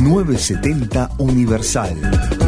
970 0.00 1.10
Universal. 1.18 2.47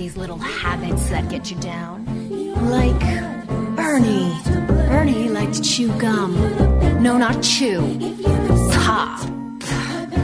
These 0.00 0.16
little 0.16 0.38
habits 0.38 1.10
that 1.10 1.28
get 1.28 1.50
you 1.50 1.58
down? 1.58 2.06
Like 2.70 3.04
Bernie. 3.76 4.32
Bernie 4.88 5.28
liked 5.28 5.52
to 5.56 5.62
chew 5.62 5.88
gum. 5.98 6.32
No, 7.02 7.18
not 7.18 7.42
chew. 7.42 7.82
Pop. 8.72 9.20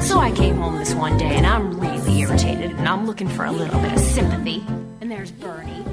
So 0.01 0.19
I 0.19 0.33
came 0.35 0.57
home 0.57 0.79
this 0.79 0.95
one 0.95 1.19
day 1.19 1.37
and 1.37 1.47
I'm 1.47 1.79
really 1.79 2.21
irritated 2.23 2.71
and 2.71 2.89
I'm 2.89 3.07
looking 3.07 3.29
for 3.29 3.45
a 3.45 3.53
little 3.53 3.79
bit 3.81 3.93
of 3.93 3.99
sympathy. 3.99 4.65
And 5.03 5.11
there's 5.11 5.31
Bernie 5.31 5.85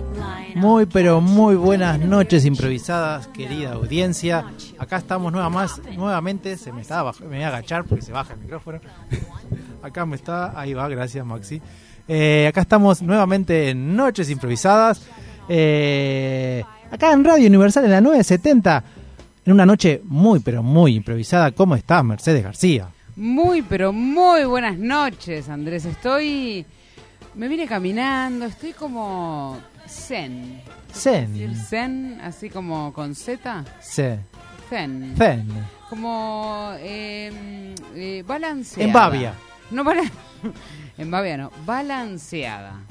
Muy 0.55 0.85
pero 0.85 1.19
muy 1.19 1.55
buenas 1.55 1.99
noches 1.99 2.45
improvisadas, 2.45 3.27
querida 3.27 3.73
audiencia. 3.73 4.45
Acá 4.77 4.97
estamos 4.97 5.31
nueva 5.31 5.49
más, 5.49 5.81
nuevamente, 5.97 6.57
se 6.57 6.71
me 6.71 6.81
estaba 6.81 7.11
me 7.19 7.27
voy 7.27 7.41
a 7.41 7.47
agachar 7.49 7.83
porque 7.83 8.03
se 8.03 8.13
baja 8.13 8.33
el 8.33 8.39
micrófono. 8.39 8.79
Acá 9.83 10.05
me 10.05 10.15
está, 10.15 10.57
ahí 10.57 10.73
va, 10.73 10.87
gracias 10.87 11.25
Maxi. 11.25 11.61
Eh, 12.07 12.47
acá 12.47 12.61
estamos 12.61 13.01
nuevamente 13.01 13.69
en 13.69 13.95
Noches 13.95 14.29
Improvisadas. 14.29 15.01
eh, 15.49 16.63
acá 16.91 17.11
en 17.13 17.23
Radio 17.23 17.47
Universal 17.47 17.85
en 17.85 17.91
la 17.91 18.01
970. 18.01 18.83
En 19.45 19.51
una 19.53 19.65
noche 19.65 20.01
muy 20.05 20.39
pero 20.39 20.63
muy 20.63 20.95
improvisada. 20.95 21.51
¿Cómo 21.51 21.75
estás, 21.75 22.03
Mercedes 22.03 22.43
García? 22.43 22.87
Muy, 23.15 23.61
pero 23.61 23.91
muy 23.93 24.43
buenas 24.45 24.77
noches, 24.77 25.49
Andrés. 25.49 25.85
Estoy. 25.85 26.65
Me 27.35 27.47
vine 27.47 27.67
caminando, 27.67 28.45
estoy 28.45 28.73
como. 28.73 29.57
Zen. 29.87 30.61
Zen. 30.93 31.33
¿Decir 31.33 31.55
Zen, 31.57 32.19
así 32.23 32.49
como 32.49 32.93
con 32.93 33.15
Z? 33.15 33.65
Sí. 33.81 34.03
Zen. 34.69 35.13
Zen. 35.17 35.47
Como. 35.89 36.71
Eh, 36.79 37.75
eh, 37.95 38.23
balanceada. 38.25 38.87
En 38.87 38.93
Bavia. 38.93 39.33
No, 39.71 39.83
bala- 39.83 40.03
en 40.97 41.11
Bavia 41.11 41.37
no. 41.37 41.51
Balanceada. 41.65 42.81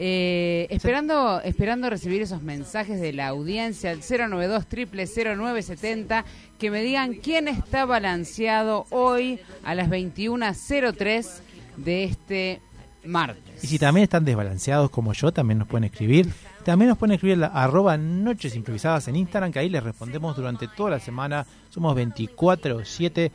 Eh, 0.00 0.68
esperando, 0.70 1.40
esperando 1.40 1.90
recibir 1.90 2.22
esos 2.22 2.42
mensajes 2.42 3.00
de 3.00 3.12
la 3.12 3.26
audiencia 3.26 3.90
al 3.90 3.98
092 3.98 4.66
0970 4.70 6.24
que 6.56 6.70
me 6.70 6.82
digan 6.82 7.14
quién 7.14 7.48
está 7.48 7.84
balanceado 7.84 8.86
hoy 8.90 9.40
a 9.64 9.74
las 9.74 9.88
21.03 9.88 11.40
de 11.78 12.04
este 12.04 12.60
martes. 13.04 13.64
Y 13.64 13.66
si 13.66 13.78
también 13.78 14.04
están 14.04 14.24
desbalanceados 14.24 14.90
como 14.90 15.12
yo, 15.14 15.32
también 15.32 15.58
nos 15.58 15.66
pueden 15.66 15.84
escribir. 15.84 16.32
También 16.64 16.90
nos 16.90 16.98
pueden 16.98 17.14
escribir 17.14 17.38
la 17.38 17.46
arroba 17.48 17.96
noches 17.96 18.54
improvisadas 18.54 19.08
en 19.08 19.16
Instagram, 19.16 19.50
que 19.50 19.58
ahí 19.58 19.68
les 19.68 19.82
respondemos 19.82 20.36
durante 20.36 20.68
toda 20.68 20.90
la 20.90 21.00
semana. 21.00 21.46
Somos 21.70 21.96
24-7. 21.96 23.30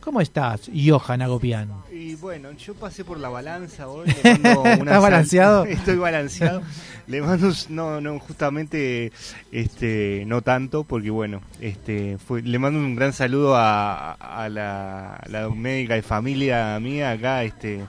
¿Cómo 0.00 0.20
estás, 0.20 0.70
Johan 0.74 1.20
Agopian? 1.22 1.70
Y 1.92 2.14
bueno, 2.14 2.52
yo 2.52 2.72
pasé 2.74 3.04
por 3.04 3.18
la 3.18 3.28
balanza 3.28 3.88
hoy. 3.88 4.06
Le 4.22 4.38
mando 4.38 4.60
una 4.62 4.72
¿Estás 4.78 5.02
balanceado? 5.02 5.64
Estoy 5.66 5.96
balanceado. 5.96 6.62
Le 7.08 7.20
mando, 7.20 7.48
un- 7.48 7.54
no, 7.76 8.00
no, 8.00 8.18
justamente, 8.18 9.12
este, 9.52 10.24
no 10.26 10.40
tanto, 10.40 10.84
porque 10.84 11.10
bueno, 11.10 11.42
este, 11.60 12.16
fue, 12.18 12.42
le 12.42 12.58
mando 12.58 12.78
un 12.78 12.94
gran 12.94 13.12
saludo 13.12 13.56
a, 13.56 14.12
a 14.12 14.48
la, 14.48 15.16
a 15.16 15.28
la 15.28 15.48
médica 15.50 15.94
de 15.94 16.02
familia 16.02 16.78
mía 16.80 17.10
acá, 17.10 17.42
este, 17.44 17.80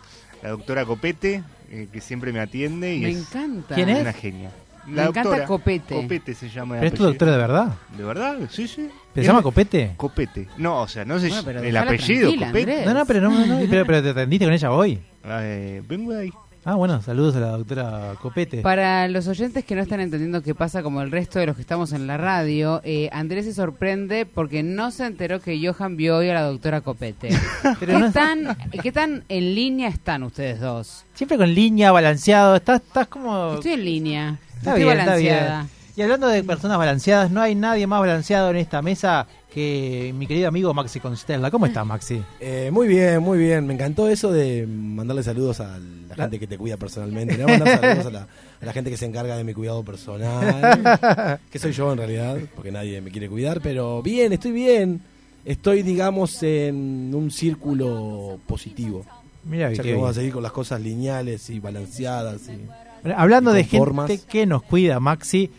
la 0.42 0.50
doctora 0.50 0.86
Copete, 0.86 1.44
eh, 1.70 1.88
que 1.92 2.02
siempre 2.02 2.34
me 2.34 2.40
atiende 2.40 2.96
y 2.96 3.00
Me 3.02 3.10
es 3.12 3.18
encanta. 3.20 3.76
¿Quién 3.76 3.90
es? 3.90 4.02
una 4.02 4.14
genia. 4.14 4.52
Me 4.90 4.96
La 4.98 5.04
encanta 5.04 5.24
doctora 5.24 5.46
Copete. 5.46 5.96
Copete 5.96 6.34
se 6.34 6.50
llama. 6.50 6.76
¿Pero 6.76 6.88
es 6.88 6.92
tu 6.94 6.96
apellido. 6.96 7.10
doctora 7.10 7.32
de 7.32 7.38
verdad? 7.38 7.74
¿De 7.98 8.04
verdad? 8.04 8.38
Sí, 8.50 8.68
sí. 8.68 8.90
¿Se 9.16 9.24
llama 9.24 9.42
Copete? 9.42 9.94
Copete. 9.98 10.48
No, 10.58 10.82
o 10.82 10.88
sea, 10.88 11.04
no 11.06 11.20
sé 11.20 11.28
Bueno, 11.30 11.44
pero 11.46 11.62
el 11.62 11.76
apellido, 11.78 12.30
tranquila, 12.30 12.48
Copete. 12.48 12.72
Andrés. 12.72 12.86
No, 12.88 12.94
no, 12.94 13.06
pero, 13.06 13.22
no, 13.22 13.30
no, 13.32 13.46
no, 13.46 13.60
pero, 13.70 13.86
pero 13.86 14.04
te 14.04 14.10
atendiste 14.10 14.46
con 14.46 14.54
ella 14.54 14.72
hoy. 14.72 15.00
Eh, 15.32 15.84
vengo 15.88 16.14
de 16.14 16.22
ahí. 16.22 16.32
Ah, 16.66 16.76
bueno, 16.76 17.02
saludos 17.02 17.36
a 17.36 17.40
la 17.40 17.48
doctora 17.52 18.14
Copete. 18.22 18.62
Para 18.62 19.08
los 19.08 19.28
oyentes 19.28 19.64
que 19.64 19.76
no 19.76 19.82
están 19.82 20.00
entendiendo 20.02 20.42
qué 20.42 20.54
pasa 20.56 20.82
como 20.84 21.02
el 21.02 21.10
resto 21.12 21.40
de 21.40 21.46
los 21.46 21.56
que 21.56 21.62
estamos 21.62 21.94
en 21.94 22.06
la 22.08 22.18
radio, 22.18 22.82
eh, 22.84 23.10
Andrés 23.14 23.46
se 23.46 23.54
sorprende 23.54 24.26
porque 24.26 24.62
no 24.64 24.92
se 24.92 25.06
enteró 25.06 25.40
que 25.40 25.60
Johan 25.66 25.96
vio 25.98 26.18
hoy 26.18 26.30
a 26.30 26.34
la 26.34 26.42
doctora 26.44 26.82
Copete. 26.82 27.30
Pero 27.80 27.94
¿Qué, 27.94 28.00
no- 28.00 28.12
tan, 28.12 28.58
¿Qué 28.84 28.92
tan 28.92 29.24
en 29.30 29.56
línea 29.56 29.88
están 29.90 30.24
ustedes 30.24 30.60
dos? 30.60 31.06
Siempre 31.14 31.38
con 31.38 31.54
línea, 31.54 31.92
balanceado. 31.92 32.56
Estás, 32.58 32.82
estás 32.82 33.08
como... 33.08 33.54
Estoy 33.56 33.74
en 33.74 33.86
línea. 33.86 34.40
Está 34.60 34.72
estoy 34.72 34.84
bien, 34.84 35.00
está 35.00 35.16
bien. 35.16 35.70
Y 35.96 36.02
hablando 36.02 36.28
de 36.28 36.44
personas 36.44 36.78
balanceadas, 36.78 37.30
no 37.30 37.42
hay 37.42 37.56
nadie 37.56 37.86
más 37.86 38.00
balanceado 38.00 38.52
en 38.52 38.56
esta 38.58 38.82
mesa 38.82 39.28
que 39.54 40.14
mi 40.16 40.28
querido 40.28 40.48
amigo 40.48 40.74
Maxi 40.74 41.00
Constella. 41.00 41.52
¿Cómo 41.52 41.66
está, 41.66 41.84
Maxi? 41.84 42.24
Eh, 42.40 42.70
muy 42.72 42.88
bien, 42.88 43.22
muy 43.22 43.38
bien. 43.38 43.68
Me 43.68 43.74
encantó 43.74 44.08
eso 44.08 44.32
de 44.32 44.66
mandarle 44.66 45.24
saludos 45.24 45.60
a 45.60 45.78
la 46.08 46.16
gente 46.16 46.40
que 46.40 46.48
te 46.48 46.58
cuida 46.58 46.78
personalmente. 46.78 47.36
Le 47.36 47.44
voy 47.44 47.54
a 47.54 47.58
mandar 47.58 47.82
saludos 47.82 48.06
a 48.06 48.12
la, 48.12 48.28
a 48.62 48.66
la 48.66 48.72
gente 48.72 48.90
que 48.92 48.98
se 48.98 49.06
encarga 49.06 49.36
de 49.36 49.44
mi 49.44 49.54
cuidado 49.54 49.84
personal. 49.84 51.40
que 51.52 51.60
soy 51.60 51.72
yo 51.74 51.92
en 51.92 51.98
realidad, 51.98 52.38
porque 52.56 52.72
nadie 52.72 53.02
me 53.02 53.12
quiere 53.12 53.28
cuidar. 53.28 53.60
Pero 53.60 54.02
bien, 54.02 54.32
estoy 54.32 54.52
bien. 54.52 55.02
Estoy, 55.44 55.84
digamos, 55.84 56.42
en 56.44 57.12
un 57.14 57.32
círculo 57.32 58.40
positivo. 58.48 59.06
Mira, 59.44 59.72
Ya 59.74 59.82
que 59.82 59.94
vamos 59.94 60.12
a 60.12 60.14
seguir 60.14 60.32
con 60.32 60.44
las 60.44 60.52
cosas 60.52 60.80
lineales 60.80 61.50
y 61.50 61.60
balanceadas. 61.60 62.42
Y... 62.48 62.89
Hablando 63.16 63.54
de 63.54 63.64
gente 63.64 64.20
que 64.30 64.46
nos 64.46 64.64
cuida, 64.64 65.00
Maxi, 65.00 65.52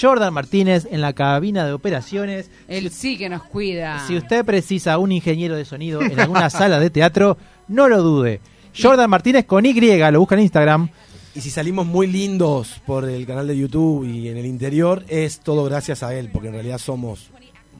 Jordan 0.00 0.32
Martínez 0.32 0.86
en 0.90 1.00
la 1.00 1.12
cabina 1.12 1.66
de 1.66 1.72
operaciones. 1.72 2.50
Él 2.68 2.90
sí 2.90 3.16
que 3.16 3.28
nos 3.28 3.42
cuida. 3.42 4.06
Si 4.06 4.16
usted 4.16 4.44
precisa 4.44 4.98
un 4.98 5.12
ingeniero 5.12 5.56
de 5.56 5.64
sonido 5.64 6.02
en 6.02 6.18
alguna 6.18 6.50
sala 6.50 6.80
de 6.80 6.90
teatro, 6.90 7.36
no 7.68 7.88
lo 7.88 8.02
dude. 8.02 8.40
Jordan 8.80 9.10
Martínez 9.10 9.44
con 9.44 9.66
Y, 9.66 9.72
lo 9.72 10.20
busca 10.20 10.34
en 10.34 10.42
Instagram. 10.42 10.88
Y 11.34 11.40
si 11.40 11.50
salimos 11.50 11.86
muy 11.86 12.06
lindos 12.06 12.80
por 12.86 13.08
el 13.08 13.26
canal 13.26 13.46
de 13.46 13.56
YouTube 13.56 14.04
y 14.04 14.28
en 14.28 14.36
el 14.36 14.46
interior, 14.46 15.04
es 15.08 15.40
todo 15.40 15.64
gracias 15.64 16.02
a 16.02 16.14
él, 16.14 16.28
porque 16.30 16.48
en 16.48 16.54
realidad 16.54 16.78
somos 16.78 17.30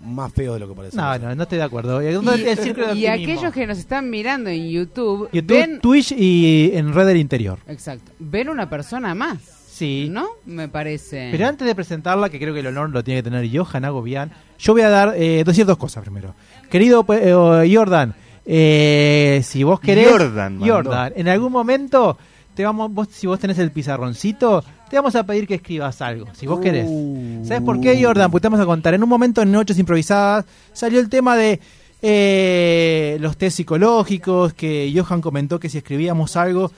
más 0.02 0.32
feos 0.32 0.54
de 0.54 0.60
lo 0.60 0.68
que 0.68 0.74
parecemos. 0.74 1.04
No, 1.20 1.28
no, 1.28 1.34
no 1.34 1.42
estoy 1.44 1.58
de 1.58 1.64
acuerdo. 1.64 2.00
El, 2.00 2.16
el 2.28 2.58
círculo 2.58 2.88
de 2.88 2.94
Y 2.98 3.06
aquellos 3.06 3.52
que 3.52 3.66
nos 3.66 3.78
están 3.78 4.10
mirando 4.10 4.50
en 4.50 4.68
YouTube, 4.68 5.28
YouTube, 5.32 5.56
ven, 5.56 5.80
Twitch 5.80 6.12
y 6.12 6.70
en 6.74 6.92
Red 6.92 7.06
del 7.06 7.16
Interior. 7.18 7.58
exacto, 7.68 8.12
ven 8.18 8.48
una 8.48 8.68
persona 8.68 9.14
más, 9.14 9.38
Sí. 9.72 10.08
¿no? 10.10 10.26
Me 10.44 10.68
parece. 10.68 11.28
Pero 11.32 11.46
antes 11.48 11.66
de 11.66 11.74
presentarla, 11.74 12.28
que 12.28 12.38
creo 12.38 12.52
que 12.54 12.60
el 12.60 12.66
honor 12.66 12.90
lo 12.90 13.02
tiene 13.02 13.22
que 13.22 13.30
tener 13.30 13.48
Johan 13.56 13.84
Agobian, 13.84 14.30
yo 14.58 14.74
voy 14.74 14.82
a 14.82 14.88
dar, 14.90 15.14
eh, 15.16 15.42
decir 15.44 15.64
dos 15.66 15.78
cosas 15.78 16.02
primero. 16.04 16.34
Querido 16.70 17.04
eh, 17.08 17.70
Jordan, 17.74 18.14
eh, 18.44 19.40
si 19.42 19.62
vos 19.64 19.80
querés... 19.80 20.08
Jordan 20.08 20.58
mandó. 20.58 20.74
Jordan, 20.74 21.12
en 21.16 21.26
algún 21.28 21.50
momento, 21.52 22.18
te 22.54 22.64
vamos, 22.64 22.92
vos, 22.92 23.08
si 23.10 23.26
vos 23.26 23.38
tenés 23.38 23.58
el 23.58 23.70
pizarroncito, 23.70 24.62
te 24.90 24.96
vamos 24.96 25.14
a 25.16 25.24
pedir 25.24 25.46
que 25.46 25.54
escribas 25.54 26.02
algo, 26.02 26.26
si 26.34 26.46
vos 26.46 26.60
querés. 26.60 26.86
Uh. 26.88 27.44
¿Sabes 27.44 27.62
por 27.62 27.80
qué, 27.80 28.02
Jordan? 28.02 28.30
Pues 28.30 28.42
te 28.42 28.48
vamos 28.48 28.60
a 28.60 28.66
contar. 28.66 28.94
En 28.94 29.02
un 29.02 29.08
momento 29.08 29.42
en 29.42 29.50
Noches 29.50 29.78
Improvisadas 29.78 30.44
salió 30.72 31.00
el 31.00 31.08
tema 31.08 31.36
de 31.36 31.60
eh, 32.02 33.16
los 33.20 33.36
test 33.36 33.56
psicológicos, 33.56 34.52
que 34.54 34.92
Johan 34.94 35.20
comentó 35.20 35.58
que 35.58 35.68
si 35.68 35.78
escribíamos 35.78 36.36
algo, 36.36 36.70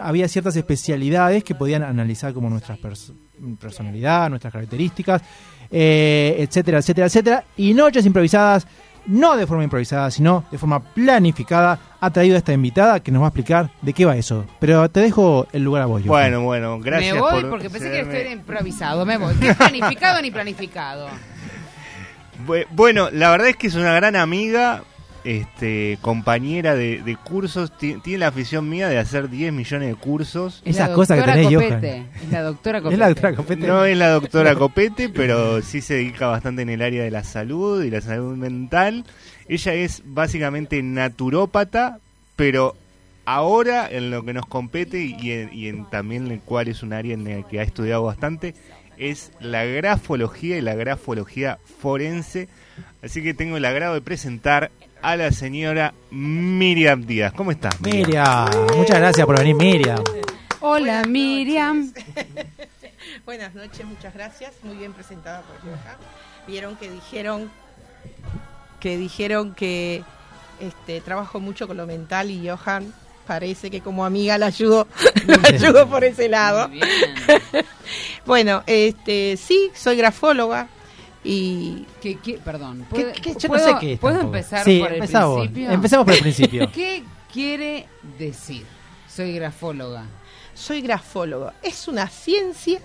había 0.00 0.28
ciertas 0.28 0.56
especialidades 0.56 1.44
que 1.44 1.54
podían 1.54 1.82
analizar 1.82 2.32
como 2.32 2.48
nuestra 2.48 2.76
pers- 2.76 3.12
personalidad, 3.60 4.30
nuestras 4.30 4.52
características, 4.52 5.22
eh, 5.70 6.36
etcétera, 6.38 6.78
etcétera, 6.78 7.06
etcétera. 7.06 7.44
Y 7.56 7.74
Noches 7.74 8.06
Improvisadas 8.06 8.66
no 9.06 9.36
de 9.36 9.46
forma 9.46 9.64
improvisada, 9.64 10.10
sino 10.10 10.44
de 10.50 10.58
forma 10.58 10.80
planificada, 10.80 11.78
ha 12.00 12.10
traído 12.10 12.34
a 12.34 12.38
esta 12.38 12.52
invitada 12.52 13.00
que 13.00 13.10
nos 13.12 13.22
va 13.22 13.26
a 13.26 13.28
explicar 13.28 13.70
de 13.82 13.92
qué 13.92 14.04
va 14.04 14.16
eso. 14.16 14.44
Pero 14.60 14.88
te 14.90 15.00
dejo 15.00 15.46
el 15.52 15.62
lugar 15.64 15.82
a 15.82 15.86
vos. 15.86 16.02
Bueno, 16.04 16.42
bueno, 16.42 16.78
gracias 16.80 17.14
me 17.14 17.20
voy 17.20 17.40
por 17.42 17.50
porque 17.50 17.70
pensé 17.70 17.90
que 17.90 17.96
cederme- 17.96 18.00
esto 18.02 18.16
era 18.16 18.30
improvisado. 18.30 19.04
Me 19.06 19.16
voy. 19.18 19.34
¿Qué 19.36 19.54
planificado 19.54 20.20
ni 20.22 20.30
planificado? 20.30 21.08
Bu- 22.46 22.66
Bueno, 22.70 23.08
la 23.12 23.30
verdad 23.30 23.48
es 23.48 23.56
que 23.56 23.66
es 23.68 23.74
una 23.74 23.92
gran 23.94 24.16
amiga, 24.16 24.82
este, 25.24 25.98
compañera 26.00 26.74
de, 26.74 27.02
de 27.02 27.16
cursos. 27.16 27.76
Ti- 27.76 27.96
Tiene 28.02 28.18
la 28.20 28.28
afición 28.28 28.68
mía 28.68 28.88
de 28.88 28.98
hacer 28.98 29.28
10 29.30 29.52
millones 29.52 29.88
de 29.88 29.94
cursos. 29.94 30.62
Es 30.64 30.76
Esa 30.76 30.88
la 30.88 30.94
cosa 30.94 31.16
que 31.16 31.22
tenés, 31.22 31.52
Copete. 31.52 32.04
Es 32.22 32.30
la 32.30 32.42
doctora 32.42 32.80
Copete. 32.80 32.94
Es 32.94 32.98
la 32.98 33.08
doctora 33.08 33.34
Copete. 33.36 33.66
No 33.66 33.84
es 33.84 33.96
la 33.98 34.08
doctora 34.10 34.54
Copete, 34.54 35.08
pero 35.08 35.62
sí 35.62 35.80
se 35.80 35.94
dedica 35.94 36.26
bastante 36.28 36.62
en 36.62 36.70
el 36.70 36.82
área 36.82 37.02
de 37.04 37.10
la 37.10 37.24
salud 37.24 37.82
y 37.82 37.90
la 37.90 38.00
salud 38.00 38.36
mental. 38.36 39.04
Ella 39.48 39.74
es 39.74 40.02
básicamente 40.04 40.82
naturópata, 40.82 41.98
pero 42.36 42.74
ahora 43.24 43.88
en 43.90 44.10
lo 44.10 44.24
que 44.24 44.32
nos 44.32 44.46
compete 44.46 45.02
y, 45.04 45.30
en, 45.32 45.50
y 45.52 45.68
en 45.68 45.84
también 45.88 46.26
en 46.26 46.32
el 46.32 46.40
cual 46.40 46.68
es 46.68 46.82
un 46.82 46.92
área 46.92 47.14
en 47.14 47.26
el 47.26 47.44
que 47.44 47.60
ha 47.60 47.62
estudiado 47.62 48.02
bastante 48.02 48.54
es 48.98 49.32
la 49.40 49.64
grafología 49.64 50.58
y 50.58 50.60
la 50.60 50.74
grafología 50.74 51.58
forense. 51.80 52.48
Así 53.02 53.22
que 53.22 53.34
tengo 53.34 53.56
el 53.56 53.64
agrado 53.64 53.94
de 53.94 54.00
presentar 54.00 54.70
a 55.02 55.16
la 55.16 55.32
señora 55.32 55.92
Miriam 56.10 57.04
Díaz. 57.04 57.32
¿Cómo 57.32 57.50
estás? 57.50 57.80
Miriam, 57.80 58.48
muchas 58.76 58.98
gracias 58.98 59.26
por 59.26 59.38
venir, 59.38 59.56
Miriam. 59.56 60.02
Hola, 60.60 61.02
Miriam. 61.04 61.92
Buenas 63.26 63.54
noches, 63.54 63.84
muchas 63.84 64.14
gracias. 64.14 64.52
Muy 64.62 64.76
bien 64.76 64.92
presentada 64.92 65.42
por 65.42 65.56
Johan. 65.60 65.96
Vieron 66.46 66.76
que 66.76 66.90
dijeron 66.90 67.50
que 68.80 68.96
dijeron 68.96 69.54
que 69.54 70.02
este 70.60 71.00
trabajo 71.00 71.40
mucho 71.40 71.66
con 71.66 71.76
lo 71.76 71.86
mental 71.86 72.30
y 72.30 72.48
Johan 72.48 72.92
parece 73.26 73.70
que 73.70 73.80
como 73.80 74.04
amiga 74.04 74.38
la 74.38 74.46
ayudo, 74.46 74.86
la 75.26 75.48
ayudo 75.48 75.88
por 75.88 76.04
ese 76.04 76.28
lado. 76.28 76.70
Bueno, 78.24 78.62
este 78.68 79.36
sí, 79.36 79.70
soy 79.74 79.96
grafóloga 79.96 80.68
y 81.24 81.86
¿Qué, 82.00 82.16
qué- 82.18 82.38
perdón. 82.38 82.86
¿Qué- 82.92 83.02
¿puedo- 83.02 83.12
qué- 83.12 83.30
yo 83.34 83.48
no 83.48 83.48
puedo- 83.48 83.66
sé 83.68 83.74
qué 83.80 83.92
es 83.94 83.98
¿Puedo 84.00 84.16
tampoco. 84.18 84.36
empezar 84.36 84.64
Sí, 84.64 84.78
por 84.80 84.92
el 84.92 84.98
principio? 84.98 85.70
Empecemos 85.70 86.04
por 86.04 86.14
el 86.14 86.20
principio. 86.20 86.70
¿Qué 86.74 87.04
quiere 87.32 87.86
decir? 88.18 88.64
Soy 89.08 89.32
grafóloga. 89.34 90.04
soy 90.54 90.80
grafóloga. 90.82 91.54
Es 91.62 91.86
una 91.88 92.08
ciencia, 92.08 92.80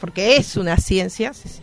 porque 0.00 0.36
es 0.36 0.56
una 0.56 0.76
ciencia, 0.76 1.32
¿sí, 1.34 1.48
sí? 1.48 1.60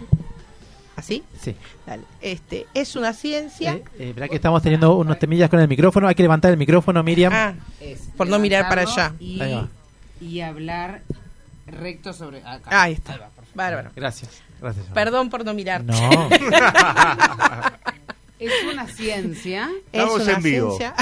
¿así? 0.95 1.23
Sí. 1.41 1.55
Dale. 1.85 2.03
Este, 2.21 2.67
es 2.73 2.95
una 2.95 3.13
ciencia. 3.13 3.73
Eh, 3.73 3.83
eh, 3.99 4.13
verá 4.13 4.27
que 4.27 4.35
estamos 4.35 4.61
teniendo 4.61 4.95
unos 4.95 5.17
temillas 5.19 5.49
con 5.49 5.59
el 5.59 5.67
micrófono. 5.67 6.07
Hay 6.07 6.15
que 6.15 6.23
levantar 6.23 6.51
el 6.51 6.57
micrófono, 6.57 7.01
Miriam. 7.03 7.33
Ah, 7.33 7.53
Es 7.79 8.01
Por 8.17 8.27
no 8.27 8.37
mirar 8.39 8.69
para 8.69 8.81
allá. 8.83 9.13
Y, 9.19 9.39
y 10.21 10.41
hablar 10.41 11.01
recto 11.67 12.13
sobre 12.13 12.39
acá. 12.43 12.81
ahí 12.83 12.93
está. 12.93 13.17
va. 13.17 13.29
Bárbaro. 13.53 13.91
Gracias. 13.95 14.41
Gracias. 14.61 14.85
Perdón 14.93 15.29
por 15.29 15.43
no 15.43 15.53
mirar. 15.53 15.83
No. 15.83 16.29
Es 18.41 18.51
una 18.63 18.87
ciencia. 18.87 19.69
Es 19.91 20.03
una 20.03 20.31
en 20.31 20.41
vivo. 20.41 20.75
ciencia 20.75 20.95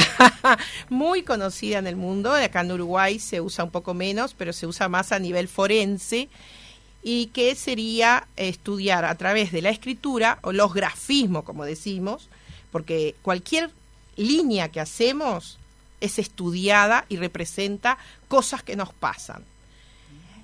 muy 0.90 1.24
conocida 1.24 1.78
en 1.80 1.88
el 1.88 1.96
mundo. 1.96 2.34
Acá 2.34 2.60
en 2.60 2.72
Uruguay 2.74 3.18
se 3.18 3.40
usa 3.40 3.64
un 3.64 3.72
poco 3.72 3.94
menos, 3.94 4.34
pero 4.38 4.52
se 4.52 4.68
usa 4.68 4.90
más 4.90 5.14
a 5.14 5.20
nivel 5.20 5.48
forense. 5.48 6.28
Y 7.02 7.28
que 7.28 7.56
sería 7.56 8.28
estudiar 8.36 9.06
a 9.06 9.16
través 9.16 9.54
de 9.54 9.62
la 9.62 9.70
escritura 9.70 10.40
o 10.42 10.52
los 10.52 10.74
grafismos, 10.74 11.46
como 11.46 11.64
decimos, 11.64 12.28
porque 12.74 13.16
cualquier 13.22 13.72
línea 14.18 14.68
que 14.68 14.82
hacemos 14.82 15.60
es 16.02 16.20
estudiada 16.20 17.06
y 17.08 17.16
representa 17.16 17.98
cosas 18.28 18.64
que 18.64 18.76
nos 18.76 18.92
pasan. 18.92 19.46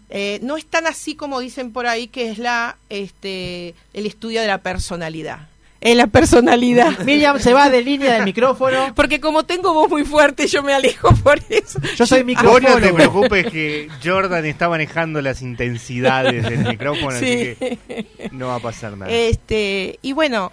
Eh, 0.10 0.40
no 0.44 0.56
es 0.57 0.66
tan 0.68 0.86
así 0.88 1.16
como 1.16 1.40
dicen 1.40 1.72
por 1.74 1.88
ahí 1.88 2.07
que 2.07 2.30
es 2.30 2.38
la 2.38 2.78
este 2.90 3.74
el 3.94 4.06
estudio 4.06 4.42
de 4.42 4.48
la 4.48 4.60
personalidad. 4.60 5.48
Es 5.81 5.96
la 5.96 6.07
personalidad. 6.07 6.98
Miriam 7.06 7.40
se 7.40 7.54
va 7.54 7.69
de 7.69 7.84
línea 7.84 8.13
del 8.13 8.24
micrófono. 8.24 8.94
Porque 8.96 9.19
como 9.19 9.44
tengo 9.46 9.74
voz 9.74 9.90
muy 9.90 10.04
fuerte, 10.04 10.48
yo 10.48 10.63
me 10.63 10.74
alejo 10.74 11.13
por 11.18 11.40
eso. 11.50 11.80
Yo 11.96 12.06
soy 12.07 12.24
Vos 12.24 12.44
no 12.44 12.52
te 12.60 12.62
micrófono. 12.92 12.96
preocupes 12.96 13.52
que 13.52 13.90
Jordan 14.04 14.46
está 14.46 14.68
manejando 14.69 15.22
las 15.22 15.42
intensidades 15.44 16.44
del 16.44 16.60
micrófono, 16.69 17.12
Sí. 17.19 17.25
así 17.25 17.56
que 17.88 18.30
no 18.31 18.48
va 18.48 18.56
a 18.56 18.60
pasar 18.60 18.98
nada. 18.98 19.12
Este, 19.12 20.00
y 20.02 20.13
bueno, 20.13 20.52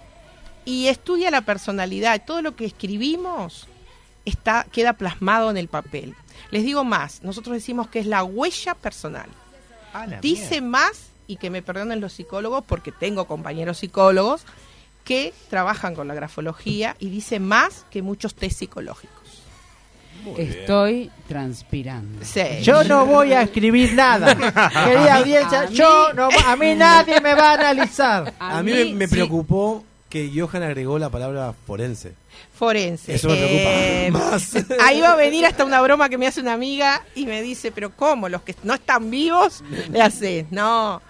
y 0.65 0.87
estudia 0.87 1.31
la 1.31 1.41
personalidad. 1.41 2.21
Todo 2.25 2.41
lo 2.43 2.55
que 2.55 2.65
escribimos 2.65 3.67
está, 4.25 4.67
queda 4.71 4.93
plasmado 4.93 5.49
en 5.49 5.57
el 5.57 5.67
papel. 5.67 6.13
Les 6.51 6.63
digo 6.63 6.83
más, 6.83 7.23
nosotros 7.23 7.55
decimos 7.55 7.87
que 7.87 7.99
es 7.99 8.05
la 8.05 8.23
huella 8.23 8.75
personal. 8.75 9.27
Dice 10.21 10.61
mierda. 10.61 10.67
más, 10.67 10.91
y 11.27 11.37
que 11.37 11.49
me 11.49 11.61
perdonen 11.61 12.01
los 12.01 12.13
psicólogos, 12.13 12.63
porque 12.65 12.91
tengo 12.91 13.25
compañeros 13.25 13.77
psicólogos 13.77 14.41
que 15.03 15.33
trabajan 15.49 15.95
con 15.95 16.07
la 16.07 16.13
grafología 16.13 16.95
y 16.99 17.09
dice 17.09 17.39
más 17.39 17.85
que 17.89 18.01
muchos 18.01 18.35
test 18.35 18.59
psicológicos. 18.59 19.19
Estoy 20.37 21.11
transpirando. 21.27 22.23
Sí. 22.23 22.41
Yo 22.61 22.83
no 22.85 23.05
voy 23.05 23.33
a 23.33 23.41
escribir 23.41 23.93
nada. 23.93 24.33
Querida 24.85 25.15
audiencia, 25.17 25.61
A 25.63 25.67
mí- 25.67 25.75
yo 25.75 26.13
no, 26.13 26.29
a 26.47 26.55
mí 26.55 26.75
nadie 26.75 27.19
me 27.19 27.33
va 27.33 27.51
a 27.51 27.53
analizar. 27.55 28.33
A, 28.39 28.63
mí, 28.63 28.71
me, 28.71 28.85
me 28.93 29.07
sí. 29.07 29.15
preocupó 29.15 29.83
que 30.13 30.31
Johan 30.39 30.61
agregó 30.61 30.99
la 30.99 31.09
palabra 31.09 31.53
forense. 31.65 32.13
Forense. 32.55 33.15
Eso 33.15 33.29
me 33.29 33.35
preocupa 33.35 33.69
Eh, 33.73 34.09
más. 34.13 34.51
Ahí 34.79 35.01
va 35.01 35.13
a 35.13 35.15
venir 35.15 35.43
hasta 35.45 35.65
una 35.65 35.81
broma 35.81 36.07
que 36.07 36.19
me 36.19 36.27
hace 36.27 36.39
una 36.39 36.53
amiga 36.53 37.03
y 37.15 37.25
me 37.25 37.41
dice, 37.41 37.71
pero 37.71 37.89
¿cómo? 37.95 38.29
¿Los 38.29 38.43
que 38.43 38.55
no 38.61 38.75
están 38.75 39.09
vivos? 39.09 39.63
Le 39.89 40.01
hace, 40.01 40.45
no. 40.51 41.01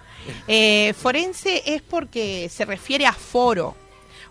Eh, 0.48 0.94
forense 0.98 1.62
es 1.66 1.82
porque 1.82 2.48
se 2.48 2.64
refiere 2.64 3.04
a 3.06 3.12
foro. 3.12 3.76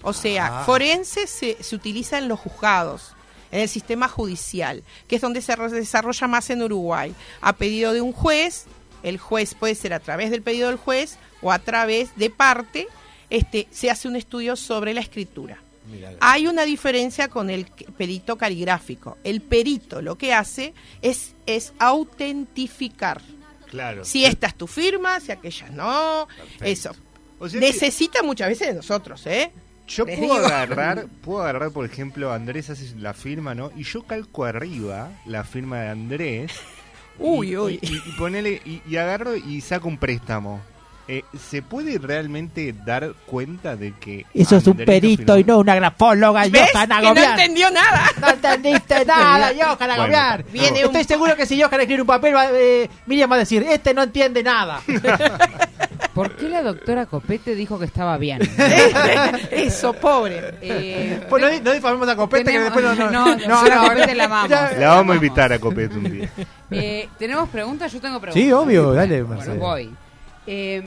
O 0.02 0.12
sea, 0.12 0.62
Ah. 0.62 0.64
forense 0.66 1.28
se, 1.28 1.56
se 1.62 1.76
utiliza 1.76 2.18
en 2.18 2.28
los 2.28 2.40
juzgados, 2.40 3.14
en 3.52 3.60
el 3.62 3.70
sistema 3.70 4.08
judicial, 4.08 4.84
que 5.08 5.18
es 5.18 5.22
donde 5.22 5.42
se 5.44 5.56
desarrolla 5.56 6.28
más 6.28 6.50
en 6.50 6.64
Uruguay. 6.64 7.14
A 7.42 7.54
pedido 7.54 7.94
de 7.94 8.02
un 8.02 8.12
juez, 8.12 8.66
el 9.04 9.20
juez 9.20 9.54
puede 9.54 9.76
ser 9.76 9.94
a 9.94 10.00
través 10.00 10.32
del 10.32 10.42
pedido 10.42 10.70
del 10.70 10.78
juez 10.78 11.18
o 11.44 11.52
a 11.52 11.60
través 11.60 12.10
de 12.16 12.32
parte, 12.32 12.88
este, 13.34 13.68
se 13.72 13.90
hace 13.90 14.08
un 14.08 14.16
estudio 14.16 14.56
sobre 14.56 14.94
la 14.94 15.02
escritura. 15.02 15.58
Hay 16.20 16.46
una 16.46 16.66
diferencia 16.66 17.30
con 17.30 17.50
el 17.50 17.66
perito 17.66 18.38
caligráfico. 18.38 19.18
El 19.24 19.42
perito 19.42 20.04
lo 20.04 20.20
que 20.20 20.34
hace 20.34 20.76
es, 21.02 21.34
es 21.48 21.74
autentificar. 21.80 23.22
Claro. 23.72 24.06
Si 24.06 24.24
esta 24.24 24.46
es 24.46 24.56
tu 24.56 24.68
firma, 24.68 25.20
si 25.20 25.32
aquella 25.32 25.68
no. 25.70 26.28
Eso. 26.62 26.92
O 27.40 27.50
sea 27.50 27.60
que 27.60 27.66
Necesita 27.66 28.22
muchas 28.22 28.50
veces 28.50 28.68
de 28.68 28.76
nosotros, 28.76 29.26
¿eh? 29.26 29.52
yo 29.88 30.06
les 30.06 30.20
puedo 30.20 30.36
digo. 30.36 30.46
agarrar, 30.46 31.08
puedo 31.24 31.42
agarrar, 31.42 31.72
por 31.72 31.86
ejemplo, 31.86 32.32
Andrés 32.32 32.70
hace 32.70 32.96
la 32.98 33.16
firma, 33.16 33.56
¿no? 33.56 33.72
Y 33.76 33.84
yo 33.84 34.04
calco 34.04 34.46
arriba 34.46 35.12
la 35.26 35.44
firma 35.44 35.80
de 35.82 35.90
Andrés. 35.90 36.52
Uy, 37.18 37.50
y, 37.50 37.58
uy. 37.58 37.80
Y, 37.82 37.96
y 37.96 38.12
ponele, 38.18 38.62
y, 38.64 38.82
y 38.88 38.98
agarro 38.98 39.36
y 39.36 39.60
saco 39.62 39.88
un 39.88 39.98
préstamo. 39.98 40.62
Eh, 41.06 41.24
¿Se 41.38 41.62
puede 41.62 41.98
realmente 41.98 42.74
dar 42.86 43.12
cuenta 43.26 43.76
de 43.76 43.92
que 43.94 44.26
Eso 44.34 44.56
es 44.56 44.66
un 44.68 44.78
perito 44.78 45.38
y 45.38 45.44
no 45.44 45.58
una 45.60 45.76
grafóloga, 45.76 46.46
¿Ves? 46.48 46.70
Johan 46.74 46.88
Que 46.88 46.94
no 46.94 46.96
Agobiar. 47.08 47.40
entendió 47.40 47.70
nada. 47.72 48.04
No 48.22 48.30
entendiste 48.30 49.06
nada, 49.06 49.52
Johan 49.58 49.92
Agobiar. 49.92 50.44
Viene 50.46 50.80
Estoy 50.82 51.02
un- 51.02 51.08
seguro 51.08 51.36
que 51.36 51.46
si 51.46 51.62
Johan 51.62 51.82
escribe 51.82 52.02
un 52.02 52.08
papel, 52.08 52.34
va, 52.34 52.46
eh, 52.54 52.90
Miriam 53.06 53.30
va 53.30 53.36
a 53.36 53.40
decir, 53.40 53.64
este 53.70 53.94
no 53.94 54.04
entiende 54.04 54.42
nada. 54.44 54.80
¿Por 56.14 56.36
qué 56.36 56.48
la 56.48 56.62
doctora 56.62 57.06
Copete 57.08 57.56
dijo 57.56 57.80
que 57.80 57.86
estaba 57.86 58.18
bien? 58.18 58.40
Eso, 59.52 59.94
pobre. 59.94 60.56
Eh, 60.62 61.22
Pues 61.30 61.42
no, 61.44 61.50
di- 61.50 61.60
no 61.60 61.72
difamemos 61.74 62.08
a 62.08 62.16
Copete, 62.16 62.52
que 62.52 62.60
después 62.60 62.86
no... 62.86 63.10
no, 63.12 63.36
señora 63.40 63.78
Copete 63.90 64.16
la 64.16 64.24
amamos. 64.26 64.50
Ya- 64.50 64.72
La 64.80 64.90
vamos 64.90 65.14
a 65.14 65.16
invitar 65.16 65.52
a 65.54 65.60
Copete 65.60 65.96
un 65.98 66.04
día. 66.12 66.30
eh, 66.72 67.10
¿Tenemos 67.18 67.50
preguntas? 67.50 67.92
Yo 67.92 68.00
tengo 68.00 68.20
preguntas. 68.22 68.42
Sí, 68.44 68.52
obvio, 68.52 68.94
dale, 68.94 69.22
Bueno, 69.24 69.36
Mercedes. 69.38 69.60
voy. 69.60 69.94
Eh, 70.48 70.84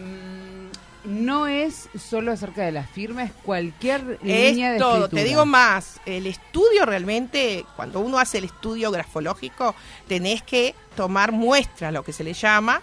no 1.06 1.46
es 1.46 1.88
solo 1.98 2.32
acerca 2.32 2.64
de 2.64 2.72
la 2.72 2.82
firma, 2.82 3.22
es 3.22 3.32
cualquier 3.44 4.18
línea 4.22 4.70
de 4.70 4.76
Es 4.76 4.82
todo, 4.82 5.04
escritura. 5.04 5.22
te 5.22 5.28
digo 5.28 5.46
más, 5.46 6.00
el 6.04 6.26
estudio 6.26 6.84
realmente, 6.84 7.64
cuando 7.76 8.00
uno 8.00 8.18
hace 8.18 8.38
el 8.38 8.44
estudio 8.44 8.90
grafológico, 8.90 9.74
tenés 10.08 10.42
que 10.42 10.74
tomar 10.96 11.30
muestras, 11.32 11.92
lo 11.92 12.02
que 12.02 12.12
se 12.12 12.24
le 12.24 12.32
llama, 12.32 12.82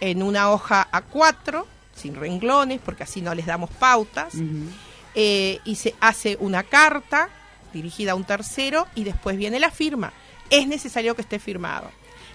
en 0.00 0.22
una 0.22 0.50
hoja 0.50 0.88
A4, 0.90 1.64
sin 1.94 2.16
renglones, 2.16 2.80
porque 2.84 3.04
así 3.04 3.20
no 3.20 3.34
les 3.34 3.46
damos 3.46 3.70
pautas, 3.70 4.34
eh, 5.14 5.60
y 5.64 5.76
se 5.76 5.94
hace 6.00 6.36
una 6.40 6.64
carta 6.64 7.28
dirigida 7.72 8.12
a 8.12 8.14
un 8.16 8.24
tercero 8.24 8.88
y 8.96 9.04
después 9.04 9.36
viene 9.36 9.60
la 9.60 9.70
firma. 9.70 10.12
Es 10.48 10.66
necesario 10.66 11.14
que 11.14 11.22
esté 11.22 11.38
firmado. 11.38 11.90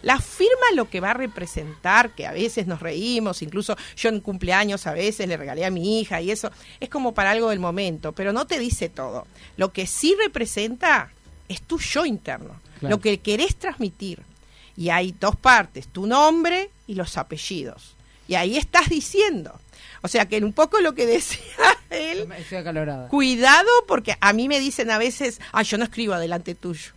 La 0.06 0.20
firma 0.20 0.68
lo 0.76 0.88
que 0.88 1.00
va 1.00 1.10
a 1.12 1.14
representar, 1.16 2.12
que 2.12 2.28
a 2.28 2.32
veces 2.32 2.68
nos 2.68 2.80
reímos, 2.80 3.42
incluso 3.42 3.76
yo 3.98 4.10
en 4.10 4.20
cumpleaños 4.20 4.86
a 4.86 4.94
veces 4.94 5.28
le 5.28 5.36
regalé 5.36 5.66
a 5.66 5.72
mi 5.72 6.00
hija 6.00 6.22
y 6.22 6.30
eso, 6.30 6.52
es 6.80 6.90
como 6.90 7.16
para 7.16 7.32
algo 7.32 7.50
del 7.50 7.60
momento, 7.60 8.12
pero 8.12 8.32
no 8.32 8.46
te 8.46 8.60
dice 8.60 8.88
todo. 8.88 9.26
Lo 9.58 9.74
que 9.74 9.88
sí 9.88 10.16
representa 10.24 11.12
es 11.50 11.62
tu 11.64 11.80
yo 11.80 12.06
interno, 12.06 12.62
Claro. 12.80 12.96
lo 12.98 13.02
que 13.02 13.18
querés 13.20 13.56
transmitir. 13.56 14.22
Y 14.78 14.90
hay 14.90 15.12
dos 15.20 15.36
partes, 15.38 15.88
tu 15.88 16.06
nombre 16.06 16.70
y 16.86 16.94
los 16.94 17.18
apellidos. 17.18 17.96
Y 18.28 18.36
ahí 18.36 18.58
estás 18.58 18.90
diciendo. 18.90 19.60
O 20.04 20.08
sea 20.08 20.28
que 20.28 20.38
un 20.38 20.54
poco 20.54 20.82
lo 20.82 20.94
que 20.94 21.08
decía 21.08 21.42
él, 21.90 22.20
Estoy 22.20 22.30
cuidado 23.10 23.70
porque 23.88 24.16
a 24.22 24.34
mí 24.34 24.48
me 24.48 24.60
dicen 24.60 24.92
a 24.92 25.00
veces, 25.00 25.42
ah, 25.52 25.64
yo 25.64 25.80
no 25.80 25.84
escribo 25.86 26.14
adelante 26.14 26.54
tuyo. 26.54 26.92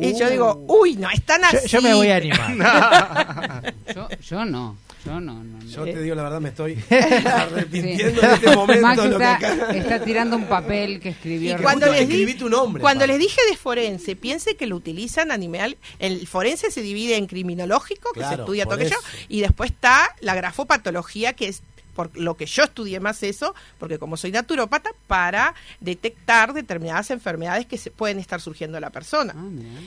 Y 0.00 0.18
yo 0.18 0.26
Uh. 0.26 0.30
digo, 0.30 0.64
uy, 0.68 0.96
no 0.96 1.10
están 1.10 1.44
así. 1.44 1.68
yo 1.68 1.80
me 1.82 1.94
voy 1.94 2.08
a 2.08 2.16
animar. 2.16 3.74
Yo, 3.94 4.08
yo 4.28 4.44
no. 4.44 4.76
Yo 5.04 5.20
no, 5.20 5.34
no. 5.34 5.42
no. 5.42 5.66
Yo 5.66 5.84
te 5.84 6.00
digo 6.00 6.14
la 6.14 6.22
verdad, 6.22 6.40
me 6.40 6.50
estoy 6.50 6.78
arrepintiendo 6.90 8.22
en 8.22 8.30
este 8.30 8.54
momento 8.54 8.82
Max 8.86 8.96
lo 8.98 9.02
que 9.18 9.24
está, 9.24 9.34
acá. 9.34 9.70
está 9.76 10.04
tirando 10.04 10.36
un 10.36 10.44
papel 10.44 11.00
que 11.00 11.08
escribió. 11.10 11.58
Y 11.58 11.62
cuando 11.62 11.86
les, 11.86 12.08
di- 12.08 12.14
escribí 12.14 12.34
tu 12.34 12.48
nombre, 12.48 12.80
cuando 12.80 13.06
les 13.06 13.18
dije 13.18 13.40
de 13.50 13.56
forense, 13.56 14.14
piense 14.16 14.54
que 14.56 14.66
lo 14.66 14.76
utilizan 14.76 15.32
animal. 15.32 15.76
El 15.98 16.26
forense 16.28 16.70
se 16.70 16.82
divide 16.82 17.16
en 17.16 17.26
criminológico, 17.26 18.12
que 18.12 18.22
se 18.24 18.34
estudia 18.34 18.64
todo 18.64 18.74
aquello, 18.74 18.90
eso. 18.96 19.26
y 19.28 19.40
después 19.40 19.70
está 19.72 20.14
la 20.20 20.34
grafopatología, 20.36 21.32
que 21.32 21.48
es 21.48 21.62
por 21.94 22.16
lo 22.16 22.36
que 22.36 22.46
yo 22.46 22.64
estudié 22.64 23.00
más 23.00 23.22
eso, 23.22 23.54
porque 23.78 23.98
como 23.98 24.16
soy 24.16 24.32
naturópata, 24.32 24.90
para 25.06 25.54
detectar 25.80 26.52
determinadas 26.54 27.10
enfermedades 27.10 27.66
que 27.66 27.76
se 27.78 27.90
pueden 27.90 28.18
estar 28.18 28.40
surgiendo 28.40 28.78
en 28.78 28.82
la 28.82 28.90
persona. 28.90 29.34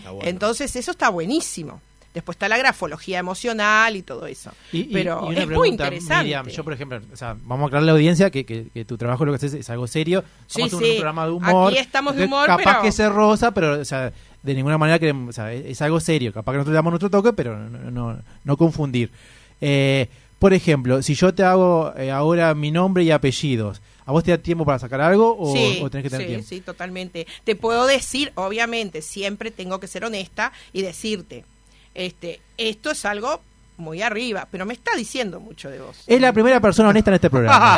Ah, 0.05 0.12
bueno. 0.12 0.29
Entonces, 0.29 0.75
eso 0.75 0.91
está 0.91 1.09
buenísimo. 1.09 1.81
Después 2.13 2.35
está 2.35 2.47
la 2.47 2.57
grafología 2.57 3.19
emocional 3.19 3.97
y 3.97 4.01
todo 4.01 4.25
eso. 4.25 4.50
Y, 4.71 4.85
Pero 4.85 5.19
y 5.24 5.29
una 5.31 5.39
es 5.41 5.45
muy 5.47 5.47
pregunta, 5.47 5.83
interesante. 5.88 6.24
Miriam, 6.24 6.47
yo 6.47 6.63
por 6.63 6.71
ejemplo, 6.71 7.01
o 7.12 7.17
sea, 7.17 7.35
vamos 7.43 7.63
a 7.63 7.67
aclarar 7.67 7.83
a 7.83 7.85
la 7.88 7.91
audiencia 7.91 8.29
que, 8.31 8.45
que, 8.45 8.67
que 8.74 8.85
tu 8.85 8.97
trabajo 8.97 9.25
lo 9.25 9.33
que 9.33 9.35
haces 9.35 9.53
es 9.53 9.69
algo 9.69 9.85
serio. 9.85 10.24
Sí, 10.47 10.62
Estamos 10.62 10.74
en 10.74 10.79
sí. 10.79 10.91
un 10.91 10.95
programa 10.97 11.25
de 11.25 11.31
humor. 11.33 11.71
Aquí 11.74 11.77
estamos 11.81 12.15
de 12.15 12.24
humor, 12.24 12.45
Capaz 12.47 12.63
pero- 12.63 12.81
que 12.83 12.88
es 12.88 13.00
rosa, 13.09 13.51
pero 13.53 13.81
o 13.81 13.83
sea, 13.83 14.13
de 14.43 14.53
ninguna 14.53 14.77
manera 14.77 14.97
queremos, 14.97 15.27
o 15.27 15.33
sea, 15.33 15.51
es, 15.51 15.65
es 15.65 15.81
algo 15.81 16.00
serio. 16.00 16.31
Capaz 16.31 16.53
que 16.53 16.57
nosotros 16.59 16.71
le 16.71 16.75
damos 16.77 16.91
nuestro 16.91 17.09
toque, 17.09 17.33
pero 17.33 17.57
no, 17.57 17.91
no, 17.91 18.17
no 18.45 18.55
confundir. 18.57 19.12
Eh, 19.59 20.07
por 20.39 20.54
ejemplo, 20.54 21.01
si 21.01 21.15
yo 21.15 21.34
te 21.34 21.44
hago 21.44 21.94
eh, 21.98 22.12
ahora 22.12 22.54
mi 22.54 22.72
nombre 22.72 23.04
y 23.04 23.12
apellidos, 23.12 23.82
¿a 24.06 24.12
vos 24.12 24.24
te 24.24 24.32
da 24.32 24.38
tiempo 24.38 24.65
para 24.65 24.80
sacar 24.80 25.01
algo 25.01 25.36
o, 25.38 25.54
sí, 25.54 25.80
o 25.82 25.89
tenés 25.89 26.04
que 26.04 26.10
tener 26.10 26.25
sí, 26.25 26.32
tiempo? 26.32 26.48
sí, 26.48 26.62
totalmente. 26.62 27.27
Te 27.44 27.56
puedo 27.56 27.86
decir, 27.86 28.32
obviamente, 28.36 29.01
siempre 29.01 29.51
tengo 29.51 29.80
que 29.80 29.88
ser 29.88 30.04
honesta 30.06 30.51
y 30.74 30.82
decirte, 30.82 31.46
este, 31.94 32.42
esto 32.58 32.92
es 32.92 33.06
algo 33.06 33.42
muy 33.77 34.01
arriba, 34.01 34.48
pero 34.51 34.65
me 34.65 34.74
está 34.74 34.91
diciendo 34.96 35.39
mucho 35.39 35.70
de 35.70 35.79
vos. 35.79 36.03
Es 36.08 36.22
la 36.22 36.32
primera 36.34 36.60
persona 36.60 36.89
honesta 36.89 37.12
en 37.12 37.15
este 37.15 37.29
programa. 37.29 37.77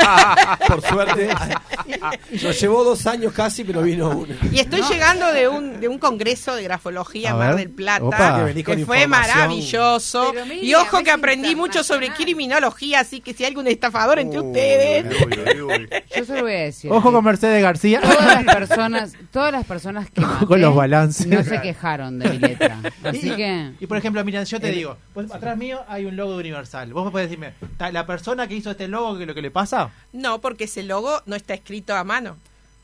Por 0.67 0.81
suerte. 0.81 1.29
Nos 2.43 2.59
llevó 2.59 2.83
dos 2.83 3.05
años 3.07 3.33
casi, 3.33 3.63
pero 3.63 3.81
vino 3.81 4.09
uno. 4.09 4.33
Y 4.51 4.59
estoy 4.59 4.81
llegando 4.83 5.31
de 5.33 5.47
un, 5.47 5.79
de 5.79 5.87
un 5.87 5.97
congreso 5.97 6.55
de 6.55 6.63
grafología 6.63 7.31
en 7.31 7.37
Mar 7.37 7.55
del 7.55 7.69
Plata, 7.69 8.03
Opa. 8.05 8.37
Que 8.37 8.43
venís 8.43 8.65
con 8.65 8.75
que 8.77 8.85
fue 8.85 9.07
maravilloso. 9.07 10.33
Mira, 10.33 10.55
y 10.55 10.73
ojo 10.75 11.03
que 11.03 11.11
aprendí 11.11 11.55
mucho 11.55 11.83
sobre 11.83 12.09
criminología, 12.09 12.99
así 13.01 13.21
que 13.21 13.33
si 13.33 13.43
hay 13.43 13.49
algún 13.49 13.67
estafador 13.67 14.19
entre 14.19 14.39
Uy, 14.39 14.47
ustedes... 14.47 15.05
uy, 15.25 15.61
uy. 15.61 15.89
Yo 16.15 16.25
solo 16.25 16.41
voy 16.43 16.53
a 16.53 16.59
decir. 16.63 16.91
Ojo 16.91 17.11
con 17.11 17.23
Mercedes 17.23 17.61
García. 17.61 18.01
Todas 18.01 18.45
las 18.45 18.55
personas, 18.55 19.13
todas 19.31 19.51
las 19.51 19.65
personas 19.65 20.09
que 20.11 20.21
Ojo 20.23 20.33
maté 20.33 20.45
con 20.47 20.61
los 20.61 20.75
balances. 20.75 21.27
no 21.27 21.43
se 21.43 21.61
quejaron 21.61 22.19
de 22.19 22.29
mi 22.29 22.39
letra. 22.39 22.79
Así 23.03 23.31
que 23.35 23.71
Y 23.79 23.87
por 23.87 23.97
ejemplo, 23.97 24.23
Miriam, 24.23 24.43
yo 24.45 24.59
te 24.59 24.71
digo, 24.71 24.97
pues 25.13 25.31
atrás 25.31 25.57
mío 25.57 25.79
hay 25.87 26.05
un 26.05 26.15
logo 26.15 26.33
de 26.33 26.39
Universal. 26.39 26.91
Vos 26.93 27.11
podés 27.11 27.29
decirme, 27.29 27.53
"Ta- 27.77 27.91
la 27.91 28.05
persona 28.05 28.47
que 28.47 28.55
hizo 28.55 28.71
este 28.71 28.87
logo, 28.87 29.15
¿qué 29.17 29.23
es 29.23 29.27
lo 29.27 29.33
que 29.35 29.41
le 29.41 29.51
pasa? 29.51 29.91
No, 30.13 30.39
porque 30.41 30.65
ese 30.65 30.83
logo 30.83 31.21
no 31.25 31.35
está 31.35 31.53
escrito 31.53 31.95
a 31.95 32.03
mano. 32.03 32.37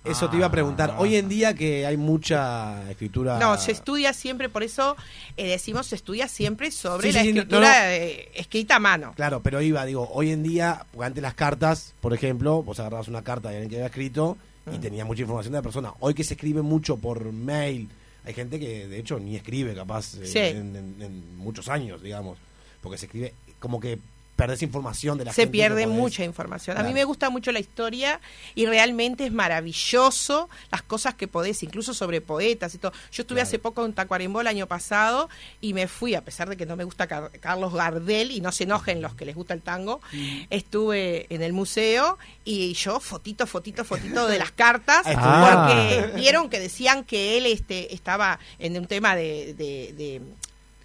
Eso 0.06 0.30
te 0.30 0.36
iba 0.36 0.48
a 0.48 0.52
preguntar. 0.52 0.96
Hoy 0.98 1.16
en 1.16 1.30
día 1.30 1.54
que 1.54 1.86
hay 1.86 1.96
mucha 1.96 2.90
escritura. 2.92 3.40
No, 3.40 3.58
se 3.58 3.72
estudia 3.72 4.12
siempre, 4.12 4.50
por 4.50 4.62
eso 4.62 4.98
eh, 5.38 5.48
decimos 5.48 5.88
se 5.88 5.96
estudia 5.96 6.28
siempre 6.28 6.72
sobre 6.72 7.08
Sí, 7.08 7.14
la 7.16 7.22
sí, 7.22 7.30
escritura 7.30 7.60
no, 7.70 7.74
no. 7.86 7.90
eh, 7.92 8.30
escrita 8.36 8.76
a 8.76 8.80
mano. 8.80 9.14
Claro, 9.16 9.42
pero 9.42 9.62
iba, 9.62 9.86
digo, 9.86 10.10
hoy 10.12 10.32
en 10.32 10.44
día, 10.44 10.86
porque 10.92 11.06
antes 11.06 11.22
las 11.24 11.36
cartas, 11.36 11.94
por 12.02 12.14
ejemplo, 12.14 12.64
vos 12.64 12.82
agarrabas 12.82 13.08
una 13.08 13.22
carta 13.24 13.48
de 13.50 13.56
alguien 13.56 13.70
que 13.70 13.76
había 13.78 13.86
escrito 13.88 14.38
y 14.74 14.78
tenía 14.80 15.06
mucha 15.06 15.22
información 15.22 15.54
de 15.54 15.60
la 15.60 15.64
persona. 15.64 15.94
Hoy 16.02 16.14
que 16.14 16.26
se 16.26 16.34
escribe 16.34 16.62
mucho 16.62 16.98
por 16.98 17.32
mail, 17.32 17.88
hay 18.26 18.34
gente 18.34 18.60
que 18.60 18.88
de 18.90 19.00
hecho 19.00 19.20
ni 19.20 19.38
escribe 19.38 19.74
capaz 19.74 20.16
eh, 20.16 20.26
Sí. 20.28 20.40
en, 20.40 20.76
en- 20.76 21.02
en 21.02 21.38
muchos 21.38 21.70
años, 21.70 22.02
digamos, 22.02 22.38
porque 22.84 23.00
se 23.00 23.06
escribe 23.08 23.34
como 23.60 23.80
que 23.80 23.98
perdés 24.36 24.64
información 24.64 25.20
de 25.20 25.26
la 25.26 25.32
Se 25.32 25.44
gente. 25.44 25.52
pierde 25.52 25.86
podés- 25.86 25.90
mucha 25.94 26.24
información. 26.26 26.76
A 26.80 26.82
mí 26.84 26.92
me 26.92 27.04
gusta 27.04 27.30
mucho 27.30 27.52
la 27.52 27.60
historia 27.60 28.20
y 28.56 28.66
realmente 28.66 29.28
es 29.28 29.32
maravilloso 29.32 30.50
las 30.72 30.82
cosas 30.82 31.14
que 31.14 31.28
podés, 31.28 31.62
incluso 31.62 31.94
sobre 31.94 32.20
poetas 32.20 32.74
y 32.74 32.80
todo. 32.80 32.92
Yo 33.12 33.22
estuve 33.22 33.38
Claro. 33.38 33.48
hace 33.48 33.60
poco 33.60 33.86
en 33.86 33.94
Tacuarembó 33.94 34.42
el 34.42 34.48
año 34.48 34.66
pasado 34.66 35.30
y 35.62 35.76
me 35.76 35.88
fui, 35.88 36.16
a 36.16 36.26
pesar 36.26 36.50
de 36.50 36.58
que 36.58 36.66
no 36.66 36.76
me 36.76 36.84
gusta 36.84 37.06
Car- 37.06 37.30
Carlos 37.40 37.74
Gardel 37.74 38.32
y 38.32 38.42
no 38.42 38.52
se 38.52 38.64
enojen 38.64 39.04
los 39.04 39.14
que 39.14 39.26
les 39.26 39.36
gusta 39.36 39.54
el 39.54 39.62
tango, 39.62 40.02
estuve 40.50 41.28
en 41.30 41.42
el 41.44 41.54
museo 41.54 42.18
y 42.44 42.74
yo 42.74 43.00
fotito, 43.00 43.48
fotito, 43.48 43.86
fotito 43.86 44.28
de 44.28 44.40
las 44.40 44.52
cartas 44.64 45.04
Ah. 45.06 45.70
porque 45.70 46.16
vieron 46.20 46.50
que 46.50 46.60
decían 46.60 47.04
que 47.04 47.38
él 47.38 47.46
este, 47.46 47.94
estaba 47.94 48.40
en 48.60 48.78
un 48.78 48.88
tema 48.88 49.16
de, 49.16 49.54
de- 49.54 49.94
de- 49.96 50.22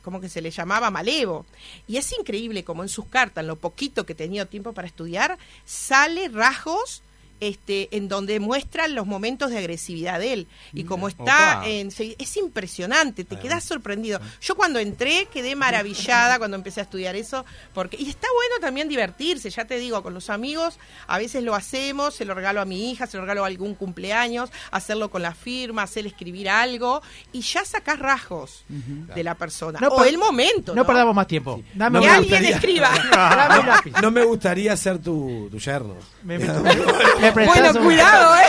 ¿cómo 0.08 0.22
que 0.22 0.30
se 0.30 0.40
le 0.40 0.50
llamaba? 0.50 0.90
Malevo. 0.90 1.44
Y 1.86 1.98
es 1.98 2.18
increíble 2.18 2.64
como 2.64 2.82
en 2.82 2.88
sus 2.88 3.04
cartas, 3.04 3.42
en 3.42 3.48
lo 3.48 3.56
poquito 3.56 4.06
que 4.06 4.14
tenido 4.14 4.46
tiempo 4.46 4.72
para 4.72 4.88
estudiar, 4.88 5.36
sale 5.66 6.28
rasgos 6.28 7.02
este, 7.40 7.88
en 7.96 8.08
donde 8.08 8.40
muestran 8.40 8.94
los 8.94 9.06
momentos 9.06 9.50
de 9.50 9.58
agresividad 9.58 10.18
de 10.18 10.32
él. 10.32 10.46
Y 10.72 10.84
como 10.84 11.08
está 11.08 11.62
en... 11.66 11.88
Es 11.88 12.36
impresionante, 12.36 13.24
te 13.24 13.38
quedas 13.38 13.64
sorprendido. 13.64 14.20
Yo 14.40 14.54
cuando 14.54 14.78
entré 14.78 15.26
quedé 15.32 15.54
maravillada 15.56 16.38
cuando 16.38 16.56
empecé 16.56 16.80
a 16.80 16.84
estudiar 16.84 17.16
eso, 17.16 17.44
porque 17.74 17.96
y 17.98 18.08
está 18.08 18.26
bueno 18.34 18.56
también 18.60 18.88
divertirse, 18.88 19.50
ya 19.50 19.64
te 19.64 19.78
digo, 19.78 20.02
con 20.02 20.14
los 20.14 20.30
amigos, 20.30 20.78
a 21.06 21.18
veces 21.18 21.42
lo 21.42 21.54
hacemos, 21.54 22.14
se 22.14 22.24
lo 22.24 22.34
regalo 22.34 22.60
a 22.60 22.64
mi 22.64 22.90
hija, 22.90 23.06
se 23.06 23.16
lo 23.16 23.22
regalo 23.22 23.44
a 23.44 23.46
algún 23.46 23.74
cumpleaños, 23.74 24.50
hacerlo 24.70 25.10
con 25.10 25.22
la 25.22 25.34
firma, 25.34 25.82
hacer 25.82 26.06
escribir 26.06 26.48
algo, 26.48 27.02
y 27.32 27.40
ya 27.40 27.64
sacás 27.64 27.98
rasgos 27.98 28.64
de 28.68 29.24
la 29.24 29.34
persona. 29.34 29.78
No 29.80 29.88
o 29.88 30.04
el 30.04 30.18
momento. 30.18 30.74
No 30.74 30.82
¿no? 30.82 30.86
perdamos 30.86 31.14
más 31.14 31.26
tiempo. 31.26 31.62
Dame 31.74 31.98
No 31.98 32.04
Que 32.04 32.08
alguien 32.10 32.30
gustaría. 32.42 32.56
escriba. 32.56 32.90
Dame. 33.12 33.92
No 34.02 34.10
me 34.10 34.24
gustaría 34.24 34.76
ser 34.76 34.98
tu, 34.98 35.48
tu 35.50 35.58
yerno. 35.58 35.96
Me, 36.22 36.38
me- 36.38 36.46
prestás 37.32 37.72
bueno, 37.74 37.84
cuidado, 37.84 38.36
¿eh? 38.36 38.48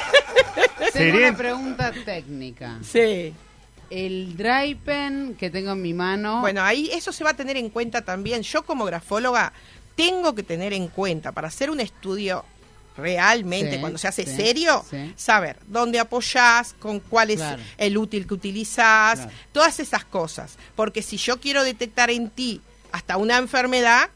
tengo 0.77 0.91
Sería- 0.91 1.27
una 1.29 1.37
pregunta 1.37 1.91
técnica. 2.05 2.79
Sí. 2.83 3.33
El 3.89 4.37
dry 4.37 4.75
pen 4.75 5.35
que 5.39 5.49
tengo 5.49 5.71
en 5.71 5.81
mi 5.81 5.93
mano. 5.93 6.41
Bueno, 6.41 6.61
ahí 6.63 6.89
eso 6.93 7.11
se 7.11 7.23
va 7.23 7.31
a 7.31 7.35
tener 7.35 7.57
en 7.57 7.69
cuenta 7.69 8.01
también. 8.03 8.43
Yo 8.43 8.63
como 8.63 8.85
grafóloga 8.85 9.51
tengo 9.95 10.35
que 10.35 10.43
tener 10.43 10.73
en 10.73 10.87
cuenta 10.87 11.31
para 11.31 11.47
hacer 11.47 11.69
un 11.71 11.79
estudio 11.79 12.45
realmente, 12.97 13.75
Sí, 13.75 13.79
cuando 13.79 13.97
se 13.97 14.07
hace 14.07 14.25
sí, 14.25 14.35
serio, 14.35 14.85
sí. 14.89 15.13
saber 15.15 15.57
dónde 15.67 15.99
apoyás, 15.99 16.73
con 16.79 16.99
cuál 16.99 17.31
es 17.31 17.37
Claro. 17.37 17.61
el 17.77 17.97
útil 17.97 18.27
que 18.27 18.33
utilizás, 18.33 19.19
Claro. 19.21 19.31
todas 19.51 19.79
esas 19.79 20.05
cosas. 20.05 20.57
Porque 20.75 21.01
si 21.01 21.17
yo 21.17 21.39
quiero 21.39 21.63
detectar 21.63 22.09
en 22.11 22.29
ti 22.29 22.61
hasta 22.91 23.17
una 23.17 23.37
enfermedad, 23.37 24.09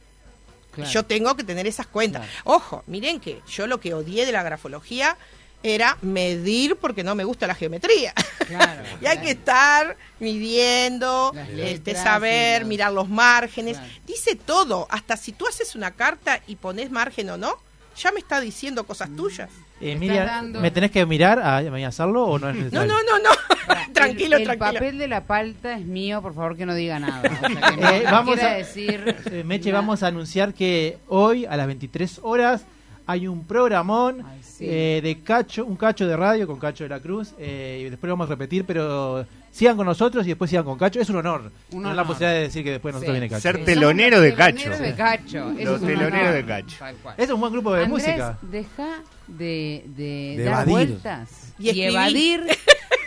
Claro. 0.74 0.90
yo 0.90 1.04
tengo 1.04 1.36
que 1.36 1.44
tener 1.44 1.68
esas 1.68 1.88
cuentas. 1.88 2.24
Claro. 2.24 2.42
Ojo, 2.46 2.84
miren 2.88 3.20
que 3.20 3.42
yo 3.48 3.68
lo 3.68 3.80
que 3.80 3.94
odié 3.94 4.26
de 4.26 4.32
la 4.32 4.44
grafología 4.44 5.18
era 5.64 5.98
medir 6.02 6.76
porque 6.76 7.04
no 7.04 7.16
me 7.16 7.24
gusta 7.24 7.48
la 7.48 7.56
geometría. 7.56 8.14
Claro, 8.48 8.84
y 9.02 9.06
hay 9.06 9.20
que 9.20 9.32
estar 9.32 9.96
midiendo, 10.20 11.34
este, 11.58 11.96
saber, 11.96 12.66
mirar 12.66 12.92
los 12.92 13.08
márgenes. 13.08 13.78
Dice 14.06 14.36
todo. 14.36 14.88
Hasta 14.90 15.16
si 15.16 15.32
tú 15.32 15.48
haces 15.48 15.76
una 15.76 15.92
carta 15.92 16.42
y 16.48 16.58
pones 16.58 16.92
margen 16.92 17.30
o 17.30 17.38
no, 17.38 17.58
ya 17.96 18.12
me 18.12 18.20
está 18.20 18.42
diciendo 18.42 18.84
cosas 18.84 19.10
tuyas. 19.16 19.50
Eh, 19.92 19.96
Miriam, 19.98 20.26
dando- 20.26 20.60
¿me 20.62 20.72
tenés 20.72 20.92
que 20.92 21.06
mirar 21.06 21.40
a, 21.40 21.58
a 21.58 21.88
hacerlo 21.88 22.24
o 22.26 22.40
no 22.40 22.50
es 22.50 22.56
No, 22.56 22.62
necesario? 22.64 22.94
no, 22.94 23.00
no, 23.04 23.20
no. 23.24 23.30
tranquilo, 23.94 24.36
el, 24.38 24.42
el 24.44 24.48
tranquilo. 24.48 24.74
papel 24.74 24.98
de 24.98 25.08
la 25.08 25.22
palta 25.26 25.78
es 25.78 25.86
mío, 25.86 26.22
por 26.22 26.34
favor 26.34 26.56
que 26.58 26.66
no 26.66 26.74
diga 26.76 27.00
nada. 27.00 27.22
O 27.22 27.40
sea, 27.40 27.50
que 27.50 27.78
no, 27.82 27.90
Eh, 27.90 28.02
no 28.06 28.12
vamos 28.12 28.40
a- 28.42 28.50
decir. 28.56 29.16
Eh, 29.32 29.44
Meche, 29.46 29.72
vamos 29.72 30.04
a 30.04 30.08
anunciar 30.08 30.54
que 30.54 30.98
hoy 31.08 31.46
a 31.46 31.56
las 31.58 31.68
23 31.68 32.20
horas 32.24 32.66
hay 33.06 33.28
un 33.28 33.46
programón 33.46 34.24
Ay, 34.26 34.40
sí. 34.44 34.66
eh, 34.68 35.02
de 35.04 35.20
Cacho, 35.22 35.66
un 35.66 35.76
Cacho 35.76 36.08
de 36.08 36.16
radio 36.16 36.48
con 36.48 36.58
Cacho 36.60 36.84
de 36.86 36.90
la 36.90 37.00
Cruz. 37.00 37.34
eh, 37.38 37.84
y 37.86 37.90
después 37.90 38.08
lo 38.08 38.14
vamos 38.14 38.28
a 38.28 38.30
repetir, 38.32 38.64
pero 38.66 39.26
sigan 39.54 39.78
con 39.78 39.86
nosotros 39.86 40.26
y 40.26 40.30
después 40.30 40.50
sigan 40.50 40.66
con 40.66 40.78
Cacho. 40.78 41.00
Es 41.00 41.10
un 41.10 41.18
honor. 41.18 41.52
Un 41.72 41.84
Tener 41.84 41.96
la 41.96 42.04
posibilidad 42.04 42.34
de 42.34 42.42
decir 42.42 42.64
que 42.64 42.72
después 42.72 42.94
nosotros 42.94 43.16
Sí. 43.16 43.20
viene 43.22 43.30
Cacho. 43.30 43.42
Ser 43.42 43.64
telonero 43.64 44.20
de 44.20 44.34
Cacho. 44.34 44.70
de 44.72 44.94
Cacho. 44.96 45.52
Eso 45.52 45.64
Los 45.72 45.76
es 45.76 45.82
un 45.82 45.88
teloneros 45.88 46.34
de 46.34 46.46
Cacho. 46.46 46.78
Es 47.18 47.30
un 47.30 47.40
buen 47.40 47.54
grupo 47.54 47.74
de 47.74 47.84
Andrés, 47.86 48.04
música. 48.08 48.38
deja 48.42 48.90
de, 49.28 49.84
de 49.96 50.34
De 50.38 50.44
dar 50.44 50.54
evadir. 50.68 50.72
vueltas 50.90 51.30
Y 51.60 51.82
evadir 51.82 52.42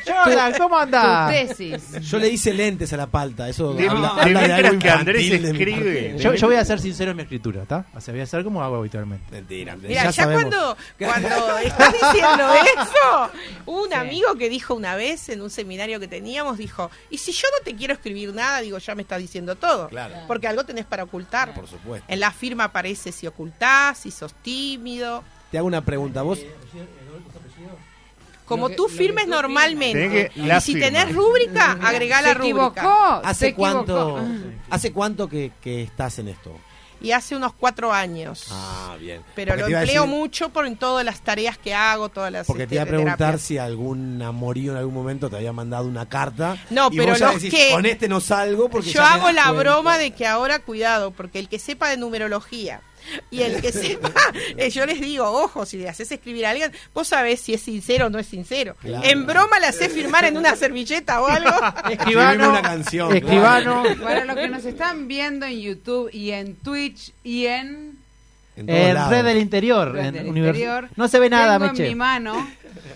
Jordan, 0.07 0.53
¿cómo 0.59 0.77
Tu 0.77 0.83
andás? 0.83 1.31
tesis. 1.31 2.01
Yo 2.03 2.19
le 2.19 2.29
hice 2.29 2.53
lentes 2.55 2.93
a 2.93 2.97
la 2.97 3.07
palta, 3.07 3.49
eso 3.49 3.75
De- 3.75 3.89
habla, 3.89 4.13
de 4.15 4.21
habla 4.21 4.41
de 4.41 4.47
mientras 4.49 4.65
algo 4.71 4.79
que 4.79 4.91
Andrés 4.91 5.33
escribe. 5.33 6.17
Yo, 6.19 6.35
yo 6.35 6.47
voy 6.47 6.57
a 6.57 6.65
ser 6.65 6.81
sincero 6.81 7.11
en 7.11 7.17
mi 7.17 7.23
escritura, 7.25 7.63
¿está? 7.63 7.87
O 7.95 8.01
sea, 8.01 8.13
voy 8.13 8.21
a 8.21 8.25
hacer 8.25 8.45
como 8.45 8.63
hago 8.63 8.77
habitualmente. 8.77 9.31
Mentira, 9.31 9.73
Andrés, 9.75 9.91
Mira, 9.91 10.05
ya, 10.05 10.13
sabemos. 10.13 10.43
cuando, 10.43 10.77
cuando 10.99 11.59
estás 11.59 11.93
diciendo 11.93 12.55
eso, 12.55 13.31
un 13.67 13.93
amigo 13.95 14.35
que 14.37 14.49
dijo 14.49 14.75
una 14.75 14.97
vez 14.97 15.29
en 15.29 15.43
un 15.43 15.51
seminario 15.51 15.99
que 16.01 16.09
teníamos, 16.09 16.59
dijo, 16.59 16.91
y 17.11 17.19
si 17.19 17.33
yo 17.33 17.49
no 17.59 17.65
te 17.65 17.75
quiero 17.75 17.95
escribir 17.95 18.33
nada, 18.35 18.61
digo, 18.61 18.79
ya 18.79 18.95
me 18.95 19.03
estás 19.03 19.19
diciendo 19.19 19.57
todo. 19.57 19.89
Claro. 19.89 20.15
Porque 20.27 20.47
algo 20.49 20.65
tenés 20.65 20.85
para 20.85 21.05
ocultar. 21.05 21.55
Por 21.55 21.67
supuesto. 21.67 22.07
En 22.11 22.21
la 22.21 22.31
firma 22.31 22.65
aparece 22.65 23.13
si 23.13 23.27
ocultás, 23.27 23.99
si 23.99 24.11
sos 24.11 24.35
tímido. 24.35 25.23
Te 25.51 25.59
hago 25.59 25.67
una 25.67 25.81
pregunta, 25.81 26.23
vos 26.23 26.41
Como 28.47 28.69
que- 28.69 28.77
tú 28.77 28.89
firmes 28.89 29.27
normalmente. 29.29 30.09
Que 30.35 30.41
y 30.41 30.61
si 30.61 30.73
firma. 30.75 30.87
tenés 30.87 31.15
rúbrica, 31.15 31.79
agregá 31.83 32.23
la 32.23 32.33
rúbrica. 32.35 32.47
equivocó. 32.81 33.21
se 33.23 33.29
¿hace 33.29 33.47
equivocó. 33.49 33.85
cuánto, 33.85 34.27
¿hace 34.71 34.93
cuánto 34.93 35.29
que, 35.29 35.53
que 35.61 35.83
estás 35.83 36.19
en 36.19 36.29
esto? 36.29 36.57
Y 36.99 37.13
hace 37.13 37.37
unos 37.37 37.53
cuatro 37.53 37.93
años. 37.93 38.47
Ah, 38.51 38.97
bien. 38.99 39.21
Pero 39.35 39.53
Porque 39.55 39.71
lo 39.71 39.79
empleo 39.79 40.03
decir- 40.05 40.17
mucho 40.19 40.49
por 40.49 40.67
en 40.67 40.77
todas 40.77 41.05
las 41.05 41.21
tareas 41.21 41.59
que 41.59 41.75
hago, 41.75 42.09
todas 42.09 42.33
las 42.33 42.47
Porque 42.47 42.61
te 42.67 42.75
este, 42.75 42.75
iba 42.77 42.85
a 42.85 42.87
preguntar 42.87 43.39
si 43.39 43.59
algún 43.59 44.23
amorío 44.23 44.73
en 44.73 44.79
algún 44.79 44.95
momento 44.95 45.29
te 45.29 45.37
había 45.37 45.53
mandado 45.53 45.87
una 45.87 46.09
carta. 46.09 46.57
No, 46.71 46.89
y 46.91 46.97
pero 46.97 47.11
vos 47.11 47.19
ya 47.19 47.27
los 47.33 47.43
decís, 47.43 47.51
que- 47.53 47.71
con 47.75 47.85
este 47.85 48.09
no 48.09 48.21
salgo 48.21 48.71
porque 48.71 48.91
Yo 48.93 49.03
hago 49.03 49.31
la 49.31 49.43
cuenta". 49.45 49.53
broma 49.53 49.99
de 49.99 50.13
que 50.13 50.27
ahora 50.27 50.59
cuidado, 50.61 51.11
porque 51.11 51.39
el 51.39 51.51
que 51.51 51.59
sepa 51.59 51.91
de 51.91 51.99
numerología 51.99 52.81
y 53.31 53.43
el 53.43 53.61
que 53.61 53.73
sepa, 53.73 54.11
eh, 54.57 54.71
yo 54.71 54.87
les 54.87 55.01
digo, 55.01 55.25
ojo, 55.25 55.65
si 55.67 55.79
le 55.79 55.89
haces 55.89 56.11
escribir 56.13 56.47
a 56.47 56.51
alguien, 56.51 56.73
vos 56.95 57.09
sabés 57.09 57.41
si 57.41 57.55
es 57.55 57.63
sincero 57.63 58.07
o 58.07 58.11
no 58.11 58.19
es 58.19 58.27
sincero. 58.27 58.77
Claro. 58.81 59.05
En 59.09 59.27
broma 59.27 59.59
le 59.59 59.67
haces 59.67 59.93
firmar 59.93 60.25
en 60.25 60.37
una 60.37 60.57
servilleta 60.57 61.21
o 61.23 61.27
algo. 61.27 61.51
Escribime 61.91 62.49
una 62.49 62.63
canción, 62.63 63.15
Escribano. 63.17 63.83
Para 64.03 64.25
los 64.25 64.37
que 64.37 64.49
nos 64.49 64.65
están 64.65 65.09
viendo 65.09 65.47
en 65.47 65.61
YouTube 65.61 66.11
y 66.13 66.31
en 66.33 66.57
Twitch 66.57 67.13
y 67.25 67.47
en 67.47 67.99
En 68.57 68.95
lados. 68.95 69.11
Red 69.11 69.25
del 69.25 69.39
Interior. 69.39 69.93
Red 69.93 70.07
en 70.07 70.15
del 70.15 70.27
univers- 70.27 70.47
Interior, 70.49 70.89
No 70.97 71.09
se 71.09 71.19
ve 71.19 71.29
nada, 71.31 71.59
tengo 71.59 71.73
Meche. 71.73 71.83
en 71.85 71.89
mi 71.91 71.95
mano 71.95 72.49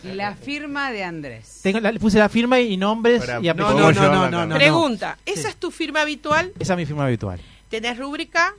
la 0.05 0.35
firma 0.35 0.91
de 0.93 1.05
Andrés. 1.05 1.61
Tengo, 1.63 1.81
la- 1.81 1.93
puse 1.95 2.19
la 2.19 2.29
firma 2.29 2.59
y 2.61 2.77
nombres 2.77 3.23
y 3.25 3.27
No, 3.27 3.51
apellidos. 3.51 3.57
no, 3.59 3.73
no, 3.75 3.93
no, 3.93 3.93
también. 4.21 4.31
no, 4.31 4.47
no. 4.47 4.55
Pregunta, 4.55 5.19
¿esa 5.27 5.49
es 5.49 5.57
tu 5.57 5.71
firma 5.71 6.01
habitual? 6.03 6.53
Esa 6.59 6.73
es 6.73 6.77
mi 6.79 6.87
firma 6.87 7.05
habitual. 7.05 7.41
¿Tenés 7.69 7.99
rúbrica? 7.99 8.55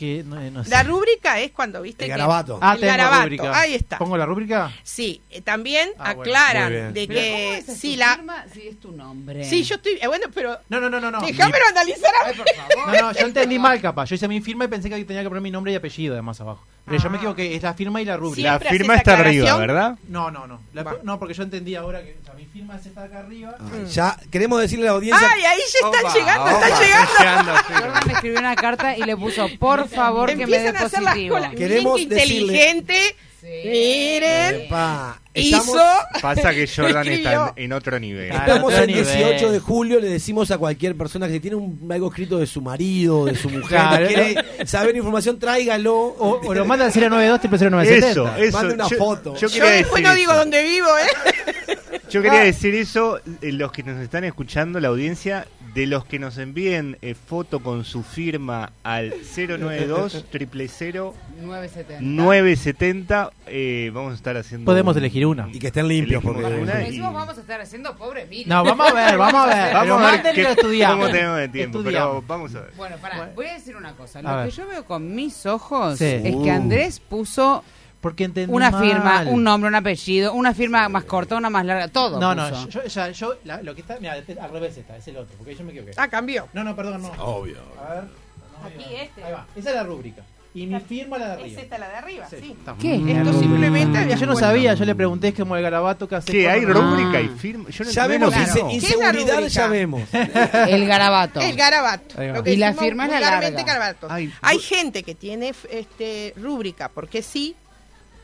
Que 0.00 0.24
no, 0.24 0.36
no 0.50 0.64
sé. 0.64 0.70
La 0.70 0.82
rúbrica 0.82 1.38
es 1.40 1.50
cuando 1.52 1.82
viste 1.82 2.04
El 2.04 2.08
que- 2.08 2.16
garabato. 2.16 2.58
Ah, 2.62 2.72
el 2.72 2.80
tengo 2.80 2.90
garabato, 2.92 3.22
rúbrica. 3.24 3.60
ahí 3.60 3.74
está. 3.74 3.98
¿Pongo 3.98 4.16
la 4.16 4.24
rúbrica? 4.24 4.72
Sí, 4.82 5.20
eh, 5.28 5.42
también 5.42 5.90
Ah, 5.98 6.14
bueno, 6.14 6.22
aclaran 6.22 6.94
de 6.94 7.06
Pero 7.06 7.20
¿cómo 7.20 7.36
que 7.36 7.58
esa 7.58 7.72
es 7.72 7.78
si 7.78 7.92
tu 7.92 7.98
la 7.98 8.14
firma 8.14 8.44
si 8.50 8.66
es 8.68 8.80
tu 8.80 8.92
nombre? 8.92 9.44
Sí, 9.44 9.62
yo 9.62 9.74
estoy 9.74 9.98
eh, 10.00 10.06
bueno, 10.06 10.28
pero 10.34 10.56
No, 10.70 10.80
no, 10.80 10.88
no, 10.88 10.98
no. 11.00 11.10
no. 11.10 11.20
déjamelo 11.20 11.64
analizar. 11.68 12.10
a- 12.24 12.28
Ay, 12.28 12.34
por 12.34 12.46
favor. 12.48 12.94
No, 12.96 13.02
no, 13.02 13.12
yo 13.12 13.26
entendí 13.26 13.58
mal 13.58 13.78
capaz. 13.82 14.06
Yo 14.06 14.14
hice 14.14 14.26
mi 14.26 14.40
firma 14.40 14.64
y 14.64 14.68
pensé 14.68 14.88
que 14.88 15.04
tenía 15.04 15.22
que 15.22 15.28
poner 15.28 15.42
mi 15.42 15.50
nombre 15.50 15.70
y 15.72 15.74
apellido 15.76 16.14
además 16.14 16.40
abajo. 16.40 16.64
Pero 16.86 16.96
yo 17.02 17.10
me 17.10 17.18
equivoqué, 17.18 17.54
es 17.54 17.62
la 17.62 17.74
firma 17.74 18.00
y 18.00 18.06
la 18.06 18.16
rúbrica. 18.16 18.52
La 18.52 18.58
Siempre 18.58 18.78
firma 18.78 18.96
está 18.96 19.18
arriba. 19.18 19.56
¿verdad? 19.58 19.98
No, 20.08 20.30
no, 20.30 20.46
no. 20.46 20.60
La- 20.72 20.96
no, 21.02 21.18
porque 21.18 21.34
yo 21.34 21.42
entendí 21.42 21.74
ahora 21.74 22.00
que 22.02 22.16
mi 22.40 22.46
firma 22.46 22.76
es 22.76 22.86
esta 22.86 23.02
de 23.02 23.06
acá 23.08 23.18
arriba. 23.20 23.54
Ah, 23.60 23.64
Ya 23.92 24.16
queremos 24.30 24.60
decirle 24.60 24.86
a 24.86 24.90
la 24.92 24.96
audiencia. 24.96 25.28
Ay, 25.30 25.42
ahí 25.44 25.58
ya 25.58 25.86
están 25.88 26.04
Opa, 26.06 26.14
llegando, 26.14 26.42
opa, 26.56 26.68
están 26.68 26.82
llegando. 26.82 27.52
Jordan 27.68 28.06
le 28.06 28.12
escribió 28.14 28.38
una 28.40 28.56
carta 28.56 28.96
y 28.96 29.02
le 29.02 29.16
puso, 29.16 29.46
por 29.58 29.88
favor, 29.88 30.30
que 30.30 30.36
me 30.36 30.46
dé 30.46 30.56
Empiezan 30.56 30.76
a 30.82 30.86
hacer 30.86 31.02
las 31.02 31.12
positivo. 31.14 31.34
colas. 31.36 31.54
Queremos 31.54 32.00
inteligente. 32.00 32.98
Sí. 33.40 33.46
Miren. 33.64 34.54
Epa, 34.66 35.18
estamos, 35.32 35.68
Hizo. 35.68 35.82
Pasa 36.20 36.50
que 36.52 36.68
Jordan 36.68 37.08
está 37.08 37.52
en, 37.56 37.64
en 37.64 37.72
otro 37.72 37.98
nivel. 37.98 38.30
Estamos 38.30 38.74
el 38.74 38.86
nivel. 38.86 39.04
18 39.06 39.50
de 39.52 39.60
julio. 39.60 39.98
Le 39.98 40.08
decimos 40.10 40.50
a 40.50 40.58
cualquier 40.58 40.94
persona 40.94 41.26
que 41.26 41.32
si 41.34 41.40
tiene 41.40 41.56
un- 41.56 41.88
algo 41.90 42.08
escrito 42.08 42.36
de 42.38 42.46
su 42.46 42.60
marido, 42.60 43.24
de 43.24 43.34
su 43.34 43.48
mujer, 43.48 43.66
Claro. 43.78 44.06
que 44.08 44.14
quiere 44.14 44.66
saber 44.66 44.94
información, 44.94 45.38
tráigalo. 45.38 45.96
O, 45.96 46.40
o 46.44 46.52
lo 46.54 46.66
manda 46.66 46.84
al 46.84 46.92
092 46.92 47.40
00970. 47.40 48.10
Eso, 48.10 48.36
eso. 48.36 48.58
Mande 48.58 48.74
una 48.74 48.88
yo, 48.88 48.96
foto. 48.98 49.34
Yo 49.36 49.48
Yo 49.48 49.64
después 49.64 50.02
decir 50.02 50.02
no 50.06 50.14
digo 50.14 50.32
eso. 50.32 50.38
dónde 50.40 50.62
vivo, 50.62 50.88
¿eh? 50.98 51.78
Yo 52.10 52.22
quería 52.22 52.40
decir 52.40 52.74
eso, 52.74 53.18
eh, 53.40 53.52
los 53.52 53.72
que 53.72 53.82
nos 53.82 53.98
están 54.00 54.24
escuchando, 54.24 54.80
la 54.80 54.88
audiencia, 54.88 55.46
de 55.74 55.86
los 55.86 56.04
que 56.04 56.18
nos 56.18 56.36
envíen 56.38 56.98
eh, 57.00 57.14
foto 57.14 57.60
con 57.60 57.84
su 57.84 58.02
firma 58.02 58.72
al 58.82 59.10
092 59.36 60.24
000 60.32 61.14
970. 61.40 62.00
970, 62.00 63.30
eh, 63.46 63.90
vamos 63.94 64.12
a 64.12 64.16
estar 64.16 64.36
haciendo... 64.36 64.64
Podemos 64.64 64.96
un- 64.96 65.02
elegir 65.02 65.26
una. 65.26 65.48
Y 65.52 65.58
que 65.60 65.68
estén 65.68 65.86
limpios. 65.86 66.22
Elegimos 66.24 66.42
Porque, 66.42 66.60
una. 66.60 66.74
Decimos, 66.74 67.14
vamos 67.14 67.38
a 67.38 67.40
estar 67.40 67.60
haciendo 67.60 67.96
pobre 67.96 68.26
Miriam. 68.26 68.48
No, 68.48 68.64
vamos 68.64 68.90
a 68.90 68.94
ver, 68.94 69.16
vamos 69.18 69.40
a 69.42 69.46
ver. 69.46 69.74
Vamos 69.74 70.02
a 70.02 70.22
ver 70.22 70.38
y 70.38 70.42
lo 70.42 70.48
estudiamos. 70.50 70.96
cómo 71.06 71.10
tenemos 71.12 71.38
de 71.38 71.48
tiempo, 71.48 71.78
Estudiamos. 71.78 72.10
pero 72.16 72.24
vamos 72.26 72.54
a 72.56 72.60
ver. 72.62 72.70
Bueno, 72.76 72.96
pará, 73.00 73.30
voy 73.34 73.46
a 73.46 73.54
decir 73.54 73.76
una 73.76 73.92
cosa. 73.94 74.18
A 74.18 74.22
Lo 74.22 74.36
ver. 74.38 74.46
que 74.46 74.50
yo 74.56 74.66
veo 74.66 74.84
con 74.84 75.14
mis 75.14 75.46
ojos 75.46 75.98
Sí. 75.98 76.04
es 76.06 76.22
que 76.22 76.30
Uh. 76.34 76.50
Andrés 76.50 76.98
puso 77.00 77.62
Porque 78.00 78.24
entendí 78.24 78.52
una 78.54 78.70
mal. 78.70 78.82
firma, 78.82 79.22
un 79.26 79.44
nombre, 79.44 79.68
un 79.68 79.74
apellido, 79.74 80.32
una 80.32 80.54
firma 80.54 80.88
más 80.88 81.04
corta, 81.04 81.36
una 81.36 81.50
más 81.50 81.66
larga, 81.66 81.88
todo. 81.88 82.18
No, 82.18 82.34
no, 82.34 82.48
puso. 82.48 82.68
yo, 82.68 82.84
ya, 82.84 83.10
yo 83.10 83.34
la- 83.44 83.60
lo 83.62 83.74
que 83.74 83.82
está, 83.82 83.98
mira, 84.00 84.14
al 84.14 84.50
revés 84.50 84.76
está, 84.78 84.96
es 84.96 85.06
el 85.08 85.18
otro, 85.18 85.34
porque 85.36 85.54
yo 85.54 85.64
me 85.64 85.70
equivoqué. 85.72 85.92
Ah, 85.98 86.08
cambió. 86.08 86.48
No, 86.54 86.64
no, 86.64 86.74
perdón, 86.74 87.02
no. 87.02 87.10
Obvio. 87.22 87.58
A 87.78 87.94
ver. 87.94 88.04
Aquí 88.64 88.94
este. 88.94 89.22
Ahí 89.24 89.32
va. 89.32 89.46
Esa 89.54 89.68
es 89.70 89.74
la 89.76 89.82
rúbrica. 89.84 90.22
Y 90.52 90.66
mi 90.66 90.80
firma 90.80 91.16
la 91.16 91.28
de 91.28 91.34
Es 91.34 91.40
arriba. 91.44 91.60
esta 91.62 91.78
la 91.78 91.88
de 91.90 91.94
arriba, 91.94 92.26
Sí, 92.28 92.36
sí. 92.40 92.56
¿Qué? 92.80 93.12
Esto 93.12 93.38
simplemente 93.38 93.98
había 93.98 94.16
Yo 94.16 94.26
no 94.26 94.34
sabía, 94.34 94.74
yo 94.74 94.84
le 94.84 94.94
pregunté, 94.96 95.28
es 95.28 95.34
como 95.34 95.54
el 95.56 95.62
garabato 95.62 96.08
que 96.08 96.16
hace. 96.16 96.32
¿Qué? 96.32 96.48
¿Hay 96.50 96.62
cuando- 96.62 96.80
rúbrica 96.82 97.18
Ah. 97.18 97.20
y 97.20 97.28
firma? 97.28 97.70
Yo 97.70 97.84
no 97.84 97.90
Ya 97.90 98.02
entiendo 98.04 98.26
vemos 98.30 98.38
lo 98.40 98.44
que 98.46 98.50
inse- 98.60 98.62
no. 98.64 98.68
¿Qué 98.70 98.76
es 98.78 98.82
la 98.82 98.88
inseguridad, 98.96 99.34
rúbrica? 99.36 99.48
ya 99.48 99.66
vemos. 99.68 100.02
El 100.68 100.86
garabato. 100.88 101.40
El 101.40 101.54
garabato. 101.56 102.20
Ahí 102.20 102.28
va. 102.28 102.34
lo 102.34 102.42
que 102.42 102.52
Y 102.52 102.56
la 102.56 102.66
decimos 102.66 102.84
firma 102.84 103.04
es 103.04 103.10
la 103.12 103.16
vulgarmente 103.18 103.56
larga. 103.58 103.72
garabato. 103.74 104.06
Ay, 104.10 104.32
Hay 104.42 104.58
gente 104.58 105.02
que 105.04 105.14
tiene 105.14 105.50
f- 105.50 105.68
este 105.78 106.34
rúbrica 106.36 106.88
porque 106.88 107.22
sí, 107.22 107.54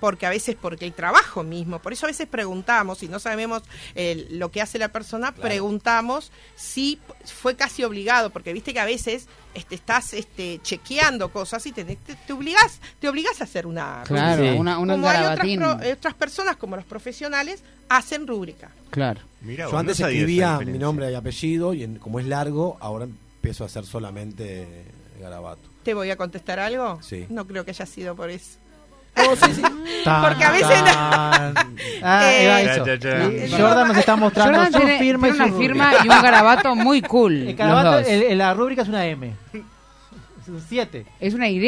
porque 0.00 0.26
a 0.26 0.30
veces 0.30 0.56
porque 0.61 0.85
el 0.87 0.92
trabajo 0.92 1.42
mismo, 1.42 1.78
por 1.80 1.92
eso 1.92 2.06
a 2.06 2.09
veces 2.09 2.26
preguntamos, 2.28 2.98
si 2.98 3.09
no 3.09 3.18
sabemos 3.18 3.62
el- 3.94 4.38
lo 4.38 4.50
que 4.50 4.61
hace 4.62 4.78
la 4.78 4.88
persona, 4.88 5.32
preguntamos 5.35 6.30
si 6.54 6.98
fue 7.24 7.56
casi 7.56 7.82
obligado, 7.85 8.30
porque 8.30 8.52
viste 8.52 8.72
que 8.72 8.80
a 8.80 8.85
veces 8.85 9.26
este, 9.54 9.74
estás 9.74 10.12
este, 10.12 10.61
chequeando 10.62 11.30
cosas 11.32 11.64
y 11.66 11.72
te, 11.72 11.85
te, 11.85 11.96
te 11.96 12.32
obligás, 12.32 12.80
te 13.00 13.09
obligás 13.09 13.40
a 13.40 13.44
hacer 13.44 13.66
una 13.66 14.02
Claro, 14.06 14.42
Sí. 14.42 14.48
una, 14.59 14.78
una 14.78 14.94
como 14.94 15.09
hay 15.09 15.16
otras, 15.16 15.28
garabatín. 15.38 15.61
pro- 15.61 15.82
eh, 15.82 15.92
otras 15.94 16.14
personas, 16.14 16.56
como 16.56 16.76
los 16.76 16.85
profesionales, 16.85 17.62
hacen 17.88 18.26
rúbrica. 18.26 18.70
Claro. 18.90 19.20
Mirá, 19.40 19.70
Yo 19.70 19.78
antes 19.78 19.98
no 20.00 20.06
escribía 20.09 20.59
mi 20.59 20.78
nombre 20.78 21.11
y 21.11 21.14
apellido 21.14 21.72
y 21.72 21.85
en- 21.85 21.98
como 21.98 22.20
es 22.20 22.26
largo, 22.26 22.76
ahora 22.80 23.04
empiezo 23.06 23.64
a 23.64 23.68
hacer 23.68 23.87
solamente 23.87 24.85
garabato. 25.20 25.62
¿Te 25.82 25.94
voy 25.94 26.11
a 26.11 26.16
contestar 26.16 26.59
algo? 26.59 27.00
Sí. 27.00 27.26
No 27.30 27.46
creo 27.46 27.64
que 27.64 27.70
haya 27.70 27.87
sido 27.87 28.14
por 28.16 28.28
eso. 28.28 28.59
Tan, 30.05 30.22
Porque 30.22 30.44
a 30.44 30.50
veces-. 30.50 30.83
Ah, 30.94 31.52
Eh, 32.07 32.44
era 32.44 32.62
Ya, 32.62 32.74
eso. 32.74 32.87
ya, 32.87 32.94
ya. 32.96 33.46
Y 33.46 33.50
Jordan 33.50 33.88
nos 33.88 33.96
está 33.96 34.16
mostrando 34.16 34.52
Jordan 34.59 34.72
su 34.72 34.79
tiene, 34.79 34.98
firma 34.98 35.29
y 35.29 35.31
tiene 35.33 35.46
su 35.48 35.52
una 35.55 35.61
firma 35.62 35.92
y 36.05 36.09
un 36.09 36.22
garabato 36.22 36.76
muy 36.76 37.02
cool. 37.02 37.48
El 37.48 38.22
el- 38.22 38.38
la 38.38 38.55
rúbrica 38.55 38.83
es 38.83 38.88
una 38.88 39.05
M. 39.07 39.35
Es 39.52 40.48
un 40.48 40.64
7. 40.68 41.05
Es 41.18 41.35
una 41.35 41.48
Y. 41.48 41.59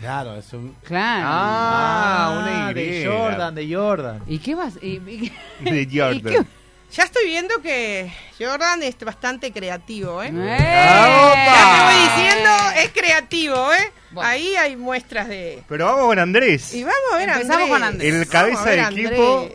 Claro, 0.00 0.34
es 0.36 0.52
un... 0.52 0.74
Claro. 0.82 1.24
Ah, 1.28 2.38
una 2.42 2.70
Y. 2.70 2.74
De 2.74 3.06
Jordan, 3.08 3.54
de 3.54 3.72
Jordan. 3.74 4.20
¿Y 4.26 4.38
qué 4.38 4.54
vas? 4.56 4.74
y- 4.82 4.96
y- 4.96 5.32
De 5.70 5.82
¿Y 5.82 5.86
qué? 5.86 6.00
Jordan. 6.00 6.46
Ya 6.92 7.02
estoy 7.04 7.26
viendo 7.26 7.60
que 7.62 8.12
Jordan 8.38 8.82
es 8.82 8.96
bastante 8.98 9.52
creativo, 9.52 10.22
¿eh? 10.22 10.32
¡Eh! 10.34 10.58
Ya 11.46 11.76
te 11.76 11.84
voy 11.84 12.02
diciendo, 12.24 12.50
es 12.76 12.90
creativo, 12.92 13.72
¿eh? 13.72 13.92
Bueno. 14.14 14.30
Ahí 14.30 14.54
hay 14.56 14.76
muestras 14.76 15.28
de... 15.28 15.62
Pero 15.68 15.86
vamos 15.86 16.06
con 16.06 16.18
Andrés. 16.18 16.72
Y 16.74 16.82
vamos 16.82 16.96
a 17.12 17.16
ver 17.18 17.30
a 17.30 17.32
Empezamos 17.34 17.62
Andrés. 17.62 17.70
con 17.70 17.82
Andrés. 17.82 18.14
El 18.14 18.28
cabeza 18.28 18.70
de 18.70 18.80
equipo. 18.82 19.48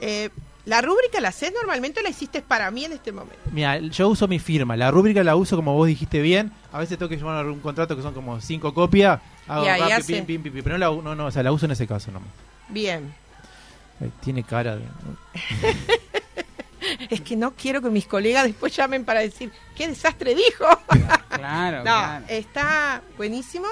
Eh, 0.00 0.30
la 0.64 0.80
rúbrica 0.82 1.20
la 1.20 1.28
haces 1.28 1.52
normalmente 1.54 2.00
o 2.00 2.02
la 2.02 2.10
hiciste 2.10 2.42
para 2.42 2.70
mí 2.70 2.84
en 2.84 2.92
este 2.92 3.10
momento. 3.10 3.38
Mira, 3.52 3.78
yo 3.78 4.08
uso 4.08 4.28
mi 4.28 4.38
firma. 4.38 4.76
La 4.76 4.90
rúbrica 4.90 5.24
la 5.24 5.34
uso 5.34 5.56
como 5.56 5.74
vos 5.74 5.86
dijiste 5.86 6.20
bien. 6.20 6.52
A 6.72 6.78
veces 6.78 6.98
tengo 6.98 7.08
que 7.08 7.16
llevar 7.16 7.46
un 7.46 7.60
contrato 7.60 7.96
que 7.96 8.02
son 8.02 8.12
como 8.14 8.40
cinco 8.40 8.74
copias. 8.74 9.20
Hago 9.46 9.64
Y 9.64 9.68
ahí 9.68 9.80
rápido, 9.80 9.98
hace. 9.98 10.12
pim, 10.14 10.24
pim, 10.26 10.42
pim, 10.42 10.52
pim, 10.52 10.62
pero 10.62 10.76
no, 10.78 11.02
la, 11.02 11.14
no, 11.14 11.26
o 11.26 11.30
sea, 11.30 11.42
la 11.42 11.52
uso 11.52 11.64
en 11.66 11.72
ese 11.72 11.86
caso 11.86 12.10
nomás. 12.10 12.28
Bien. 12.68 13.12
Eh, 14.00 14.10
Tiene 14.22 14.42
cara 14.44 14.76
de... 14.76 14.82
Es 17.10 17.20
que 17.20 17.36
no 17.36 17.54
quiero 17.54 17.80
que 17.82 17.90
mis 17.90 18.06
colegas 18.06 18.44
después 18.44 18.74
llamen 18.76 19.04
para 19.04 19.20
decir, 19.20 19.50
¿qué 19.76 19.88
desastre 19.88 20.34
dijo? 20.34 20.66
Claro, 21.28 21.78
no, 21.78 21.82
claro. 21.84 22.24
está 22.28 23.02
buenísimo. 23.16 23.66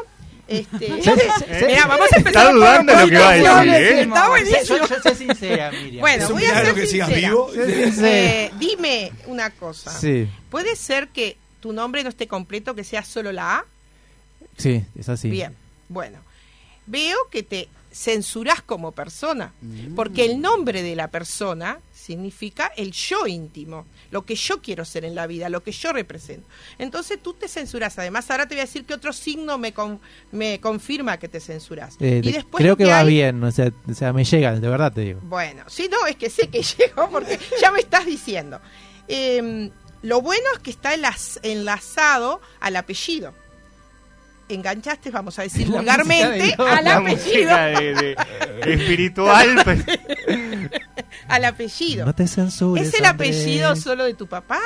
Este, 0.46 0.88
Mira, 1.66 1.86
vamos 1.86 2.06
a 2.12 2.16
empezar 2.18 2.42
Está 2.44 2.52
dudando 2.52 2.94
lo 2.94 3.08
que 3.08 3.18
va 3.18 3.30
a 3.30 3.34
decir. 3.64 3.72
¿eh? 3.74 4.00
Está 4.02 4.28
buenísimo. 4.28 4.78
Yo, 4.78 4.86
yo 4.86 5.02
sé 5.02 5.14
sincera, 5.16 5.70
Miriam. 5.72 6.00
Bueno, 6.00 6.24
Es 6.24 6.30
un 6.30 6.36
voy 6.36 6.44
a 6.44 6.60
ser 6.64 6.74
que 6.74 6.86
sigas 6.86 7.08
sincera. 7.08 7.28
vivo. 7.28 7.50
Eh, 7.56 8.52
dime 8.60 9.10
una 9.26 9.50
cosa. 9.50 9.90
Sí, 9.90 10.28
¿Puede 10.48 10.76
ser 10.76 11.08
que 11.08 11.36
tu 11.58 11.72
nombre 11.72 12.04
no 12.04 12.10
esté 12.10 12.28
completo, 12.28 12.76
que 12.76 12.84
sea 12.84 13.02
solo 13.04 13.32
la 13.32 13.56
A? 13.56 13.64
sí, 14.56 14.84
es 14.96 15.08
así. 15.08 15.28
Bien, 15.28 15.56
bueno. 15.88 16.18
Veo 16.86 17.16
que 17.32 17.42
te 17.42 17.68
censurás 17.96 18.60
como 18.60 18.92
persona, 18.92 19.54
porque 19.94 20.26
el 20.26 20.40
nombre 20.40 20.82
de 20.82 20.94
la 20.94 21.08
persona 21.10 21.78
significa 21.94 22.70
el 22.76 22.92
yo 22.92 23.26
íntimo, 23.26 23.86
lo 24.10 24.26
que 24.26 24.34
yo 24.34 24.60
quiero 24.60 24.84
ser 24.84 25.06
en 25.06 25.14
la 25.14 25.26
vida, 25.26 25.48
lo 25.48 25.62
que 25.62 25.72
yo 25.72 25.92
represento. 25.94 26.46
Entonces 26.78 27.18
tú 27.22 27.32
te 27.32 27.48
censuras. 27.48 27.98
Además, 27.98 28.30
ahora 28.30 28.46
te 28.46 28.54
voy 28.54 28.60
a 28.60 28.64
decir 28.66 28.84
que 28.84 28.92
otro 28.92 29.14
signo 29.14 29.56
me, 29.56 29.72
con- 29.72 29.98
me 30.30 30.60
confirma 30.60 31.16
que 31.18 31.26
te 31.28 31.40
censuras. 31.40 31.96
Eh, 32.00 32.20
y 32.22 32.32
después 32.32 32.60
creo 32.60 32.72
lo 32.74 32.76
que 32.76 32.84
va 32.84 33.00
hay- 33.00 33.08
bien, 33.08 33.42
o 33.42 33.50
sea, 33.50 33.72
o 33.90 33.94
sea, 33.94 34.12
me 34.12 34.24
llega, 34.24 34.52
de 34.52 34.68
verdad 34.68 34.92
te 34.92 35.00
digo. 35.00 35.20
Bueno, 35.22 35.64
sí, 35.68 35.88
no, 35.90 36.06
es 36.06 36.16
que 36.16 36.28
sé 36.28 36.48
que 36.48 36.62
llegó 36.78 37.08
porque 37.10 37.38
ya 37.60 37.70
me 37.70 37.80
estás 37.80 38.04
diciendo. 38.04 38.60
Eh, 39.08 39.70
lo 40.02 40.20
bueno 40.20 40.44
es 40.54 40.58
que 40.60 40.70
está 40.70 40.94
enlaz- 40.94 41.40
enlazado 41.42 42.40
al 42.60 42.76
apellido. 42.76 43.34
Enganchaste, 44.48 45.10
vamos 45.10 45.38
a 45.38 45.42
decir 45.44 45.68
La 45.68 45.76
vulgarmente, 45.78 46.54
al 46.58 46.84
La 46.84 46.96
apellido. 46.98 47.56
de, 47.56 47.94
de- 47.94 48.74
espiritual. 48.74 49.56
pues. 49.64 49.84
Al 51.28 51.44
apellido. 51.44 52.06
No 52.06 52.14
te 52.14 52.26
censures. 52.28 52.88
¿Es 52.88 52.94
el 52.94 53.04
apellido 53.06 53.74
solo 53.76 54.04
de 54.04 54.14
tu 54.14 54.26
papá? 54.26 54.60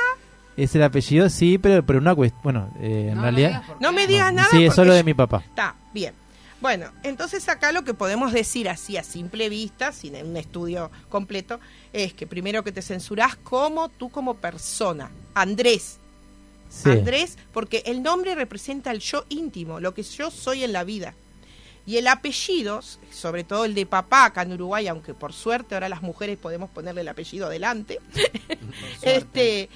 Es 0.57 0.75
el 0.75 0.83
apellido, 0.83 1.29
sí, 1.29 1.57
pero, 1.57 1.83
pero 1.85 1.99
una 1.99 2.13
cuestión. 2.13 2.41
Bueno, 2.43 2.73
eh, 2.79 3.07
en 3.09 3.15
No, 3.15 3.21
realidad. 3.23 3.63
No 3.79 3.91
me 3.91 4.05
digas 4.05 4.33
nada. 4.33 4.49
sí, 4.51 4.65
es 4.65 4.75
solo 4.75 4.93
de 4.93 4.99
yo- 4.99 5.05
mi 5.05 5.13
papá. 5.13 5.43
Está, 5.47 5.75
bien. 5.93 6.13
Bueno, 6.59 6.91
entonces 7.01 7.49
acá 7.49 7.71
lo 7.71 7.83
que 7.83 7.95
podemos 7.95 8.33
decir 8.33 8.69
así 8.69 8.95
a 8.95 9.03
simple 9.03 9.49
vista, 9.49 9.91
sin 9.91 10.15
un 10.23 10.37
estudio 10.37 10.91
completo, 11.09 11.59
es 11.91 12.13
que 12.13 12.27
primero 12.27 12.63
que 12.63 12.71
te 12.71 12.83
censurás 12.83 13.35
como 13.35 13.89
tú 13.89 14.09
como 14.11 14.35
persona. 14.35 15.09
Andrés. 15.33 15.97
Sí. 16.71 16.89
Andrés, 16.89 17.37
porque 17.53 17.83
el 17.85 18.01
nombre 18.01 18.33
representa 18.33 18.91
el 18.91 18.99
yo 18.99 19.25
íntimo, 19.29 19.79
lo 19.81 19.93
que 19.93 20.03
yo 20.03 20.31
soy 20.31 20.63
en 20.63 20.71
la 20.71 20.83
vida. 20.85 21.13
Y 21.85 21.97
el 21.97 22.07
apellido, 22.07 22.79
sobre 23.11 23.43
todo 23.43 23.65
el 23.65 23.73
de 23.73 23.85
papá 23.85 24.25
acá 24.25 24.43
en 24.43 24.53
Uruguay, 24.53 24.87
aunque 24.87 25.13
por 25.13 25.33
suerte 25.33 25.73
ahora 25.75 25.89
las 25.89 26.01
mujeres 26.01 26.37
podemos 26.37 26.69
ponerle 26.69 27.01
el 27.01 27.07
apellido 27.09 27.47
adelante, 27.47 27.99
este, 29.01 29.67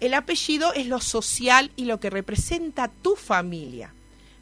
el 0.00 0.14
apellido 0.14 0.72
es 0.74 0.86
lo 0.86 1.00
social 1.00 1.70
y 1.76 1.84
lo 1.84 2.00
que 2.00 2.10
representa 2.10 2.88
tu 3.02 3.16
familia. 3.16 3.94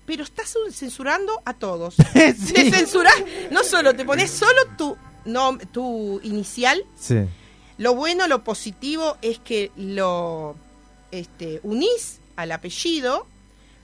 Pero 0.06 0.24
estás 0.24 0.54
censurando 0.72 1.42
a 1.44 1.52
todos. 1.54 1.94
Te 2.14 2.32
censurás, 2.34 3.14
no 3.50 3.62
solo, 3.62 3.94
te 3.94 4.04
pones 4.06 4.30
solo 4.30 4.62
tu, 4.78 4.96
nom- 5.26 5.60
tu 5.70 6.18
inicial 6.22 6.82
Sí. 6.98 7.16
lo 7.76 7.94
bueno, 7.94 8.26
lo 8.26 8.42
positivo 8.42 9.18
es 9.20 9.38
que 9.38 9.70
lo 9.76 10.56
este, 11.10 11.60
unís 11.62 12.18
al 12.36 12.52
apellido, 12.52 13.26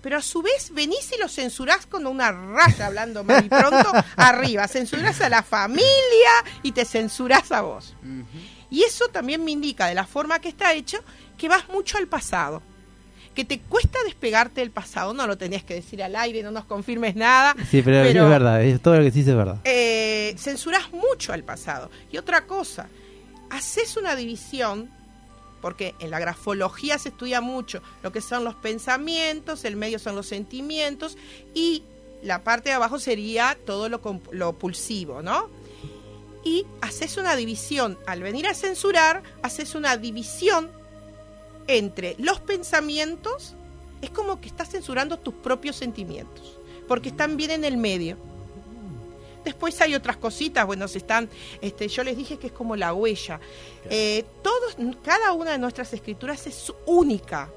pero 0.02 0.18
a 0.18 0.22
su 0.22 0.42
vez 0.42 0.70
venís 0.72 1.10
y 1.16 1.18
lo 1.20 1.28
censurás 1.28 1.86
con 1.86 2.06
una 2.06 2.30
raya, 2.30 2.86
hablando 2.86 3.24
mal 3.24 3.44
y 3.44 3.48
pronto, 3.48 3.90
arriba. 4.16 4.68
Censurás 4.68 5.20
a 5.22 5.28
la 5.28 5.42
familia 5.42 5.84
y 6.62 6.72
te 6.72 6.84
censurás 6.84 7.50
a 7.52 7.62
vos. 7.62 7.94
Y 8.70 8.82
eso 8.82 9.08
también 9.08 9.44
me 9.44 9.50
indica, 9.52 9.86
de 9.86 9.94
la 9.94 10.04
forma 10.06 10.38
que 10.40 10.48
está 10.48 10.74
hecho, 10.74 10.98
que 11.38 11.48
vas 11.48 11.68
mucho 11.68 11.96
al 11.98 12.06
pasado. 12.06 12.62
Que 13.34 13.44
te 13.44 13.58
cuesta 13.60 13.98
despegarte 14.04 14.60
del 14.60 14.70
pasado, 14.70 15.12
no 15.14 15.26
lo 15.26 15.36
tenías 15.38 15.64
que 15.64 15.74
decir 15.74 16.02
al 16.02 16.14
aire, 16.14 16.42
no 16.42 16.50
nos 16.52 16.66
confirmes 16.66 17.16
nada. 17.16 17.56
Sí, 17.68 17.82
pero, 17.82 18.02
es 18.04 18.14
verdad, 18.14 18.62
es, 18.62 18.80
todo 18.80 18.94
lo 18.94 19.00
que 19.00 19.10
dices 19.10 19.28
es 19.28 19.36
verdad. 19.36 19.58
eh, 19.64 20.34
censurás 20.38 20.92
mucho 20.92 21.32
al 21.32 21.42
pasado. 21.44 21.90
Y 22.12 22.18
otra 22.18 22.46
cosa, 22.46 22.86
haces 23.50 23.96
una 23.96 24.14
división, 24.14 24.90
porque 25.64 25.94
en 25.98 26.10
la 26.10 26.18
grafología 26.18 26.98
se 26.98 27.08
estudia 27.08 27.40
mucho 27.40 27.80
lo 28.02 28.12
que 28.12 28.20
son 28.20 28.44
los 28.44 28.54
pensamientos, 28.54 29.64
el 29.64 29.76
medio 29.76 29.98
son 29.98 30.14
los 30.14 30.26
sentimientos 30.26 31.16
y 31.54 31.84
la 32.22 32.44
parte 32.44 32.68
de 32.68 32.74
abajo 32.74 32.98
sería 32.98 33.56
todo 33.64 33.88
lo, 33.88 34.02
lo 34.30 34.58
pulsivo, 34.58 35.22
¿no? 35.22 35.48
Y 36.44 36.66
haces 36.82 37.16
una 37.16 37.34
división, 37.34 37.98
al 38.06 38.22
venir 38.22 38.46
a 38.46 38.52
censurar, 38.52 39.22
haces 39.40 39.74
una 39.74 39.96
división 39.96 40.70
entre 41.66 42.14
los 42.18 42.40
pensamientos, 42.40 43.54
es 44.02 44.10
como 44.10 44.42
que 44.42 44.48
estás 44.48 44.68
censurando 44.68 45.18
tus 45.18 45.32
propios 45.32 45.76
sentimientos, 45.76 46.58
porque 46.86 47.08
están 47.08 47.38
bien 47.38 47.52
en 47.52 47.64
el 47.64 47.78
medio. 47.78 48.18
Después 49.44 49.80
hay 49.80 49.94
otras 49.94 50.16
cositas, 50.16 50.66
bueno, 50.66 50.88
se 50.88 50.98
están, 50.98 51.28
este, 51.60 51.88
yo 51.88 52.02
les 52.04 52.16
dije 52.16 52.38
que 52.38 52.46
es 52.48 52.52
como 52.52 52.76
la 52.76 52.94
huella. 52.94 53.40
Eh, 53.90 54.24
todos, 54.42 54.76
cada 55.02 55.32
una 55.32 55.52
de 55.52 55.58
nuestras 55.58 55.92
escrituras 55.92 56.46
es 56.46 56.72
única. 56.86 57.50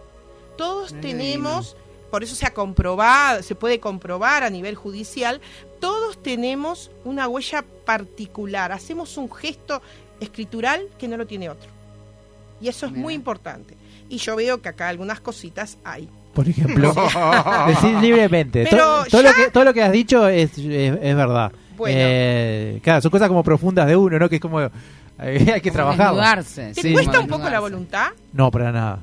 Todos 0.58 0.94
tenemos, 1.02 1.78
por 2.12 2.24
eso 2.24 2.36
se 2.36 2.46
ha 2.46 2.54
comprobado, 2.54 3.44
se 3.44 3.56
puede 3.56 3.80
comprobar 3.80 4.44
a 4.44 4.50
nivel 4.50 4.76
judicial, 4.76 5.40
todos 5.80 6.22
tenemos 6.22 6.92
una 7.06 7.28
huella 7.28 7.64
particular. 7.86 8.72
Hacemos 8.72 9.18
un 9.18 9.32
gesto 9.32 9.82
escritural 10.20 10.88
que 10.98 11.08
no 11.08 11.16
lo 11.18 11.28
tiene 11.28 11.50
otro. 11.50 11.70
Y 12.60 12.68
eso 12.70 12.88
es 12.88 12.92
muy 12.92 13.14
importante. 13.14 13.78
Y 14.10 14.18
yo 14.18 14.36
veo 14.36 14.62
que 14.62 14.70
acá 14.70 14.88
algunas 14.90 15.20
cositas 15.20 15.78
hay. 15.84 16.10
Por 16.34 16.48
ejemplo, 16.50 16.94
decir 17.68 17.96
libremente. 17.98 18.66
Pero 18.70 18.78
todo, 18.84 19.06
todo 19.06 19.22
ya- 19.22 19.30
lo 19.30 19.36
que, 19.36 19.52
todo 19.52 19.64
lo 19.64 19.74
que 19.74 19.84
has 19.84 19.92
dicho 19.92 20.28
es, 20.28 20.58
es, 20.58 20.98
es 21.02 21.16
verdad. 21.16 21.52
Bueno. 21.78 21.98
Eh, 22.02 22.80
claro, 22.84 23.02
son 23.02 23.12
cosas 23.12 23.28
como 23.28 23.44
profundas 23.44 23.88
de 23.88 23.96
uno, 23.96 24.18
¿no? 24.20 24.28
Que 24.28 24.36
es 24.36 24.42
como. 24.42 24.60
eh, 24.62 24.70
hay 25.20 25.62
que 25.62 25.70
Como 25.70 25.74
trabajar. 25.74 26.08
desnudarse, 26.08 26.72
¿Te 26.74 26.82
sí, 26.82 26.94
cuesta 26.94 27.20
un 27.20 27.28
poco 27.28 27.50
la 27.50 27.60
voluntad? 27.60 28.10
No, 28.34 28.52
para 28.52 28.72
nada. 28.72 29.00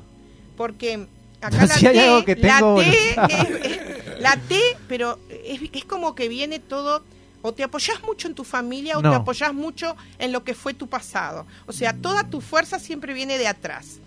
porque 0.57 1.07
acá 1.41 1.65
la 1.65 1.67
Si 1.67 1.87
hay 1.87 1.93
T, 1.95 2.01
algo 2.03 2.25
que 2.25 2.35
la 2.35 2.57
tengo 2.59 2.81
T, 2.81 2.91
voluntad. 3.15 3.31
es, 3.65 3.65
es- 3.71 4.19
la 4.19 4.37
T, 4.37 4.59
pero 4.87 5.19
es, 5.29 5.61
es 5.73 5.85
como 5.85 6.15
que 6.15 6.27
viene 6.29 6.59
todo, 6.59 7.03
o 7.41 7.53
te 7.53 7.63
apoyas 7.63 8.01
mucho 8.03 8.27
en 8.27 8.33
tu 8.35 8.43
familia 8.43 8.97
o 8.97 9.01
No. 9.01 9.09
te 9.11 9.15
apoyas 9.17 9.53
mucho 9.53 9.95
en 10.19 10.31
lo 10.31 10.43
que 10.43 10.53
fue 10.53 10.73
tu 10.73 10.87
pasado. 10.87 11.45
O 11.67 11.73
sea, 11.73 11.93
toda 11.93 12.29
tu 12.29 12.41
fuerza 12.41 12.79
siempre 12.79 13.13
viene 13.13 13.37
de 13.37 13.47
atrás. 13.47 13.99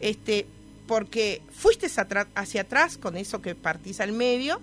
Este, 0.00 0.46
porque 0.86 1.42
fuiste 1.52 1.88
hacia 2.34 2.60
atrás 2.60 2.96
con 2.96 3.16
eso 3.16 3.42
que 3.42 3.54
partís 3.54 4.00
al 4.00 4.12
medio, 4.12 4.60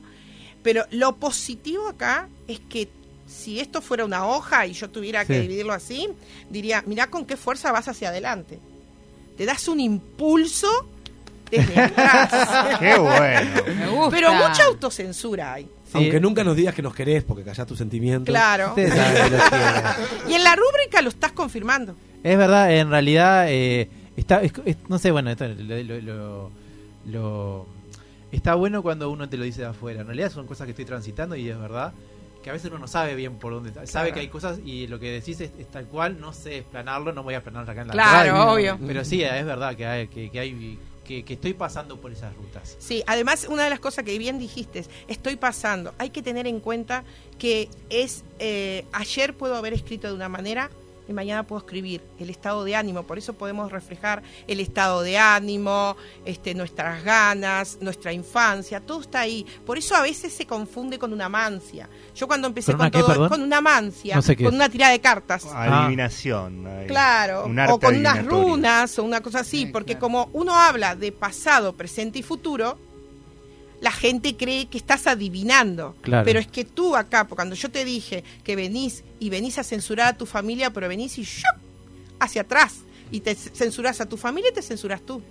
pero 0.64 0.86
lo 0.90 1.18
positivo 1.18 1.88
acá 1.90 2.30
es 2.48 2.60
que 2.62 2.88
si 3.28 3.60
esto 3.60 3.82
fuera 3.82 4.06
una 4.06 4.26
hoja 4.28 4.66
y 4.68 4.74
yo 4.74 4.90
tuviera 4.90 5.26
que 5.26 5.40
dividirlo 5.40 5.74
así, 5.74 6.10
diría, 6.50 6.84
mirá 6.86 7.08
con 7.08 7.26
qué 7.26 7.38
fuerza 7.38 7.72
vas 7.72 7.88
hacia 7.88 8.10
adelante. 8.10 8.60
Te 9.38 9.46
das 9.46 9.68
un 9.68 9.80
impulso 9.80 10.68
desde 11.50 11.80
atrás. 11.80 12.78
Qué 12.80 12.98
bueno. 13.00 13.52
Me 13.80 13.88
gusta. 13.90 14.10
Pero 14.12 14.34
mucha 14.34 14.66
autocensura 14.66 15.54
hay. 15.54 15.64
Sí. 15.64 15.70
Aunque 15.94 16.20
nunca 16.20 16.44
nos 16.44 16.56
digas 16.56 16.74
que 16.76 16.82
nos 16.82 16.94
querés 16.96 17.24
porque 17.24 17.44
callás 17.44 17.68
tus 17.68 17.78
sentimientos. 17.78 18.32
Claro. 18.32 18.70
Ustedes 18.70 18.94
saben 18.94 19.14
que 19.24 19.38
lo 19.38 19.44
quieren. 19.50 19.72
Y 20.30 20.34
en 20.34 20.44
la 20.44 20.56
rúbrica 20.56 21.02
lo 21.02 21.10
estás 21.10 21.32
confirmando. 21.32 21.96
Es 22.24 22.38
verdad, 22.38 22.72
en 22.76 22.90
realidad 22.90 23.46
eh, 23.50 23.90
está, 24.16 24.42
es- 24.42 24.54
es- 24.66 24.78
no 24.88 24.98
sé, 25.00 25.12
bueno, 25.12 25.30
esto 25.32 25.48
lo, 25.48 25.84
lo- 25.84 26.02
lo- 26.02 26.52
lo- 27.06 27.68
está 28.32 28.56
bueno 28.56 28.82
cuando 28.82 29.10
uno 29.12 29.28
te 29.30 29.38
lo 29.38 29.44
dice 29.44 29.62
de 29.62 29.68
afuera. 29.68 30.02
En 30.02 30.08
realidad 30.08 30.32
son 30.32 30.48
cosas 30.48 30.66
que 30.66 30.72
estoy 30.72 30.86
transitando 30.86 31.36
y 31.36 31.50
es 31.50 31.60
verdad 31.60 31.94
que 32.44 32.50
a 32.50 32.54
veces 32.54 32.70
uno 32.70 32.78
no 32.80 32.88
sabe 32.88 33.16
bien 33.16 33.38
por 33.40 33.54
dónde 33.54 33.70
está. 33.70 33.88
Sabe 33.88 34.10
Claro. 34.10 34.14
que 34.14 34.20
hay 34.20 34.28
cosas 34.28 34.60
y 34.64 34.86
lo 34.88 35.00
que 35.00 35.10
decís 35.12 35.40
es, 35.42 35.52
es 35.58 35.68
tal 35.72 35.88
cual, 35.88 36.20
no 36.20 36.34
sé 36.34 36.58
explanarlo, 36.58 37.12
no 37.14 37.24
voy 37.24 37.34
a 37.34 37.38
explanarlo 37.38 37.72
acá 37.72 37.82
en 37.82 37.88
la 37.88 37.94
Claro, 37.94 38.34
radio, 38.34 38.52
obvio. 38.54 38.80
Pero 38.86 39.04
sí, 39.06 39.24
es 39.24 39.46
verdad 39.46 39.76
que 39.76 39.86
hay, 39.88 40.08
que, 40.10 40.30
que 40.30 40.40
hay 40.40 40.80
que, 41.04 41.26
que 41.26 41.34
estoy 41.34 41.54
pasando 41.54 42.00
por 42.00 42.12
esas 42.12 42.34
rutas. 42.36 42.76
Sí, 42.80 43.04
además 43.08 43.48
una 43.50 43.64
de 43.66 43.70
las 43.70 43.80
cosas 43.80 44.06
que 44.06 44.18
bien 44.18 44.40
dijiste, 44.40 44.80
es, 44.80 44.90
estoy 45.08 45.36
pasando. 45.36 45.94
Hay 45.98 46.12
que 46.12 46.22
tener 46.22 46.46
en 46.48 46.60
cuenta 46.60 47.04
que 47.40 47.70
es 47.90 48.24
eh, 48.40 48.86
ayer 48.94 49.34
puedo 49.34 49.56
haber 49.56 49.74
escrito 49.74 50.08
de 50.08 50.14
una 50.14 50.30
manera 50.30 50.70
y 51.08 51.14
mañana 51.14 51.46
puedo 51.46 51.60
escribir 51.60 52.02
el 52.20 52.30
estado 52.30 52.64
de 52.64 52.76
ánimo. 52.76 53.04
Por 53.04 53.18
eso 53.18 53.34
podemos 53.34 53.72
reflejar 53.72 54.24
el 54.48 54.60
estado 54.60 55.02
de 55.02 55.18
ánimo, 55.18 55.96
este, 56.26 56.54
nuestras 56.56 57.04
ganas, 57.04 57.78
nuestra 57.82 58.14
infancia, 58.14 58.80
todo 58.80 59.02
está 59.02 59.22
ahí. 59.22 59.46
Por 59.66 59.78
eso 59.78 59.96
a 59.96 60.02
veces 60.02 60.34
se 60.34 60.46
confunde 60.46 60.98
con 61.00 61.12
una 61.14 61.30
mancia. 61.30 61.90
Yo 62.16 62.28
cuando 62.28 62.48
empecé 62.48 62.72
¿Con 62.72 62.78
con, 62.78 62.88
una 62.88 62.92
qué, 62.92 63.00
todo, 63.00 63.30
con 63.30 63.42
una 63.42 63.62
mancia, 63.62 64.16
No 64.16 64.22
sé 64.22 64.36
qué 64.36 64.44
con 64.46 64.54
es. 64.54 64.58
una 64.60 64.70
tirada 64.70 64.92
de 64.94 65.02
cartas. 65.02 65.46
Adivinación. 65.54 66.66
ahí. 66.68 66.88
Claro, 66.88 67.46
Un 67.46 67.60
o 67.60 67.80
con 67.80 67.96
unas 67.96 68.26
runas 68.26 68.98
o 69.00 69.04
una 69.04 69.22
cosa 69.22 69.40
así, 69.40 69.54
Sí, 69.54 69.66
porque 69.68 69.94
claro. 69.94 70.00
como 70.02 70.30
uno 70.34 70.56
habla 70.56 70.96
de 70.96 71.12
pasado, 71.12 71.74
presente 71.74 72.20
y 72.20 72.24
futuro, 72.24 72.78
la 73.84 73.92
gente 73.92 74.38
cree 74.38 74.68
que 74.68 74.78
estás 74.78 75.08
adivinando. 75.08 75.96
Claro. 76.02 76.24
Pero 76.24 76.40
es 76.40 76.48
que 76.48 76.64
tú 76.64 76.96
acá, 76.96 77.26
porque 77.26 77.36
cuando 77.36 77.56
yo 77.56 77.70
te 77.70 77.84
dije 77.84 78.24
que 78.42 78.56
venís 78.56 79.04
y 79.20 79.30
venís 79.30 79.58
a 79.60 79.64
censurar 79.64 80.08
a 80.08 80.18
tu 80.18 80.26
familia, 80.26 80.72
pero 80.72 80.88
venís 80.88 81.18
y 81.18 81.24
¡shup! 81.24 81.58
hacia 82.18 82.44
atrás 82.44 82.84
y 83.12 83.20
te 83.20 83.36
censurás 83.36 84.00
a 84.00 84.08
tu 84.08 84.16
familia 84.16 84.52
y 84.52 84.54
te 84.54 84.62
censuras 84.62 85.02
tú. 85.02 85.22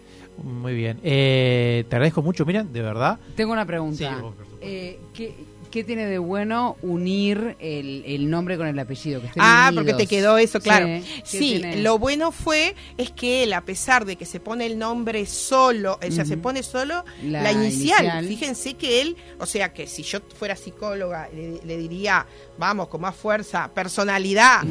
Muy 0.43 0.75
bien. 0.75 1.01
Eh, 1.03 1.87
te 1.88 1.97
agradezco 1.97 2.21
mucho, 2.21 2.45
Miriam, 2.45 2.71
de 2.71 2.83
verdad. 2.83 3.19
Tengo 3.35 3.53
una 3.53 3.65
pregunta. 3.65 3.97
Sí, 3.97 4.21
vos, 4.21 4.35
por. 4.35 4.47
Eh, 4.61 5.01
¿qué, 5.15 5.35
¿qué 5.73 5.83
tiene 5.83 6.07
de 6.07 6.19
bueno 6.19 6.77
unir 6.83 7.57
el, 7.59 8.05
el 8.07 8.31
nombre 8.31 8.57
con 8.57 8.69
el 8.69 8.79
apellido? 8.79 9.21
Que 9.21 9.27
estén 9.27 9.43
Ah, 9.45 9.67
unidos? 9.71 9.85
porque 9.87 10.05
te 10.05 10.07
quedó 10.07 10.39
eso, 10.39 10.61
claro. 10.61 10.87
Sí, 11.25 11.61
lo 11.79 11.99
bueno 11.99 12.31
fue 12.31 12.77
es 12.97 13.11
que 13.11 13.43
él, 13.43 13.53
a 13.55 13.63
pesar 13.65 14.05
de 14.05 14.15
que 14.15 14.25
se 14.27 14.39
pone 14.39 14.67
el 14.67 14.79
nombre 14.79 15.27
solo, 15.27 15.99
o 16.07 16.11
sea, 16.13 16.25
se 16.25 16.37
pone 16.37 16.63
solo 16.63 17.05
la, 17.25 17.43
La 17.43 17.53
inicial. 17.53 18.05
inicial. 18.05 18.27
Fíjense 18.29 18.75
que 18.75 19.01
él, 19.01 19.17
o 19.41 19.47
sea, 19.47 19.73
que 19.73 19.87
si 19.89 20.05
yo 20.05 20.21
fuera 20.39 20.55
psicóloga, 20.55 21.29
le, 21.35 21.61
le 21.65 21.77
diría, 21.79 22.27
vamos, 22.59 22.87
con 22.89 23.01
más 23.01 23.17
fuerza, 23.17 23.71
personalidad, 23.75 24.63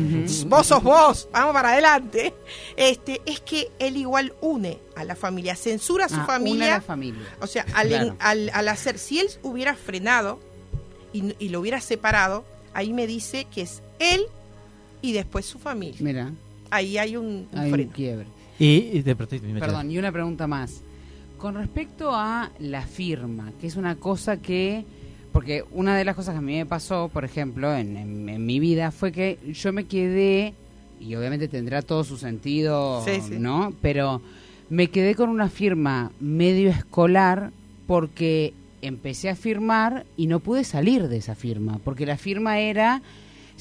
vos 0.46 0.68
sos 0.68 0.84
vos, 0.84 1.28
vamos 1.34 1.54
para 1.54 1.72
adelante. 1.72 2.34
Este, 2.78 3.20
es 3.26 3.40
que 3.42 3.70
él 3.80 3.98
igual 3.98 4.34
une 4.42 4.80
a 4.96 5.04
la 5.04 5.16
familia, 5.16 5.56
censura 5.56 6.06
a 6.06 6.10
su 6.10 6.16
Ah, 6.16 6.18
une 6.20 6.24
a 6.24 6.28
familia. 6.28 6.68
la 6.76 6.82
familia. 6.82 7.22
O 7.42 7.48
sea, 7.48 7.66
al, 7.74 7.88
Claro. 7.88 8.16
al- 8.20 8.52
al 8.54 8.68
hacer, 8.68 9.00
si 9.00 9.20
él 9.20 9.28
hubiera 9.42 9.76
frenado 9.76 10.40
y, 11.14 11.34
y 11.40 11.50
lo 11.50 11.60
hubiera 11.60 11.80
separado, 11.82 12.46
ahí 12.74 12.94
me 12.94 13.08
dice 13.08 13.46
que 13.54 13.62
es 13.62 13.82
él 14.00 14.22
y 15.02 15.14
después 15.14 15.46
su 15.46 15.60
familia. 15.60 15.98
Mira, 16.00 16.32
Ahí 16.70 16.98
hay 16.98 17.18
un, 17.18 17.48
un 17.52 17.60
hay 17.60 17.66
un 17.68 17.74
freno. 17.74 17.92
quiebre. 17.94 18.26
Y, 18.60 18.90
y 18.94 19.02
te 19.04 19.16
Perdón, 19.16 19.92
y 19.92 19.98
una 19.98 20.12
pregunta 20.12 20.48
más. 20.48 20.82
Con 21.38 21.56
respecto 21.56 22.12
a 22.14 22.52
la 22.60 22.84
firma, 22.84 23.52
que 23.60 23.68
es 23.68 23.76
una 23.76 23.96
cosa 23.96 24.38
que... 24.38 24.86
Porque 25.34 25.64
una 25.72 25.98
de 25.98 26.06
las 26.06 26.16
cosas 26.16 26.34
que 26.34 26.40
a 26.40 26.42
mí 26.42 26.56
me 26.58 26.66
pasó, 26.66 27.10
por 27.12 27.26
ejemplo, 27.26 27.74
en, 27.76 27.98
en- 27.98 28.30
en 28.30 28.46
mi 28.46 28.60
vida, 28.60 28.92
fue 28.92 29.12
que 29.12 29.40
yo 29.52 29.72
me 29.74 29.86
quedé, 29.86 30.54
y 31.00 31.16
obviamente 31.16 31.48
tendrá 31.48 31.82
todo 31.82 32.04
su 32.04 32.18
sentido, 32.18 33.04
Sí, 33.06 33.22
sí. 33.28 33.36
¿no? 33.40 33.74
Pero 33.82 34.22
me 34.70 34.90
quedé 34.90 35.16
con 35.16 35.30
una 35.30 35.50
firma 35.50 36.12
medio 36.20 36.70
escolar 36.70 37.52
porque 37.88 38.54
empecé 38.82 39.30
a 39.30 39.36
firmar 39.36 40.06
y 40.18 40.28
no 40.28 40.40
pude 40.40 40.64
salir 40.64 41.08
de 41.08 41.18
esa 41.18 41.36
firma, 41.36 41.80
porque 41.84 42.06
la 42.06 42.18
firma 42.18 42.60
era, 42.60 43.02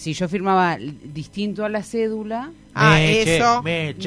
si 0.00 0.12
yo 0.14 0.28
firmaba 0.28 0.76
distinto 0.78 1.64
a 1.64 1.68
la 1.68 1.82
cédula, 1.82 2.50
Ah, 2.72 2.90
Meche, 2.94 3.36
eso. 3.36 3.54
No, 3.56 3.62
sí, 3.64 4.04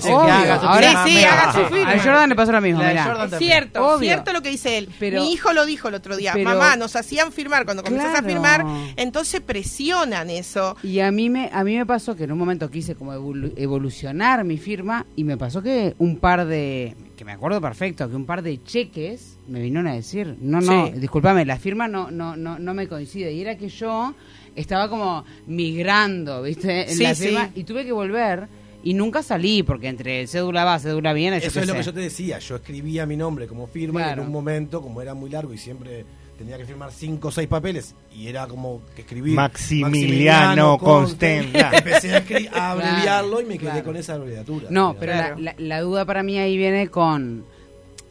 que 0.00 0.12
obvio. 0.12 0.32
haga 0.34 0.58
su 0.60 0.66
Ahora 0.66 0.86
firma, 0.88 1.06
sí, 1.06 1.24
haga 1.24 1.52
su 1.52 1.72
firma. 1.72 1.92
a 1.92 1.98
Jordan 2.00 2.28
le 2.28 2.34
pasó 2.34 2.50
lo 2.52 2.60
mismo, 2.60 2.82
mirá. 2.82 3.04
Jordan 3.04 3.32
Es 3.32 3.38
cierto, 3.38 3.86
Obvio. 3.86 3.98
cierto 4.00 4.32
lo 4.32 4.42
que 4.42 4.50
dice 4.50 4.78
él. 4.78 4.88
Pero- 4.98 5.22
Mi 5.22 5.32
hijo 5.32 5.52
lo 5.52 5.64
dijo 5.64 5.86
el 5.88 5.94
otro 5.94 6.16
día. 6.16 6.32
Pero- 6.34 6.50
Mamá, 6.50 6.74
nos 6.74 6.96
hacían 6.96 7.30
firmar 7.30 7.64
cuando 7.64 7.84
comenzás 7.84 8.10
Claro. 8.10 8.26
a 8.26 8.28
firmar, 8.28 8.66
entonces 8.96 9.40
presionan 9.42 10.28
eso. 10.28 10.76
Y 10.82 10.98
a 10.98 11.12
mí 11.12 11.30
me 11.30 11.50
a 11.52 11.62
mí 11.62 11.76
me 11.76 11.86
pasó 11.86 12.16
que 12.16 12.24
en 12.24 12.32
un 12.32 12.38
momento 12.38 12.68
quise 12.68 12.96
como 12.96 13.12
evolu- 13.14 13.52
evolucionar 13.56 14.42
mi 14.42 14.58
firma 14.58 15.06
y 15.14 15.22
me 15.22 15.36
pasó 15.36 15.62
que 15.62 15.94
un 15.98 16.16
par 16.18 16.46
de 16.46 16.96
que 17.16 17.24
me 17.24 17.30
acuerdo 17.30 17.60
perfecto 17.60 18.10
que 18.10 18.16
un 18.16 18.26
par 18.26 18.42
de 18.42 18.60
cheques 18.64 19.38
me 19.46 19.60
vinieron 19.60 19.86
a 19.86 19.94
decir, 19.94 20.36
"No, 20.40 20.60
no, 20.60 20.86
Sí. 20.88 20.94
discúlpame, 20.98 21.44
la 21.44 21.58
firma 21.60 21.86
no 21.86 22.10
no 22.10 22.34
no 22.36 22.58
no 22.58 22.74
me 22.74 22.88
coincide." 22.88 23.32
Y 23.32 23.40
era 23.40 23.56
que 23.56 23.68
yo 23.68 24.14
estaba 24.56 24.88
como 24.88 25.24
migrando, 25.46 26.42
¿viste? 26.42 26.82
En 26.90 26.96
Sí, 26.96 27.02
la 27.02 27.14
sí. 27.14 27.34
y 27.54 27.64
tuve 27.64 27.84
que 27.84 27.92
volver 27.92 28.46
y 28.82 28.94
nunca 28.94 29.22
salí 29.22 29.62
porque 29.62 29.88
entre 29.88 30.26
cédula 30.26 30.64
va, 30.64 30.78
cédula 30.78 31.12
viene, 31.12 31.38
Eso 31.38 31.60
es 31.60 31.66
lo 31.66 31.74
que 31.74 31.82
yo 31.82 31.92
te 31.94 32.00
decía. 32.00 32.38
Yo 32.38 32.56
escribía 32.56 33.06
mi 33.06 33.16
nombre 33.16 33.46
como 33.46 33.66
firma 33.66 34.06
y 34.08 34.12
en 34.12 34.20
un 34.20 34.30
momento, 34.30 34.82
como 34.82 35.00
era 35.02 35.14
muy 35.14 35.30
largo 35.30 35.54
y 35.54 35.58
siempre 35.58 36.04
tenía 36.38 36.58
que 36.58 36.64
firmar 36.64 36.90
cinco 36.90 37.28
o 37.28 37.30
seis 37.30 37.46
papeles, 37.46 37.94
y 38.12 38.26
era 38.26 38.48
como 38.48 38.82
que 38.96 39.02
escribí 39.02 39.34
Maximiliano 39.34 40.78
Constenda. 40.78 41.70
Empecé 41.78 42.12
a, 42.14 42.18
a 42.18 42.22
Claro, 42.24 42.50
abreviarlo 42.82 43.40
y 43.40 43.44
me 43.44 43.58
quedé 43.58 43.70
claro. 43.70 43.84
con 43.84 43.96
esa 43.96 44.14
abreviatura. 44.14 44.66
No, 44.70 44.96
pero 44.98 45.12
Claro. 45.12 45.36
la, 45.38 45.52
la- 45.52 45.54
la 45.58 45.80
duda 45.80 46.04
para 46.04 46.22
mí 46.22 46.36
ahí 46.38 46.56
viene 46.56 46.88
con 46.88 47.44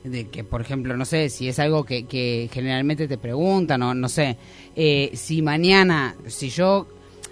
de 0.03 0.27
que, 0.27 0.43
por 0.43 0.61
ejemplo, 0.61 0.97
no 0.97 1.05
sé, 1.05 1.29
si 1.29 1.47
es 1.47 1.59
algo 1.59 1.83
que, 1.85 2.05
que 2.05 2.49
generalmente 2.51 3.07
te 3.07 3.17
preguntan 3.17 3.81
o 3.83 3.93
no 3.93 4.09
sé, 4.09 4.37
eh, 4.75 5.11
si 5.13 5.41
mañana, 5.41 6.15
si 6.27 6.49
yo, 6.49 6.87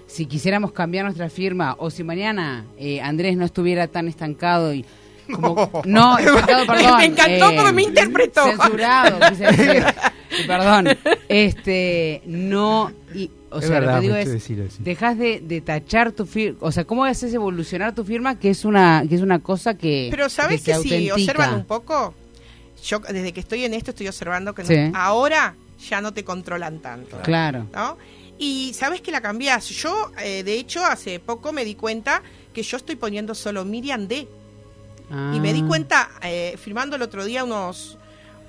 si 0.08 0.26
quisiéramos 0.26 0.72
cambiar 0.72 1.06
nuestra 1.06 1.30
firma 1.30 1.76
o 1.80 1.90
si 1.90 2.04
mañana 2.04 2.66
eh, 2.78 3.02
Andrés 3.02 3.36
no 3.38 3.46
estuviera 3.46 3.88
tan 3.88 4.08
estancado 4.08 4.74
y... 4.74 4.86
Como, 5.32 5.70
no, 5.86 6.18
estancado, 6.20 6.66
perdón. 6.66 6.98
Me 6.98 7.06
encantó 7.08 7.50
eh, 7.50 7.54
porque 7.56 7.72
me 7.74 7.84
interpretó. 7.84 8.44
Censurado, 8.46 9.20
quise 9.30 9.44
decir. 9.46 9.84
Sí, 10.30 10.44
Perdón. 10.48 10.88
Este, 11.28 12.22
no... 12.26 12.92
Y, 13.14 13.30
o 13.50 13.60
Es 13.60 13.66
sea, 13.66 13.80
verdad, 13.82 13.96
lo 13.96 14.00
que 14.00 14.08
digo 14.08 14.16
es, 14.16 14.32
decirlo, 14.32 14.64
sí. 14.70 14.78
dejas 14.80 15.18
de, 15.18 15.42
de 15.42 15.60
tachar 15.60 16.14
tu 16.14 16.26
firma, 16.26 16.58
o 16.62 16.72
sea, 16.72 16.86
¿cómo 16.86 17.04
haces 17.04 17.34
evolucionar 17.34 17.94
tu 17.94 18.06
firma 18.06 18.40
que 18.40 18.50
es 18.50 18.64
una 18.64 19.04
que 19.10 19.16
es 19.16 19.22
una 19.22 19.40
cosa 19.40 19.74
que 19.74 20.08
Pero 20.10 20.30
¿sabes 20.30 20.62
que 20.64 20.74
si 20.76 21.10
autentica? 21.10 21.16
observan 21.16 21.56
un 21.56 21.66
poco? 21.66 22.14
Yo 22.84 23.00
desde 23.00 23.32
que 23.34 23.40
estoy 23.42 23.64
en 23.66 23.74
esto 23.74 23.92
estoy 23.92 24.08
observando 24.08 24.54
que 24.56 24.64
no- 24.64 24.68
Sí. 24.68 24.92
ahora 24.96 25.56
ya 25.90 26.02
no 26.02 26.14
te 26.14 26.24
controlan 26.24 26.80
tanto. 26.80 27.18
Claro. 27.22 27.68
¿no? 27.74 27.98
Y 28.38 28.74
sabes 28.74 29.02
que 29.02 29.12
la 29.12 29.22
cambiás. 29.22 29.70
Yo, 29.70 30.12
eh, 30.20 30.44
de 30.44 30.56
hecho, 30.56 30.84
hace 30.86 31.20
poco 31.20 31.52
me 31.54 31.64
di 31.66 31.76
cuenta 31.76 32.22
que 32.54 32.64
yo 32.64 32.78
estoy 32.78 32.96
poniendo 32.96 33.36
solo 33.36 33.64
Miriam 33.66 34.08
D. 34.08 34.28
Y 35.34 35.40
me 35.42 35.52
di 35.54 35.62
Ah. 35.62 35.68
cuenta, 35.68 36.10
eh, 36.24 36.56
firmando 36.58 36.96
el 36.96 37.02
otro 37.02 37.26
día 37.26 37.44
unos, 37.44 37.98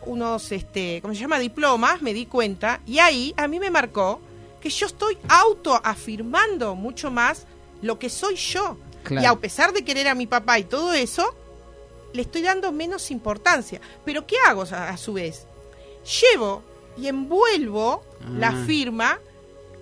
unos, 0.07 0.51
este, 0.53 1.01
¿cómo 1.03 1.13
se 1.13 1.21
llama? 1.21 1.39
Diplomas, 1.41 2.01
me 2.03 2.15
di 2.15 2.27
cuenta. 2.27 2.81
Y 2.87 3.01
ahí 3.01 3.35
a 3.37 3.49
mí 3.49 3.59
me 3.59 3.71
marcó 3.71 4.21
que 4.61 4.71
yo 4.71 4.87
estoy 4.87 5.19
autoafirmando 5.29 6.75
mucho 6.75 7.11
más 7.11 7.47
lo 7.83 7.99
que 7.99 8.09
soy 8.09 8.37
yo. 8.37 8.77
Claro. 9.03 9.23
Y 9.23 9.27
a 9.27 9.35
pesar 9.35 9.73
de 9.73 9.85
querer 9.85 10.07
a 10.09 10.15
mi 10.15 10.27
papá 10.27 10.59
y 10.59 10.65
todo 10.65 10.93
eso, 10.93 11.35
le 12.13 12.23
estoy 12.23 12.43
dando 12.43 12.73
menos 12.73 13.11
importancia. 13.11 13.81
Pero 14.05 14.27
¿qué 14.27 14.37
hago 14.47 14.63
a, 14.71 14.89
a 14.91 14.97
su 14.97 15.15
vez? 15.15 15.47
Llevo 16.21 16.63
y 16.97 17.07
envuelvo 17.09 18.03
la 18.39 18.49
Ah. 18.49 18.65
firma 18.67 19.19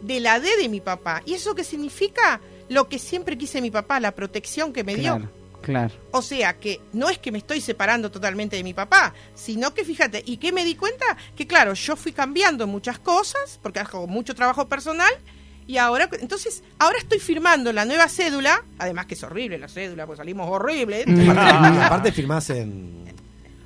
de 0.00 0.20
la 0.20 0.40
D 0.40 0.56
de 0.56 0.68
mi 0.68 0.80
papá. 0.80 1.22
¿Y 1.26 1.34
eso 1.34 1.54
qué 1.54 1.64
significa? 1.64 2.40
Lo 2.68 2.88
que 2.88 2.98
siempre 2.98 3.36
quise 3.36 3.60
mi 3.60 3.70
papá, 3.70 3.98
la 4.00 4.14
protección 4.14 4.72
que 4.72 4.84
me 4.84 4.94
dio. 4.96 5.16
Claro, 5.16 5.30
claro. 5.60 5.94
O 6.12 6.22
sea 6.22 6.58
que 6.58 6.80
no 6.92 7.08
es 7.10 7.18
que 7.18 7.32
me 7.32 7.38
estoy 7.38 7.60
separando 7.60 8.10
totalmente 8.10 8.56
de 8.56 8.62
mi 8.64 8.74
papá, 8.74 9.12
sino 9.34 9.74
que 9.74 9.84
fíjate, 9.84 10.22
¿y 10.24 10.36
qué 10.36 10.52
me 10.52 10.64
di 10.64 10.76
cuenta? 10.76 11.04
Que 11.36 11.46
claro, 11.46 11.74
yo 11.74 11.96
fui 11.96 12.12
cambiando 12.12 12.66
muchas 12.68 12.98
cosas, 13.00 13.58
porque 13.62 13.80
hago 13.80 14.06
mucho 14.06 14.34
trabajo 14.36 14.68
personal, 14.68 15.12
y 15.70 15.78
ahora, 15.78 16.09
entonces, 16.20 16.64
ahora 16.80 16.98
estoy 16.98 17.20
firmando 17.20 17.72
la 17.72 17.85
nueva 17.85 18.09
cédula, 18.09 18.64
además 18.78 19.06
que 19.06 19.14
es 19.14 19.22
horrible 19.22 19.56
la 19.56 19.68
cédula, 19.68 20.04
pues 20.04 20.16
salimos 20.16 20.48
horribles. 20.50 21.06
Aparte, 21.06 21.80
aparte 21.83 22.12
firmás 22.12 22.50
en. 22.50 23.00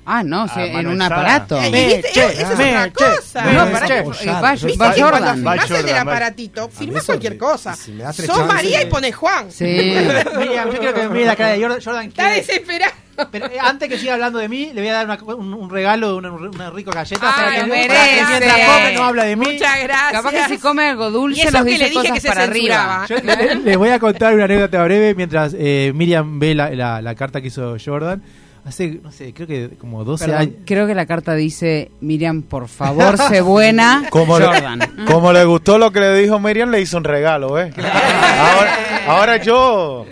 Ah, 0.05 0.21
no, 0.23 0.47
sí, 0.47 0.59
en 0.59 0.85
un 0.85 1.01
aparato. 1.01 1.59
Eh, 1.59 1.71
Me- 1.71 1.85
¿viste? 1.87 2.11
che, 2.13 2.25
Eso 2.27 2.41
es 2.41 2.59
otra 2.59 2.83
che, 2.85 2.93
cosa. 2.93 3.45
No, 3.45 3.65
che. 3.65 3.71
pará, 3.71 4.03
o 4.03 4.13
eh, 4.13 4.17
ya, 4.23 4.39
va, 4.39 4.53
yo- 4.53 4.67
¿Viste 4.67 4.83
va 4.83 4.93
que 4.93 5.01
cuando 5.01 5.77
el 5.89 5.95
aparatito, 5.97 6.69
firmás 6.69 6.97
eso 7.01 7.05
cualquier 7.13 7.37
cosa. 7.39 7.75
Sos 7.75 8.45
María 8.45 8.83
y 8.83 8.85
pones 8.85 9.15
Juan. 9.15 9.51
Sí. 9.51 9.63
Miriam, 10.37 10.71
yo 10.71 10.77
quiero 10.79 10.93
que 10.93 11.01
me 11.07 11.09
mire 11.09 11.25
la 11.25 11.35
cara 11.35 11.53
de 11.53 11.61
Jordan. 11.61 11.81
Jordan 11.83 12.05
Está 12.05 12.29
desesperado. 12.29 12.93
Pero 13.31 13.45
eh, 13.47 13.57
antes 13.61 13.87
que 13.89 13.97
siga 13.97 14.13
hablando 14.13 14.39
de 14.39 14.49
mí, 14.49 14.71
le 14.73 14.81
voy 14.81 14.89
a 14.89 14.93
dar 14.93 15.05
una- 15.05 15.35
un, 15.35 15.53
un 15.53 15.69
regalo, 15.69 16.17
una, 16.17 16.31
una 16.31 16.69
rica 16.69 16.91
galleta. 16.91 17.21
Ah, 17.23 17.33
para 17.35 17.51
que, 17.51 17.59
para 17.61 17.67
mientras 17.75 18.67
come 18.67 18.93
no 18.93 19.03
habla 19.03 19.23
de 19.23 19.35
mí. 19.35 19.45
Muchas 19.53 19.83
gracias. 19.83 20.11
Capaz 20.11 20.31
que 20.31 20.43
si 20.55 20.57
come 20.57 20.89
algo 20.89 21.09
Y 21.09 21.11
dulce 21.13 21.41
eso 21.43 21.51
nos 21.51 21.63
que 21.63 21.69
dice 21.71 21.83
le 21.83 21.89
dije 21.89 21.95
cosas 22.01 22.13
que 22.13 22.19
se 22.21 22.27
para 22.27 22.43
arriba. 22.43 23.05
Yo 23.09 23.15
les 23.63 23.77
voy 23.77 23.89
a 23.89 23.99
contar 23.99 24.33
una 24.35 24.45
anécdota 24.45 24.83
breve 24.83 25.15
mientras 25.15 25.55
eh, 25.57 25.91
Miriam 25.95 26.39
ve 26.39 26.55
la, 26.55 26.69
la- 26.71 27.01
la 27.01 27.15
carta 27.15 27.41
que 27.41 27.47
hizo 27.47 27.75
Jordan. 27.83 28.21
Hace, 28.67 28.99
no 29.03 29.11
sé, 29.11 29.31
creo 29.31 29.45
que 29.47 29.69
como 29.79 30.03
12 30.03 30.25
Perdón, 30.25 30.41
años. 30.41 30.55
creo 30.65 30.87
que 30.87 30.95
la 30.95 31.05
carta 31.05 31.35
dice, 31.35 31.91
Miriam, 32.01 32.41
por 32.41 32.67
favor, 32.67 33.15
sé 33.19 33.41
buena, 33.41 34.05
Como 34.09 34.39
le- 34.39 34.45
Jordan. 34.47 34.79
Como 35.05 35.31
le 35.31 35.45
gustó 35.45 35.77
lo 35.77 35.91
que 35.91 35.99
le 35.99 36.17
dijo 36.17 36.39
Miriam, 36.39 36.71
le 36.71 36.81
hizo 36.81 36.97
un 36.97 37.03
regalo, 37.03 37.59
¿eh? 37.59 37.71
Ahora, 37.77 38.94
ahora 39.07 39.37
yo, 39.37 40.05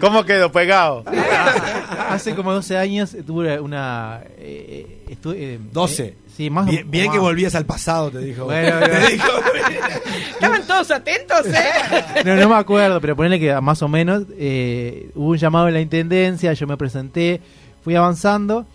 ¿cómo 0.00 0.24
quedo? 0.24 0.50
Pegado. 0.52 1.04
Hace 2.10 2.34
como 2.34 2.52
12 2.52 2.76
años 2.76 3.16
tuve 3.26 3.60
una. 3.60 4.20
eh, 4.38 5.04
estu- 5.08 5.34
eh, 5.36 5.58
12. 5.72 6.04
eh, 6.04 6.14
sí, 6.36 6.50
más 6.50 6.66
o- 6.66 6.70
Bien, 6.70 6.90
bien 6.90 7.06
más- 7.06 7.14
que 7.14 7.20
volvías 7.20 7.54
al 7.54 7.66
pasado, 7.66 8.10
te 8.10 8.18
dijo. 8.18 8.44
Bueno, 8.46 8.78
te 8.80 8.88
bueno. 8.90 9.06
dijo. 9.08 9.28
Estaban 10.32 10.66
todos 10.66 10.90
atentos, 10.90 11.46
¿eh? 11.46 12.22
No, 12.24 12.34
no 12.36 12.48
me 12.48 12.54
acuerdo, 12.56 13.00
pero 13.00 13.14
ponerle 13.16 13.38
que 13.38 13.58
más 13.60 13.80
o 13.82 13.88
menos 13.88 14.24
eh, 14.36 15.10
hubo 15.14 15.30
un 15.30 15.36
llamado 15.38 15.68
en 15.68 15.74
la 15.74 15.80
intendencia, 15.80 16.52
yo 16.52 16.66
me 16.66 16.76
presenté, 16.76 17.40
fui 17.82 17.94
avanzando 17.94 18.66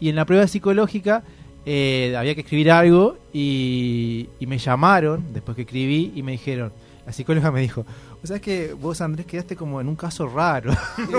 y 0.00 0.08
en 0.10 0.16
la 0.16 0.24
prueba 0.26 0.46
psicológica 0.46 1.22
eh, 1.64 2.14
había 2.18 2.34
que 2.34 2.40
escribir 2.42 2.70
algo 2.72 3.16
y, 3.32 4.28
y 4.40 4.46
me 4.46 4.58
llamaron 4.58 5.32
después 5.32 5.54
que 5.56 5.62
escribí 5.62 6.12
y 6.14 6.22
me 6.22 6.32
dijeron, 6.32 6.72
la 7.06 7.12
psicóloga 7.12 7.50
me 7.52 7.60
dijo, 7.60 7.86
o 8.22 8.26
sea, 8.26 8.36
es 8.36 8.42
que 8.42 8.72
vos 8.74 9.00
Andrés 9.00 9.26
quedaste 9.26 9.56
como 9.56 9.80
en 9.80 9.88
un 9.88 9.96
caso 9.96 10.26
raro. 10.28 10.72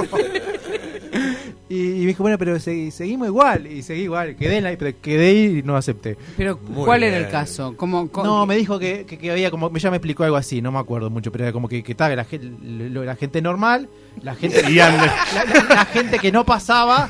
y, 1.69 1.75
y 1.77 1.99
me 2.01 2.07
dijo, 2.07 2.23
bueno, 2.23 2.37
pero 2.37 2.55
segui- 2.57 2.91
seguimos 2.91 3.27
igual 3.27 3.67
y 3.67 3.81
seguí 3.83 4.03
igual, 4.03 4.35
quedé, 4.35 4.57
en 4.57 4.63
la- 4.63 4.77
pero 4.77 4.95
quedé 5.01 5.33
y 5.33 5.63
no 5.63 5.75
acepté. 5.75 6.17
Pero, 6.37 6.57
Muy 6.67 6.85
¿cuál 6.85 7.03
era 7.03 7.17
el 7.17 7.29
caso? 7.29 7.75
¿Cómo, 7.77 8.09
cómo- 8.09 8.25
No, 8.25 8.45
me 8.45 8.55
dijo 8.55 8.79
que, 8.79 9.05
que, 9.05 9.17
que 9.17 9.31
había 9.31 9.51
como, 9.51 9.71
ella 9.75 9.89
me 9.91 9.97
explicó 9.97 10.23
algo 10.23 10.37
así, 10.37 10.61
no 10.61 10.71
me 10.71 10.79
acuerdo 10.79 11.09
mucho, 11.09 11.31
pero 11.31 11.43
era 11.45 11.53
como 11.53 11.67
que, 11.67 11.83
que 11.83 11.91
estaba 11.93 12.15
la, 12.15 12.25
lo- 12.63 13.03
la 13.03 13.15
gente 13.15 13.41
normal, 13.41 13.89
la 14.21 14.35
gente, 14.35 14.61
la, 14.63 14.91
la- 14.91 15.65
la 15.75 15.85
gente 15.85 16.19
que 16.19 16.31
no 16.31 16.45
pasaba 16.45 17.09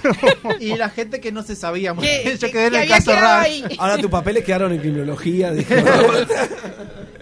y 0.60 0.76
la 0.76 0.90
gente 0.90 1.20
que 1.20 1.32
no 1.32 1.44
se 1.44 1.56
sabía. 1.56 1.94
Yo 1.96 2.02
que- 2.02 2.52
quedé 2.52 2.68
en 2.68 2.76
el 2.76 2.88
caso 2.90 3.12
raro. 3.14 3.44
ahí. 3.44 3.64
Ahora 3.78 3.98
tus 3.98 4.10
papeles 4.10 4.44
quedaron 4.44 4.72
en 4.74 4.80
criminología. 4.80 5.54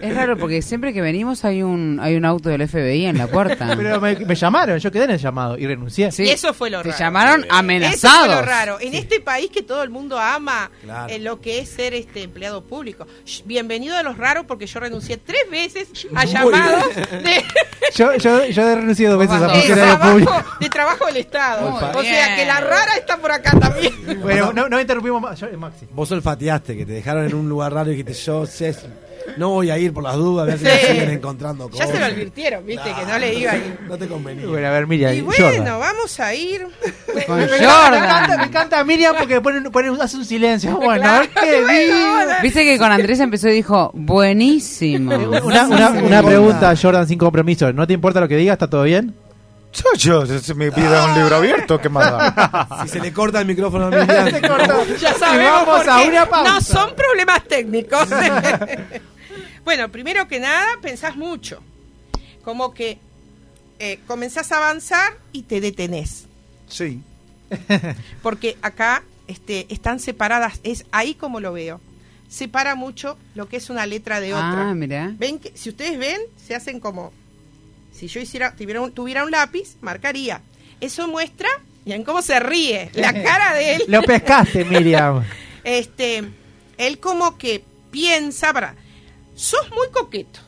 Es 0.02 0.14
raro 0.16 0.36
porque 0.36 0.60
siempre 0.62 0.92
que 0.92 1.00
venimos 1.00 1.44
hay 1.44 1.62
un 1.62 1.98
hay 2.02 2.16
un 2.16 2.24
auto 2.24 2.48
del 2.48 2.66
FBI 2.68 3.06
en 3.06 3.18
la 3.18 3.26
puerta. 3.28 3.72
Pero 3.76 4.00
me, 4.00 4.16
me 4.16 4.34
llamaron, 4.34 4.78
yo 4.78 4.90
quedé 4.90 5.04
en 5.04 5.10
el 5.12 5.18
llamado 5.18 5.56
y 5.56 5.66
renuncié. 5.66 6.10
Sí. 6.12 6.24
Y 6.24 6.30
eso 6.30 6.52
fue 6.52 6.70
lo 6.70 6.82
Te 6.82 6.88
raro. 6.90 6.98
llamaron 6.98 7.40
Eso 7.40 7.48
fue 7.48 7.58
amenazados. 7.58 8.28
lo 8.36 8.42
raro. 8.42 8.78
En 8.80 8.94
este 8.94 9.20
país 9.20 9.50
que 9.50 9.62
todo 9.62 9.82
el 9.82 9.90
mundo 9.90 10.18
ama 10.18 10.70
Claro. 10.82 11.12
eh, 11.12 11.18
lo 11.20 11.40
que 11.40 11.60
es 11.60 11.68
ser 11.68 11.94
este 11.94 12.22
empleado 12.24 12.62
público. 12.64 13.06
Bienvenido 13.44 13.96
a 13.96 14.02
los 14.02 14.18
raros 14.18 14.44
porque 14.46 14.66
yo 14.66 14.80
renuncié 14.80 15.16
tres 15.18 15.42
veces 15.50 15.88
a 16.14 16.24
llamados 16.24 16.84
de, 16.96 17.44
Yo, 17.94 18.14
yo, 18.16 18.44
yo 18.46 18.62
he 18.68 18.74
renunciado 18.74 19.16
dos 19.16 19.26
veces 19.28 19.42
a 19.42 19.48
funcionario 19.50 20.00
público. 20.00 20.30
trabajo, 20.32 20.56
de 20.60 20.68
trabajo 20.68 21.06
del 21.06 21.16
Estado. 21.18 21.70
Muy 21.70 21.80
o 21.82 22.02
sea 22.02 22.36
que 22.36 22.44
la 22.46 22.60
rara 22.60 22.96
está 22.98 23.18
por 23.18 23.30
acá 23.30 23.58
también. 23.58 23.92
Bueno, 24.20 24.52
no, 24.52 24.68
no 24.68 24.80
interrumpimos 24.80 25.20
más. 25.22 25.38
Yo, 25.38 25.46
Maxi. 25.58 25.86
Vos 25.92 26.10
olfateaste, 26.10 26.76
que 26.76 26.86
te 26.86 26.92
dejaron 26.92 27.24
en 27.26 27.34
un 27.34 27.48
lugar 27.48 27.72
raro 27.72 27.90
y 27.92 27.96
dijiste, 27.96 28.14
yo 28.14 28.46
sé, 28.46 28.74
no 29.36 29.50
voy 29.50 29.70
a 29.70 29.78
ir 29.78 29.92
por 29.92 30.02
las 30.02 30.16
dudas, 30.16 30.42
a 30.42 30.46
ver 30.46 30.58
si 30.58 30.64
Sí. 30.66 30.70
me 30.70 30.78
siguen 30.94 31.10
encontrando 31.10 31.66
Ya 31.66 31.70
cosas. 31.72 31.90
se 31.90 31.98
lo 31.98 32.04
advirtieron, 32.06 32.66
viste, 32.66 32.92
que 32.92 33.04
no 33.06 33.18
le 33.18 33.34
iba 33.34 33.52
a 33.52 33.56
ir. 33.56 33.78
No 33.88 33.96
te 33.98 34.06
convenía. 34.08 34.46
Bueno, 34.46 34.66
a 34.66 34.70
ver, 34.70 34.86
Miriam. 34.86 35.14
Y 35.14 35.20
Jordan. 35.20 35.56
bueno, 35.56 35.78
vamos 35.78 36.20
a 36.20 36.34
ir. 36.34 36.66
Con 37.26 37.36
Me 37.38 37.44
encanta, 37.44 37.90
me 37.90 37.96
encanta, 37.98 38.20
me 38.20 38.26
Jordan. 38.28 38.48
encanta 38.48 38.84
Miriam 38.84 39.14
porque 39.18 39.40
pone, 39.40 39.70
pone- 39.70 40.02
hace 40.02 40.16
un 40.16 40.24
silencio. 40.24 40.76
Bueno, 40.82 41.02
Claro, 41.04 41.28
qué 41.40 41.60
bueno, 41.62 42.32
Viste 42.42 42.64
que 42.64 42.78
con 42.78 42.90
Andrés 42.92 43.20
empezó 43.20 43.48
y 43.48 43.52
dijo, 43.52 43.90
buenísimo. 43.94 45.14
Una, 45.42 45.66
una, 45.66 45.88
una 45.90 46.22
pregunta, 46.22 46.74
Jordan, 46.80 47.06
sin 47.08 47.18
compromiso. 47.18 47.72
¿No 47.72 47.86
te 47.86 47.92
importa 47.94 48.20
lo 48.20 48.28
que 48.28 48.36
diga? 48.36 48.52
¿Está 48.54 48.68
todo 48.68 48.82
bien? 48.84 49.14
Yo, 49.96 50.26
yo, 50.26 50.38
si 50.38 50.52
me 50.52 50.70
pide 50.70 50.86
un 51.02 51.14
libro 51.14 51.36
abierto, 51.36 51.80
¿qué 51.80 51.88
más 51.88 52.04
da? 52.10 52.68
Si 52.82 52.88
se 52.90 53.00
le 53.00 53.10
corta 53.10 53.40
el 53.40 53.46
micrófono 53.46 53.86
a 53.86 53.90
Miriam, 53.90 54.28
Ya 55.00 55.14
sabemos 55.14 55.66
vamos 55.66 55.80
por 55.80 55.88
a 55.90 56.02
una 56.02 56.26
pausa. 56.28 56.52
No 56.52 56.60
son 56.60 56.94
problemas 56.94 57.42
técnicos. 57.48 58.06
Bueno, 59.64 59.90
primero 59.90 60.28
que 60.28 60.40
nada, 60.40 60.66
pensás 60.80 61.16
mucho. 61.16 61.62
Como 62.44 62.74
que 62.74 62.98
eh, 63.78 64.00
comenzás 64.06 64.52
a 64.52 64.58
avanzar 64.58 65.18
y 65.32 65.42
te 65.42 65.60
detenés. 65.60 66.26
Sí. 66.68 67.02
Porque 68.22 68.56
acá 68.62 69.02
este, 69.26 69.66
están 69.72 70.00
separadas. 70.00 70.60
Es 70.62 70.84
ahí 70.92 71.14
como 71.14 71.40
lo 71.40 71.52
veo. 71.52 71.80
Separa 72.28 72.74
mucho 72.74 73.18
lo 73.34 73.48
que 73.48 73.58
es 73.58 73.70
una 73.70 73.86
letra 73.86 74.20
de 74.20 74.34
otra. 74.34 74.70
Ah, 74.70 74.74
mira. 74.74 75.12
Ven 75.18 75.38
que, 75.38 75.52
si 75.54 75.68
ustedes 75.68 75.98
ven, 75.98 76.20
se 76.36 76.54
hacen 76.54 76.80
como. 76.80 77.12
Si 77.92 78.08
yo 78.08 78.20
hiciera, 78.20 78.56
tuviera 78.56 78.80
un, 78.80 78.92
tuviera 78.92 79.24
un 79.24 79.30
lápiz, 79.30 79.76
marcaría. 79.82 80.40
Eso 80.80 81.06
muestra, 81.08 81.48
miren 81.84 82.04
cómo 82.04 82.22
se 82.22 82.40
ríe, 82.40 82.90
la 82.94 83.12
cara 83.22 83.52
de 83.54 83.74
él. 83.74 83.82
Lo 83.88 84.02
pescaste, 84.02 84.64
Miriam. 84.64 85.22
este, 85.64 86.24
él 86.78 86.98
como 87.00 87.36
que 87.36 87.64
piensa, 87.90 88.52
para, 88.52 88.76
sos 89.42 89.70
muy 89.70 89.88
coqueto. 89.90 90.40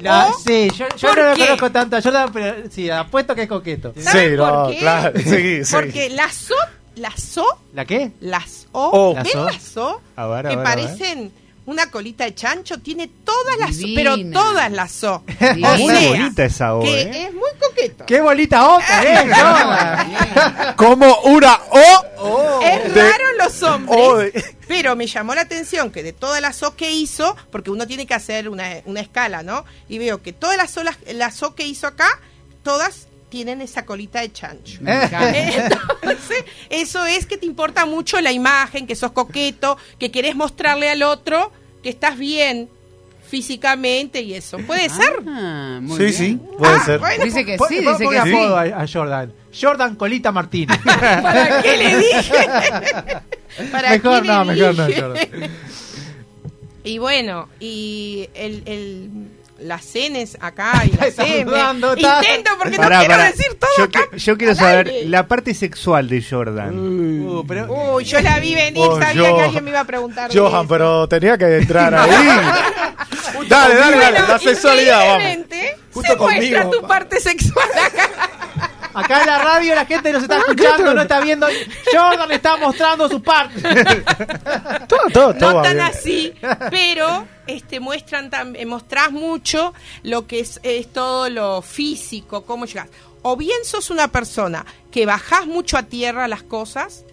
La- 0.00 0.28
¿O? 0.28 0.38
sí, 0.38 0.68
yo, 0.76 0.86
yo 0.96 1.08
¿Por 1.08 1.18
no 1.18 1.30
lo 1.30 1.34
qué? 1.36 1.42
conozco 1.46 1.70
tanto 1.70 1.96
a 1.96 2.02
Jordan, 2.02 2.30
pero 2.32 2.70
sí, 2.70 2.90
apuesto 2.90 3.34
que 3.34 3.42
es 3.42 3.48
coqueto. 3.48 3.94
¿Saben 3.96 4.30
Sí, 4.32 4.36
por 4.36 4.52
no, 4.52 4.68
qué? 4.70 4.78
claro, 4.78 5.18
sí, 5.20 5.64
sí. 5.64 5.72
Porque 5.72 6.10
las 6.10 6.34
so, 6.34 6.54
las 6.96 7.22
so, 7.22 7.46
¿La 7.72 7.84
qué? 7.84 8.10
las 8.20 8.66
o, 8.72 8.90
Oh. 8.92 9.14
¿ven 9.14 9.24
Las 9.24 9.34
o? 9.36 9.44
las 9.46 9.62
so? 9.62 10.00
A 10.16 10.26
ver, 10.26 10.46
a 10.46 10.50
que 10.50 10.56
ver, 10.56 10.66
a 10.66 10.70
ver. 10.74 10.84
parecen 10.88 11.32
una 11.66 11.90
colita 11.90 12.24
de 12.24 12.34
chancho, 12.34 12.78
tiene 12.80 13.08
todas 13.24 13.56
las 13.58 13.76
Divina. 13.76 14.14
pero 14.16 14.30
todas 14.32 14.70
las 14.70 14.92
so. 14.92 15.14
O 15.16 15.22
Muy 15.78 16.06
bonita 16.08 16.44
esa 16.44 16.74
O, 16.74 16.82
que 16.82 17.02
¿eh? 17.02 17.26
es 17.28 17.32
muy 17.34 17.50
coqueto. 17.60 18.04
¡Qué 18.06 18.20
bolita 18.20 18.68
otra, 18.76 19.02
eh, 19.02 19.30
Jordan! 19.30 20.74
Como 20.76 21.20
una 21.22 21.58
O. 22.18 22.60
Es 22.62 22.94
de- 22.94 23.02
raro 23.10 23.24
los 23.38 23.62
hombres, 23.62 23.98
o 24.00 24.16
de- 24.18 24.56
pero 24.68 24.96
me 24.96 25.06
llamó 25.06 25.34
la 25.34 25.42
atención 25.42 25.90
que 25.90 26.02
de 26.02 26.12
todas 26.12 26.40
las 26.40 26.62
O 26.62 26.74
que 26.76 26.90
hizo, 26.90 27.36
porque 27.50 27.70
uno 27.70 27.86
tiene 27.86 28.06
que 28.06 28.14
hacer 28.14 28.48
una, 28.48 28.68
una 28.84 29.00
escala, 29.00 29.42
¿no? 29.42 29.64
Y 29.88 29.98
veo 29.98 30.22
que 30.22 30.32
todas 30.32 30.56
las 30.56 30.76
O, 30.76 30.82
las, 30.84 30.96
las 31.12 31.42
O 31.42 31.54
que 31.54 31.66
hizo 31.66 31.86
acá, 31.86 32.08
todas 32.62 33.08
tienen 33.34 33.60
esa 33.62 33.84
colita 33.84 34.20
de 34.20 34.30
chancho. 34.32 34.78
Entonces, 34.86 36.44
eso 36.70 37.04
es 37.04 37.26
que 37.26 37.36
te 37.36 37.46
importa 37.46 37.84
mucho 37.84 38.20
la 38.20 38.30
imagen, 38.30 38.86
que 38.86 38.94
sos 38.94 39.10
coqueto, 39.10 39.76
que 39.98 40.12
querés 40.12 40.36
mostrarle 40.36 40.88
al 40.88 41.02
otro 41.02 41.50
que 41.82 41.88
estás 41.88 42.16
bien 42.16 42.68
físicamente 43.28 44.20
y 44.22 44.34
eso. 44.34 44.58
¿Puede 44.58 44.88
ser? 44.88 45.14
Ah, 45.26 45.80
muy 45.82 45.96
Sí, 45.96 46.02
bien. 46.04 46.14
sí, 46.14 46.40
puede 46.58 46.74
Ah, 46.76 46.82
ser. 46.84 47.00
bueno, 47.00 47.24
Dice 47.24 47.44
que 47.44 47.58
sí, 47.68 47.78
dice 47.80 48.08
que 48.08 48.22
sí. 48.22 48.32
apodo 48.34 48.56
a, 48.56 48.62
a 48.62 48.86
Jordan. 48.86 49.32
Jordan 49.60 49.96
Colita 49.96 50.30
Martínez. 50.30 50.78
¿Para 50.84 51.60
qué 51.60 51.76
le 51.76 51.96
dije? 51.96 52.32
¿Para 53.72 53.90
mejor 53.90 54.22
qué 54.22 54.28
no, 54.28 54.44
le 54.44 54.54
mejor 54.54 54.74
no? 54.76 54.84
Jordan. 54.94 55.50
Y 56.84 56.98
bueno, 56.98 57.48
y 57.58 58.28
el, 58.34 58.62
el, 58.66 59.10
las 59.58 59.84
cenes 59.84 60.36
acá 60.40 60.82
y 60.84 60.90
las 60.96 61.18
M. 61.18 61.44
dudando, 61.44 61.94
Intento 61.96 62.50
porque 62.58 62.76
Pará, 62.76 63.00
no 63.02 63.06
quiero 63.06 63.22
decir 63.22 63.54
todo 63.58 63.70
yo, 63.78 63.84
acá. 63.84 64.00
yo 64.16 64.36
quiero 64.36 64.54
saber 64.54 64.88
aire. 64.88 65.08
la 65.08 65.26
parte 65.28 65.54
sexual 65.54 66.08
de 66.08 66.22
Jordan. 66.22 66.78
Uh, 66.78 67.44
pero, 67.46 67.94
Uy, 67.94 68.04
yo 68.04 68.20
la 68.20 68.38
vi 68.40 68.54
venir, 68.54 68.82
Oh, 68.84 68.98
sabía 68.98 69.14
yo- 69.28 69.36
que 69.36 69.42
alguien 69.42 69.64
me 69.64 69.70
iba 69.70 69.80
a 69.80 69.84
preguntar. 69.84 70.30
Johan, 70.32 70.60
eso. 70.62 70.68
pero 70.68 71.08
tenía 71.08 71.38
que 71.38 71.56
entrar 71.58 71.94
ahí. 71.94 72.10
dale, 73.48 73.74
dale, 73.74 73.96
dale, 73.96 73.96
Bueno, 74.20 74.26
la 74.28 74.38
sexualidad, 74.38 75.06
vamos. 75.06 75.22
Justo 75.92 76.12
se 76.12 76.18
muestra 76.18 76.26
conmigo, 76.62 76.70
tu 76.70 76.80
pa. 76.82 76.88
parte 76.88 77.20
sexual 77.20 77.68
acá. 77.86 78.10
Acá 78.94 79.20
en 79.20 79.26
la 79.26 79.38
radio 79.38 79.74
la 79.74 79.86
gente 79.86 80.12
nos 80.12 80.22
está 80.22 80.38
escuchando, 80.38 80.94
no 80.94 81.02
está 81.02 81.20
viendo. 81.20 81.46
Jordan 81.92 82.30
está 82.32 82.56
mostrando 82.56 83.08
su 83.08 83.22
parte. 83.22 83.60
Todo, 84.88 85.00
todo, 85.12 85.34
todo 85.34 85.52
no 85.52 85.62
tan 85.62 85.74
bien. 85.74 85.80
así, 85.80 86.34
pero 86.70 87.26
este 87.46 87.80
muestran 87.80 88.30
eh, 88.56 88.66
mostrás 88.66 89.12
mucho 89.12 89.74
lo 90.02 90.26
que 90.26 90.40
es, 90.40 90.60
es 90.62 90.92
todo 90.92 91.28
lo 91.28 91.62
físico, 91.62 92.44
cómo 92.44 92.66
llegás. 92.66 92.88
O 93.22 93.36
bien 93.36 93.64
sos 93.64 93.90
una 93.90 94.08
persona 94.08 94.66
que 94.90 95.06
bajás 95.06 95.46
mucho 95.46 95.78
a 95.78 95.84
tierra 95.84 96.28
las 96.28 96.42
cosas, 96.42 97.04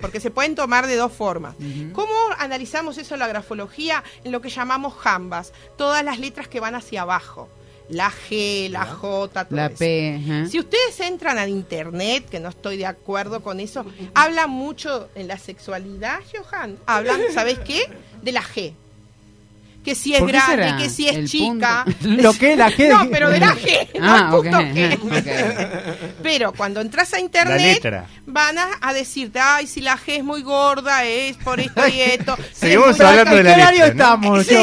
porque 0.00 0.20
se 0.20 0.30
pueden 0.30 0.54
tomar 0.54 0.86
de 0.86 0.96
dos 0.96 1.12
formas. 1.12 1.54
¿Cómo 1.92 2.12
analizamos 2.38 2.98
eso 2.98 3.14
en 3.14 3.20
la 3.20 3.28
grafología? 3.28 4.02
En 4.24 4.32
lo 4.32 4.40
que 4.40 4.50
llamamos 4.50 4.94
jambas, 4.94 5.52
todas 5.76 6.04
las 6.04 6.18
letras 6.18 6.48
que 6.48 6.60
van 6.60 6.74
hacia 6.74 7.02
abajo. 7.02 7.48
La 7.92 8.10
G, 8.10 8.68
la 8.70 8.86
J, 8.86 9.44
todo 9.44 9.56
La 9.56 9.66
eso. 9.66 9.76
P. 9.78 10.20
ajá. 10.24 10.46
Si 10.48 10.58
ustedes 10.58 10.98
entran 11.00 11.38
al 11.38 11.50
internet, 11.50 12.26
que 12.30 12.40
no 12.40 12.48
estoy 12.48 12.76
de 12.78 12.86
acuerdo 12.86 13.42
con 13.42 13.60
eso, 13.60 13.84
hablan 14.14 14.50
mucho 14.50 15.08
en 15.14 15.28
la 15.28 15.36
sexualidad, 15.38 16.18
Johan. 16.32 16.78
Hablan, 16.86 17.20
¿sabes 17.34 17.58
qué? 17.60 17.82
De 18.22 18.32
la 18.32 18.42
G. 18.42 18.72
Que 19.84 19.96
si 19.96 20.14
es 20.14 20.20
¿Por 20.20 20.30
qué 20.30 20.36
grande, 20.36 20.54
será? 20.64 20.76
que 20.76 20.88
si 20.88 21.08
es 21.08 21.16
El 21.16 21.28
chica. 21.28 21.84
Lo 22.02 22.32
que 22.34 22.56
la 22.56 22.70
G. 22.70 22.88
No, 22.88 23.10
pero 23.10 23.28
de 23.30 23.40
la 23.40 23.54
G. 23.56 23.88
Ah, 24.00 24.28
no 24.30 24.40
punto 24.40 24.56
G. 24.58 24.98
Pero 26.22 26.52
cuando 26.52 26.80
entras 26.80 27.12
a 27.14 27.20
internet, 27.20 27.82
van 28.24 28.58
a, 28.58 28.68
a 28.80 28.92
decirte, 28.94 29.40
ay, 29.40 29.66
si 29.66 29.80
la 29.80 29.98
G 29.98 30.18
es 30.18 30.24
muy 30.24 30.42
gorda, 30.42 31.04
es 31.04 31.36
por 31.38 31.58
esto 31.60 31.86
y 31.88 32.00
esto. 32.00 32.36
si 32.36 32.42
es 32.42 32.58
Seguimos 32.58 32.96
muy- 32.96 33.06
hablando 33.06 33.34
de 33.34 33.40
¿En 33.40 33.44
la 33.46 33.54
qué 33.54 33.60
horario 33.62 33.84
letra, 33.86 34.16
¿no? 34.16 34.40
estamos, 34.40 34.46
Sí. 34.46 34.54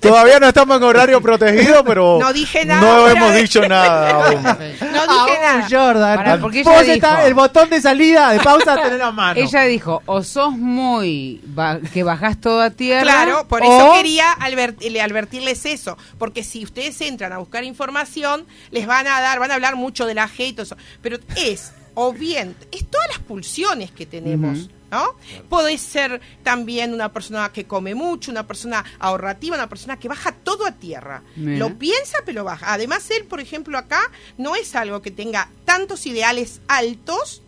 Todavía 0.00 0.38
no 0.38 0.46
estamos 0.48 0.76
en 0.76 0.82
horario 0.84 1.20
protegido, 1.22 1.84
pero 1.84 2.18
No 2.20 2.32
dije 2.32 2.64
nada 2.64 2.80
no 2.80 3.08
hemos 3.08 3.32
de- 3.32 3.42
dicho 3.42 3.66
nada 3.68 4.10
aún. 4.10 4.42
No 4.42 4.52
dije 4.52 4.76
Aún, 5.08 5.42
nada. 5.42 5.66
Jordan. 5.70 6.16
Pará, 6.16 6.38
porque 6.40 6.62
Vos 6.62 6.82
ella 6.82 6.94
está- 6.94 7.16
dijo- 7.16 7.26
el 7.26 7.34
botón 7.34 7.70
de 7.70 7.80
salida, 7.80 8.30
de 8.32 8.40
pausa, 8.40 8.76
tenés 8.80 8.98
la 8.98 9.10
mano. 9.12 9.40
Ella 9.40 9.62
dijo, 9.64 10.02
o 10.06 10.22
sos 10.22 10.52
muy... 10.52 11.40
ba- 11.46 11.78
que 11.92 12.02
bajás 12.02 12.40
todo 12.40 12.60
a 12.60 12.70
tierra. 12.70 13.02
Claro, 13.02 13.48
por 13.48 13.62
eso 13.62 13.90
o- 13.90 13.94
quería 13.94 14.32
advert- 14.38 14.80
le- 14.80 15.02
advertirles 15.02 15.66
eso, 15.66 15.96
porque 16.18 16.44
si 16.44 16.64
ustedes 16.64 17.00
entran 17.00 17.32
a 17.32 17.38
buscar 17.38 17.64
información, 17.64 18.46
les 18.70 18.86
van 18.86 19.06
a 19.06 19.20
dar, 19.20 19.38
van 19.40 19.50
a 19.50 19.54
hablar 19.54 19.76
mucho 19.76 20.06
de 20.06 20.14
la 20.14 20.28
G 20.28 20.48
y 20.48 20.52
todo 20.52 20.62
eso, 20.64 20.76
pero 21.02 21.18
es, 21.36 21.72
o 21.94 22.12
bien, 22.12 22.54
es 22.72 22.88
todas 22.88 23.08
las 23.08 23.18
pulsiones 23.18 23.90
que 23.90 24.06
tenemos. 24.06 24.68
¿No? 24.90 25.16
Puede 25.50 25.76
ser 25.76 26.20
también 26.42 26.94
una 26.94 27.12
persona 27.12 27.52
que 27.52 27.66
come 27.66 27.94
mucho, 27.94 28.30
una 28.30 28.46
persona 28.46 28.84
ahorrativa, 28.98 29.54
una 29.54 29.68
persona 29.68 29.98
que 29.98 30.08
baja 30.08 30.32
todo 30.32 30.66
a 30.66 30.72
tierra. 30.72 31.22
Mira. 31.36 31.58
Lo 31.58 31.78
piensa, 31.78 32.18
pero 32.24 32.40
lo 32.40 32.44
baja. 32.44 32.72
Además, 32.72 33.10
él, 33.10 33.26
por 33.26 33.40
ejemplo, 33.40 33.76
acá 33.76 34.00
no 34.38 34.56
es 34.56 34.74
algo 34.74 35.02
que 35.02 35.10
tenga 35.10 35.50
tantos 35.66 36.06
ideales 36.06 36.62
altos, 36.68 37.42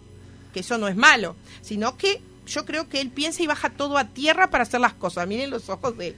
que 0.52 0.60
eso 0.60 0.76
no 0.76 0.88
es 0.88 0.96
malo, 0.96 1.34
sino 1.62 1.96
que 1.96 2.20
yo 2.50 2.64
creo 2.66 2.88
que 2.88 3.00
él 3.00 3.08
piensa 3.10 3.42
y 3.42 3.46
baja 3.46 3.70
todo 3.70 3.96
a 3.96 4.04
tierra 4.04 4.50
para 4.50 4.62
hacer 4.64 4.80
las 4.80 4.92
cosas. 4.92 5.26
Miren 5.26 5.50
los 5.50 5.68
ojos 5.70 5.96
de 5.96 6.08
él. 6.08 6.16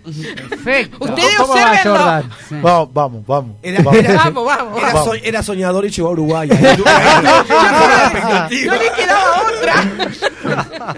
Perfecto. 0.48 0.96
Ustedes 1.04 1.36
¿Cómo 1.36 1.54
va, 1.54 1.70
observenlo. 1.70 2.22
Sí. 2.48 2.54
Vamos, 2.62 2.92
vamos, 2.92 3.26
vamos. 3.26 3.56
Era- 3.62 3.82
Vamos. 3.82 4.00
era- 4.00 4.14
Vamos, 4.16 4.44
vamos. 4.46 4.78
Era, 4.78 4.86
Vamos. 4.88 5.04
so- 5.04 5.14
era 5.14 5.42
soñador 5.42 5.84
y 5.84 5.90
llegó 5.90 6.08
a 6.08 6.12
Uruguay. 6.12 6.48
No 8.66 8.74
le 8.74 8.92
quedaba 8.96 9.42
otra. 9.42 10.94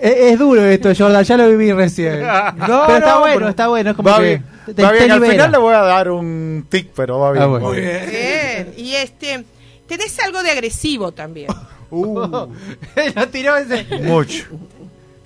Es, 0.00 0.14
es 0.32 0.38
duro 0.38 0.64
esto, 0.64 0.90
Jordan, 0.96 1.24
ya 1.24 1.36
lo 1.36 1.48
viví 1.48 1.72
recién. 1.72 2.20
No, 2.56 2.84
pero 2.86 2.96
está 2.98 3.10
no, 3.12 3.20
bueno, 3.20 3.34
pero- 3.36 3.48
está 3.48 3.68
bueno. 3.68 3.90
Es 3.90 3.96
como 3.96 4.10
Va 4.10 4.16
que 4.18 4.22
bien, 4.22 4.44
te- 4.66 4.74
te 4.74 4.82
va 4.82 4.92
bien. 4.92 5.10
Al 5.10 5.24
final 5.26 5.52
le 5.52 5.58
voy 5.58 5.74
a 5.74 5.80
dar 5.82 6.10
un 6.10 6.66
tic, 6.68 6.90
pero 6.94 7.18
va 7.18 7.32
bien. 7.32 7.42
Ah, 7.44 7.46
bueno. 7.46 7.68
Muy 7.68 7.80
bien. 7.80 8.10
Bien. 8.10 8.74
Y 8.76 8.94
este, 8.94 9.44
tenés 9.86 10.18
algo 10.20 10.42
de 10.42 10.50
agresivo 10.50 11.12
también. 11.12 11.48
Uh, 11.90 12.46
lo 13.16 13.28
tiró 13.30 13.56
ese. 13.56 13.84
mucho. 14.02 14.44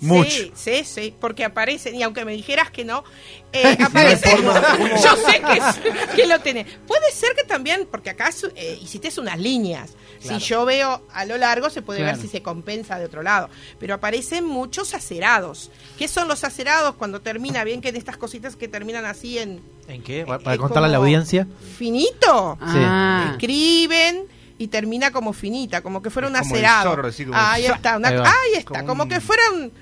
Mucho. 0.00 0.28
Sí, 0.30 0.52
sí, 0.54 0.84
sí, 0.84 1.14
porque 1.18 1.46
aparecen, 1.46 1.94
y 1.94 2.02
aunque 2.02 2.26
me 2.26 2.32
dijeras 2.32 2.70
que 2.70 2.84
no, 2.84 3.04
eh, 3.54 3.76
aparecen. 3.82 4.42
yo 5.02 5.16
sé 5.16 5.40
que, 5.40 5.52
es- 5.58 6.14
que 6.14 6.26
lo 6.26 6.40
tenés. 6.40 6.66
Puede 6.86 7.10
ser 7.10 7.34
que 7.34 7.44
también, 7.44 7.88
porque 7.90 8.10
acá 8.10 8.28
eh, 8.54 8.78
hiciste 8.82 9.08
unas 9.18 9.38
líneas. 9.38 9.92
Si 10.20 10.38
yo 10.38 10.64
veo 10.64 11.06
a 11.12 11.24
lo 11.26 11.36
largo, 11.38 11.68
se 11.70 11.82
puede 11.82 12.00
Claro. 12.00 12.16
ver 12.16 12.22
si 12.22 12.28
se 12.30 12.42
compensa 12.42 12.98
de 12.98 13.04
otro 13.06 13.22
lado. 13.22 13.48
Pero 13.78 13.94
aparecen 13.94 14.44
muchos 14.46 14.94
acerados. 14.94 15.70
¿Qué 15.98 16.08
son 16.08 16.28
los 16.28 16.44
acerados 16.44 16.94
cuando 16.96 17.20
termina? 17.20 17.62
Bien 17.62 17.82
que 17.82 17.92
de 17.92 17.98
estas 17.98 18.16
cositas 18.16 18.56
que 18.56 18.66
terminan 18.68 19.04
así 19.04 19.38
en 19.38 19.60
¿En 19.86 20.02
qué? 20.02 20.24
Para, 20.26 20.40
Eh, 20.40 20.44
para 20.44 20.56
contarle 20.58 20.88
a 20.88 20.92
la 20.92 20.96
audiencia. 20.98 21.46
finito. 21.76 22.56
Ah. 22.60 23.28
Escriben 23.32 24.24
y 24.58 24.68
termina 24.68 25.10
como 25.10 25.32
finita, 25.32 25.80
como 25.82 26.00
que 26.02 26.10
fuera 26.10 26.28
un 26.28 26.34
como 26.34 26.44
el 26.44 26.64
acerado. 26.64 26.90
zorro, 26.90 27.08
así 27.08 27.24
como- 27.24 27.38
ahí 27.38 27.66
está, 27.66 27.96
una- 27.96 28.08
Ahí 28.08 28.54
está, 28.56 28.74
Como 28.80 28.86
como, 28.86 29.02
un- 29.04 29.08
que 29.08 29.20
fuera 29.20 29.42
un, 29.52 29.72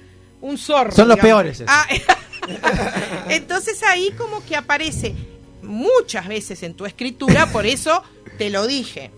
un 0.41 0.59
zorro. 0.59 0.93
Son 0.93 1.09
los 1.09 1.17
digamos. 1.17 1.43
peores. 1.43 1.65
Ah, 1.67 1.87
entonces 3.29 3.83
ahí 3.83 4.11
como 4.17 4.45
que 4.45 4.57
aparece 4.57 5.15
muchas 5.63 6.27
veces 6.29 6.63
en 6.63 6.75
tu 6.75 6.87
escritura, 6.87 7.47
por 7.47 7.67
eso 7.67 8.03
te 8.39 8.51
lo 8.51 8.67
dije. 8.67 9.11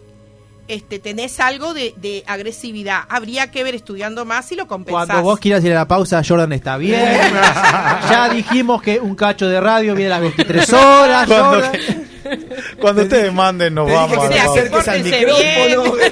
Este, 0.66 0.98
tenés 0.98 1.40
algo 1.40 1.74
de, 1.74 1.92
de 1.98 2.24
agresividad. 2.26 3.02
Habría 3.11 3.50
que 3.50 3.62
ver 3.62 3.74
estudiando 3.74 4.24
más 4.24 4.48
si 4.48 4.57
lo 4.57 4.66
compensás. 4.66 5.07
Cuando 5.09 5.22
vos 5.22 5.38
quieras 5.38 5.62
ir 5.62 5.72
a 5.72 5.74
la 5.74 5.88
pausa, 5.88 6.22
Jordan 6.26 6.55
está 6.55 6.78
bien. 6.78 7.05
ya 8.11 8.30
dijimos 8.32 8.80
que 8.80 8.98
un 8.98 9.14
cacho 9.14 9.46
de 9.46 9.61
radio 9.61 9.94
viene 9.94 10.11
a 10.14 10.18
las 10.18 10.22
23 10.22 10.72
horas. 10.72 11.26
Cuando, 11.26 11.44
Jordan. 11.66 12.09
cuando 12.80 13.03
ustedes 13.03 13.32
manden, 13.32 13.74
nos 13.74 13.91
vamos 13.91 14.28
que 14.28 14.35
te 14.35 14.41
acerques 14.41 14.89
al 14.89 15.03
micrófono. 15.03 15.95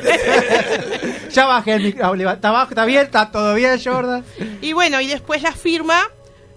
Ya 1.33 1.47
bajé 1.47 1.73
el 1.73 1.83
micrófono. 1.83 2.31
¿Está, 2.31 2.63
¿Está 2.69 2.85
bien? 2.85 3.07
¿Está 3.07 3.31
todo 3.31 3.55
bien, 3.55 3.81
Jordan? 3.83 4.23
Y 4.61 4.75
bueno, 4.75 5.01
y 5.01 5.07
después 5.07 5.41
la 5.41 5.53
firma, 5.53 5.99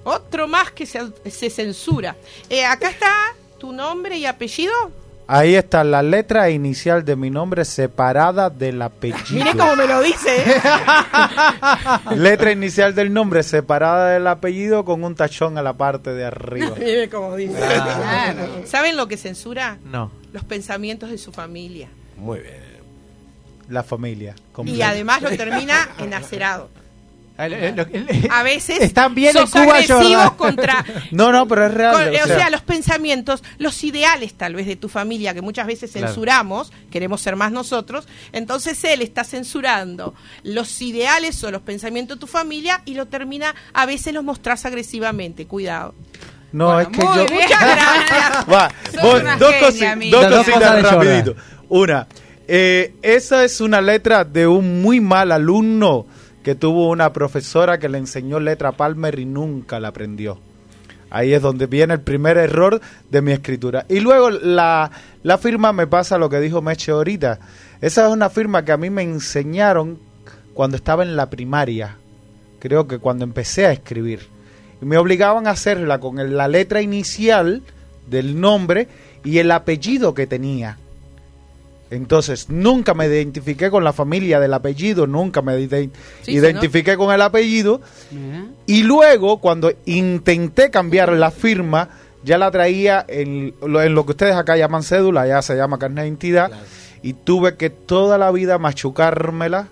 otro 0.04 0.50
más 0.50 0.72
que 0.72 0.86
se, 0.86 1.00
se 1.32 1.50
censura. 1.50 2.18
Eh, 2.50 2.66
acá 2.66 2.90
está 2.90 3.14
tu 3.58 3.72
nombre 3.72 4.18
y 4.18 4.26
apellido. 4.26 4.74
Ahí 5.28 5.56
está 5.56 5.84
la 5.84 6.04
letra 6.04 6.52
inicial 6.52 7.04
de 7.04 7.16
mi 7.16 7.32
nombre 7.32 7.66
separada 7.66 8.52
del 8.52 8.80
apellido. 8.82 9.26
Mire 9.32 9.58
cómo 9.58 9.76
me 9.76 9.88
lo 9.88 10.02
dice. 10.02 10.30
¿eh? 10.38 10.62
Letra 12.16 12.52
inicial 12.52 12.94
del 12.94 13.12
nombre 13.12 13.42
separada 13.42 14.12
del 14.12 14.28
apellido 14.28 14.86
con 14.86 15.04
un 15.04 15.16
tachón 15.16 15.58
a 15.58 15.64
la 15.64 15.74
parte 15.74 16.14
de 16.14 16.26
arriba. 16.26 16.76
Mire 16.80 17.10
cómo 17.10 17.36
dice. 17.36 17.58
Claro. 17.58 18.62
¿Saben 18.66 18.96
lo 18.96 19.08
que 19.08 19.18
censura? 19.18 19.80
No. 19.84 20.12
Los 20.32 20.44
pensamientos 20.44 21.10
de 21.10 21.18
su 21.18 21.32
familia. 21.32 21.90
Muy 22.18 22.42
bien. 22.42 22.76
La 23.70 23.82
familia. 23.82 24.36
Y 24.64 24.82
además 24.84 25.24
lo 25.24 25.30
termina 25.38 25.90
en 25.98 26.14
acerado. 26.14 26.70
El- 27.38 27.52
el- 27.52 27.80
el- 27.80 28.28
A 28.32 28.44
veces 28.44 28.80
Están 28.80 29.14
bien 29.14 29.34
sos 29.34 29.54
en 29.56 29.64
Cuba, 29.64 29.74
agresivos 29.76 30.00
Jordan. 30.14 30.38
contra 30.38 30.86
No, 31.12 31.34
no, 31.34 31.46
pero 31.50 31.66
es 31.66 31.74
real. 31.74 31.94
Con- 31.94 32.08
o 32.08 32.26
sea, 32.28 32.38
sea, 32.38 32.50
los 32.50 32.62
pensamientos, 32.62 33.44
los 33.58 33.84
ideales 33.84 34.36
tal 34.36 34.56
vez 34.56 34.66
de 34.68 34.78
tu 34.78 34.88
familia, 34.88 35.34
que 35.34 35.42
muchas 35.42 35.68
veces 35.68 35.92
Claro. 35.92 36.08
censuramos, 36.08 36.72
queremos 36.90 37.20
ser 37.20 37.36
más 37.36 37.52
nosotros, 37.52 38.08
entonces 38.32 38.82
él 38.86 39.02
está 39.02 39.26
censurando 39.26 40.14
los 40.44 40.82
ideales 40.82 41.44
o 41.44 41.52
los 41.52 41.62
pensamientos 41.62 42.18
de 42.18 42.22
tu 42.22 42.28
familia 42.28 42.82
y 42.86 42.94
lo 42.94 43.08
termina, 43.08 43.54
a 43.74 43.86
veces 43.86 44.14
los 44.14 44.24
mostrás 44.24 44.66
agresivamente, 44.66 45.46
cuidado. 45.46 45.94
no, 46.54 46.68
Bueno, 46.68 46.80
es 46.82 46.88
que 46.88 47.02
yo... 47.02 47.08
Muchas 47.36 47.60
gracias. 47.60 48.46
Va, 48.50 48.72
vos- 49.02 49.40
dos, 49.40 49.52
genia, 49.52 49.68
cosi- 49.70 49.92
amigo. 49.92 50.20
dos 50.22 50.30
Dos 50.30 50.46
cositas 50.46 50.82
rapidito. 50.84 51.36
Una, 51.68 52.08
eh, 52.48 52.94
esa 53.02 53.44
es 53.44 53.60
una 53.60 53.82
letra 53.82 54.24
de 54.24 54.48
un 54.48 54.82
muy 54.82 55.02
mal 55.02 55.34
alumno 55.34 56.06
que 56.46 56.54
tuvo 56.54 56.90
una 56.90 57.12
profesora 57.12 57.80
que 57.80 57.90
le 57.90 57.98
enseñó 57.98 58.40
letra 58.40 58.72
Palmer 58.72 59.18
y 59.18 59.26
nunca 59.26 59.80
la 59.80 59.88
aprendió. 59.88 60.38
Ahí 61.10 61.34
es 61.34 61.42
donde 61.42 61.66
viene 61.66 61.96
el 61.96 62.02
primer 62.02 62.38
error 62.38 62.80
de 63.10 63.22
mi 63.24 63.32
escritura. 63.32 63.88
Y 63.90 64.00
luego 64.00 64.30
la, 64.30 64.92
la 65.24 65.40
firma 65.40 65.74
me 65.74 65.88
pasa 65.88 66.20
lo 66.20 66.30
que 66.30 66.40
dijo 66.40 66.62
Meche 66.62 66.92
ahorita. 66.92 67.40
Esa 67.82 68.06
es 68.06 68.14
una 68.14 68.30
firma 68.30 68.64
que 68.64 68.72
a 68.72 68.78
mí 68.78 68.92
me 68.92 69.02
enseñaron 69.02 69.98
cuando 70.54 70.78
estaba 70.78 71.02
en 71.02 71.16
la 71.16 71.32
primaria. 71.32 71.98
Creo 72.60 72.88
que 72.88 73.00
cuando 73.00 73.24
empecé 73.24 73.66
a 73.66 73.72
escribir. 73.72 74.28
Y 74.84 74.86
me 74.86 75.00
obligaban 75.00 75.48
a 75.48 75.52
hacerla 75.52 76.00
con 76.00 76.38
la 76.38 76.48
letra 76.48 76.80
inicial 76.80 77.64
del 78.06 78.40
nombre 78.40 78.88
y 79.24 79.40
el 79.40 79.50
apellido 79.50 80.14
que 80.14 80.28
tenía. 80.28 80.78
Entonces, 81.92 82.50
nunca 82.50 82.94
me 82.96 83.06
identifiqué 83.06 83.70
con 83.70 83.84
la 83.84 83.94
familia 83.94 84.40
del 84.40 84.54
apellido, 84.54 85.06
nunca 85.06 85.42
me 85.42 85.56
Sí, 85.68 85.90
identifiqué 86.26 86.98
con 86.98 87.14
el 87.14 87.22
apellido. 87.22 87.80
Mira. 88.12 88.46
Y 88.66 88.84
luego, 88.84 89.38
cuando 89.38 89.72
intenté 89.86 90.72
cambiar 90.72 91.14
la 91.14 91.30
firma, 91.32 91.90
ya 92.24 92.38
la 92.40 92.50
traía 92.50 93.06
en 93.08 93.54
lo, 93.62 93.84
en 93.84 93.94
lo 93.94 94.04
que 94.06 94.12
ustedes 94.14 94.36
acá 94.36 94.58
llaman 94.58 94.82
cédula, 94.82 95.28
ya 95.28 95.42
se 95.44 95.56
llama 95.56 95.78
carnet 95.78 96.04
de 96.04 96.08
identidad, 96.08 96.52
y 97.04 97.14
tuve 97.14 97.56
que 97.56 97.70
toda 97.70 98.18
la 98.18 98.32
vida 98.32 98.58
machucármela 98.58 99.68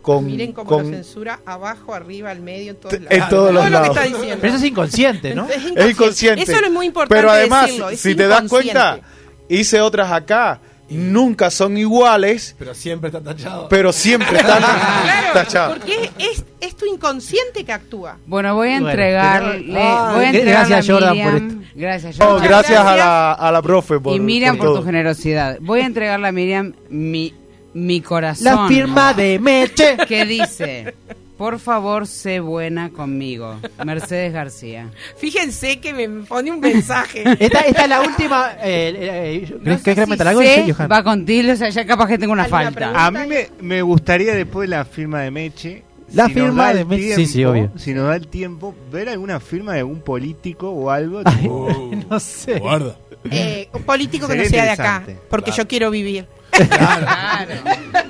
con... 0.00 0.26
Miren 0.26 0.52
cómo 0.52 0.70
con- 0.70 0.84
lo 0.84 0.96
censura 0.96 1.40
abajo, 1.44 1.92
arriba, 1.92 2.30
al 2.30 2.40
medio, 2.40 2.70
en 2.70 2.76
todos 2.76 2.94
En 2.94 3.04
lados. 3.04 3.28
todos 3.28 3.30
Todo 3.30 3.52
los 3.52 3.62
lo 3.64 3.66
que 3.66 3.70
lados. 3.72 3.88
está 3.96 4.02
diciendo. 4.04 4.36
Pero 4.40 4.54
eso 4.54 4.64
es 4.64 4.70
inconsciente, 4.70 5.34
¿no? 5.34 5.48
Es 5.50 5.64
es 5.74 5.90
inconsciente. 5.90 6.42
Eso 6.42 6.64
es 6.64 6.70
muy 6.70 6.86
importante 6.86 7.16
Pero 7.16 7.30
además, 7.32 7.66
decirlo, 7.66 7.90
si 7.96 8.14
te 8.14 8.28
das 8.28 8.44
inconsciente. 8.44 8.78
cuenta, 8.80 9.00
hice 9.48 9.80
otras 9.80 10.12
acá, 10.12 10.60
nunca 10.90 11.50
son 11.50 11.76
iguales, 11.76 12.54
Pero 12.58 12.74
siempre 12.74 13.08
está 13.08 13.20
tachado. 13.20 13.68
pero 13.68 13.92
siempre 13.92 14.36
están 14.38 14.58
Claro, 14.62 15.32
tachadas. 15.34 15.78
porque 15.78 16.10
es, 16.18 16.44
es 16.60 16.76
tu 16.76 16.86
inconsciente 16.86 17.64
que 17.64 17.72
actúa. 17.72 18.16
Bueno, 18.26 18.54
voy 18.54 18.68
a 18.68 18.76
entregarle, 18.78 19.66
voy 19.66 19.76
a 19.76 20.30
entregarle 20.30 20.44
gracias, 20.44 20.88
a 20.88 20.92
Jordan, 20.92 21.12
Miriam. 21.12 21.32
por 21.32 21.42
esto. 21.58 21.70
Gracias, 21.74 22.20
Oh, 22.20 22.24
Jordan. 22.24 22.48
gracias, 22.48 22.78
a 22.78 22.82
gracias. 22.82 23.06
la, 23.06 23.32
a 23.32 23.52
la 23.52 23.62
profe 23.62 24.00
por, 24.00 24.16
y 24.16 24.20
Miriam 24.20 24.56
por, 24.56 24.78
tu 24.78 24.84
generosidad. 24.84 25.58
Voy 25.60 25.80
a 25.80 25.86
entregarle 25.86 26.28
a 26.28 26.32
Miriam 26.32 26.72
mi, 26.88 27.34
mi 27.74 28.00
corazón. 28.00 28.44
La 28.44 28.66
firma 28.68 29.12
de 29.14 29.38
Meche. 29.38 29.96
Que 30.08 30.24
dice, 30.24 30.94
por 31.38 31.60
favor, 31.60 32.06
sé 32.08 32.40
buena 32.40 32.90
conmigo. 32.90 33.56
Mercedes 33.84 34.32
García. 34.32 34.90
Fíjense 35.16 35.78
que 35.78 35.94
me 35.94 36.08
pone 36.26 36.50
un 36.50 36.58
mensaje. 36.60 37.22
Esta, 37.38 37.60
esta 37.60 37.82
es 37.84 37.88
la 37.88 38.00
última. 38.02 38.52
Eh, 38.60 38.92
eh, 38.98 39.44
¿Crees 39.46 39.62
No 39.62 39.78
sé 39.78 39.94
que 39.94 40.06
si 40.16 40.22
algo? 40.22 40.42
sé, 40.42 40.64
Sí, 40.66 40.72
Johan. 40.72 40.88
va 40.90 41.02
contigo, 41.04 41.52
o 41.52 41.56
sea, 41.56 41.68
ya 41.70 41.86
capaz 41.86 42.08
que 42.08 42.18
tengo 42.18 42.32
una 42.32 42.42
¿Alguna 42.42 42.64
falta. 42.64 42.74
pregunta? 42.76 43.06
A 43.06 43.10
mí 43.12 43.20
me, 43.28 43.48
me 43.60 43.82
gustaría 43.82 44.34
después 44.34 44.68
de 44.68 44.76
la 44.76 44.84
firma 44.84 45.20
de 45.20 45.30
Meche. 45.30 45.84
La 46.12 46.26
si 46.26 46.34
firma 46.34 46.74
de 46.74 46.84
Meche, 46.84 47.14
sí, 47.14 47.26
sí, 47.26 47.44
obvio. 47.44 47.70
Si 47.76 47.94
nos 47.94 48.08
da 48.08 48.16
el 48.16 48.26
tiempo, 48.28 48.74
ver 48.90 49.08
alguna 49.08 49.38
firma 49.38 49.74
de 49.74 49.80
algún 49.80 50.00
político 50.00 50.70
o 50.70 50.90
algo. 50.90 51.20
Ay, 51.24 51.34
tipo, 51.42 51.90
no 52.10 52.18
sé. 52.18 52.58
Guarda. 52.58 52.96
Eh, 53.30 53.68
un 53.72 53.82
político 53.82 54.26
que 54.26 54.36
no 54.36 54.44
sea 54.44 54.64
de 54.64 54.70
acá, 54.70 55.04
porque 55.30 55.50
yo 55.52 55.68
quiero 55.68 55.90
vivir. 55.90 56.26
Claro, 56.50 57.52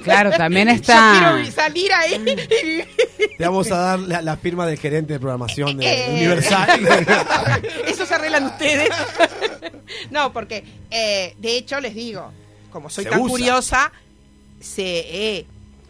claro, 0.05 0.31
también 0.33 0.69
Yo 0.69 0.75
está. 0.75 1.13
quiero 1.19 1.37
vi- 1.37 1.51
salir 1.51 1.93
ahí. 1.93 2.25
Te 3.37 3.45
vamos 3.45 3.71
a 3.71 3.77
dar 3.77 3.99
la, 3.99 4.23
la 4.23 4.37
firma 4.37 4.67
del 4.67 4.79
gerente 4.79 5.13
de 5.15 5.21
programación 5.21 5.77
de 5.77 5.87
Eh. 5.87 6.11
Universal. 6.15 6.81
Eso 7.87 8.07
se 8.07 8.15
arreglan 8.15 8.45
ustedes. 8.47 8.89
no, 10.11 10.33
porque 10.33 10.65
eh, 10.91 11.35
de 11.39 11.57
hecho 11.57 11.79
les 11.81 11.95
digo, 11.95 12.33
como 12.71 12.89
soy 12.91 13.05
Se 13.05 13.11
tan 13.11 13.21
usa. 13.21 13.31
curiosa, 13.31 13.93
sé 14.61 15.05
eh, 15.09 15.47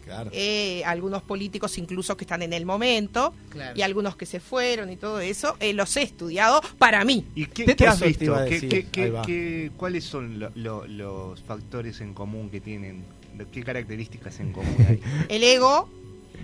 claro. 0.09 0.29
eh, 0.33 0.83
algunos 0.85 1.21
políticos 1.23 1.77
incluso 1.77 2.17
que 2.17 2.23
están 2.23 2.41
en 2.41 2.53
el 2.53 2.65
momento 2.65 3.33
Claro. 3.49 3.77
y 3.77 3.81
algunos 3.81 4.15
que 4.15 4.25
se 4.25 4.39
fueron 4.39 4.89
y 4.89 4.95
todo 4.97 5.19
eso, 5.19 5.55
eh, 5.59 5.73
los 5.73 5.95
he 5.97 6.01
estudiado 6.01 6.61
para 6.77 7.05
mí. 7.05 7.25
¿Y 7.35 7.45
qué, 7.45 7.65
Te- 7.65 7.75
qué 7.75 7.87
has 7.87 8.01
visto? 8.01 8.35
¿Qué- 8.47 8.59
qué- 8.67 8.87
qué- 8.89 9.13
qué- 9.25 9.71
¿Cuáles 9.77 10.03
son 10.03 10.39
lo- 10.39 10.51
lo- 10.55 10.87
los 10.87 11.41
factores 11.43 12.01
en 12.01 12.13
común 12.13 12.49
que 12.49 12.59
tienen? 12.61 13.03
¿Qué 13.51 13.63
características 13.63 14.39
en 14.39 14.51
común 14.51 14.75
hay? 14.87 14.99
El 15.29 15.43
ego, 15.43 15.87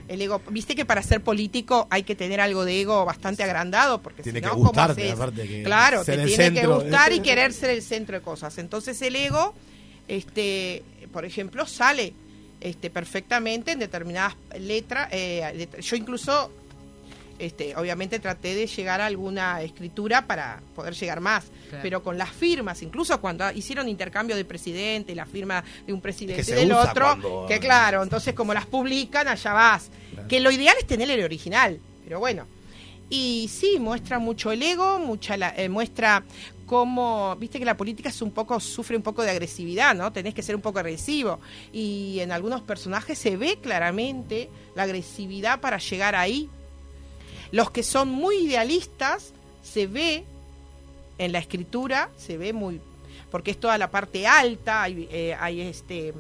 el 0.08 0.22
ego, 0.22 0.42
viste 0.52 0.76
que 0.76 0.86
para 0.86 1.02
ser 1.02 1.22
político 1.22 1.88
hay 1.90 2.04
que 2.04 2.16
tener 2.16 2.40
algo 2.40 2.64
de 2.64 2.80
ego 2.82 3.04
bastante 3.06 3.42
agrandado, 3.44 4.02
porque 4.02 4.22
Tiene 4.24 4.40
si 4.40 4.44
que 4.44 4.48
no, 4.48 4.54
¿cómo 4.54 4.66
gustarte, 4.68 5.02
haces? 5.04 5.14
aparte 5.14 5.48
que 5.48 5.64
Claro, 5.64 6.04
ser 6.04 6.16
te 6.18 6.22
el 6.22 6.28
tiene 6.28 6.50
que 6.54 6.60
centro. 6.60 6.80
gustar 6.82 7.12
y 7.14 7.20
querer 7.22 7.52
ser 7.54 7.72
el 7.72 7.82
centro 7.82 8.16
de 8.18 8.22
cosas. 8.24 8.58
Entonces 8.60 9.02
el 9.02 9.16
ego, 9.16 9.54
este, 10.08 10.84
por 11.12 11.26
ejemplo, 11.26 11.66
sale 11.66 12.14
este, 12.66 12.90
perfectamente 12.90 13.72
en 13.74 13.80
determinadas 13.80 14.36
letras. 14.60 15.08
eh, 15.12 15.68
yo 15.82 15.96
incluso, 15.96 16.52
este, 17.38 17.76
obviamente 17.76 18.18
traté 18.20 18.56
de 18.56 18.66
llegar 18.66 19.02
a 19.02 19.06
alguna 19.06 19.62
escritura 19.62 20.26
para 20.26 20.62
poder 20.76 20.94
llegar 20.96 21.20
más, 21.20 21.44
Claro. 21.70 21.84
pero 21.84 22.02
con 22.04 22.18
las 22.18 22.30
firmas, 22.32 22.82
incluso 22.82 23.22
cuando 23.22 23.52
hicieron 23.52 23.88
intercambio 23.88 24.36
de 24.36 24.46
presidente, 24.46 25.14
la 25.14 25.26
firma 25.26 25.64
de 25.86 25.94
un 25.94 26.02
presidente 26.02 26.42
y 26.52 26.56
del 26.56 26.72
otro, 26.72 27.06
cuando- 27.06 27.46
que 27.48 27.60
claro, 27.60 28.02
entonces 28.02 28.34
como 28.34 28.54
las 28.54 28.66
publican, 28.66 29.28
allá 29.28 29.54
vas. 29.54 29.90
Que 30.28 30.40
lo 30.40 30.50
ideal 30.50 30.76
es 30.80 30.88
tener 30.88 31.10
el 31.12 31.24
original, 31.24 31.80
pero 32.04 32.20
bueno. 32.20 32.48
Y 33.10 33.48
sí, 33.54 33.78
muestra 33.80 34.18
mucho 34.18 34.52
el 34.52 34.64
ego, 34.64 34.98
mucha 34.98 35.38
la- 35.38 35.54
eh, 35.56 35.70
muestra 35.70 36.24
cómo, 36.66 37.36
viste 37.38 37.60
que 37.60 37.66
la 37.66 37.78
política 37.78 38.10
es 38.10 38.22
un 38.22 38.32
poco, 38.32 38.60
sufre 38.60 38.98
un 38.98 39.04
poco 39.04 39.22
de 39.22 39.32
agresividad, 39.32 39.96
¿no? 39.96 40.12
Tenés 40.12 40.34
que 40.34 40.42
ser 40.42 40.56
un 40.56 40.62
poco 40.62 40.80
agresivo. 40.80 41.40
Y 41.72 42.20
en 42.20 42.32
algunos 42.32 42.62
personajes 42.62 43.18
se 43.18 43.38
ve 43.38 43.60
claramente 43.62 44.50
la 44.76 44.84
agresividad 44.84 45.60
para 45.60 45.78
llegar 45.78 46.16
ahí. 46.16 46.50
Los 47.52 47.72
que 47.72 47.84
son 47.84 48.10
muy 48.10 48.38
idealistas, 48.38 49.34
se 49.62 49.88
ve 49.88 50.26
en 51.18 51.32
la 51.32 51.40
escritura, 51.40 52.10
se 52.18 52.38
ve 52.38 52.54
muy, 52.54 52.82
porque 53.32 53.52
es 53.52 53.60
toda 53.60 53.78
la 53.78 53.90
parte 53.90 54.28
alta, 54.28 54.84
hay, 54.84 55.08
eh, 55.12 55.36
hay 55.40 55.62
este, 55.62 56.14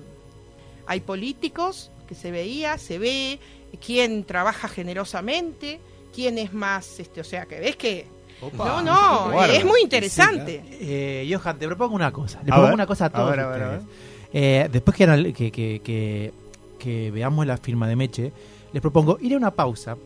hay 0.87 1.01
políticos 1.01 1.91
que 2.07 2.15
se 2.15 2.31
veía, 2.31 2.77
se 2.77 2.99
ve 2.99 3.39
quién 3.85 4.23
trabaja 4.23 4.67
generosamente, 4.67 5.79
quién 6.13 6.37
es 6.37 6.53
más, 6.53 6.99
este, 6.99 7.21
o 7.21 7.23
sea, 7.23 7.45
que 7.45 7.59
ves 7.59 7.75
que 7.75 8.07
no, 8.53 8.81
no, 8.81 9.43
es 9.45 9.65
muy 9.65 9.81
interesante. 9.81 10.63
Eh, 10.71 11.29
Johan, 11.31 11.57
te 11.57 11.65
propongo 11.67 11.95
una 11.95 12.11
cosa. 12.11 12.37
Le 12.43 12.51
A 12.51 12.55
propongo 12.55 12.65
ver, 12.67 12.73
una 12.75 12.87
cosa 12.87 13.05
a 13.05 13.07
a 13.07 13.11
todos 13.11 13.31
ver, 13.31 13.39
a 13.39 13.47
ver, 13.49 13.63
a 13.63 13.69
ustedes. 13.77 13.85
Eh, 14.33 14.69
después 14.71 14.95
que, 14.97 15.03
anal- 15.05 15.33
que, 15.33 15.51
que, 15.51 15.81
que- 15.83 16.33
que 16.79 17.09
veamos 17.11 17.45
la 17.47 17.57
firma 17.57 17.87
de 17.87 17.95
Meche, 17.95 18.31
les 18.73 18.81
propongo 18.81 19.17
ir 19.21 19.33
a 19.33 19.37
una 19.37 19.51
pausa 19.51 19.97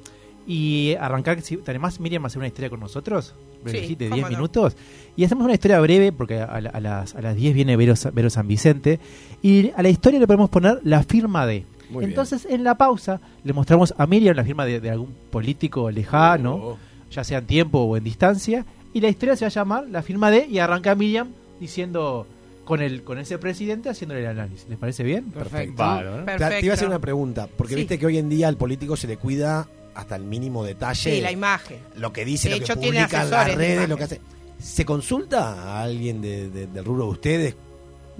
y 0.48 0.96
arrancar. 1.00 1.42
Si, 1.42 1.60
además, 1.68 2.00
Miriam 2.00 2.22
va 2.24 2.26
a 2.26 2.28
hacer 2.28 2.38
una 2.40 2.48
historia 2.48 2.70
con 2.70 2.80
nosotros, 2.80 3.34
brevecita, 3.64 4.06
de 4.06 4.10
cómo 4.12 4.16
10 4.18 4.30
no. 4.32 4.38
minutos. 4.38 4.76
Y 5.18 5.24
hacemos 5.26 5.44
una 5.46 5.54
historia 5.54 5.80
breve, 5.82 6.12
porque 6.12 6.40
a, 6.40 6.62
la- 6.62 6.70
a 6.70 6.80
las, 6.80 7.16
a 7.16 7.22
las 7.22 7.36
10 7.36 7.54
viene 7.54 7.76
Vero, 7.76 7.96
Sa- 7.96 8.12
Vero 8.12 8.30
San 8.30 8.48
Vicente. 8.48 9.00
Y 9.42 9.72
a 9.76 9.82
la 9.82 9.90
historia 9.90 10.20
le 10.20 10.28
podemos 10.28 10.50
poner 10.50 10.80
la 10.84 11.04
firma 11.04 11.46
de. 11.46 11.66
Muy 11.90 12.02
bien. 12.02 12.12
Entonces, 12.12 12.46
en 12.50 12.64
la 12.64 12.76
pausa, 12.76 13.20
le 13.44 13.52
mostramos 13.52 13.94
a 13.98 14.06
Miriam 14.06 14.36
la 14.36 14.44
firma 14.44 14.64
de, 14.66 14.80
de 14.80 14.92
algún 14.92 15.14
político 15.32 15.90
lejano 15.92 16.54
Oh. 16.56 16.78
Ya 17.12 17.24
sea 17.24 17.40
en 17.40 17.46
tiempo 17.48 17.80
o 17.80 17.98
en 17.98 18.04
distancia, 18.04 18.66
y 18.94 19.02
la 19.02 19.10
historia 19.10 19.36
se 19.36 19.46
va 19.46 19.48
a 19.50 19.52
llamar 19.52 19.86
La 19.90 20.02
firma 20.02 20.32
de, 20.32 20.46
y 20.48 20.60
arranca 20.60 20.96
Miriam 20.96 21.30
diciendo 21.60 22.26
con 22.66 22.82
el 22.82 23.04
con 23.04 23.18
ese 23.18 23.38
presidente 23.40 23.90
haciéndole 23.90 24.22
el 24.22 24.28
análisis. 24.28 24.68
¿Les 24.70 24.78
parece 24.78 25.04
bien? 25.04 25.26
Perfecto. 25.32 25.84
Te, 26.26 26.38
te 26.38 26.66
iba 26.66 26.74
a 26.74 26.76
hacer 26.76 26.88
una 26.88 27.00
pregunta, 27.00 27.48
porque 27.58 27.74
Sí. 27.74 27.80
viste 27.82 27.98
que 28.00 28.06
hoy 28.06 28.18
en 28.18 28.30
día 28.30 28.48
al 28.48 28.58
político 28.58 28.96
se 28.96 29.08
le 29.08 29.18
cuida 29.18 29.68
hasta 29.96 30.16
el 30.16 30.24
mínimo 30.24 30.64
detalle. 30.64 31.16
Sí, 31.16 31.22
la 31.22 31.32
imagen. 31.32 31.78
Lo 31.98 32.14
que 32.14 32.24
dice, 32.26 32.48
De 32.50 32.56
lo 32.56 32.60
que 32.60 32.64
hecho, 32.66 32.76
publica 32.80 33.24
en 33.24 33.30
las 33.32 33.56
redes, 33.56 33.90
lo 33.90 33.98
que 33.98 34.04
hace. 34.04 34.22
¿Se 34.60 34.86
consulta 34.86 35.54
a 35.64 35.82
alguien 35.84 36.22
de- 36.22 36.50
de- 36.50 36.68
del 36.68 36.86
rubro 36.86 37.06
de 37.06 37.10
ustedes? 37.12 37.56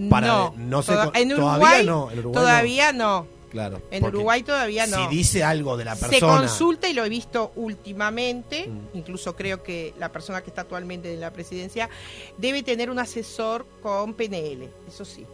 Para- 0.10 0.28
no, 0.28 0.54
no 0.58 0.82
Toda- 0.82 1.12
en 1.14 1.30
todavía 1.30 1.36
Uruguay, 1.36 1.86
no, 1.86 2.12
en 2.12 2.20
Uruguay 2.20 2.24
no. 2.24 2.32
todavía 2.42 2.94
no. 2.94 3.28
Claro. 3.50 3.82
En 3.92 4.02
porque 4.02 4.18
Uruguay 4.18 4.44
todavía 4.44 4.86
no. 4.88 5.10
Si 5.10 5.16
dice 5.16 5.44
algo 5.44 5.76
de 5.76 5.86
la 5.86 5.96
Se 5.96 6.08
persona. 6.08 6.38
consulta 6.38 6.88
y 6.88 6.94
lo 6.94 7.04
he 7.04 7.10
visto 7.10 7.52
últimamente, 7.56 8.68
Mm. 8.68 8.98
incluso 8.98 9.36
creo 9.36 9.64
que 9.64 9.94
la 9.98 10.12
persona 10.12 10.42
que 10.42 10.50
está 10.52 10.62
actualmente 10.62 11.12
en 11.14 11.20
la 11.20 11.32
presidencia 11.34 11.90
debe 12.38 12.62
tener 12.64 12.90
un 12.92 13.00
asesor 13.00 13.66
con 13.82 14.14
PNL, 14.14 14.70
eso 14.88 15.04
sí. 15.06 15.26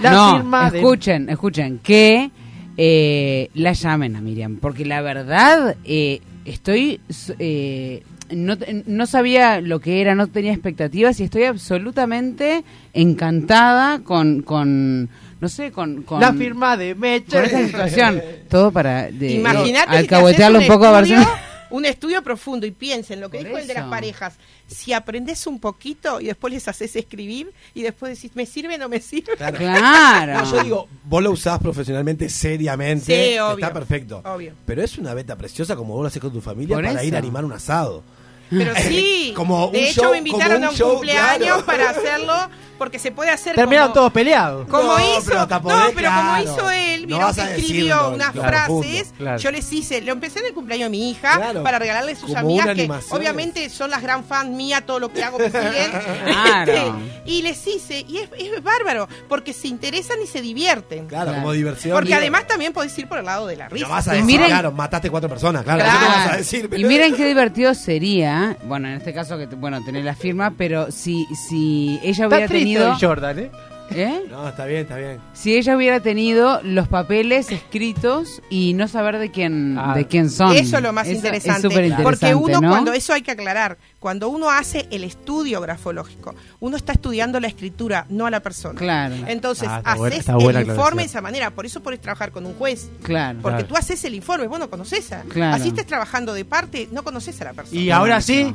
La 0.01 0.11
no, 0.11 0.37
firma 0.37 0.71
de- 0.71 0.79
escuchen, 0.79 1.29
escuchen, 1.29 1.79
que 1.81 2.31
eh, 2.77 3.51
la 3.55 3.73
llamen 3.75 4.17
a 4.17 4.21
Miriam, 4.23 4.57
porque 4.57 4.85
la 4.87 5.03
verdad 5.03 5.77
eh, 5.85 6.21
estoy... 6.47 7.01
eh, 7.39 8.03
no, 8.31 8.57
no 8.87 9.07
sabía 9.07 9.61
lo 9.61 9.81
que 9.81 10.01
era, 10.01 10.15
no 10.15 10.29
tenía 10.29 10.53
expectativas 10.53 11.21
y 11.21 11.25
estoy 11.25 11.45
absolutamente 11.45 12.65
encantada 12.95 13.99
con, 14.01 14.41
con 14.43 15.11
no 15.41 15.49
sé, 15.49 15.73
con, 15.73 16.03
con, 16.03 16.21
La 16.21 16.33
firma 16.33 16.77
de 16.77 16.95
Meche. 16.95 17.37
con 17.37 17.45
esta 17.45 17.67
situación. 17.67 18.23
Todo 18.49 18.71
para 18.71 19.11
de, 19.11 19.33
Imagínate 19.33 19.97
alcahuetearlo 19.97 20.61
un 20.61 20.67
poco 20.67 20.87
a 20.87 21.01
estudio, 21.01 21.29
un 21.71 21.85
estudio 21.85 22.23
profundo 22.23 22.67
y 22.67 22.71
piensen 22.71 23.21
lo 23.21 23.31
que 23.31 23.39
Por 23.39 23.47
dijo 23.47 23.59
el 23.59 23.67
de 23.67 23.75
las 23.75 23.89
parejas. 23.89 24.35
Si 24.67 24.93
aprendes 24.93 25.47
un 25.47 25.61
poquito 25.61 26.21
y 26.21 26.27
después 26.27 26.53
les 26.53 26.67
haces 26.69 26.95
escribir 26.97 27.53
y 27.75 27.83
después 27.83 28.17
decís, 28.17 28.35
¿me 28.35 28.47
sirve 28.47 28.77
o 28.77 28.79
no 28.79 28.89
me 28.89 29.01
sirve? 29.01 29.37
Claro. 29.37 29.59
Claro. 29.59 30.35
No, 30.35 30.51
yo 30.51 30.63
digo, 30.63 30.89
vos 31.05 31.23
lo 31.23 31.33
usás 31.33 31.59
profesionalmente, 31.59 32.29
seriamente. 32.29 33.05
Sí, 33.05 33.39
obvio. 33.39 33.65
Está 33.65 33.73
perfecto. 33.73 34.23
Obvio. 34.25 34.53
Pero 34.65 34.83
es 34.83 34.99
una 34.99 35.15
beta 35.15 35.37
preciosa 35.37 35.77
como 35.77 35.95
vos 35.95 36.03
lo 36.03 36.09
haces 36.09 36.23
con 36.23 36.33
tu 36.33 36.41
familia 36.41 36.77
Por 36.77 36.85
para 36.85 37.05
ir 37.05 37.15
a 37.15 37.19
animar 37.19 37.45
un 37.45 37.53
asado. 37.53 38.03
Pero 38.51 38.75
sí, 38.89 39.33
Como 39.35 39.69
de 39.71 39.89
hecho 39.91 40.03
show- 40.03 40.13
me 40.13 40.19
invitaron 40.19 40.47
como 40.49 40.59
un 40.59 40.65
a 40.65 40.71
un 40.71 40.77
show, 40.77 40.91
cumpleaños 40.93 41.47
claro. 41.63 41.65
para 41.67 41.91
hacerlo 41.91 42.35
porque 42.79 42.99
se 42.99 43.13
puede 43.13 43.31
hacer 43.31 43.55
Terminaron 43.55 43.89
como- 43.89 43.95
todos 43.95 44.13
peleados. 44.13 44.67
Como 44.69 44.83
No, 44.99 44.99
hizo, 44.99 45.25
pero 45.27 45.41
no, 45.41 45.47
pero 45.95 46.11
como 46.11 46.21
claro. 46.23 46.43
hizo 46.43 46.71
él, 46.71 47.03
No 47.03 47.07
vieron 47.07 47.35
que 47.35 47.41
a 47.41 47.45
escribió 47.57 47.95
decirlo, 47.95 48.11
unas 48.11 48.33
claro, 48.33 48.49
frases, 48.49 49.03
punto, 49.09 49.15
claro. 49.19 49.39
yo 49.39 49.51
les 49.53 49.73
hice, 49.73 50.01
lo 50.03 50.13
empecé 50.13 50.41
en 50.41 50.47
el 50.47 50.55
cumpleaños 50.55 50.87
de 50.87 50.91
mi 50.91 51.11
hija 51.11 51.37
Claro. 51.37 51.63
para 51.63 51.79
regalarle 51.79 52.13
a 52.13 52.17
sus 52.17 52.27
Como 52.27 52.39
amigas 52.41 52.65
que 52.67 52.71
animación. 52.73 53.17
obviamente 53.19 53.71
son 53.71 53.91
las 53.91 54.03
gran 54.03 54.25
fans 54.25 54.51
mía, 54.51 54.85
todo 54.85 54.99
lo 54.99 55.13
que 55.13 55.23
hago 55.23 55.39
me 55.39 55.47
siguen. 55.51 55.93
Claro. 56.25 56.99
Y 57.27 57.41
les 57.43 57.67
hice, 57.67 58.05
y 58.07 58.19
es, 58.19 58.29
es 58.37 58.63
bárbaro, 58.63 59.09
porque 59.29 59.53
se 59.55 59.67
interesan 59.69 60.19
y 60.23 60.27
se 60.27 60.43
divierten. 60.43 61.07
Claro, 61.07 61.27
Claro. 61.27 61.39
como 61.39 61.53
diversión. 61.53 61.95
Porque 61.97 62.15
además 62.15 62.47
también 62.47 62.73
podés 62.73 62.97
ir 62.99 63.09
por 63.09 63.19
el 63.19 63.25
lado 63.25 63.47
de 63.47 63.57
la 63.57 63.69
No 63.69 63.75
risa. 63.75 63.89
vas 63.89 64.09
a 64.09 64.13
decir, 64.13 64.27
miren- 64.27 64.47
claro, 64.49 64.73
mataste 64.73 65.11
cuatro 65.11 65.31
personas. 65.31 65.63
Claro, 65.65 65.81
eso 65.83 65.91
Claro. 65.91 66.07
no 66.07 66.15
vas 66.17 66.33
a 66.33 66.37
decir. 66.37 66.69
Y 66.77 66.85
miren 66.85 67.15
qué 67.15 67.25
divertido 67.25 67.73
sería, 67.75 68.34
bueno, 68.67 68.89
en 68.89 68.95
este 68.95 69.13
caso 69.13 69.37
que 69.39 69.47
bueno, 69.47 69.83
tener 69.85 70.05
la 70.05 70.15
firma, 70.15 70.53
pero 70.57 70.91
si 70.91 71.27
si 71.49 71.99
ella 72.03 72.25
Está 72.25 72.29
hubiera 72.29 72.47
triste 72.47 72.65
tenido 72.65 72.93
hoy 72.93 72.97
Jordan, 73.01 73.39
¿eh? 73.39 73.51
¿Eh? 73.91 74.23
No, 74.31 74.49
está 74.49 74.67
bien, 74.67 74.83
está 74.83 74.97
bien. 74.97 75.19
Si 75.33 75.57
ella 75.57 75.77
hubiera 75.77 76.01
tenido 76.01 76.61
los 76.63 76.89
papeles 76.89 77.51
escritos 77.51 78.43
y 78.51 78.75
no 78.75 78.89
saber 78.89 79.19
de 79.19 79.31
quién 79.31 79.77
Ah. 79.79 79.95
de 79.95 80.07
quién 80.07 80.31
son. 80.31 80.55
Eso 80.57 80.77
es 80.79 80.83
lo 80.83 80.93
más 80.93 81.07
Eso 81.07 81.17
interesante. 81.17 81.67
Es 81.69 81.73
súper 81.73 81.85
interesante, 81.87 82.03
porque 82.03 82.35
uno 82.35 82.61
¿no? 82.61 82.69
cuando 82.71 82.93
eso 82.93 83.13
hay 83.13 83.23
que 83.23 83.31
aclarar, 83.31 83.77
cuando 84.01 84.29
uno 84.29 84.51
hace 84.51 84.87
el 84.91 85.05
estudio 85.05 85.61
grafológico, 85.61 86.35
uno 86.61 86.77
está 86.77 86.93
estudiando 86.93 87.41
la 87.41 87.47
escritura, 87.49 88.07
no 88.09 88.27
a 88.27 88.31
la 88.31 88.41
persona. 88.41 88.79
Claro. 88.79 89.15
Entonces, 89.27 89.69
Ah, 89.69 89.81
haces 89.85 90.27
buena 90.27 90.61
el 90.61 90.69
informe 90.69 91.03
de 91.03 91.07
esa 91.07 91.21
manera. 91.21 91.51
Por 91.51 91.67
eso 91.67 91.83
podés 91.83 92.01
trabajar 92.01 92.31
con 92.33 92.47
un 92.47 92.55
juez. 92.55 92.91
Claro. 93.03 93.39
Porque 93.43 93.57
Claro. 93.59 93.69
tú 93.69 93.77
haces 93.77 94.05
el 94.05 94.15
informe, 94.15 94.47
vos 94.47 94.59
no 94.59 94.69
conoces 94.71 95.13
a. 95.13 95.23
Claro. 95.23 95.57
Así 95.57 95.69
estés 95.69 95.87
trabajando 95.87 96.33
de 96.35 96.45
parte, 96.45 96.89
no 96.93 97.03
conoces 97.03 97.41
a 97.41 97.45
la 97.45 97.53
persona. 97.53 97.81
Y 97.81 97.91
ahora 97.91 98.21
sí, 98.21 98.53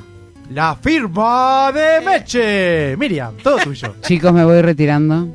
la 0.50 0.76
firma 0.76 1.72
de 1.74 2.02
Meche. 2.02 2.96
Miriam, 2.98 3.36
todo 3.38 3.58
tuyo. 3.58 3.96
Chicos, 4.02 4.34
me 4.34 4.44
voy 4.46 4.62
retirando. 4.62 5.28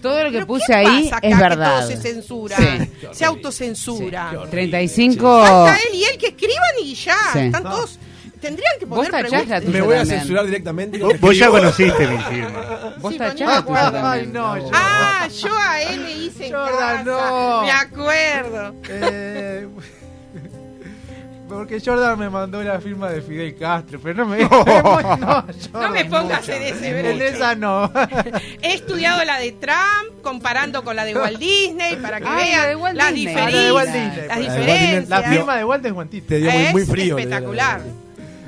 Todo 0.00 0.18
lo 0.24 0.30
que 0.30 0.34
¿Pero 0.36 0.46
puse 0.46 0.64
qué 0.66 0.74
ahí 0.74 1.04
pasa 1.04 1.16
acá 1.16 1.28
es 1.28 1.34
que 1.36 1.42
verdad. 1.42 1.78
todo 1.80 1.88
se 1.88 1.96
censura, 1.96 2.56
Sí. 2.58 2.90
se 3.12 3.24
autocensura. 3.24 4.32
35 4.50 5.40
Falta 5.46 5.76
él 5.88 5.94
y 5.98 6.04
él 6.04 6.18
que 6.18 6.26
escriban 6.28 6.68
y 6.82 6.94
ya. 6.94 7.16
Sí. 7.32 7.38
Están 7.38 7.62
todos. 7.62 7.98
Tendrían 8.40 8.72
que 8.78 8.84
Vos 8.84 9.06
poner 9.08 9.26
preguntas. 9.26 9.64
Me 9.64 9.80
voy 9.80 9.94
a 9.94 9.98
también. 10.00 10.18
censurar 10.20 10.44
directamente. 10.44 10.98
Vos, 10.98 11.18
vos 11.18 11.38
ya 11.38 11.48
conociste 11.48 12.06
mi 12.06 12.18
firma. 12.18 12.94
Vos 13.00 13.12
Sí, 13.12 13.18
tachaste 13.18 13.70
no. 13.72 14.06
Ay, 14.06 14.26
no, 14.30 14.58
yo- 14.58 14.70
Ah, 14.74 15.26
yo 15.42 15.48
a 15.58 15.80
él 15.80 16.04
le 16.04 16.12
hice 16.12 16.46
en 16.48 16.52
Jordan, 16.52 17.04
casa. 17.04 17.30
no. 17.30 17.62
Me 17.62 17.70
acuerdo. 17.70 18.74
Eh, 18.90 19.66
porque 21.48 21.80
Jordan 21.84 22.18
me 22.18 22.30
mandó 22.30 22.62
la 22.62 22.80
firma 22.80 23.10
de 23.10 23.20
Fidel 23.22 23.54
Castro, 23.56 24.00
pero 24.02 24.24
no 24.24 24.26
me. 24.26 24.38
no, 25.72 25.90
me 25.90 26.04
pongas 26.06 26.48
en 26.48 26.62
ese 26.62 27.10
En 27.10 27.22
esa 27.22 27.54
no. 27.54 27.90
He 28.62 28.74
estudiado 28.74 29.24
la 29.24 29.38
de 29.38 29.52
Trump 29.52 30.22
comparando 30.22 30.82
con 30.84 30.96
la 30.96 31.04
de 31.04 31.14
Walt 31.14 31.38
Disney 31.38 31.96
para 31.96 32.20
que 32.20 32.26
Ah, 32.28 32.36
vean 32.36 32.76
Walt 32.80 32.96
las 32.96 33.14
Disney. 33.14 33.34
La 33.34 33.46
de 33.50 33.72
Walt 33.72 33.90
Disney. 33.90 34.10
diferencias. 34.10 34.28
La 34.28 34.36
Las 34.36 34.40
de 34.40 34.44
Walt 34.44 34.56
Disney, 34.56 34.76
diferencias. 34.76 35.08
La 35.08 35.22
firma 35.30 35.56
de 35.56 35.64
Walter 35.64 35.94
es. 36.12 36.26
Te 36.26 36.36
dio 36.38 36.50
muy, 36.50 36.62
Es 36.62 36.72
muy 36.72 36.86
frío. 36.86 37.18
espectacular. 37.18 37.80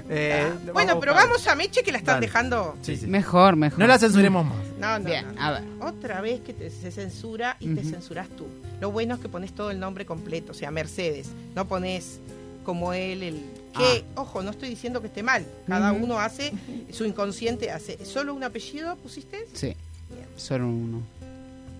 Eh, 0.09 0.53
Bueno, 0.72 1.01
pero 1.01 1.14
vamos 1.14 1.44
a 1.49 1.57
Meche 1.57 1.82
que 1.82 1.90
la 1.90 1.99
están 1.99 2.16
Dale. 2.16 2.26
dejando. 2.26 2.76
Sí, 2.82 2.97
sí. 2.97 3.07
Mejor, 3.09 3.57
mejor. 3.57 3.78
No 3.80 3.86
la 3.88 3.99
censuremos 3.99 4.47
más. 4.47 4.57
No, 4.78 4.99
no, 5.01 5.05
Bien, 5.05 5.26
no. 5.34 5.42
a 5.42 5.51
ver. 5.53 5.62
Otra 5.80 6.20
vez 6.20 6.40
que 6.42 6.53
te- 6.53 6.70
se 6.70 6.92
censura 6.92 7.57
y 7.59 7.74
te 7.74 7.82
censuras 7.82 8.28
tú. 8.28 8.47
Lo 8.80 8.90
bueno 8.92 9.14
es 9.16 9.20
que 9.20 9.28
pones 9.28 9.53
todo 9.53 9.70
el 9.72 9.80
nombre 9.80 10.07
completo, 10.07 10.53
o 10.53 10.55
sea, 10.55 10.70
Mercedes. 10.70 11.28
No 11.57 11.66
pones 11.66 12.20
como 12.67 12.93
él 12.93 13.23
el 13.23 13.41
Que, 13.79 14.05
ojo, 14.17 14.43
no 14.43 14.51
estoy 14.51 14.69
diciendo 14.69 15.01
que 15.01 15.07
esté 15.07 15.23
mal. 15.23 15.47
Cada 15.69 15.93
uno 15.93 16.19
hace, 16.19 16.53
su 16.93 17.05
inconsciente 17.05 17.71
hace. 17.71 18.05
¿Solo 18.05 18.35
un 18.35 18.43
apellido 18.43 18.97
pusiste? 18.97 19.47
Sí, 19.55 19.69
Bien. 20.11 20.27
solo 20.37 20.67
uno. 20.67 21.01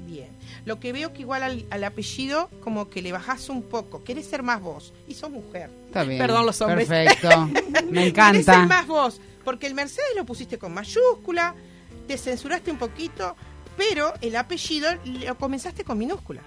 Bien. 0.07 0.29
Lo 0.65 0.79
que 0.79 0.93
veo 0.93 1.13
que 1.13 1.23
igual 1.23 1.43
al, 1.43 1.67
al 1.71 1.83
apellido, 1.85 2.49
como 2.63 2.89
que 2.91 3.03
le 3.03 3.11
bajás 3.13 3.49
un 3.49 3.63
poco. 3.63 4.05
Querés 4.05 4.27
ser 4.27 4.43
más 4.45 4.61
vos. 4.61 4.93
Y 5.09 5.15
sos 5.15 5.31
mujer. 5.31 5.69
Está 5.87 6.05
bien. 6.05 6.19
Perdón, 6.21 6.47
los 6.47 6.61
hombres. 6.61 6.87
Perfecto. 6.87 7.47
Me 7.91 8.13
Querés 8.13 8.45
ser 8.45 8.55
encanta. 8.55 8.67
más 8.67 8.87
vos. 8.87 9.21
Porque 9.45 9.67
el 9.67 9.75
Mercedes 9.75 10.11
lo 10.17 10.25
pusiste 10.25 10.59
con 10.59 10.73
mayúscula, 10.75 11.55
te 12.07 12.17
censuraste 12.19 12.71
un 12.71 12.79
poquito, 12.79 13.35
pero 13.77 14.13
el 14.21 14.37
apellido 14.37 14.89
lo 15.05 15.37
comenzaste 15.39 15.83
con 15.85 15.99
minúscula. 15.99 16.43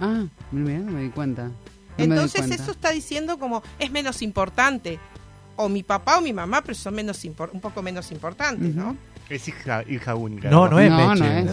Ah, 0.00 0.24
mira, 0.52 0.78
no 0.78 0.92
me 0.92 1.02
di 1.02 1.10
cuenta. 1.10 1.50
No 1.98 2.04
Entonces 2.04 2.50
eso 2.50 2.70
está 2.70 2.90
diciendo 2.90 3.38
como 3.38 3.62
es 3.78 3.90
menos 3.90 4.22
importante. 4.22 4.98
O 5.56 5.68
mi 5.68 5.82
papá 5.82 6.18
o 6.18 6.20
mi 6.20 6.32
mamá, 6.32 6.62
pero 6.62 6.74
son 6.76 6.94
menos 6.94 7.24
un 7.24 7.60
poco 7.60 7.82
menos 7.82 8.12
importantes, 8.12 8.74
¿no? 8.74 8.96
Es 9.28 9.46
hija, 9.48 9.82
hija 9.88 10.14
única. 10.14 10.48
No, 10.48 10.68
no 10.68 10.78
es 10.78 10.88
No, 10.88 11.14
no 11.14 11.24
es. 11.26 11.46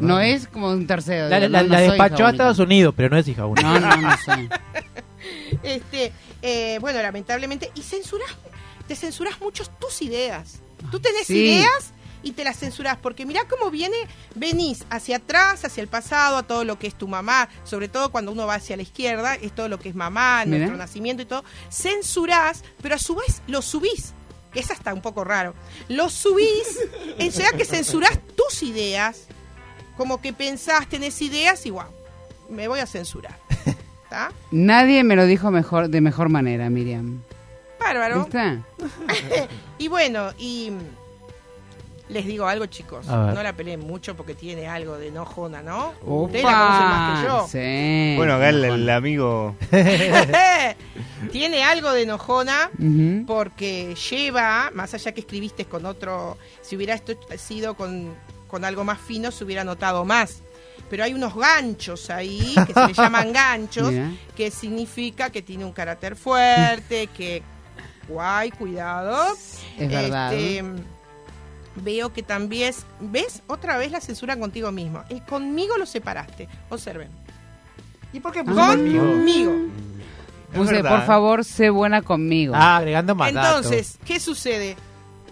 No 0.00 0.20
es 0.20 0.46
como 0.46 0.70
un 0.70 0.86
tercero. 0.86 1.28
La, 1.28 1.40
digo, 1.40 1.50
la- 1.50 1.62
no, 1.62 1.68
no 1.68 1.72
la 1.72 1.78
soy 1.78 1.88
despachó 1.88 2.26
a 2.26 2.30
Estados. 2.30 2.58
Unidos, 2.58 2.94
pero 2.96 3.08
no 3.08 3.16
es 3.16 3.26
hija 3.26 3.46
única. 3.46 3.66
No, 3.66 3.80
no, 3.80 3.96
no 3.96 4.16
soy. 4.24 4.48
Este, 5.62 6.12
eh, 6.42 6.78
bueno, 6.82 7.00
lamentablemente, 7.00 7.70
y 7.74 7.80
censurás, 7.80 8.28
te 8.86 8.94
censurás 8.94 9.40
mucho 9.40 9.64
tus 9.80 10.02
ideas. 10.02 10.60
Tú 10.90 11.00
tenés 11.00 11.26
sí. 11.26 11.38
ideas 11.46 11.92
y 12.24 12.32
te 12.32 12.42
las 12.42 12.58
censurás, 12.58 12.96
porque 12.96 13.26
mirá 13.26 13.42
cómo 13.48 13.70
viene, 13.70 13.96
venís 14.34 14.84
hacia 14.90 15.18
atrás, 15.18 15.64
hacia 15.64 15.82
el 15.82 15.88
pasado, 15.88 16.38
a 16.38 16.42
todo 16.42 16.64
lo 16.64 16.78
que 16.78 16.86
es 16.86 16.94
tu 16.94 17.06
mamá, 17.06 17.48
sobre 17.64 17.88
todo 17.88 18.10
cuando 18.10 18.32
uno 18.32 18.46
va 18.46 18.54
hacia 18.54 18.76
la 18.76 18.82
izquierda, 18.82 19.34
es 19.34 19.54
todo 19.54 19.68
lo 19.68 19.78
que 19.78 19.90
es 19.90 19.94
mamá, 19.94 20.44
Mirá. 20.44 20.58
nuestro 20.58 20.76
nacimiento 20.76 21.22
y 21.22 21.26
todo, 21.26 21.44
censurás, 21.70 22.64
pero 22.82 22.96
a 22.96 22.98
su 22.98 23.14
vez 23.14 23.42
lo 23.46 23.62
subís, 23.62 24.14
que 24.52 24.60
es 24.60 24.70
hasta 24.70 24.92
un 24.94 25.02
poco 25.02 25.22
raro, 25.22 25.54
lo 25.88 26.08
subís, 26.08 26.80
o 27.20 27.30
sea 27.30 27.52
que 27.52 27.64
censurás 27.64 28.18
tus 28.34 28.62
ideas, 28.62 29.26
como 29.96 30.20
que 30.20 30.32
pensás, 30.32 30.88
tenés 30.88 31.20
ideas 31.22 31.64
y 31.66 31.70
wow, 31.70 31.84
me 32.48 32.66
voy 32.68 32.80
a 32.80 32.86
censurar. 32.86 33.38
¿Está? 34.04 34.32
Nadie 34.50 35.04
me 35.04 35.14
lo 35.14 35.26
dijo 35.26 35.50
mejor 35.50 35.88
de 35.88 36.00
mejor 36.00 36.30
manera, 36.30 36.70
Miriam. 36.70 37.22
Bárbaro. 37.78 38.24
¿Viste? 38.24 38.62
Y 39.76 39.88
bueno, 39.88 40.30
y 40.38 40.70
les 42.08 42.26
digo 42.26 42.46
algo, 42.46 42.66
chicos. 42.66 43.06
No 43.06 43.42
la 43.42 43.54
peleen 43.54 43.80
mucho 43.80 44.14
porque 44.14 44.34
tiene 44.34 44.66
algo 44.66 44.98
de 44.98 45.08
enojona, 45.08 45.62
¿no? 45.62 45.94
Opa, 46.04 46.24
Ustedes 46.26 46.44
la 46.44 46.52
conocen 46.52 46.86
más 46.88 47.20
que 47.20 47.26
yo. 47.26 47.48
Sí. 47.48 48.14
Bueno, 48.16 48.34
acá 48.34 48.48
el, 48.50 48.64
el 48.64 48.90
amigo. 48.90 49.56
tiene 51.32 51.64
algo 51.64 51.92
de 51.92 52.02
enojona 52.02 52.70
porque 53.26 53.94
lleva, 54.10 54.70
más 54.74 54.94
allá 54.94 55.12
que 55.12 55.20
escribiste 55.20 55.64
con 55.64 55.86
otro, 55.86 56.36
si 56.60 56.76
hubiera 56.76 56.94
esto 56.94 57.14
sido 57.38 57.74
con, 57.74 58.14
con 58.48 58.64
algo 58.64 58.84
más 58.84 58.98
fino, 59.00 59.30
se 59.30 59.44
hubiera 59.44 59.64
notado 59.64 60.04
más. 60.04 60.42
Pero 60.90 61.04
hay 61.04 61.14
unos 61.14 61.34
ganchos 61.34 62.10
ahí, 62.10 62.54
que 62.66 62.74
se 62.74 62.86
le 62.86 62.92
llaman 62.92 63.32
ganchos, 63.32 63.90
Mira. 63.90 64.12
que 64.36 64.50
significa 64.50 65.30
que 65.30 65.40
tiene 65.40 65.64
un 65.64 65.72
carácter 65.72 66.14
fuerte, 66.14 67.06
que 67.06 67.42
guay, 68.06 68.50
cuidado. 68.50 69.34
Es 69.78 69.88
verdad. 69.90 70.34
Este, 70.34 70.62
veo 71.76 72.12
que 72.12 72.22
también, 72.22 72.74
¿ves? 73.00 73.42
Otra 73.46 73.76
vez 73.76 73.90
la 73.92 74.00
censura 74.00 74.36
contigo 74.38 74.70
mismo. 74.72 75.02
El 75.08 75.22
conmigo 75.22 75.76
lo 75.76 75.86
separaste. 75.86 76.48
Observen. 76.70 77.08
¿Y 78.12 78.20
por 78.20 78.32
qué 78.32 78.40
Ah. 78.46 78.74
conmigo? 78.74 79.04
Conmigo. 79.04 79.52
Es 80.52 80.58
Puse, 80.58 80.84
por 80.84 81.02
favor, 81.04 81.44
sé 81.44 81.68
buena 81.70 82.00
conmigo. 82.02 82.54
Ah, 82.56 82.76
agregando 82.76 83.14
más 83.16 83.32
datos. 83.32 83.66
Entonces, 83.66 83.98
¿qué 84.04 84.20
sucede? 84.20 84.76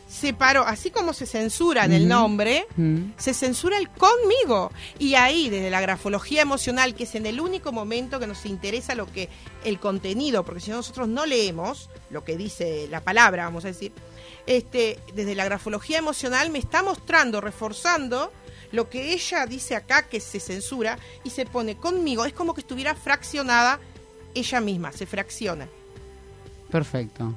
Separó, 0.09 0.65
así 0.67 0.91
como 0.91 1.15
se 1.15 1.25
censura 1.25 1.85
en 1.87 1.93
el 1.93 2.07
nombre, 2.09 2.67
Mm. 2.77 3.13
se 3.17 3.33
censura 3.33 3.79
el 3.79 3.89
conmigo. 3.89 4.71
Y 4.99 5.15
ahí, 5.15 5.49
desde 5.49 5.71
la 5.71 5.81
grafología 5.81 6.43
emocional, 6.43 6.95
que 6.95 7.05
es 7.05 7.15
en 7.15 7.25
el 7.25 7.41
único 7.41 7.73
momento 7.73 8.19
que 8.21 8.27
nos 8.27 8.45
interesa 8.45 8.95
lo 8.95 9.07
que 9.07 9.31
el 9.65 9.79
contenido, 9.79 10.45
porque 10.45 10.61
si 10.61 10.71
no 10.71 10.77
nosotros 10.79 11.09
no 11.09 11.25
leemos 11.25 11.89
lo 12.11 12.25
que 12.25 12.37
dice 12.37 12.89
la 12.91 13.01
palabra, 13.01 13.45
vamos 13.45 13.65
a 13.65 13.69
decir, 13.69 13.93
este, 14.47 14.99
desde 15.15 15.35
la 15.35 15.45
grafología 15.45 15.99
emocional 15.99 16.51
me 16.51 16.59
está 16.59 16.83
mostrando, 16.83 17.41
reforzando 17.41 18.33
lo 18.73 18.89
que 18.89 19.13
ella 19.13 19.47
dice 19.47 19.77
acá 19.77 20.03
que 20.09 20.21
se 20.21 20.41
censura 20.41 20.99
y 21.25 21.31
se 21.31 21.45
pone 21.47 21.77
conmigo. 21.77 22.25
Es 22.25 22.33
como 22.33 22.55
que 22.55 22.63
estuviera 22.63 22.95
fraccionada 22.95 23.79
ella 24.35 24.61
misma, 24.61 24.93
se 24.93 25.07
fracciona. 25.07 25.69
Perfecto. 26.71 27.35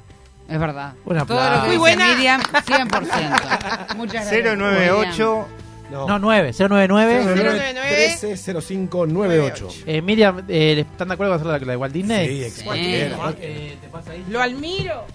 Es 0.48 0.60
verdad. 0.60 0.94
Un 1.06 1.18
Todo 1.26 1.36
lo 1.40 1.42
aplauso. 1.42 1.62
que 1.64 1.68
Muy 1.70 1.78
buena. 1.78 2.08
Miriam, 2.16 2.42
100%. 2.42 3.96
Muchas 3.96 4.32
gracias. 4.32 4.58
098. 4.58 5.48
No, 5.92 6.20
9, 6.20 6.52
099. 6.58 7.24
099. 7.26 7.90
130598. 8.08 9.70
Eh, 9.86 10.02
Miriam, 10.02 10.44
eh, 10.48 10.86
¿están 10.92 11.08
de 11.10 11.14
acuerdo 11.16 11.34
con 11.34 11.42
hacer 11.42 11.48
la, 11.62 11.66
la 11.66 11.72
de 11.74 11.78
Walt 11.78 11.94
Disney? 11.94 12.50
Sí, 12.50 12.62
Sí. 12.62 12.70
Eh, 12.70 13.78
¿te 13.82 13.88
pasa 13.90 14.12
ahí? 14.12 14.26
Lo 14.30 14.42
admiro. 14.42 15.06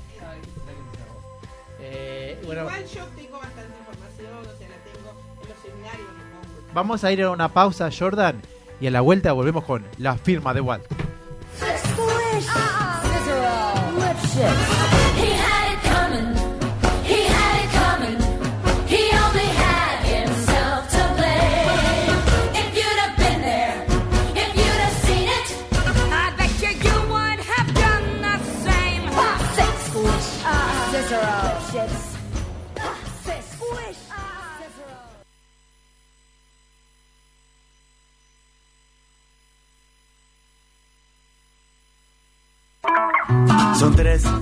Bueno, 2.50 2.62
Igual 2.62 2.84
yo 2.84 3.04
tengo 3.14 3.38
bastante 3.38 3.78
información, 3.78 4.32
o 4.40 4.58
sea, 4.58 4.68
la 4.68 4.76
tengo 4.82 5.40
en 5.40 5.48
los 5.48 5.58
seminarios 5.62 6.08
que 6.08 6.48
pongo. 6.58 6.70
vamos 6.74 7.04
a 7.04 7.12
ir 7.12 7.22
a 7.22 7.30
una 7.30 7.48
pausa, 7.48 7.88
Jordan, 7.96 8.42
y 8.80 8.88
a 8.88 8.90
la 8.90 9.00
vuelta 9.02 9.30
volvemos 9.30 9.62
con 9.62 9.84
la 9.98 10.16
firma 10.16 10.52
de 10.52 10.60
Walt. 10.60 10.84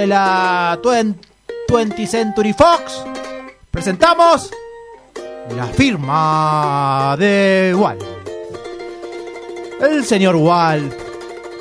De 0.00 0.06
la 0.06 0.80
20, 0.82 1.28
20 1.68 2.06
Century 2.06 2.54
Fox, 2.54 3.04
presentamos 3.70 4.50
la 5.54 5.66
firma 5.66 7.16
de 7.18 7.74
Walt. 7.76 8.02
El 9.78 10.02
señor 10.06 10.36
Walt, 10.36 10.94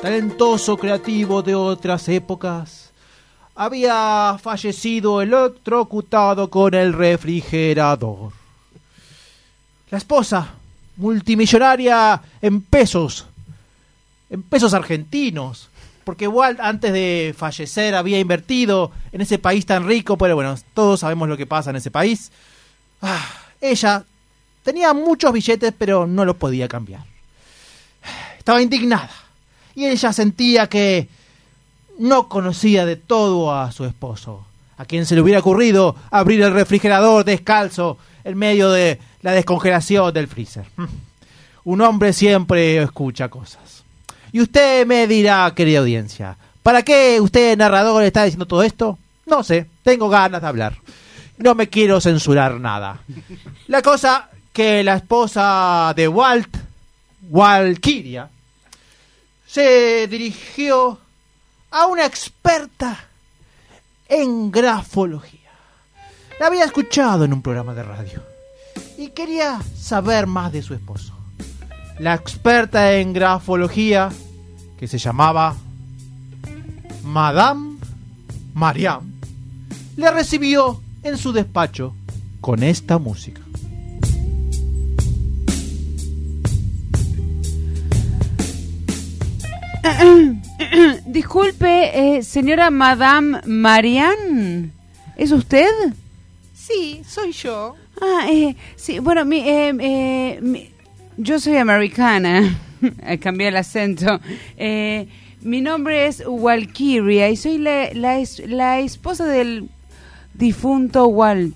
talentoso 0.02 0.78
creativo 0.78 1.42
de 1.42 1.54
otras 1.54 2.08
épocas, 2.08 2.92
había 3.56 4.38
fallecido 4.42 5.22
electrocutado 5.22 6.50
con 6.50 6.74
el 6.74 6.94
refrigerador. 6.94 8.32
La 9.92 9.98
esposa, 9.98 10.48
multimillonaria 10.96 12.22
en 12.42 12.62
pesos, 12.62 13.26
en 14.30 14.44
pesos 14.44 14.74
argentinos, 14.74 15.69
porque 16.10 16.28
Walt 16.28 16.60
antes 16.60 16.92
de 16.92 17.36
fallecer 17.38 17.94
había 17.94 18.18
invertido 18.18 18.92
en 19.12 19.22
ese 19.22 19.38
país 19.38 19.64
tan 19.68 19.86
rico, 19.86 20.18
pero 20.18 20.34
bueno, 20.34 20.56
todos 20.74 21.02
sabemos 21.02 21.30
lo 21.30 21.38
que 21.38 21.46
pasa 21.46 21.70
en 21.70 21.76
ese 21.76 21.92
país. 21.92 22.32
Ah, 23.00 23.24
ella 23.62 24.04
tenía 24.64 24.92
muchos 24.96 25.32
billetes, 25.32 25.72
pero 25.78 26.08
no 26.08 26.26
los 26.26 26.36
podía 26.38 26.68
cambiar. 26.68 27.04
Estaba 28.40 28.60
indignada 28.60 29.12
y 29.76 29.86
ella 29.86 30.12
sentía 30.12 30.68
que 30.68 31.10
no 32.00 32.28
conocía 32.28 32.88
de 32.88 32.96
todo 32.96 33.54
a 33.54 33.72
su 33.72 33.86
esposo, 33.86 34.48
a 34.78 34.86
quien 34.86 35.06
se 35.06 35.14
le 35.14 35.22
hubiera 35.22 35.42
ocurrido 35.42 35.96
abrir 36.10 36.42
el 36.42 36.54
refrigerador 36.54 37.24
descalzo 37.24 38.00
en 38.24 38.36
medio 38.36 38.72
de 38.72 39.00
la 39.22 39.34
descongelación 39.34 40.12
del 40.12 40.28
freezer. 40.28 40.66
Un 41.66 41.82
hombre 41.82 42.14
siempre 42.14 42.82
escucha 42.82 43.30
cosas. 43.30 43.69
Y 44.32 44.42
usted 44.42 44.86
me 44.86 45.08
dirá, 45.08 45.52
querida 45.56 45.80
audiencia, 45.80 46.38
¿para 46.64 46.84
qué 46.84 47.20
usted, 47.22 47.58
narrador, 47.58 48.04
está 48.04 48.24
diciendo 48.24 48.46
todo 48.46 48.64
esto? 48.64 48.98
No 49.26 49.44
sé, 49.44 49.68
tengo 49.84 50.10
ganas 50.10 50.42
de 50.42 50.48
hablar. 50.48 50.78
No 51.38 51.56
me 51.56 51.70
quiero 51.70 52.02
censurar 52.02 52.60
nada. 52.60 53.02
La 53.68 53.82
cosa 53.82 54.30
que 54.52 54.84
la 54.84 54.96
esposa 54.96 55.94
de 55.96 56.08
Walt, 56.08 56.58
Walkiria, 57.30 58.30
se 59.48 60.08
dirigió 60.08 61.00
a 61.72 61.88
una 61.88 62.06
experta 62.06 63.06
en 64.08 64.52
grafología. 64.52 65.52
La 66.40 66.48
había 66.48 66.66
escuchado 66.66 67.26
en 67.26 67.34
un 67.34 67.42
programa 67.42 67.74
de 67.74 67.84
radio 67.84 68.24
y 68.98 69.10
quería 69.10 69.60
saber 69.76 70.28
más 70.28 70.52
de 70.52 70.62
su 70.62 70.74
esposo. 70.74 71.19
La 72.00 72.14
experta 72.14 72.94
en 72.98 73.12
grafología, 73.14 74.10
que 74.78 74.88
se 74.88 74.98
llamaba 74.98 75.56
Madame 77.04 77.78
Mariam, 78.54 79.12
le 79.98 80.12
recibió 80.12 80.82
en 81.04 81.18
su 81.18 81.34
despacho 81.34 81.94
con 82.42 82.64
esta 82.64 82.98
música. 83.00 83.42
Disculpe, 91.06 92.18
eh, 92.18 92.24
señora 92.24 92.70
Madame 92.70 93.42
Marianne, 93.46 94.72
¿es 95.18 95.32
usted? 95.32 95.70
Sí, 96.54 97.02
soy 97.08 97.32
yo. 97.32 97.76
Ah, 98.02 98.28
eh, 98.30 98.56
sí, 98.76 99.00
bueno, 99.00 99.26
mi, 99.26 99.38
eh, 99.40 99.74
eh, 99.80 100.40
mi- 100.42 100.70
yo 101.22 101.40
soy 101.40 101.58
americana, 101.58 102.58
cambié 103.22 103.50
el 103.50 103.58
acento. 103.58 104.20
Eh, 104.58 105.08
mi 105.42 105.62
nombre 105.62 106.08
es 106.08 106.24
Walkiria 106.28 107.30
y 107.30 107.36
soy 107.36 107.58
la, 107.60 107.90
la, 107.94 108.20
la 108.48 108.80
esposa 108.80 109.26
del 109.26 109.70
difunto 110.34 111.08
Walt. 111.08 111.56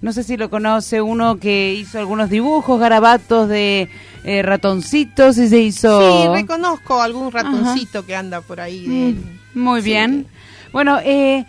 No 0.00 0.12
sé 0.12 0.22
si 0.22 0.36
lo 0.36 0.48
conoce, 0.48 1.00
uno 1.02 1.38
que 1.38 1.74
hizo 1.74 1.98
algunos 1.98 2.30
dibujos, 2.30 2.78
garabatos 2.78 3.48
de 3.48 3.88
eh, 4.24 4.42
ratoncitos 4.42 5.38
y 5.38 5.48
se 5.48 5.58
hizo... 5.58 6.22
Sí, 6.22 6.28
reconozco 6.32 7.02
algún 7.02 7.32
ratoncito 7.32 8.06
que 8.06 8.14
anda 8.14 8.40
por 8.40 8.60
ahí. 8.60 8.86
de. 8.86 9.14
Mm, 9.54 9.60
Muy 9.60 9.80
Sí. 9.82 9.86
bien. 9.90 10.26
Bueno, 10.72 10.98
eh, 11.04 11.44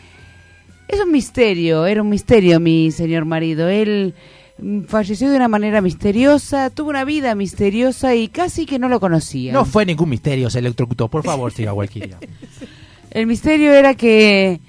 es 0.87 0.99
un 0.99 1.11
misterio, 1.11 1.85
era 1.85 2.01
un 2.01 2.09
misterio 2.09 2.59
mi 2.59 2.89
señor 2.91 3.25
marido. 3.25 3.69
Él 3.69 4.15
falleció 4.87 5.29
de 5.29 5.35
una 5.35 5.47
manera 5.47 5.81
misteriosa, 5.81 6.69
tuvo 6.69 6.89
una 6.89 7.05
vida 7.05 7.35
misteriosa 7.35 8.15
y 8.15 8.27
casi 8.27 8.65
que 8.65 8.79
no 8.79 8.89
lo 8.89 8.99
conocía. 8.99 9.53
No 9.53 9.65
fue 9.65 9.85
ningún 9.85 10.09
misterio, 10.09 10.49
se 10.49 10.59
electrocutó. 10.59 11.07
Por 11.07 11.23
favor, 11.23 11.51
siga 11.51 11.73
Walkiria. 11.73 12.17
El 13.11 13.25
misterio 13.25 13.73
era 13.73 13.95
que 13.95 14.59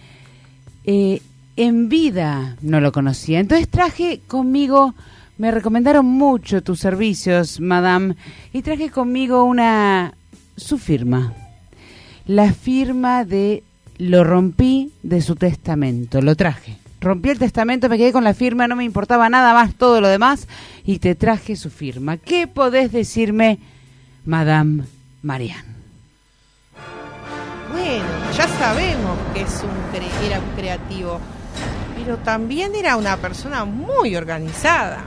eh, 0.84 1.22
en 1.56 1.88
vida 1.88 2.56
no 2.62 2.80
lo 2.80 2.92
conocía. 2.92 3.40
Entonces 3.40 3.68
traje 3.68 4.20
conmigo, 4.26 4.94
me 5.38 5.50
recomendaron 5.50 6.06
mucho 6.06 6.62
tus 6.62 6.80
servicios, 6.80 7.60
madame, 7.60 8.16
y 8.52 8.62
traje 8.62 8.90
conmigo 8.90 9.44
una, 9.44 10.14
su 10.56 10.78
firma. 10.78 11.34
La 12.26 12.52
firma 12.52 13.24
de, 13.24 13.62
lo 13.98 14.24
rompí 14.24 14.92
de 15.02 15.20
su 15.20 15.36
testamento, 15.36 16.22
lo 16.22 16.34
traje. 16.34 16.79
Rompí 17.00 17.30
el 17.30 17.38
testamento, 17.38 17.88
me 17.88 17.96
quedé 17.96 18.12
con 18.12 18.24
la 18.24 18.34
firma, 18.34 18.68
no 18.68 18.76
me 18.76 18.84
importaba 18.84 19.28
nada 19.30 19.54
más 19.54 19.74
todo 19.74 20.00
lo 20.02 20.08
demás, 20.08 20.46
y 20.84 20.98
te 20.98 21.14
traje 21.14 21.56
su 21.56 21.70
firma. 21.70 22.18
¿Qué 22.18 22.46
podés 22.46 22.92
decirme, 22.92 23.58
madame 24.26 24.84
Marianne? 25.22 25.70
Bueno, 27.72 28.04
ya 28.36 28.46
sabemos 28.48 29.16
que 29.32 29.42
es 29.42 29.62
un 29.62 29.70
cre- 29.98 30.26
era 30.26 30.40
un 30.40 30.50
creativo, 30.56 31.20
pero 31.96 32.18
también 32.18 32.74
era 32.74 32.96
una 32.96 33.16
persona 33.16 33.64
muy 33.64 34.16
organizada. 34.16 35.04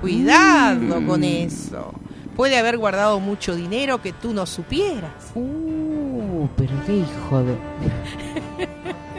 Cuidado 0.00 1.00
Mm. 1.00 1.06
con 1.06 1.24
eso. 1.24 1.92
Puede 2.36 2.58
haber 2.58 2.78
guardado 2.78 3.20
mucho 3.20 3.54
dinero 3.54 4.00
que 4.02 4.12
tú 4.12 4.32
no 4.34 4.46
supieras. 4.46 5.12
Uh, 5.34 6.48
pero 6.56 6.72
qué 6.86 6.96
hijo 6.98 7.42
de... 7.42 7.56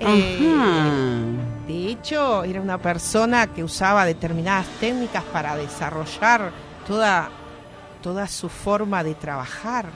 Eh, 0.00 1.36
de 1.66 1.88
hecho, 1.90 2.44
era 2.44 2.60
una 2.60 2.78
persona 2.78 3.46
que 3.48 3.64
usaba 3.64 4.04
determinadas 4.04 4.66
técnicas 4.80 5.24
para 5.24 5.56
desarrollar 5.56 6.52
toda, 6.86 7.30
toda 8.02 8.26
su 8.28 8.48
forma 8.48 9.02
de 9.02 9.14
trabajar, 9.14 9.86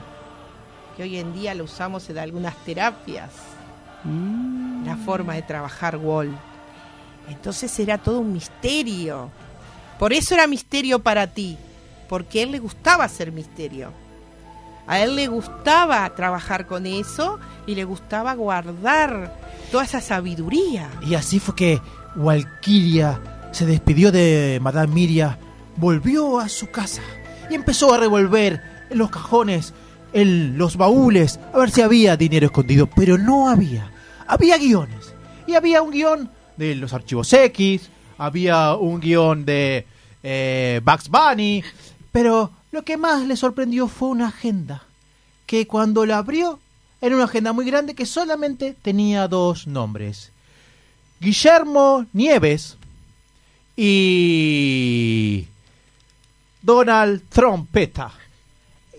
que 0.95 1.03
hoy 1.03 1.17
en 1.17 1.33
día 1.33 1.55
lo 1.55 1.63
usamos 1.63 2.09
en 2.09 2.17
algunas 2.17 2.55
terapias, 2.57 3.31
Mm. 4.03 4.85
la 4.85 4.97
forma 4.97 5.33
de 5.35 5.43
trabajar 5.43 5.95
Wall. 5.95 6.35
Entonces 7.29 7.79
era 7.79 7.97
todo 7.97 8.19
un 8.19 8.33
misterio. 8.33 9.29
Por 9.97 10.11
eso 10.11 10.33
era 10.33 10.45
misterio 10.45 10.99
para 10.99 11.27
ti, 11.27 11.57
porque 12.09 12.41
a 12.41 12.43
él 12.43 12.51
le 12.51 12.59
gustaba 12.59 13.05
hacer 13.05 13.31
misterio. 13.31 13.91
A 14.87 14.99
él 14.99 15.15
le 15.15 15.27
gustaba 15.27 16.09
trabajar 16.15 16.67
con 16.67 16.85
eso 16.85 17.39
y 17.65 17.75
le 17.75 17.85
gustaba 17.85 18.33
guardar 18.33 19.33
toda 19.73 19.85
esa 19.85 20.01
sabiduría. 20.01 20.87
Y 21.01 21.15
así 21.15 21.39
fue 21.39 21.55
que 21.55 21.81
Walkiria 22.15 23.49
se 23.51 23.65
despidió 23.65 24.11
de 24.11 24.59
Madame 24.61 24.93
Miria, 24.93 25.39
volvió 25.77 26.37
a 26.37 26.47
su 26.47 26.69
casa 26.69 27.01
y 27.49 27.55
empezó 27.55 27.91
a 27.91 27.97
revolver 27.97 28.61
en 28.91 28.99
los 28.99 29.09
cajones, 29.09 29.73
en 30.13 30.59
los 30.59 30.77
baúles, 30.77 31.39
a 31.51 31.57
ver 31.57 31.71
si 31.71 31.81
había 31.81 32.15
dinero 32.15 32.45
escondido, 32.45 32.85
pero 32.85 33.17
no 33.17 33.49
había. 33.49 33.89
Había 34.27 34.59
guiones. 34.59 35.15
Y 35.47 35.55
había 35.55 35.81
un 35.81 35.89
guion 35.89 36.29
de 36.55 36.75
los 36.75 36.93
archivos 36.93 37.33
X, 37.33 37.89
había 38.19 38.75
un 38.75 38.99
guion 38.99 39.43
de 39.43 39.87
eh, 40.21 40.81
Bugs 40.85 41.09
Bunny, 41.09 41.63
pero 42.11 42.51
lo 42.71 42.83
que 42.83 42.97
más 42.97 43.25
le 43.25 43.35
sorprendió 43.35 43.87
fue 43.87 44.09
una 44.09 44.27
agenda, 44.27 44.83
que 45.47 45.65
cuando 45.65 46.05
la 46.05 46.19
abrió 46.19 46.59
era 47.03 47.15
una 47.15 47.25
agenda 47.25 47.51
muy 47.51 47.65
grande 47.65 47.95
que 47.95 48.05
solamente 48.05 48.77
tenía 48.81 49.27
dos 49.27 49.67
nombres. 49.67 50.31
Guillermo 51.19 52.05
Nieves 52.13 52.77
y 53.75 55.45
Donald 56.61 57.23
Trompeta. 57.27 58.13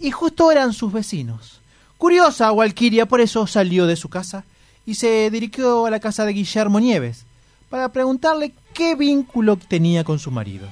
Y 0.03 0.11
justo 0.11 0.53
eran 0.53 0.75
sus 0.75 0.93
vecinos. 0.93 1.63
Curiosa 1.97 2.53
Walkiria 2.53 3.07
por 3.07 3.23
eso 3.23 3.47
salió 3.47 3.87
de 3.87 3.97
su 3.97 4.11
casa 4.11 4.45
y 4.85 4.97
se 4.97 5.31
dirigió 5.31 5.87
a 5.87 5.91
la 5.91 5.99
casa 5.99 6.27
de 6.27 6.35
Guillermo 6.35 6.81
Nieves 6.81 7.25
para 7.71 7.89
preguntarle 7.91 8.53
qué 8.75 8.97
vínculo 8.97 9.57
tenía 9.57 10.05
con 10.05 10.19
su 10.19 10.31
marido. 10.31 10.69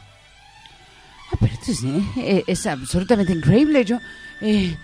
Ah, 1.32 1.36
pero 1.40 1.54
esto 1.54 1.72
es, 1.72 1.82
eh, 2.18 2.44
es 2.46 2.66
absolutamente 2.66 3.32
increíble. 3.32 3.86
Yo, 3.86 3.96
eh, 4.42 4.76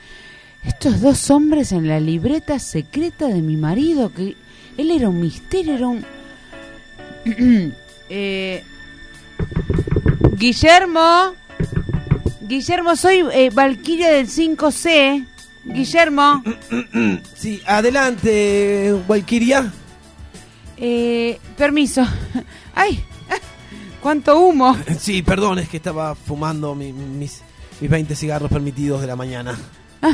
estos 0.68 1.00
dos 1.00 1.30
hombres 1.30 1.72
en 1.72 1.88
la 1.88 1.98
libreta 2.00 2.58
secreta 2.58 3.26
de 3.28 3.42
mi 3.42 3.56
marido, 3.56 4.12
que 4.12 4.36
él 4.76 4.90
era 4.90 5.08
un 5.08 5.20
misterio, 5.20 5.74
era 5.74 5.88
un... 5.88 6.04
Eh, 8.10 8.64
Guillermo, 10.38 11.34
Guillermo, 12.40 12.96
soy 12.96 13.22
eh, 13.34 13.50
Valquiria 13.52 14.08
del 14.12 14.26
5C. 14.28 15.26
Guillermo. 15.64 16.42
Sí, 17.36 17.60
adelante, 17.66 18.94
Walkiria. 19.06 19.70
Eh, 20.78 21.38
permiso. 21.58 22.02
Ay, 22.74 23.04
cuánto 24.00 24.38
humo. 24.40 24.74
Sí, 24.98 25.22
perdón, 25.22 25.58
es 25.58 25.68
que 25.68 25.76
estaba 25.76 26.14
fumando 26.14 26.74
mi- 26.74 26.92
mis, 26.94 27.42
mis 27.80 27.90
20 27.90 28.16
cigarros 28.16 28.50
permitidos 28.50 29.02
de 29.02 29.06
la 29.06 29.16
mañana. 29.16 29.58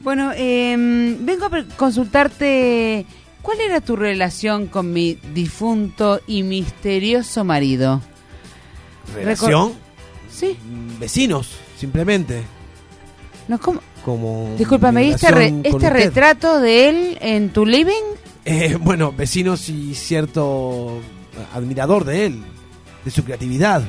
Bueno, 0.00 0.32
eh, 0.34 0.74
vengo 1.20 1.46
a 1.46 1.64
consultarte 1.76 3.06
cuál 3.40 3.60
era 3.60 3.80
tu 3.80 3.94
relación 3.94 4.66
con 4.66 4.92
mi 4.92 5.16
difunto 5.32 6.20
y 6.26 6.42
misterioso 6.42 7.44
marido. 7.44 8.00
¿Relación? 9.14 9.74
Sí. 10.28 10.56
Mm, 10.68 10.98
Vecinos, 10.98 11.50
simplemente. 11.78 12.42
No, 13.46 13.60
¿cómo? 13.60 13.80
Como 14.04 14.54
Discúlpame, 14.58 15.02
mi 15.02 15.08
¿y 15.08 15.10
este, 15.12 15.30
re- 15.30 15.54
este 15.62 15.90
retrato 15.90 16.58
de 16.58 16.88
él 16.88 17.18
en 17.20 17.50
tu 17.50 17.64
living? 17.64 18.02
Eh, 18.44 18.76
bueno, 18.80 19.12
vecinos 19.12 19.68
y 19.68 19.94
cierto 19.94 20.98
admirador 21.54 22.04
de 22.04 22.26
él, 22.26 22.42
de 23.04 23.10
su 23.12 23.22
creatividad, 23.22 23.82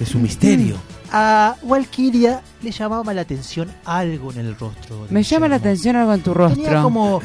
de 0.00 0.06
su 0.06 0.18
misterio. 0.18 0.74
A 1.10 1.56
Walkiria 1.62 2.42
le 2.62 2.70
llamaba 2.70 3.14
la 3.14 3.22
atención 3.22 3.72
algo 3.84 4.30
en 4.32 4.38
el 4.40 4.56
rostro. 4.58 5.06
Me 5.10 5.22
llama 5.22 5.48
la 5.48 5.56
atención 5.56 5.96
algo 5.96 6.12
en 6.12 6.22
tu 6.22 6.34
rostro. 6.34 6.62
Tenía 6.62 6.82
como 6.82 7.22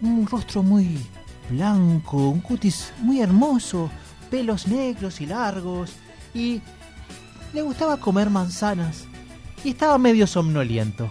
un 0.00 0.26
rostro 0.26 0.62
muy 0.62 0.98
blanco, 1.48 2.16
un 2.28 2.40
cutis 2.40 2.92
muy 2.98 3.20
hermoso, 3.20 3.90
pelos 4.30 4.66
negros 4.66 5.20
y 5.20 5.26
largos, 5.26 5.92
y 6.34 6.60
le 7.52 7.62
gustaba 7.62 7.98
comer 7.98 8.30
manzanas, 8.30 9.04
y 9.62 9.70
estaba 9.70 9.98
medio 9.98 10.26
somnoliento. 10.26 11.08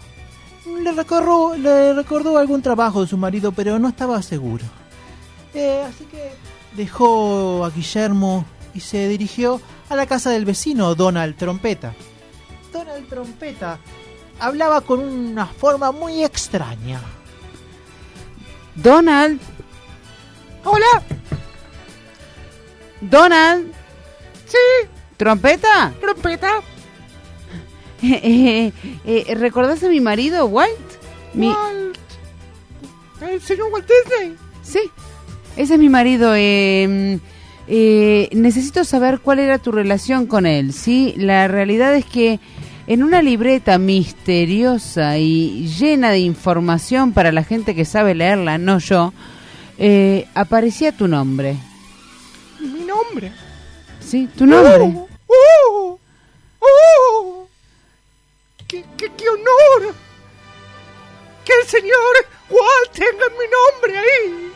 Le 0.84 0.92
recordó, 0.92 1.56
le 1.56 1.94
recordó 1.94 2.38
algún 2.38 2.62
trabajo 2.62 3.02
de 3.02 3.08
su 3.08 3.18
marido, 3.18 3.52
pero 3.52 3.80
no 3.80 3.88
estaba 3.88 4.22
seguro. 4.22 4.66
Eh, 5.54 5.84
así 5.88 6.06
que 6.06 6.32
dejó 6.76 7.66
a 7.66 7.70
Guillermo 7.70 8.46
y 8.74 8.80
se 8.80 9.08
dirigió 9.08 9.62
a 9.92 9.96
la 9.96 10.06
casa 10.06 10.30
del 10.30 10.46
vecino, 10.46 10.96
Donald 10.96 11.36
Trompeta. 11.36 11.94
Donald 12.72 13.08
Trompeta 13.10 13.78
hablaba 14.40 14.82
con 14.82 15.00
una 15.00 15.46
forma 15.46 15.92
muy 15.92 16.24
extraña. 16.24 17.02
Donald. 18.76 19.40
Hola. 20.64 21.04
Donald. 23.02 23.72
Sí. 24.48 24.88
¿Trompeta? 25.18 25.94
Trompeta. 26.00 26.52
Eh, 28.04 28.74
eh, 29.06 29.36
¿Recordás 29.36 29.84
a 29.84 29.88
mi 29.88 30.02
marido, 30.02 30.48
Walt? 30.48 30.72
Mi- 31.36 31.50
Walt. 31.50 31.96
El 33.22 33.40
señor 33.40 33.68
Walt 33.72 33.88
Disney. 33.88 34.36
Sí, 34.64 34.80
ese 35.56 35.74
es 35.76 35.80
mi 35.80 35.88
marido. 35.88 36.34
eh, 36.36 37.20
eh, 37.68 38.30
necesito 38.34 38.84
saber 38.84 39.20
cuál 39.20 39.40
era 39.40 39.58
tu 39.58 39.72
relación 39.72 40.28
con 40.28 40.46
él, 40.46 40.74
¿sí? 40.74 41.14
La 41.18 41.48
realidad 41.48 41.96
es 41.96 42.06
que 42.06 42.40
en 42.88 43.04
una 43.04 43.22
libreta 43.22 43.78
misteriosa 43.78 45.18
y 45.18 45.68
llena 45.68 46.12
de 46.12 46.20
información 46.20 47.14
para 47.14 47.32
la 47.32 47.44
gente 47.44 47.76
que 47.76 47.86
sabe 47.86 48.16
leerla, 48.16 48.58
no 48.58 48.80
yo, 48.80 49.14
eh, 49.78 50.28
aparecía 50.36 50.92
tu 50.92 51.08
nombre. 51.08 51.56
Mi 52.60 52.82
nombre. 52.82 53.32
¿Sí? 54.00 54.28
Tu 54.36 54.46
nombre. 54.46 54.84
¡Oh! 54.84 55.08
¡Oh! 55.28 56.00
¡Oh! 56.60 57.48
¡Qué, 58.68 58.84
qué, 58.98 59.12
qué 59.18 59.30
honor! 59.30 59.96
¡Que 61.46 61.54
el 61.62 61.68
señor 61.68 62.16
Walt 62.50 62.92
tenga 62.94 63.26
mi 63.30 63.46
nombre 63.50 63.98
ahí! 63.98 64.52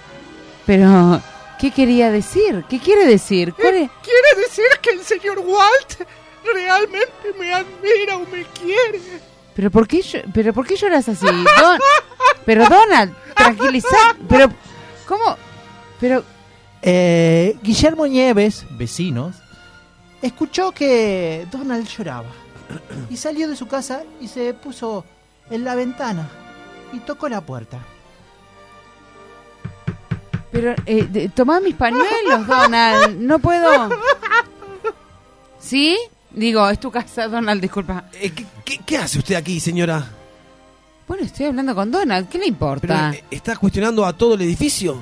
Pero, 0.65 1.21
¿qué 1.65 1.71
quería 1.71 2.11
decir? 2.11 2.63
¿Qué 2.69 2.79
quiere 2.79 3.05
decir? 3.07 3.51
¿Cuál 3.53 3.75
es? 3.75 3.89
Quiere 4.03 4.41
decir 4.45 4.65
que 4.83 4.91
el 4.91 5.01
señor 5.01 5.39
Walt 5.39 6.07
realmente 6.53 7.33
me 7.39 7.51
admira 7.51 8.17
o 8.17 8.19
me 8.31 8.43
quiere. 8.43 9.01
¿Pero 9.55 9.71
por 9.71 9.87
qué, 9.87 10.01
pero 10.33 10.53
por 10.53 10.67
qué 10.67 10.75
lloras 10.75 11.09
así? 11.09 11.25
Don- 11.25 11.79
pero 12.45 12.67
Donald, 12.69 13.15
tranquiliza. 13.35 13.87
Pero, 14.29 14.51
¿cómo? 15.07 15.37
Pero, 15.99 16.23
Eh, 16.87 17.57
Guillermo 17.63 18.05
Nieves, 18.05 18.63
vecinos, 18.77 19.35
escuchó 20.21 20.71
que 20.71 21.47
Donald 21.51 21.87
lloraba 21.87 22.29
y 23.09 23.17
salió 23.17 23.47
de 23.49 23.55
su 23.55 23.67
casa 23.67 24.03
y 24.21 24.27
se 24.27 24.53
puso 24.53 25.03
en 25.49 25.63
la 25.63 25.73
ventana 25.73 26.29
y 26.93 26.99
tocó 26.99 27.27
la 27.27 27.41
puerta. 27.41 27.79
Pero, 30.55 30.73
eh, 30.85 31.03
de- 31.11 31.27
tomá 31.29 31.59
mis 31.59 31.75
pañuelos, 31.75 32.47
Donald. 32.47 33.19
No 33.19 33.39
puedo. 33.39 33.89
¿Sí? 35.59 35.97
Digo, 36.31 36.69
es 36.69 36.79
tu 36.79 36.91
casa, 36.91 37.27
Donald, 37.27 37.61
disculpa. 37.61 38.05
Eh, 38.13 38.31
¿qué, 38.31 38.45
qué- 38.63 38.79
qué 38.85 38.97
hace 38.97 39.19
usted 39.19 39.35
aquí, 39.35 39.59
señora? 39.59 40.05
Bueno, 41.07 41.23
estoy 41.23 41.47
hablando 41.47 41.75
con 41.75 41.91
Donald. 41.91 42.29
¿Qué 42.29 42.37
le 42.39 42.47
importa? 42.47 43.09
Pero, 43.11 43.13
eh, 43.13 43.23
¿Está 43.31 43.55
cuestionando 43.57 44.05
a 44.05 44.13
todo 44.13 44.35
el 44.35 44.41
edificio? 44.41 44.97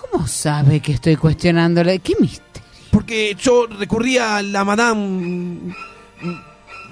¿Cómo 0.00 0.26
sabe 0.26 0.80
que 0.80 0.92
estoy 0.92 1.16
cuestionándole? 1.16 1.98
¿Qué 1.98 2.14
misterio? 2.20 2.62
Porque 2.90 3.36
yo 3.38 3.66
recurrí 3.66 4.18
a 4.18 4.42
la 4.42 4.64
Madame 4.64 5.74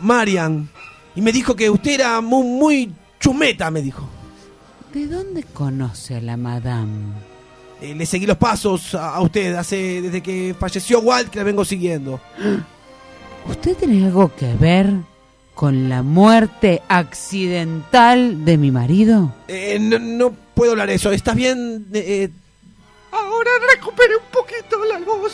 Marian 0.01 0.68
y 1.16 1.20
me 1.22 1.32
dijo 1.32 1.57
que 1.57 1.70
usted 1.70 1.93
era 1.93 2.20
muy, 2.20 2.45
muy 2.47 2.93
chumeta, 3.20 3.70
me 3.70 3.82
dijo. 3.82 4.09
¿De 4.93 5.07
dónde 5.07 5.43
conoce 5.43 6.16
a 6.16 6.20
la 6.20 6.36
madame? 6.36 7.12
Eh, 7.81 7.95
le 7.95 8.07
seguí 8.07 8.26
los 8.26 8.37
pasos 8.37 8.95
a, 8.95 9.14
a 9.14 9.20
usted 9.20 9.55
hace 9.55 10.03
desde 10.03 10.22
que 10.22 10.55
falleció 10.59 11.01
Walt 11.01 11.31
que 11.31 11.39
la 11.39 11.45
vengo 11.45 11.64
siguiendo. 11.64 12.20
¿Usted 13.49 13.76
tiene 13.76 14.05
algo 14.05 14.35
que 14.35 14.53
ver 14.55 14.93
con 15.55 15.89
la 15.89 16.03
muerte 16.03 16.83
accidental 16.89 18.45
de 18.45 18.59
mi 18.59 18.70
marido? 18.70 19.33
Eh, 19.49 19.79
no, 19.81 19.99
no 19.99 20.33
puedo 20.55 20.72
hablar 20.72 20.91
eso. 20.91 21.11
¿Estás 21.12 21.37
bien? 21.37 21.87
Eh, 21.93 22.31
Ahora 23.11 23.51
recuperé 23.74 24.16
un 24.16 24.31
poquito 24.33 24.76
la 24.85 24.99
voz. 25.05 25.33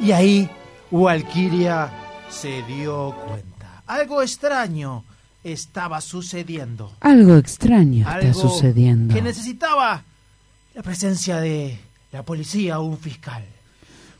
Y 0.00 0.12
ahí 0.12 0.48
Walkiria 0.90 1.90
se 2.28 2.62
dio 2.64 3.14
cuenta. 3.26 3.82
Algo 3.86 4.20
extraño 4.22 5.04
estaba 5.42 6.00
sucediendo. 6.00 6.92
Algo 7.00 7.36
extraño 7.36 8.00
está 8.00 8.14
Algo 8.16 8.34
sucediendo. 8.40 9.14
que 9.14 9.22
necesitaba 9.22 10.02
la 10.74 10.82
presencia 10.82 11.38
de 11.38 11.78
la 12.12 12.22
policía 12.22 12.78
o 12.78 12.84
un 12.84 12.98
fiscal. 12.98 13.44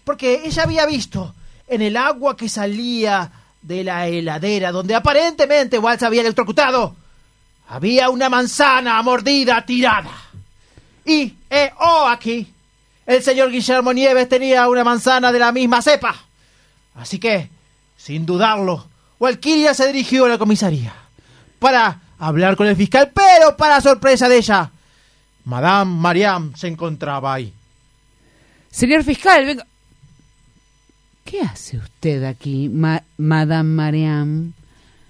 Porque 0.04 0.42
ella 0.44 0.64
había 0.64 0.86
visto 0.86 1.34
en 1.66 1.82
el 1.82 1.96
agua 1.96 2.36
que 2.36 2.48
salía 2.48 3.30
de 3.62 3.84
la 3.84 4.08
heladera 4.08 4.72
donde 4.72 4.94
aparentemente 4.94 5.78
Walt 5.78 6.00
se 6.00 6.06
había 6.06 6.22
electrocutado, 6.22 6.96
había 7.68 8.10
una 8.10 8.28
manzana 8.28 9.00
mordida 9.02 9.64
tirada. 9.64 10.10
Y, 11.04 11.34
eh, 11.48 11.70
oh, 11.80 12.06
aquí, 12.08 12.52
el 13.06 13.22
señor 13.22 13.50
Guillermo 13.50 13.92
Nieves 13.92 14.28
tenía 14.28 14.68
una 14.68 14.84
manzana 14.84 15.32
de 15.32 15.38
la 15.38 15.52
misma 15.52 15.80
cepa. 15.80 16.14
Así 16.94 17.18
que, 17.18 17.48
sin 17.96 18.26
dudarlo, 18.26 18.86
Walkiria 19.18 19.72
se 19.74 19.86
dirigió 19.86 20.26
a 20.26 20.30
la 20.30 20.38
comisaría 20.38 20.92
para 21.58 22.00
hablar 22.18 22.56
con 22.56 22.66
el 22.66 22.76
fiscal, 22.76 23.10
pero 23.14 23.56
para 23.56 23.80
sorpresa 23.80 24.28
de 24.28 24.36
ella, 24.38 24.70
Madame 25.44 25.90
Mariam 25.94 26.54
se 26.54 26.68
encontraba 26.68 27.34
ahí. 27.34 27.52
Señor 28.70 29.04
fiscal, 29.04 29.44
venga. 29.44 29.66
¿Qué 31.24 31.40
hace 31.40 31.78
usted 31.78 32.24
aquí, 32.24 32.68
ma- 32.68 33.02
Madame 33.16 33.68
Mariam? 33.68 34.52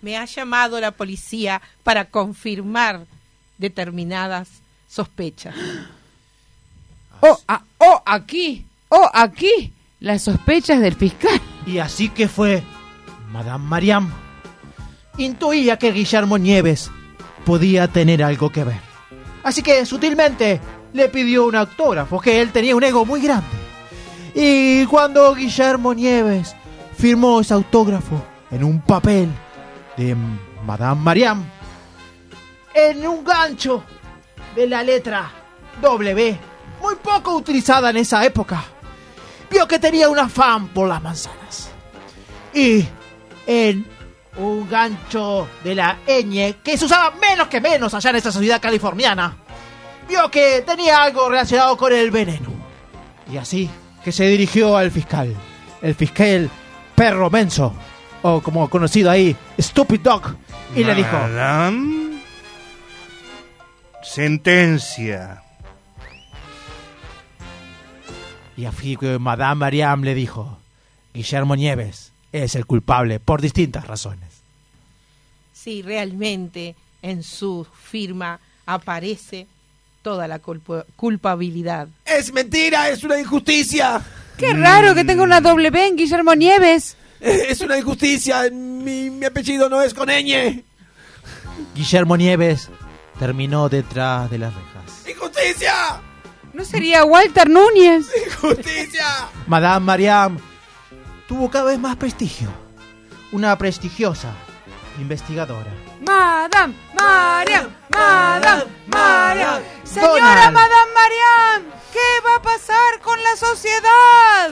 Me 0.03 0.17
ha 0.17 0.25
llamado 0.25 0.81
la 0.81 0.91
policía 0.91 1.63
para 1.83 2.07
confirmar 2.07 3.07
determinadas 3.59 4.49
sospechas. 4.89 5.55
Oh, 7.25 7.39
ah, 7.47 7.63
oh, 7.79 8.03
aquí. 8.05 8.67
Oh, 8.89 9.09
aquí. 9.15 9.73
Las 10.01 10.23
sospechas 10.23 10.81
del 10.81 10.97
fiscal. 10.97 11.41
Y 11.67 11.79
así 11.79 12.09
que 12.09 12.27
fue 12.27 12.65
Madame 13.31 13.65
Mariam. 13.65 14.13
Intuía 15.19 15.79
que 15.79 15.93
Guillermo 15.93 16.37
Nieves 16.37 16.91
podía 17.45 17.87
tener 17.87 18.25
algo 18.25 18.51
que 18.51 18.65
ver. 18.65 18.81
Así 19.43 19.63
que 19.63 19.85
sutilmente 19.87 20.61
le 20.93 21.09
pidió 21.09 21.47
un 21.47 21.57
autógrafo, 21.57 22.21
que 22.21 22.41
él 22.41 22.53
tenía 22.53 22.77
un 22.77 22.85
ego 22.85 23.05
muy 23.05 23.21
grande. 23.21 23.49
Y 24.35 24.87
cuando 24.87 25.35
Guillermo 25.35 25.95
Nieves 25.95 26.55
firmó 26.97 27.41
ese 27.41 27.55
autógrafo 27.55 28.23
en 28.51 28.65
un 28.65 28.81
papel 28.81 29.29
de 29.97 30.17
Madame 30.65 31.01
Mariam, 31.01 31.45
en 32.75 33.07
un 33.07 33.25
gancho 33.25 33.83
de 34.55 34.67
la 34.67 34.83
letra 34.83 35.31
W, 35.81 36.39
muy 36.81 36.95
poco 36.97 37.37
utilizada 37.37 37.91
en 37.91 37.99
esa 37.99 38.25
época, 38.25 38.65
vio 39.51 39.67
que 39.69 39.79
tenía 39.79 40.09
un 40.09 40.19
afán 40.19 40.69
por 40.69 40.89
las 40.89 41.03
manzanas. 41.03 41.71
Y 42.55 42.87
en 43.47 43.87
un 44.37 44.69
gancho 44.69 45.49
de 45.63 45.75
la 45.75 45.99
ñ 46.07 46.57
que 46.63 46.79
se 46.79 46.85
usaba 46.85 47.15
menos 47.17 47.49
que 47.49 47.61
menos 47.61 47.93
allá 47.95 48.11
en 48.11 48.17
esta 48.17 48.33
sociedad 48.33 48.61
californiana, 48.61 49.37
vio 50.09 50.31
que 50.31 50.63
tenía 50.67 51.03
algo 51.03 51.29
relacionado 51.29 51.77
con 51.77 51.93
el 51.93 52.11
veneno. 52.11 52.51
Y 53.31 53.37
así 53.37 53.71
que 54.05 54.13
se 54.13 54.27
dirigió 54.27 54.77
al 54.77 54.91
fiscal, 54.91 55.35
el 55.81 55.95
fiscal 55.95 56.51
perro 56.95 57.31
menso, 57.31 57.75
o 58.23 58.41
como 58.41 58.69
conocido 58.69 59.11
ahí, 59.11 59.37
Stupid 59.61 60.01
Dog, 60.01 60.37
y 60.75 60.85
le 60.85 60.95
dijo, 60.95 61.19
sentencia. 64.03 65.43
y 68.57 68.65
así 68.67 68.97
que 68.97 69.19
Madame 69.19 69.57
Mariam 69.57 70.03
le 70.03 70.15
dijo, 70.15 70.59
Guillermo 71.15 71.57
Nieves 71.57 72.12
es 72.33 72.55
el 72.55 72.67
culpable 72.67 73.21
por 73.21 73.41
distintas 73.41 73.87
razones. 73.87 74.29
Sí, 75.53 75.83
realmente 75.83 76.75
en 77.03 77.23
su 77.23 77.67
firma 77.85 78.41
aparece 78.67 79.47
toda 80.03 80.27
la 80.27 80.39
culpa- 80.41 80.85
culpabilidad. 80.97 81.89
Es 82.05 82.33
mentira, 82.33 82.89
es 82.89 83.05
una 83.05 83.21
injusticia. 83.21 84.01
Qué 84.37 84.53
raro 84.55 84.95
que 84.95 85.05
tenga 85.05 85.23
una 85.23 85.41
doble 85.41 85.71
B 85.71 85.87
en 85.87 85.97
Guillermo 85.97 86.35
Nieves. 86.35 86.97
Es 87.21 87.61
una 87.61 87.79
injusticia. 87.79 88.51
Mi, 88.51 89.09
mi 89.11 89.25
apellido 89.27 89.69
no 89.69 89.81
es 89.81 89.95
con 89.95 90.09
ñ. 90.09 90.65
Guillermo 91.75 92.17
Nieves 92.17 92.69
terminó 93.21 93.69
detrás 93.69 94.29
de 94.29 94.39
las 94.39 94.53
rejas. 94.53 95.09
¡Injusticia! 95.09 96.01
¿No 96.53 96.65
sería 96.65 97.05
Walter 97.05 97.49
Núñez? 97.49 98.07
¡Injusticia! 98.27 99.07
Madame 99.47 99.87
Mariam 99.87 100.39
tuvo 101.29 101.51
cada 101.51 101.67
vez 101.67 101.79
más 101.79 101.97
prestigio. 101.97 102.49
Una 103.33 103.57
prestigiosa 103.57 104.31
investigadora. 105.01 105.71
Madame 106.07 106.75
Mariam, 106.95 107.67
Madame 107.91 108.65
Mariam. 108.89 109.61
Señora 109.85 110.11
Donald. 110.13 110.53
Madame 110.55 110.93
Mariam, 110.95 111.73
¿qué 111.93 112.27
va 112.27 112.37
a 112.37 112.43
pasar 112.43 113.01
con 113.03 113.19
la 113.23 113.37
sociedad? 113.37 114.51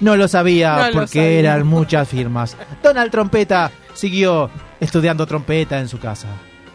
No 0.00 0.16
lo 0.16 0.26
sabía 0.26 0.76
No 0.76 0.86
lo 0.88 0.92
porque 0.94 1.20
sabía. 1.20 1.38
eran 1.38 1.66
muchas 1.66 2.08
firmas. 2.08 2.56
Donald 2.82 3.12
Trompeta 3.12 3.70
siguió 3.94 4.50
estudiando 4.80 5.26
trompeta 5.26 5.78
en 5.78 5.88
su 5.88 6.00
casa 6.00 6.26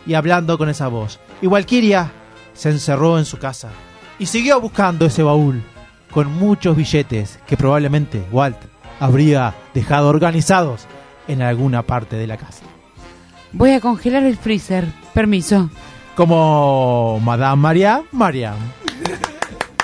y 0.05 0.13
hablando 0.13 0.57
con 0.57 0.69
esa 0.69 0.87
voz. 0.87 1.19
Y 1.41 1.47
Valkyria 1.47 2.09
se 2.53 2.69
encerró 2.69 3.17
en 3.19 3.25
su 3.25 3.37
casa 3.37 3.69
y 4.17 4.25
siguió 4.27 4.61
buscando 4.61 5.05
ese 5.05 5.23
baúl 5.23 5.61
con 6.11 6.33
muchos 6.33 6.75
billetes 6.75 7.39
que 7.45 7.57
probablemente 7.57 8.25
Walt 8.31 8.57
habría 8.99 9.53
dejado 9.73 10.09
organizados 10.09 10.85
en 11.27 11.41
alguna 11.41 11.83
parte 11.83 12.15
de 12.15 12.27
la 12.27 12.37
casa. 12.37 12.63
Voy 13.51 13.71
a 13.71 13.81
congelar 13.81 14.23
el 14.23 14.37
freezer. 14.37 14.85
Permiso. 15.13 15.69
Como 16.15 17.19
Madame 17.23 17.61
Maria 17.61 18.03
Mariam. 18.11 18.55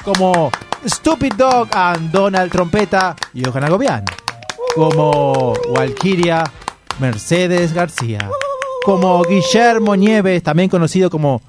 Como 0.04 0.52
Stupid 0.86 1.34
Dog 1.34 1.70
and 1.74 2.12
Donald 2.12 2.52
Trompeta 2.52 3.16
y 3.34 3.44
Johanna 3.44 3.70
Gobián. 3.70 4.04
Como 4.76 5.54
Walkiria 5.70 6.44
Mercedes 7.00 7.74
García. 7.74 8.30
Como 8.86 9.24
Guillermo 9.24 9.96
Nieves, 9.96 10.44
también 10.44 10.70
conocido 10.70 11.10
como 11.10 11.42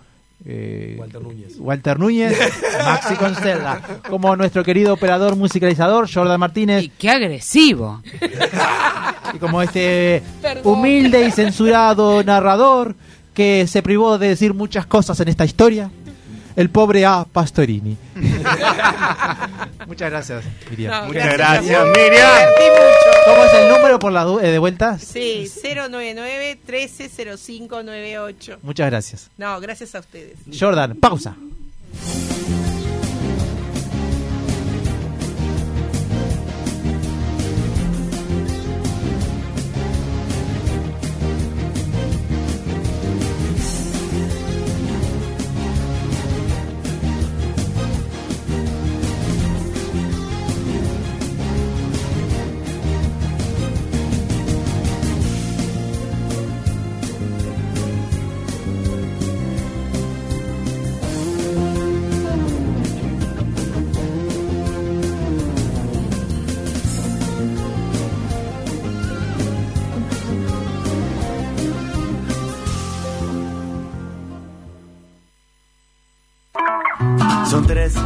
eh, 0.45 0.97
Walter 0.99 1.23
Núñez. 1.23 1.57
Walter 1.59 1.99
Núñez, 1.99 2.39
Maxi 2.85 3.15
Constella. 3.15 3.81
Como 4.09 4.37
nuestro 4.37 4.63
querido 4.63 4.93
operador 4.95 5.37
musicalizador 5.37 6.09
Jordan 6.13 6.41
Martínez. 6.41 6.85
Y 6.85 6.89
qué 6.91 7.11
agresivo. 7.11 8.03
Y 9.33 9.39
como 9.39 9.63
este 9.63 10.23
humilde 10.63 11.27
y 11.27 11.31
censurado 11.33 12.23
narrador 12.23 12.95
que 13.33 13.67
se 13.67 13.83
privó 13.83 14.17
de 14.19 14.29
decir 14.29 14.55
muchas 14.55 14.87
cosas 14.87 15.19
en 15.19 15.29
esta 15.29 15.45
historia, 15.45 15.91
el 16.57 16.71
pobre 16.71 17.05
A. 17.07 17.25
Pastorini. 17.25 17.97
Muchas 19.87 20.11
gracias, 20.11 20.45
Miriam. 20.71 20.93
No, 20.93 21.07
Muchas 21.09 21.33
gracias, 21.33 21.79
vos. 21.79 21.89
Miriam. 21.97 22.33
Me 22.33 22.39
divertí 22.39 22.63
mucho. 22.71 23.11
¿Cómo 23.27 23.45
es 23.45 23.53
el 23.55 23.69
número 23.69 23.99
por 23.99 24.13
la 24.13 24.23
eh, 24.43 24.51
de 24.51 24.59
vuelta? 24.59 24.99
Sí, 24.99 25.51
099-130598. 25.63 28.59
Muchas 28.63 28.87
gracias. 28.91 29.31
No, 29.37 29.61
gracias 29.61 29.95
a 29.95 30.01
ustedes. 30.01 30.39
Jordan, 30.59 30.97
pausa. 30.97 31.37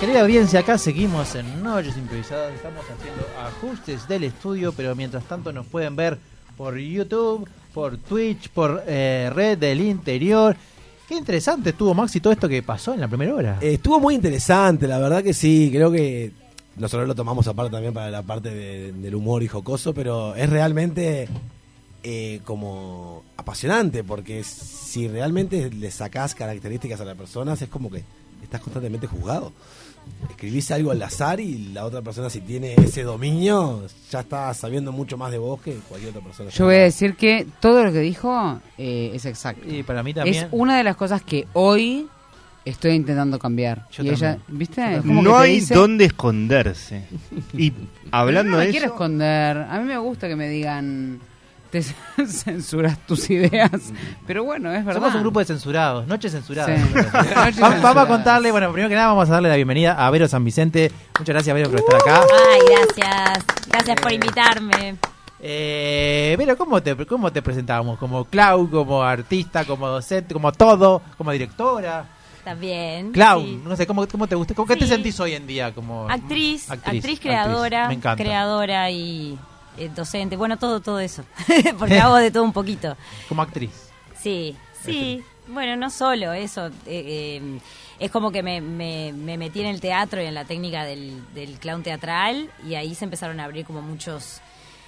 Querida 0.00 0.20
audiencia, 0.22 0.60
acá 0.60 0.78
seguimos 0.78 1.34
en 1.34 1.62
Noches 1.62 1.96
Improvisadas. 1.96 2.54
Estamos 2.54 2.84
haciendo 2.84 3.26
ajustes 3.40 4.06
del 4.08 4.24
estudio, 4.24 4.72
pero 4.72 4.94
mientras 4.94 5.24
tanto 5.24 5.52
nos 5.52 5.66
pueden 5.66 5.96
ver 5.96 6.18
por 6.56 6.76
YouTube, 6.78 7.48
por 7.74 7.96
Twitch, 7.98 8.48
por 8.50 8.82
eh, 8.86 9.30
Red 9.34 9.58
del 9.58 9.80
Interior. 9.80 10.56
Qué 11.08 11.14
interesante 11.16 11.70
estuvo, 11.70 11.94
Maxi, 11.94 12.20
todo 12.20 12.32
esto 12.32 12.48
que 12.48 12.62
pasó 12.62 12.94
en 12.94 13.00
la 13.00 13.08
primera 13.08 13.34
hora. 13.34 13.58
Estuvo 13.60 13.98
muy 13.98 14.14
interesante, 14.14 14.86
la 14.86 14.98
verdad 14.98 15.22
que 15.22 15.32
sí. 15.34 15.70
Creo 15.72 15.90
que 15.90 16.32
nosotros 16.76 17.08
lo 17.08 17.14
tomamos 17.14 17.46
aparte 17.48 17.70
también 17.72 17.94
para 17.94 18.10
la 18.10 18.22
parte 18.22 18.50
de- 18.54 18.92
del 18.92 19.14
humor 19.14 19.42
y 19.42 19.48
jocoso, 19.48 19.94
pero 19.94 20.34
es 20.36 20.48
realmente 20.50 21.28
eh, 22.02 22.40
como 22.44 23.24
apasionante, 23.36 24.04
porque 24.04 24.44
si 24.44 25.08
realmente 25.08 25.70
le 25.70 25.90
sacás 25.90 26.34
características 26.34 27.00
a 27.00 27.04
las 27.04 27.16
personas, 27.16 27.60
es 27.62 27.68
como 27.68 27.90
que 27.90 28.04
estás 28.42 28.60
constantemente 28.60 29.06
juzgado. 29.06 29.52
Escribís 30.30 30.70
algo 30.70 30.90
al 30.90 31.02
azar 31.02 31.40
y 31.40 31.68
la 31.72 31.84
otra 31.84 32.02
persona, 32.02 32.30
si 32.30 32.40
tiene 32.40 32.74
ese 32.74 33.02
dominio, 33.02 33.82
ya 34.10 34.20
está 34.20 34.52
sabiendo 34.54 34.92
mucho 34.92 35.16
más 35.16 35.30
de 35.32 35.38
vos 35.38 35.60
que 35.60 35.74
cualquier 35.88 36.10
otra 36.10 36.22
persona. 36.22 36.50
Yo 36.50 36.64
voy 36.66 36.76
a 36.76 36.82
decir 36.82 37.16
que 37.16 37.46
todo 37.60 37.82
lo 37.84 37.92
que 37.92 38.00
dijo 38.00 38.60
eh, 38.76 39.10
es 39.14 39.24
exacto. 39.26 39.62
Y 39.68 39.82
para 39.82 40.02
mí 40.02 40.14
también. 40.14 40.44
Es 40.44 40.48
una 40.52 40.76
de 40.76 40.84
las 40.84 40.96
cosas 40.96 41.22
que 41.22 41.46
hoy 41.54 42.06
estoy 42.64 42.92
intentando 42.92 43.38
cambiar. 43.38 43.86
Yo 43.90 44.02
y 44.04 44.10
ella. 44.10 44.38
¿viste? 44.48 44.98
Como 45.00 45.22
no 45.22 45.30
que 45.32 45.36
hay 45.38 45.54
dice- 45.60 45.74
dónde 45.74 46.04
esconderse. 46.04 47.04
Y 47.56 47.72
hablando 48.10 48.52
no 48.52 48.58
me 48.58 48.66
de 48.66 48.70
quiero 48.70 48.86
eso, 48.86 48.94
esconder. 48.94 49.56
A 49.58 49.78
mí 49.80 49.84
me 49.86 49.98
gusta 49.98 50.28
que 50.28 50.36
me 50.36 50.48
digan, 50.48 51.18
te 51.70 51.82
censuras 52.26 52.98
tus 53.06 53.28
ideas. 53.30 53.70
Pero 54.26 54.44
bueno, 54.44 54.72
es 54.72 54.84
verdad. 54.84 55.00
Somos 55.00 55.14
un 55.14 55.20
grupo 55.22 55.38
de 55.40 55.44
censurados, 55.46 56.06
noches 56.06 56.32
censuradas. 56.32 56.80
Sí. 56.80 56.98
Vamos, 57.60 57.82
vamos 57.82 58.04
a 58.04 58.06
contarle, 58.06 58.50
bueno, 58.52 58.70
primero 58.72 58.88
que 58.88 58.94
nada 58.94 59.08
vamos 59.08 59.28
a 59.28 59.32
darle 59.34 59.48
la 59.48 59.56
bienvenida 59.56 59.94
a 59.94 60.10
Vero 60.10 60.28
San 60.28 60.44
Vicente. 60.44 60.90
Muchas 61.18 61.34
gracias, 61.34 61.54
Vero, 61.54 61.70
por 61.70 61.80
estar 61.80 61.96
acá. 61.96 62.22
Ay, 62.52 62.60
gracias. 62.68 63.44
Gracias 63.68 64.00
por 64.00 64.12
invitarme. 64.12 64.96
Eh, 65.40 66.34
Vero, 66.38 66.56
¿cómo 66.56 66.82
te, 66.82 66.96
¿cómo 67.06 67.32
te 67.32 67.42
presentamos? 67.42 67.98
¿Como 67.98 68.24
clown, 68.24 68.66
como 68.68 69.02
artista, 69.02 69.64
como 69.64 69.86
docente, 69.88 70.34
como 70.34 70.52
todo, 70.52 71.00
como 71.16 71.30
directora? 71.32 72.04
También. 72.44 73.12
Clown, 73.12 73.44
sí. 73.44 73.60
no 73.64 73.76
sé, 73.76 73.86
¿cómo, 73.86 74.06
cómo 74.08 74.26
te 74.26 74.34
gusta? 74.34 74.54
¿Cómo, 74.54 74.66
¿Qué 74.66 74.76
te 74.76 74.86
sentís 74.86 75.18
hoy 75.20 75.34
en 75.34 75.46
día? 75.46 75.74
Como 75.74 76.08
Actriz, 76.08 76.70
actriz, 76.70 77.04
actriz, 77.04 77.20
creadora, 77.20 77.88
Me 77.88 77.94
encanta. 77.94 78.22
creadora 78.22 78.90
y 78.90 79.38
eh, 79.78 79.90
docente. 79.94 80.36
Bueno, 80.36 80.56
todo, 80.58 80.80
todo 80.80 81.00
eso. 81.00 81.24
Porque 81.78 81.98
hago 82.00 82.16
de 82.16 82.30
todo 82.30 82.42
un 82.44 82.52
poquito. 82.52 82.96
Como 83.28 83.42
actriz. 83.42 83.70
Sí, 84.20 84.56
sí. 84.84 85.22
Bueno, 85.48 85.76
no 85.76 85.88
solo 85.90 86.32
eso. 86.32 86.66
eh, 86.66 86.70
eh, 87.40 87.58
es 87.98 88.10
como 88.10 88.30
que 88.30 88.42
me, 88.42 88.60
me- 88.60 89.12
me 89.12 89.36
metí 89.38 89.60
en 89.60 89.66
el 89.66 89.80
teatro 89.80 90.22
y 90.22 90.26
en 90.26 90.34
la 90.34 90.44
técnica 90.44 90.84
del, 90.84 91.22
del 91.34 91.58
clown 91.58 91.82
teatral 91.82 92.50
y 92.68 92.74
ahí 92.74 92.94
se 92.94 93.04
empezaron 93.04 93.40
a 93.40 93.44
abrir 93.44 93.64
como 93.64 93.80
muchos 93.82 94.40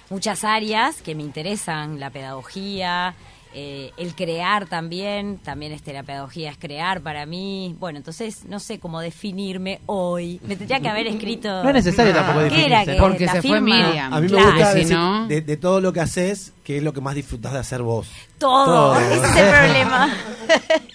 muchas 0.09 0.43
áreas 0.43 1.01
que 1.01 1.15
me 1.15 1.23
interesan, 1.23 1.99
la 1.99 2.09
pedagogía, 2.09 3.15
eh, 3.53 3.91
el 3.97 4.15
crear 4.15 4.65
también, 4.67 5.37
también 5.39 5.71
este, 5.73 5.91
la 5.93 6.03
pedagogía 6.03 6.51
es 6.51 6.57
crear 6.57 7.01
para 7.01 7.25
mí. 7.25 7.75
Bueno, 7.79 7.97
entonces 7.97 8.45
no 8.45 8.59
sé 8.59 8.79
cómo 8.79 8.99
definirme 9.01 9.79
hoy. 9.87 10.39
Me 10.43 10.55
tendría 10.55 10.79
que 10.79 10.87
haber 10.89 11.07
escrito... 11.07 11.61
No 11.63 11.69
es 11.69 11.75
necesario 11.75 12.13
tampoco 12.13 12.39
¿Qué 12.47 12.65
era 12.65 12.79
definirse. 12.79 12.91
que 12.93 12.97
Porque 12.99 13.25
la 13.25 13.31
se 13.33 13.41
fue? 13.41 13.59
Miriam. 13.61 14.13
A 14.13 14.21
mí 14.21 14.27
me 14.29 14.43
gusta 14.43 14.73
decir, 14.73 14.95
no- 14.97 15.27
de, 15.27 15.41
de 15.41 15.57
todo 15.57 15.81
lo 15.81 15.91
que 15.93 15.99
haces, 16.01 16.53
¿qué 16.63 16.77
es 16.77 16.83
lo 16.83 16.93
que 16.93 17.01
más 17.01 17.15
disfrutás 17.15 17.53
de 17.53 17.59
hacer 17.59 17.81
vos? 17.81 18.07
Todo, 18.37 18.93
Todo. 18.93 18.99
ese 18.99 19.15
es 19.27 19.35
el 19.35 19.49
problema. 19.49 20.15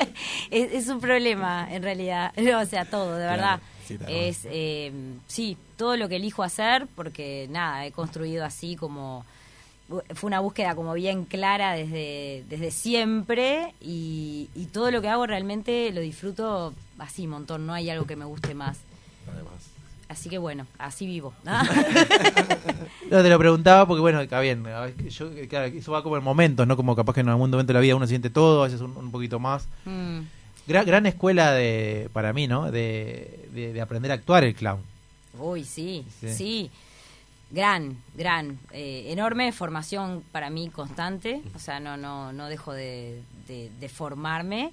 es, 0.50 0.72
es 0.72 0.88
un 0.88 1.00
problema, 1.00 1.68
en 1.70 1.82
realidad. 1.82 2.32
No, 2.36 2.60
o 2.62 2.66
sea, 2.66 2.84
todo, 2.84 3.16
de 3.16 3.24
Claro, 3.26 3.36
verdad. 3.42 3.60
sí, 3.86 3.98
es, 4.08 4.40
eh, 4.50 4.92
sí, 5.26 5.56
todo 5.76 5.96
lo 5.96 6.08
que 6.08 6.16
elijo 6.16 6.42
hacer, 6.42 6.86
porque 6.94 7.46
nada, 7.50 7.84
he 7.86 7.92
construido 7.92 8.44
así 8.44 8.76
como... 8.76 9.24
Fue 9.88 10.26
una 10.26 10.40
búsqueda 10.40 10.74
como 10.74 10.94
bien 10.94 11.24
clara 11.24 11.72
desde, 11.74 12.44
desde 12.48 12.70
siempre 12.72 13.72
y, 13.80 14.48
y 14.56 14.64
todo 14.66 14.90
lo 14.90 15.00
que 15.00 15.08
hago 15.08 15.26
realmente 15.26 15.92
lo 15.92 16.00
disfruto 16.00 16.74
así, 16.98 17.24
un 17.24 17.30
montón. 17.30 17.66
No 17.66 17.72
hay 17.72 17.88
algo 17.90 18.04
que 18.06 18.16
me 18.16 18.24
guste 18.24 18.54
más. 18.54 18.78
Así 20.08 20.28
que 20.28 20.38
bueno, 20.38 20.66
así 20.78 21.06
vivo. 21.06 21.34
No, 23.10 23.22
te 23.22 23.28
lo 23.28 23.38
preguntaba 23.38 23.86
porque, 23.86 24.00
bueno, 24.00 24.20
está 24.20 24.40
bien. 24.40 24.64
Yo, 25.08 25.30
claro, 25.48 25.66
eso 25.66 25.92
va 25.92 26.02
como 26.02 26.16
en 26.16 26.24
momentos, 26.24 26.66
¿no? 26.66 26.76
Como 26.76 26.96
capaz 26.96 27.14
que 27.14 27.20
en 27.20 27.28
algún 27.28 27.50
momento 27.50 27.68
de 27.68 27.74
la 27.74 27.80
vida 27.80 27.94
uno 27.94 28.06
siente 28.08 28.30
todo, 28.30 28.62
a 28.62 28.66
veces 28.66 28.80
un, 28.80 28.96
un 28.96 29.10
poquito 29.12 29.38
más. 29.38 29.68
Mm. 29.84 30.20
Gran, 30.66 30.84
gran 30.86 31.06
escuela 31.06 31.52
de, 31.52 32.08
para 32.12 32.32
mí, 32.32 32.48
¿no? 32.48 32.70
De, 32.72 33.48
de, 33.52 33.72
de 33.72 33.80
aprender 33.80 34.10
a 34.10 34.14
actuar 34.14 34.42
el 34.42 34.54
clown. 34.56 34.80
Uy, 35.38 35.64
sí, 35.64 36.04
Sí. 36.20 36.28
sí. 36.34 36.70
Gran, 37.50 38.02
gran. 38.14 38.58
Eh, 38.72 39.06
enorme 39.12 39.52
formación 39.52 40.24
para 40.32 40.50
mí 40.50 40.68
constante. 40.68 41.42
O 41.54 41.58
sea, 41.58 41.78
no, 41.80 41.96
no, 41.96 42.32
no 42.32 42.48
dejo 42.48 42.72
de, 42.72 43.22
de- 43.46 43.88
formarme. 43.88 44.72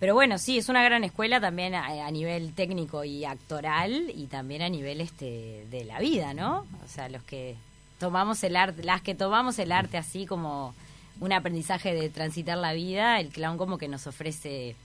Pero 0.00 0.14
bueno, 0.14 0.38
sí, 0.38 0.58
es 0.58 0.68
una 0.68 0.82
gran 0.82 1.04
escuela 1.04 1.40
también 1.40 1.74
a, 1.74 2.06
a 2.06 2.10
nivel 2.10 2.52
técnico 2.54 3.04
y 3.04 3.24
actoral 3.24 4.10
y 4.14 4.26
también 4.26 4.62
a 4.62 4.68
nivel 4.68 5.00
este 5.00 5.66
de 5.70 5.84
la 5.84 5.98
vida, 6.00 6.34
¿no? 6.34 6.66
O 6.84 6.88
sea, 6.88 7.08
los 7.08 7.22
que 7.22 7.56
tomamos 7.98 8.42
el 8.44 8.56
arte, 8.56 8.82
las 8.82 9.00
que 9.02 9.14
tomamos 9.14 9.58
el 9.58 9.72
arte 9.72 9.96
así 9.96 10.26
como 10.26 10.74
un 11.20 11.32
aprendizaje 11.32 11.94
de 11.94 12.10
transitar 12.10 12.58
la 12.58 12.74
vida, 12.74 13.20
el 13.20 13.28
clown 13.30 13.56
como 13.56 13.78
que 13.78 13.88
nos 13.88 14.06
ofrece 14.06 14.76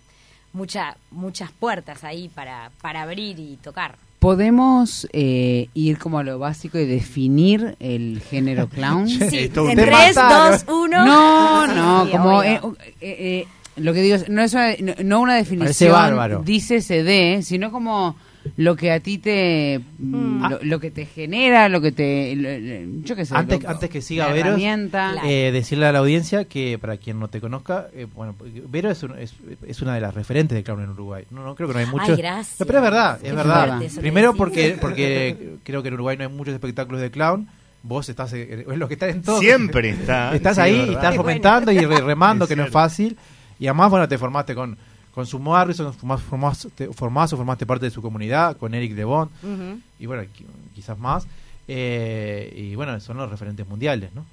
mucha, 0.54 0.96
muchas 1.12 1.52
puertas 1.52 2.06
ahí 2.06 2.30
para, 2.30 2.72
para 2.82 3.02
abrir 3.02 3.38
y 3.40 3.58
tocar. 3.58 3.98
¿Podemos 4.22 5.08
eh, 5.14 5.70
ir 5.74 5.98
como 5.98 6.20
a 6.20 6.24
lo 6.24 6.38
básico 6.38 6.78
y 6.78 6.86
definir 6.86 7.76
el 7.80 8.22
género 8.30 8.70
clown? 8.70 9.08
Sí, 9.10 9.18
en 9.24 9.52
te 9.52 9.76
3, 9.76 10.16
mataron. 10.16 10.52
2, 10.52 10.66
1. 10.68 11.06
No, 11.08 11.66
no, 11.68 12.12
como 12.12 12.38
obvio. 12.38 12.44
eh, 12.52 12.60
eh, 13.02 13.16
eh, 13.42 13.48
lo 13.78 13.94
que 13.96 14.02
digo 14.04 14.18
es, 14.18 14.30
no 14.30 14.44
es 14.44 14.54
una, 14.54 14.76
no, 14.80 14.94
no 15.04 15.22
una 15.22 15.34
Parece 15.34 15.56
definición, 15.56 15.92
bárbaro. 15.94 16.44
dice 16.46 16.82
CD, 16.82 17.42
sino 17.42 17.72
como 17.72 18.16
lo 18.58 18.76
que 18.76 18.92
a 18.92 19.00
ti 19.00 19.18
te, 19.18 19.80
mm, 20.00 20.46
lo, 20.50 20.60
lo 20.64 20.80
que 20.80 20.92
te 20.92 21.06
genera, 21.06 21.70
lo 21.70 21.80
que 21.82 21.92
te, 21.92 22.36
lo- 22.36 23.04
yo 23.04 23.16
qué 23.16 23.26
sé, 23.26 23.36
Antes, 23.36 23.62
lo- 23.64 23.70
antes 23.70 23.89
que 23.89 24.02
siga 24.02 24.28
Vero, 24.34 24.56
eh, 24.58 25.52
decirle 25.54 25.86
a 25.86 25.92
la 25.92 26.00
audiencia 26.00 26.46
que 26.46 26.78
para 26.80 26.98
quien 26.98 27.20
no 27.20 27.28
te 27.28 27.39
conozca, 27.39 27.88
eh, 27.94 28.08
bueno, 28.16 28.36
Vero 28.70 28.89
es, 28.89 29.04
un- 29.04 29.18
es, 29.18 29.34
es 29.68 29.82
una 29.82 29.94
de 29.96 30.02
las 30.02 30.14
referentes 30.14 30.56
de 30.56 30.64
clown 30.64 30.82
en 30.84 30.89
Uruguay. 30.89 31.26
No, 31.32 31.44
no 31.44 31.56
creo 31.56 31.68
que 31.68 31.74
no 31.76 31.80
hay 31.80 31.86
muchos. 31.86 32.10
Ay, 32.10 32.18
gracias. 32.18 32.60
No, 32.60 32.66
pero 32.66 32.80
es 32.80 32.84
verdad, 32.84 33.20
es 33.24 33.36
verdad. 33.36 33.82
Primero 34.00 34.34
porque 34.34 34.78
porque 34.82 35.56
creo 35.64 35.82
que 35.82 35.88
en 35.89 35.94
Uruguay 35.94 36.18
no 36.18 36.24
hay 36.24 36.30
muchos 36.30 36.54
espectáculos 36.54 37.02
de 37.02 37.12
clown. 37.12 37.48
Vos 37.84 38.08
estás 38.10 38.32
eh, 38.34 38.66
es 38.70 38.78
lo 38.78 38.88
que 38.88 38.94
está 38.94 39.08
en 39.10 39.24
todo. 39.24 39.39
siempre 39.39 39.89
está. 39.89 40.36
Estás 40.36 40.56
sí, 40.58 40.62
ahí, 40.62 40.78
¿verdad? 40.78 40.94
estás 40.94 41.02
bueno. 41.16 41.24
fomentando 41.24 41.72
y 41.72 41.80
re- 41.80 42.02
remando, 42.02 42.46
Es 42.46 42.50
que 42.50 42.56
no 42.56 42.66
es 42.66 42.72
fácil. 42.72 43.18
Y 43.60 43.66
además, 43.68 43.89
bueno, 43.89 44.08
te 44.08 44.18
formaste 44.20 44.54
con, 44.54 44.78
con 45.14 45.26
su 45.26 45.39
Morrison, 45.39 45.93
formás, 45.93 46.22
formás, 46.22 46.68
te- 46.76 46.88
formás 46.93 47.34
o 47.34 47.38
formaste 47.38 47.66
parte 47.66 47.86
de 47.86 47.91
su 47.91 48.01
comunidad, 48.01 48.57
con 48.57 48.74
Eric 48.74 48.93
de 48.93 49.03
Bond, 49.03 49.30
Ujú. 49.43 49.80
y 49.99 50.05
bueno, 50.05 50.24
qui- 50.24 50.45
quizás 50.76 50.97
más. 50.97 51.26
Eh, 51.68 52.53
y 52.55 52.76
bueno, 52.76 52.99
son 52.99 53.18
los 53.18 53.30
referentes 53.30 53.68
mundiales, 53.68 54.14
¿no? 54.14 54.26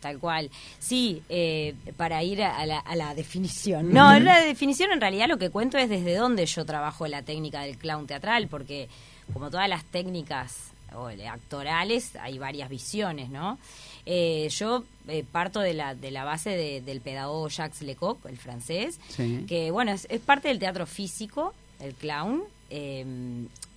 Tal 0.00 0.18
cual. 0.18 0.50
Sí, 0.78 1.22
eh, 1.28 1.74
para 1.96 2.22
ir 2.22 2.42
a 2.42 2.64
la, 2.66 2.78
a 2.78 2.94
la 2.96 3.14
definición. 3.14 3.92
No, 3.92 4.18
la 4.20 4.40
definición 4.40 4.92
en 4.92 5.00
realidad 5.00 5.26
lo 5.26 5.38
que 5.38 5.50
cuento 5.50 5.78
es 5.78 5.88
desde 5.88 6.14
dónde 6.14 6.46
yo 6.46 6.64
trabajo 6.64 7.06
la 7.08 7.22
técnica 7.22 7.62
del 7.62 7.76
clown 7.78 8.06
teatral, 8.06 8.46
porque 8.48 8.88
como 9.32 9.50
todas 9.50 9.68
las 9.68 9.84
técnicas 9.84 10.70
o, 10.94 11.10
eh, 11.10 11.26
actorales 11.26 12.14
hay 12.16 12.38
varias 12.38 12.68
visiones, 12.68 13.30
¿no? 13.30 13.58
Eh, 14.06 14.48
yo 14.50 14.84
eh, 15.08 15.24
parto 15.30 15.60
de 15.60 15.74
la, 15.74 15.94
de 15.94 16.10
la 16.12 16.24
base 16.24 16.50
de- 16.50 16.80
del 16.80 17.00
pedagogo 17.00 17.48
Jacques 17.48 17.82
Lecoq, 17.82 18.24
el 18.26 18.38
francés, 18.38 18.98
Sí. 19.08 19.44
que 19.48 19.70
bueno, 19.72 19.90
es, 19.92 20.06
es 20.10 20.20
parte 20.20 20.48
del 20.48 20.58
teatro 20.60 20.86
físico, 20.86 21.52
el 21.80 21.92
clown, 21.94 22.42
eh, 22.70 23.04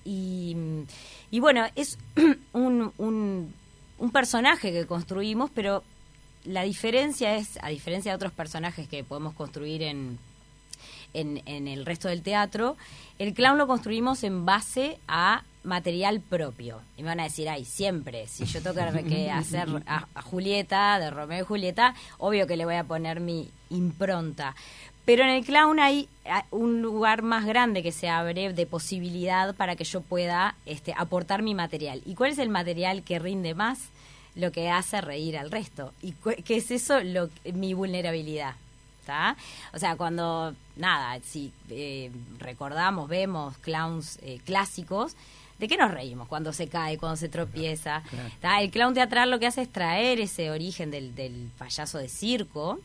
y, 0.06 0.56
y 1.32 1.40
bueno, 1.40 1.66
es 1.76 1.98
un, 2.54 2.92
un, 2.98 3.54
un 3.98 4.12
personaje 4.12 4.72
que 4.72 4.86
construimos, 4.86 5.50
pero 5.54 5.84
la 6.46 6.64
diferencia 6.64 7.36
es, 7.36 7.60
a 7.62 7.70
diferencia 7.70 8.12
de 8.12 8.16
otros 8.16 8.32
personajes 8.32 8.88
que 8.88 9.04
podemos 9.04 9.34
construir 9.34 9.84
en, 9.84 10.18
en, 11.14 11.42
en 11.46 11.68
el 11.68 11.86
resto 11.86 12.08
del 12.08 12.22
teatro, 12.22 12.78
el 13.20 13.34
clown 13.34 13.58
lo 13.58 13.68
construimos 13.68 14.24
en 14.24 14.46
base 14.46 14.98
a 15.08 15.44
material 15.64 16.22
propio. 16.22 16.82
Y 16.98 17.02
me 17.04 17.10
van 17.10 17.20
a 17.20 17.24
decir, 17.24 17.50
ay, 17.50 17.66
siempre, 17.66 18.28
si 18.28 18.46
yo 18.46 18.62
tengo 18.62 18.76
que- 19.08 19.32
hacer 19.32 19.68
a, 19.86 20.08
a 20.14 20.22
Julieta, 20.22 21.00
de 21.00 21.10
Romeo 21.10 21.42
y 21.42 21.46
Julieta, 21.46 21.96
obvio 22.18 22.48
que 22.48 22.58
le 22.58 22.66
voy 22.66 22.76
a 22.76 22.84
poner 22.84 23.20
mi 23.20 23.50
impronta. 23.70 24.56
Pero 25.06 25.24
en 25.24 25.30
el 25.30 25.44
clown 25.44 25.80
hay 25.80 26.08
un 26.52 26.82
lugar 26.84 27.24
más 27.24 27.46
grande 27.46 27.82
que 27.82 27.92
se 27.92 28.10
abre 28.10 28.54
de 28.54 28.66
posibilidad 28.68 29.56
para 29.56 29.76
que 29.76 29.84
yo 29.84 30.02
pueda 30.02 30.56
este, 30.68 30.94
aportar 30.96 31.42
mi 31.42 31.56
material. 31.56 32.02
¿Y 32.06 32.14
cuál 32.14 32.32
es 32.32 32.38
el 32.38 32.50
material 32.50 33.02
que 33.04 33.18
rinde 33.18 33.56
más? 33.56 33.80
Lo 34.36 34.52
que 34.52 34.70
hace 34.70 35.02
reír 35.02 35.36
al 35.38 35.50
resto. 35.50 35.94
¿Y 36.04 36.12
qué 36.12 36.58
es 36.58 36.70
eso? 36.70 37.00
Lo, 37.04 37.30
mi 37.54 37.74
vulnerabilidad. 37.74 38.54
¿Está? 39.02 39.36
O 39.74 39.80
sea, 39.80 39.96
cuando, 39.96 40.54
nada, 40.76 41.20
si 41.24 41.52
eh, 41.70 42.12
recordamos, 42.38 43.10
vemos 43.10 43.58
clowns 43.58 44.20
eh, 44.22 44.40
clásicos, 44.46 45.16
¿de 45.60 45.68
qué 45.68 45.78
nos 45.78 45.92
reímos? 45.92 46.28
Cuando 46.28 46.54
se 46.54 46.68
cae, 46.68 46.98
cuando 46.98 47.18
se 47.18 47.30
tropieza. 47.30 48.02
El 48.62 48.72
clown 48.72 48.94
teatral 48.94 49.30
lo 49.30 49.40
que 49.40 49.48
hace 49.48 49.62
es 49.62 49.70
traer 49.72 50.20
ese 50.20 50.50
origen 50.52 50.90
del, 50.92 51.14
del 51.16 51.50
payaso 51.58 51.98
de 51.98 52.10
circo 52.10 52.80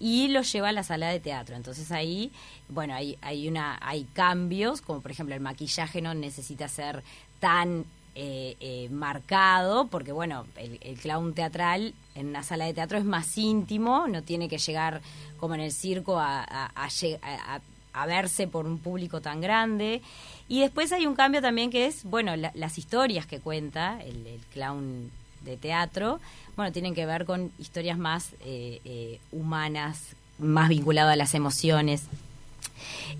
y 0.00 0.28
lo 0.28 0.42
lleva 0.42 0.68
a 0.68 0.72
la 0.72 0.82
sala 0.82 1.08
de 1.08 1.20
teatro. 1.20 1.56
Entonces 1.56 1.90
ahí, 1.92 2.30
bueno, 2.68 2.94
hay, 2.94 3.18
hay, 3.22 3.48
una, 3.48 3.78
hay 3.80 4.04
cambios, 4.12 4.80
como 4.80 5.00
por 5.00 5.10
ejemplo 5.10 5.34
el 5.34 5.40
maquillaje 5.40 6.00
no 6.02 6.14
necesita 6.14 6.68
ser 6.68 7.02
tan 7.40 7.84
eh, 8.14 8.56
eh, 8.60 8.88
marcado, 8.90 9.86
porque 9.86 10.10
bueno, 10.12 10.46
el, 10.56 10.78
el 10.82 10.98
clown 10.98 11.34
teatral 11.34 11.94
en 12.16 12.26
una 12.28 12.42
sala 12.42 12.64
de 12.64 12.74
teatro 12.74 12.98
es 12.98 13.04
más 13.04 13.38
íntimo, 13.38 14.06
no 14.08 14.22
tiene 14.22 14.48
que 14.48 14.58
llegar 14.58 15.00
como 15.38 15.54
en 15.54 15.60
el 15.60 15.70
circo 15.72 16.18
a, 16.18 16.40
a- 16.42 16.72
a 16.74 16.88
lle- 16.88 17.18
a- 17.22 17.60
a- 18.02 18.06
verse 18.06 18.46
por 18.46 18.66
un 18.66 18.78
público 18.78 19.20
tan 19.20 19.40
grande. 19.40 20.02
Y 20.48 20.60
después 20.60 20.92
hay 20.92 21.06
un 21.06 21.14
cambio 21.14 21.42
también 21.42 21.70
que 21.70 21.86
es, 21.86 22.04
bueno, 22.04 22.36
la- 22.36 22.52
las 22.54 22.78
historias 22.78 23.26
que 23.26 23.38
cuenta 23.40 23.98
el, 24.04 24.26
clown 24.52 25.10
de 25.44 25.56
teatro, 25.56 26.20
bueno, 26.56 26.72
tienen 26.72 26.94
que 26.94 27.06
ver 27.06 27.24
con 27.24 27.52
historias 27.58 27.96
más 27.98 28.32
eh, 28.44 28.80
eh, 28.84 29.20
humanas, 29.30 30.00
más 30.38 30.68
vinculadas 30.68 31.12
a 31.12 31.16
las 31.16 31.34
emociones. 31.34 32.02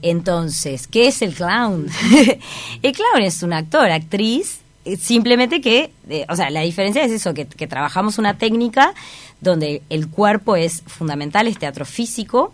Entonces, 0.02 0.86
¿qué 0.86 1.08
es 1.08 1.22
el 1.22 1.34
clown? 1.34 1.88
el 2.82 2.92
clown 2.92 3.22
es 3.22 3.42
un 3.42 3.52
actor, 3.52 3.90
actriz, 3.90 4.60
eh, 4.84 4.96
simplemente 4.96 5.60
que, 5.60 5.92
o 6.28 6.36
sea, 6.36 6.50
la 6.50 6.62
diferencia 6.62 7.04
es 7.04 7.12
eso, 7.12 7.34
que, 7.34 7.46
que 7.46 7.66
trabajamos 7.66 8.18
una 8.18 8.38
técnica 8.38 8.94
donde 9.40 9.82
el 9.90 10.08
cuerpo 10.08 10.56
es 10.56 10.82
fundamental, 10.86 11.46
es 11.46 11.58
teatro 11.58 11.84
físico, 11.84 12.52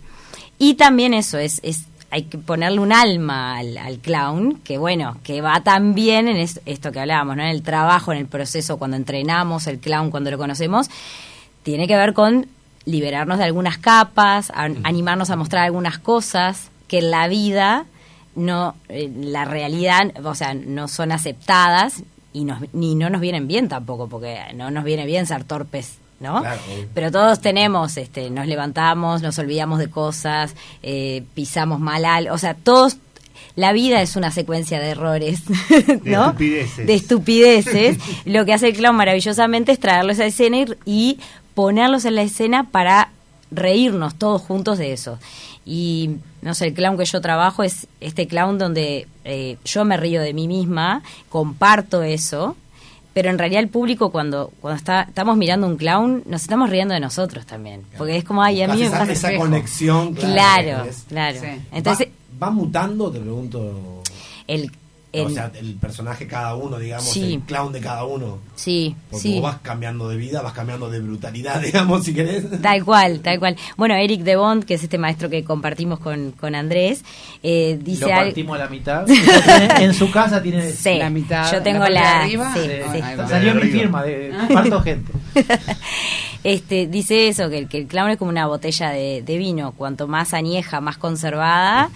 y 0.58 0.74
también 0.74 1.14
eso, 1.14 1.38
es, 1.38 1.60
es 1.62 1.84
hay 2.14 2.22
que 2.22 2.38
ponerle 2.38 2.78
un 2.78 2.92
alma 2.92 3.58
al, 3.58 3.76
al 3.76 3.98
clown, 3.98 4.60
que 4.62 4.78
bueno, 4.78 5.16
que 5.24 5.40
va 5.40 5.62
también 5.64 6.28
en 6.28 6.36
es- 6.36 6.60
esto 6.64 6.92
que 6.92 7.00
hablábamos, 7.00 7.36
¿no? 7.36 7.42
En 7.42 7.48
el 7.48 7.62
trabajo, 7.62 8.12
en 8.12 8.18
el 8.18 8.26
proceso, 8.26 8.76
cuando 8.76 8.96
entrenamos 8.96 9.66
el 9.66 9.80
clown, 9.80 10.10
cuando 10.12 10.30
lo 10.30 10.38
conocemos, 10.38 10.88
tiene 11.64 11.88
que 11.88 11.96
ver 11.96 12.12
con 12.14 12.46
liberarnos 12.84 13.38
de 13.38 13.44
algunas 13.44 13.78
capas, 13.78 14.50
a- 14.50 14.68
animarnos 14.84 15.30
a 15.30 15.36
mostrar 15.36 15.64
algunas 15.64 15.98
cosas 15.98 16.70
que 16.86 16.98
en 16.98 17.10
la 17.10 17.26
vida 17.26 17.86
no, 18.36 18.74
eh, 18.88 19.10
la 19.16 19.44
realidad, 19.44 20.12
o 20.24 20.34
sea, 20.36 20.54
no 20.54 20.86
son 20.86 21.10
aceptadas 21.10 22.04
y 22.32 22.44
nos, 22.44 22.60
ni 22.72 22.94
no 22.94 23.10
nos 23.10 23.20
vienen 23.20 23.48
bien 23.48 23.68
tampoco, 23.68 24.08
porque 24.08 24.38
no 24.54 24.70
nos 24.70 24.84
viene 24.84 25.04
bien 25.06 25.26
ser 25.26 25.42
torpes, 25.44 25.98
¿no? 26.20 26.40
Claro. 26.40 26.60
Pero 26.94 27.10
todos 27.10 27.40
tenemos, 27.40 27.96
este, 27.96 28.30
nos 28.30 28.46
levantamos, 28.46 29.22
nos 29.22 29.38
olvidamos 29.38 29.78
de 29.78 29.90
cosas, 29.90 30.54
eh, 30.82 31.24
pisamos 31.34 31.80
mal 31.80 32.04
al, 32.04 32.28
o 32.28 32.38
sea, 32.38 32.54
todos, 32.54 32.96
la 33.56 33.72
vida 33.72 34.02
es 34.02 34.16
una 34.16 34.30
secuencia 34.30 34.80
de 34.80 34.90
errores, 34.90 35.42
¿no? 36.04 36.26
estupideces. 36.26 36.86
De 36.86 36.94
estupideces. 36.94 37.98
Lo 38.24 38.44
que 38.44 38.52
hace 38.52 38.68
el 38.68 38.76
clown 38.76 38.96
maravillosamente 38.96 39.72
es 39.72 39.78
traerlos 39.78 40.18
a 40.18 40.26
escena 40.26 40.58
y, 40.58 40.66
y 40.84 41.18
ponerlos 41.54 42.04
en 42.04 42.16
la 42.16 42.22
escena 42.22 42.64
para 42.70 43.10
reírnos 43.50 44.16
todos 44.16 44.42
juntos 44.42 44.78
de 44.78 44.92
eso. 44.92 45.18
Y 45.64 46.16
no 46.42 46.54
sé, 46.54 46.66
el 46.66 46.74
clown 46.74 46.98
que 46.98 47.04
yo 47.04 47.20
trabajo 47.20 47.62
es 47.62 47.86
este 48.00 48.26
clown 48.26 48.58
donde 48.58 49.08
eh, 49.24 49.56
yo 49.64 49.84
me 49.84 49.96
río 49.96 50.20
de 50.20 50.34
mí 50.34 50.46
misma, 50.46 51.02
comparto 51.28 52.02
eso, 52.02 52.56
pero 53.14 53.30
en 53.30 53.38
realidad 53.38 53.62
el 53.62 53.68
público 53.68 54.10
cuando 54.10 54.52
cuando 54.60 54.76
está, 54.76 55.02
estamos 55.02 55.36
mirando 55.36 55.66
un 55.66 55.76
clown 55.76 56.24
nos 56.26 56.42
estamos 56.42 56.68
riendo 56.68 56.92
de 56.92 57.00
nosotros 57.00 57.46
también, 57.46 57.84
porque 57.96 58.18
es 58.18 58.24
como 58.24 58.42
ay 58.42 58.62
a 58.62 58.68
mí 58.68 58.80
me 58.80 58.86
esa, 58.86 58.98
pasa 58.98 59.12
esa 59.12 59.36
conexión. 59.36 60.14
Claro, 60.14 60.84
claro. 61.08 61.38
Sí. 61.40 61.62
Entonces 61.72 62.08
¿Va, 62.42 62.48
va 62.48 62.50
mutando? 62.50 63.10
Te 63.10 63.20
pregunto. 63.20 64.02
el, 64.46 64.70
o 65.22 65.28
el- 65.28 65.34
sea, 65.34 65.50
el 65.58 65.74
personaje 65.74 66.26
cada 66.26 66.54
uno, 66.56 66.78
digamos, 66.78 67.04
Sí. 67.08 67.34
el 67.34 67.40
clown 67.42 67.72
de 67.72 67.80
cada 67.80 68.04
uno. 68.04 68.38
sí, 68.56 68.94
Porque 69.10 69.22
sí. 69.22 69.34
vos 69.34 69.42
vas 69.42 69.56
cambiando 69.62 70.08
de 70.08 70.16
vida, 70.16 70.40
vas 70.42 70.52
cambiando 70.52 70.88
de 70.90 71.00
brutalidad, 71.00 71.60
digamos, 71.60 72.04
si 72.04 72.14
querés. 72.14 72.44
Tal 72.62 72.84
cual, 72.84 73.20
tal 73.20 73.38
cual. 73.38 73.56
Bueno, 73.76 73.94
Eric 73.94 74.22
de 74.22 74.36
Bond, 74.36 74.64
que 74.64 74.74
es 74.74 74.82
este 74.82 74.98
maestro 74.98 75.28
que 75.30 75.42
compartimos 75.44 75.98
con, 75.98 76.32
con 76.32 76.54
Andrés, 76.54 77.02
eh, 77.42 77.78
dice 77.82 78.02
Lo 78.02 78.08
partimos 78.10 78.56
a 78.56 78.64
la 78.64 78.68
mitad. 78.70 79.06
En 79.80 79.92
su 79.94 80.10
casa 80.10 80.42
tiene. 80.42 80.70
Sí, 80.72 80.98
La 80.98 81.10
mitad, 81.10 81.52
yo 81.52 81.62
tengo 81.62 81.80
la 81.80 81.84
parte 81.84 81.94
la. 81.94 82.00
de 82.10 82.16
arriba. 82.24 82.54
sí, 82.54 82.60
Eh. 82.64 83.16
Salió 83.28 83.54
mi 83.54 83.62
firma 83.62 84.02
de 84.02 84.32
parto 84.52 84.80
gente. 84.82 85.12
Este, 86.44 86.86
dice 86.86 87.28
eso, 87.28 87.48
que, 87.48 87.58
el- 87.58 87.68
que 87.68 87.78
el 87.78 87.86
clown 87.86 88.10
es 88.10 88.18
como 88.18 88.30
una 88.30 88.46
botella 88.46 88.90
de, 88.90 89.22
de 89.22 89.38
vino, 89.38 89.72
cuanto 89.72 90.06
más 90.08 90.34
añeja, 90.34 90.80
más 90.82 90.98
conservada, 90.98 91.88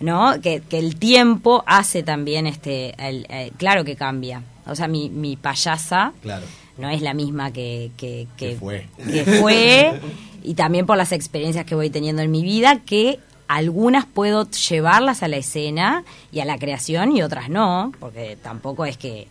¿no? 0.00 0.40
Que, 0.40 0.60
que 0.60 0.78
el 0.78 0.96
tiempo 0.96 1.62
hace 1.66 2.02
también, 2.02 2.46
este, 2.46 2.94
el- 2.98 3.26
el- 3.30 3.52
claro 3.52 3.84
que 3.84 3.96
cambia. 3.96 4.42
O 4.66 4.74
sea, 4.74 4.88
mi, 4.88 5.10
mi 5.10 5.36
payasa 5.36 6.12
Claro. 6.22 6.44
no 6.78 6.88
es 6.88 7.02
la 7.02 7.14
misma 7.14 7.52
que, 7.52 7.90
que, 7.96 8.26
fue. 8.58 8.86
que 8.96 9.24
fue, 9.24 10.00
y 10.42 10.54
también 10.54 10.86
por 10.86 10.96
las 10.96 11.12
experiencias 11.12 11.64
que 11.66 11.74
voy 11.74 11.90
teniendo 11.90 12.22
en 12.22 12.30
mi 12.30 12.42
vida, 12.42 12.80
que 12.86 13.18
algunas 13.46 14.06
puedo 14.06 14.48
llevarlas 14.50 15.22
a 15.22 15.28
la 15.28 15.36
escena 15.36 16.02
y 16.32 16.40
a 16.40 16.46
la 16.46 16.58
creación 16.58 17.14
y 17.14 17.22
otras 17.22 17.50
no, 17.50 17.92
porque 18.00 18.38
tampoco 18.42 18.86
es 18.86 18.96
que 18.96 19.26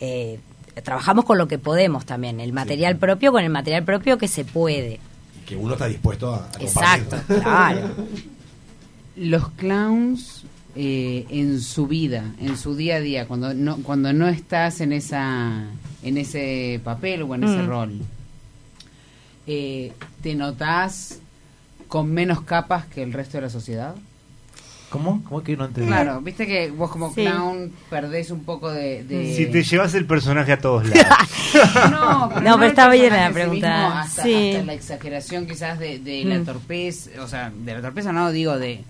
eh, 0.00 0.40
trabajamos 0.82 1.24
con 1.24 1.38
lo 1.38 1.46
que 1.48 1.58
podemos 1.58 2.04
también, 2.04 2.40
el 2.40 2.52
material 2.52 2.96
propio 2.96 3.30
con 3.32 3.44
el 3.44 3.50
material 3.50 3.84
propio 3.84 4.18
que 4.18 4.26
se 4.28 4.44
puede. 4.44 4.98
Que 5.46 5.56
uno 5.56 5.74
está 5.74 5.86
dispuesto 5.86 6.34
a, 6.34 6.46
a 6.46 6.60
Exacto, 6.62 7.16
claro. 7.40 7.80
Los 9.18 9.48
clowns 9.50 10.44
eh, 10.76 11.26
en 11.30 11.60
su 11.60 11.86
vida, 11.86 12.24
en 12.40 12.56
su 12.56 12.76
día 12.76 12.96
a 12.96 13.00
día, 13.00 13.26
cuando 13.26 13.52
no, 13.54 13.76
cuando 13.78 14.12
no 14.12 14.28
estás 14.28 14.80
en 14.80 14.92
esa, 14.92 15.64
en 16.02 16.18
ese 16.18 16.80
papel 16.84 17.22
o 17.22 17.34
en 17.34 17.44
ese 17.44 17.62
Mm. 17.62 17.66
rol, 17.66 18.00
eh, 19.46 19.92
¿te 20.22 20.34
notás 20.34 21.18
con 21.88 22.12
menos 22.12 22.42
capas 22.42 22.86
que 22.86 23.02
el 23.02 23.12
resto 23.12 23.38
de 23.38 23.42
la 23.42 23.50
sociedad? 23.50 23.94
¿Cómo? 24.90 25.22
¿Cómo 25.24 25.42
que 25.42 25.54
no 25.56 25.66
entendí? 25.66 25.88
Claro, 25.90 26.20
viste 26.22 26.46
que 26.46 26.70
vos 26.70 26.90
como 26.90 27.12
Sí. 27.12 27.22
clown 27.22 27.72
perdés 27.90 28.30
un 28.30 28.44
poco 28.44 28.70
de... 28.70 29.04
de- 29.04 29.34
Si 29.36 29.46
te 29.46 29.62
llevas 29.62 29.92
el 29.94 30.06
personaje 30.06 30.52
a 30.52 30.58
todos 30.58 30.86
lados. 30.88 31.06
No, 31.90 32.28
pero, 32.28 32.40
No, 32.40 32.54
pero 32.54 32.62
el 32.64 32.70
está 32.70 32.88
bien 32.90 33.12
la 33.12 33.28
sí 33.28 33.34
pregunta. 33.34 34.00
hasta, 34.00 34.22
Sí. 34.22 34.50
hasta 34.52 34.64
la 34.64 34.72
exageración 34.74 35.46
quizás 35.46 35.78
de, 35.78 35.98
de 35.98 36.24
la 36.24 36.38
Mm. 36.38 36.44
torpeza, 36.44 37.10
o 37.22 37.28
sea, 37.28 37.50
de 37.54 37.74
la 37.74 37.82
torpeza 37.82 38.12
no, 38.12 38.30
digo 38.30 38.58
de... 38.58 38.82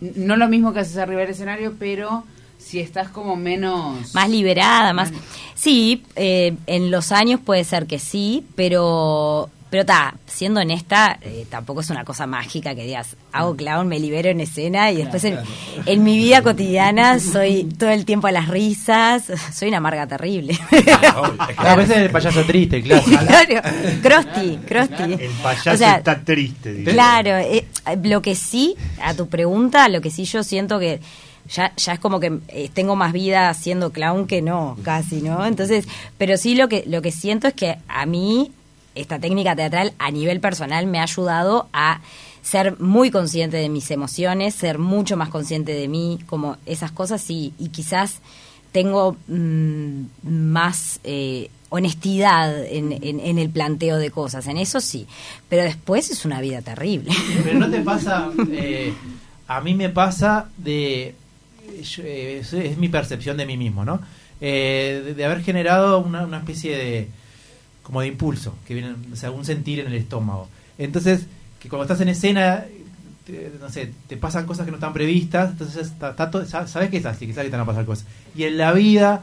No 0.00 0.36
lo 0.36 0.48
mismo 0.48 0.72
que 0.72 0.80
haces 0.80 0.96
arriba 0.96 1.22
del 1.22 1.30
escenario, 1.30 1.74
pero 1.78 2.24
si 2.58 2.80
estás 2.80 3.08
como 3.08 3.36
menos... 3.36 4.14
Más 4.14 4.28
liberada, 4.28 4.92
más... 4.92 5.12
Sí, 5.54 6.04
eh, 6.16 6.56
en 6.66 6.90
los 6.90 7.12
años 7.12 7.40
puede 7.44 7.64
ser 7.64 7.86
que 7.86 7.98
sí, 7.98 8.44
pero... 8.56 9.50
Pero 9.76 9.82
está, 9.82 10.14
siendo 10.24 10.62
honesta, 10.62 11.18
eh, 11.20 11.44
tampoco 11.50 11.82
es 11.82 11.90
una 11.90 12.02
cosa 12.02 12.26
mágica 12.26 12.74
que 12.74 12.84
digas, 12.84 13.14
hago 13.30 13.54
clown, 13.54 13.86
me 13.86 13.98
libero 13.98 14.30
en 14.30 14.40
escena 14.40 14.90
y 14.90 14.96
después 14.96 15.22
en, 15.24 15.38
en 15.84 16.02
mi 16.02 16.16
vida 16.16 16.40
cotidiana 16.40 17.18
soy 17.20 17.64
todo 17.64 17.90
el 17.90 18.06
tiempo 18.06 18.26
a 18.26 18.32
las 18.32 18.48
risas, 18.48 19.24
soy 19.52 19.68
una 19.68 19.76
amarga 19.76 20.06
terrible. 20.06 20.58
A 21.58 21.76
veces 21.76 21.98
el 21.98 22.08
payaso 22.08 22.42
triste, 22.44 22.82
claro. 22.82 23.02
claro, 23.04 23.60
Krusty, 24.00 24.56
Krusty. 24.66 25.12
El 25.12 25.30
payaso 25.42 25.72
O 25.72 25.76
sea, 25.76 25.96
está 25.96 26.24
triste. 26.24 26.72
dice. 26.72 26.92
Claro, 26.92 27.36
eh, 27.36 27.66
lo 28.02 28.22
que 28.22 28.34
sí, 28.34 28.76
a 29.02 29.12
tu 29.12 29.28
pregunta, 29.28 29.90
lo 29.90 30.00
que 30.00 30.10
sí 30.10 30.24
yo 30.24 30.42
siento 30.42 30.78
que 30.78 31.00
ya, 31.50 31.74
ya 31.76 31.92
es 31.92 31.98
como 31.98 32.18
que 32.18 32.38
eh, 32.48 32.70
tengo 32.72 32.96
más 32.96 33.12
vida 33.12 33.52
siendo 33.52 33.92
clown 33.92 34.26
que 34.26 34.40
no, 34.40 34.78
casi, 34.82 35.20
¿no? 35.20 35.44
Entonces, 35.44 35.86
pero 36.16 36.38
sí 36.38 36.54
lo 36.54 36.66
que, 36.70 36.84
lo 36.86 37.02
que 37.02 37.12
siento 37.12 37.48
es 37.48 37.52
que 37.52 37.76
a 37.88 38.06
mí 38.06 38.52
esta 38.96 39.18
técnica 39.18 39.54
teatral 39.54 39.92
a 39.98 40.10
nivel 40.10 40.40
personal 40.40 40.86
me 40.86 40.98
ha 40.98 41.04
ayudado 41.04 41.68
a 41.72 42.00
ser 42.42 42.78
muy 42.80 43.10
consciente 43.10 43.56
de 43.56 43.68
mis 43.68 43.90
emociones, 43.90 44.54
ser 44.54 44.78
mucho 44.78 45.16
más 45.16 45.28
consciente 45.28 45.72
de 45.72 45.88
mí, 45.88 46.20
como 46.26 46.56
esas 46.64 46.92
cosas 46.92 47.20
sí, 47.20 47.52
y 47.58 47.70
quizás 47.70 48.20
tengo 48.70 49.16
mm, 49.26 50.02
más 50.22 51.00
eh, 51.02 51.50
honestidad 51.70 52.64
en, 52.64 53.38
el 53.38 53.50
planteo 53.50 53.98
de 53.98 54.10
cosas, 54.10 54.46
en 54.46 54.58
eso 54.58 54.80
sí, 54.80 55.06
pero 55.48 55.62
después 55.62 56.10
es 56.10 56.24
una 56.24 56.40
vida 56.40 56.62
terrible. 56.62 57.10
Pero 57.42 57.58
no 57.58 57.70
te 57.70 57.80
pasa, 57.80 58.30
eh, 58.52 58.92
a 59.48 59.60
mí 59.60 59.74
me 59.74 59.88
pasa 59.88 60.48
de, 60.56 61.14
eh, 61.98 62.38
es, 62.40 62.52
es 62.52 62.78
mi 62.78 62.88
percepción 62.88 63.36
de 63.36 63.46
mí 63.46 63.56
mismo, 63.56 63.84
¿no? 63.84 64.00
Eh, 64.40 65.02
de, 65.04 65.14
de 65.14 65.24
haber 65.24 65.42
generado 65.42 65.98
una, 65.98 66.24
una 66.24 66.38
especie 66.38 66.76
de, 66.76 67.08
como 67.86 68.00
de 68.00 68.08
impulso, 68.08 68.54
que 68.66 68.74
viene, 68.74 68.94
o 69.12 69.16
sea, 69.16 69.30
un 69.30 69.44
sentir 69.44 69.78
en 69.78 69.86
el 69.86 69.94
estómago. 69.94 70.48
Entonces, 70.76 71.26
que 71.60 71.68
cuando 71.68 71.84
estás 71.84 72.00
en 72.00 72.08
escena, 72.08 72.64
te- 73.24 73.52
no 73.60 73.70
sé, 73.70 73.92
te 74.08 74.16
pasan 74.16 74.44
cosas 74.44 74.64
que 74.64 74.72
no 74.72 74.78
están 74.78 74.92
previstas, 74.92 75.50
entonces 75.52 75.86
está, 75.86 76.10
está 76.10 76.30
todo- 76.30 76.44
sa- 76.44 76.66
sabes 76.66 76.90
que 76.90 76.96
es 76.96 77.06
así, 77.06 77.26
que 77.28 77.32
sabes 77.32 77.46
que 77.46 77.50
te 77.52 77.56
van 77.56 77.64
a 77.64 77.66
pasar 77.70 77.84
cosas. 77.84 78.06
Y 78.34 78.42
en 78.42 78.58
la 78.58 78.72
vida 78.72 79.22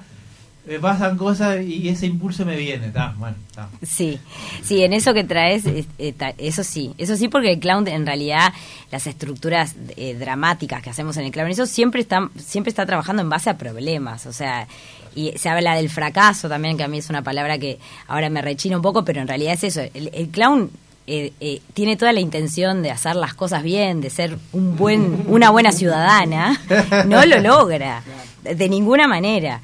me 0.65 0.79
pasan 0.79 1.17
cosas 1.17 1.61
y 1.61 1.89
ese 1.89 2.05
impulso 2.05 2.45
me 2.45 2.55
viene. 2.55 2.87
Está, 2.87 3.13
bueno, 3.17 3.35
está. 3.49 3.67
Sí, 3.85 4.17
sí, 4.63 4.81
en 4.81 4.93
eso 4.93 5.13
que 5.13 5.25
traes, 5.25 5.65
eh, 5.65 5.85
eh, 5.97 6.13
eso 6.37 6.63
sí, 6.63 6.93
eso 6.97 7.17
sí, 7.17 7.27
porque 7.27 7.51
el 7.51 7.59
clown 7.59 7.85
en 7.89 8.05
realidad 8.05 8.53
las 8.89 9.05
estructuras 9.07 9.75
eh, 9.97 10.15
dramáticas 10.17 10.81
que 10.81 10.89
hacemos 10.89 11.17
en 11.17 11.25
el 11.25 11.31
clown, 11.31 11.49
eso 11.49 11.65
siempre 11.65 11.99
está, 11.99 12.29
siempre 12.37 12.69
está 12.69 12.85
trabajando 12.85 13.21
en 13.21 13.29
base 13.29 13.49
a 13.49 13.57
problemas, 13.57 14.25
o 14.25 14.31
sea, 14.31 14.67
y 15.15 15.37
se 15.37 15.49
habla 15.49 15.75
del 15.75 15.89
fracaso 15.89 16.49
también, 16.49 16.77
que 16.77 16.83
a 16.83 16.87
mí 16.87 16.97
es 16.97 17.09
una 17.09 17.21
palabra 17.21 17.57
que 17.57 17.79
ahora 18.07 18.29
me 18.29 18.41
rechina 18.41 18.75
un 18.75 18.81
poco, 18.81 19.05
pero 19.05 19.21
en 19.21 19.27
realidad 19.27 19.53
es 19.53 19.63
eso, 19.63 19.81
el, 19.93 20.09
el 20.13 20.29
clown 20.29 20.69
eh, 21.05 21.33
eh, 21.41 21.61
tiene 21.73 21.97
toda 21.97 22.13
la 22.13 22.21
intención 22.21 22.81
de 22.81 22.91
hacer 22.91 23.15
las 23.15 23.33
cosas 23.33 23.61
bien, 23.63 23.99
de 23.99 24.09
ser 24.09 24.37
un 24.53 24.77
buen, 24.77 25.25
una 25.27 25.49
buena 25.49 25.71
ciudadana, 25.71 26.59
no 27.07 27.25
lo 27.25 27.39
logra, 27.39 28.03
de 28.43 28.69
ninguna 28.69 29.07
manera. 29.07 29.61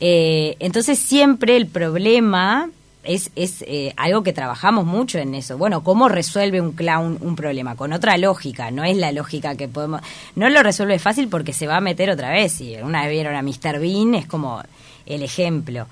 Eh, 0.00 0.56
entonces 0.58 0.98
siempre 0.98 1.56
el 1.56 1.66
problema 1.66 2.68
es, 3.04 3.30
es 3.36 3.64
eh, 3.66 3.92
algo 3.96 4.22
que 4.22 4.32
trabajamos 4.32 4.84
mucho 4.84 5.18
en 5.18 5.34
eso. 5.34 5.58
Bueno, 5.58 5.82
¿cómo 5.82 6.08
resuelve 6.08 6.60
un 6.60 6.72
clown 6.72 7.18
un 7.20 7.36
problema? 7.36 7.74
Con 7.74 7.92
otra 7.92 8.16
lógica, 8.16 8.70
no 8.70 8.84
es 8.84 8.96
la 8.96 9.12
lógica 9.12 9.54
que 9.56 9.68
podemos... 9.68 10.00
No 10.36 10.48
lo 10.50 10.62
resuelve 10.62 10.98
fácil 10.98 11.28
porque 11.28 11.52
se 11.52 11.66
va 11.66 11.76
a 11.76 11.80
meter 11.80 12.10
otra 12.10 12.30
vez. 12.30 12.60
Y 12.60 12.76
una 12.76 13.02
vez 13.02 13.10
vieron 13.10 13.34
a 13.34 13.42
Mr. 13.42 13.80
Bean, 13.80 14.14
es 14.14 14.26
como 14.26 14.62
el 15.06 15.22
ejemplo. 15.22 15.86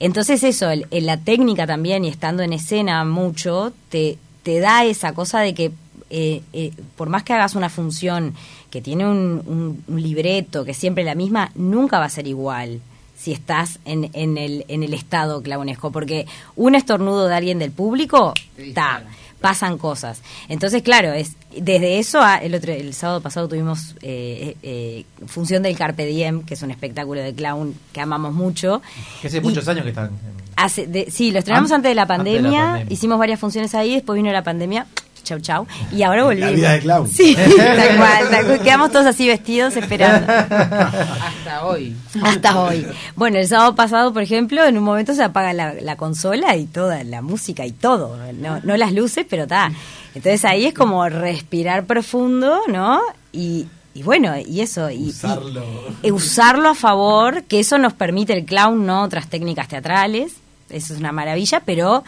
Entonces 0.00 0.42
eso, 0.42 0.70
el- 0.70 0.86
el- 0.90 1.06
la 1.06 1.16
técnica 1.18 1.66
también 1.66 2.04
y 2.04 2.08
estando 2.08 2.42
en 2.42 2.52
escena 2.52 3.04
mucho, 3.04 3.72
te, 3.88 4.18
te 4.42 4.60
da 4.60 4.84
esa 4.84 5.12
cosa 5.14 5.40
de 5.40 5.54
que 5.54 5.72
eh, 6.10 6.42
eh, 6.52 6.70
por 6.96 7.08
más 7.08 7.22
que 7.24 7.32
hagas 7.32 7.54
una 7.56 7.68
función 7.70 8.34
que 8.70 8.80
tiene 8.80 9.06
un, 9.06 9.42
un- 9.46 9.84
un 9.88 10.02
libreto, 10.02 10.64
que 10.64 10.70
es 10.72 10.76
siempre 10.76 11.02
la 11.02 11.14
misma, 11.14 11.50
nunca 11.54 11.98
va 11.98 12.04
a 12.04 12.10
ser 12.10 12.26
igual 12.28 12.80
si 13.16 13.32
estás 13.32 13.78
en, 13.84 14.10
en, 14.12 14.36
el, 14.36 14.64
en 14.68 14.82
el 14.82 14.92
estado 14.92 15.42
clownesco, 15.42 15.90
porque 15.90 16.26
un 16.56 16.74
estornudo 16.74 17.26
de 17.26 17.34
alguien 17.34 17.58
del 17.58 17.70
público, 17.72 18.34
ta, 18.74 19.02
pasan 19.44 19.76
cosas. 19.76 20.22
Entonces, 20.48 20.82
claro, 20.82 21.12
es 21.12 21.32
desde 21.54 21.98
eso 21.98 22.22
a 22.22 22.36
el 22.38 22.54
otro 22.54 22.72
el 22.72 22.94
sábado 22.94 23.20
pasado 23.20 23.46
tuvimos 23.46 23.94
eh, 24.00 24.56
eh, 24.62 25.04
función 25.26 25.62
del 25.62 25.76
Carpe 25.76 26.06
Diem, 26.06 26.42
que 26.46 26.54
es 26.54 26.62
un 26.62 26.70
espectáculo 26.70 27.20
de 27.20 27.34
clown 27.34 27.74
que 27.92 28.00
amamos 28.00 28.32
mucho. 28.32 28.80
Que 29.20 29.26
hace 29.28 29.36
Y- 29.36 29.40
muchos 29.42 29.68
años 29.68 29.82
que 29.82 29.90
están. 29.90 30.12
Hace, 30.56 30.86
de- 30.86 31.10
sí, 31.10 31.30
lo 31.30 31.40
estrenamos 31.40 31.70
An- 31.72 31.76
antes 31.76 31.90
de 31.90 31.94
la 31.94 32.02
antes 32.04 32.16
de 32.16 32.22
la 32.24 32.24
pandemia, 32.40 32.64
pandemia. 32.64 32.92
hicimos 32.94 33.18
varias 33.18 33.38
funciones 33.38 33.74
ahí, 33.74 33.92
después 33.96 34.16
vino 34.16 34.32
la 34.32 34.42
pandemia, 34.42 34.86
chau 35.24 35.40
chau, 35.40 35.66
y 35.90 36.02
ahora 36.04 36.22
volvimos. 36.24 36.52
vida 36.54 36.72
de 36.72 36.80
clown. 36.80 37.08
Sí, 37.08 37.34
tal 37.56 37.96
cual, 37.96 38.30
tal 38.30 38.46
cual. 38.46 38.60
quedamos 38.62 38.92
todos 38.92 39.06
así 39.06 39.26
vestidos 39.26 39.76
esperando. 39.76 40.30
Hasta 40.32 41.64
hoy. 41.64 41.96
Hasta 42.22 42.60
hoy. 42.60 42.86
Bueno, 43.16 43.38
el 43.38 43.48
sábado 43.48 43.74
pasado, 43.74 44.12
por 44.12 44.22
ejemplo, 44.22 44.64
en 44.64 44.78
un 44.78 44.84
momento 44.84 45.14
se 45.14 45.22
apaga 45.24 45.52
la, 45.52 45.74
la 45.74 45.96
consola 45.96 46.56
y 46.56 46.66
toda 46.66 47.02
la 47.04 47.22
música 47.22 47.66
y 47.66 47.72
todo. 47.72 48.16
No, 48.34 48.60
no 48.62 48.76
las 48.76 48.92
luces, 48.92 49.26
pero 49.28 49.44
está. 49.44 49.72
Entonces 50.14 50.44
ahí 50.44 50.66
es 50.66 50.74
como 50.74 51.08
respirar 51.08 51.86
profundo, 51.86 52.60
¿no? 52.68 53.00
Y, 53.32 53.66
y 53.94 54.02
bueno, 54.02 54.32
y 54.38 54.60
eso. 54.60 54.90
Y, 54.90 55.08
Usarlo. 55.08 55.64
y- 56.02 56.08
y 56.08 56.10
usarlo 56.12 56.68
a 56.68 56.74
favor, 56.74 57.42
que 57.44 57.60
eso 57.60 57.78
nos 57.78 57.92
permite 57.94 58.32
el 58.32 58.44
clown, 58.44 58.86
no 58.86 59.02
otras 59.02 59.28
técnicas 59.28 59.68
teatrales. 59.68 60.34
Eso 60.70 60.94
es 60.94 61.00
una 61.00 61.12
maravilla, 61.12 61.60
pero 61.64 62.04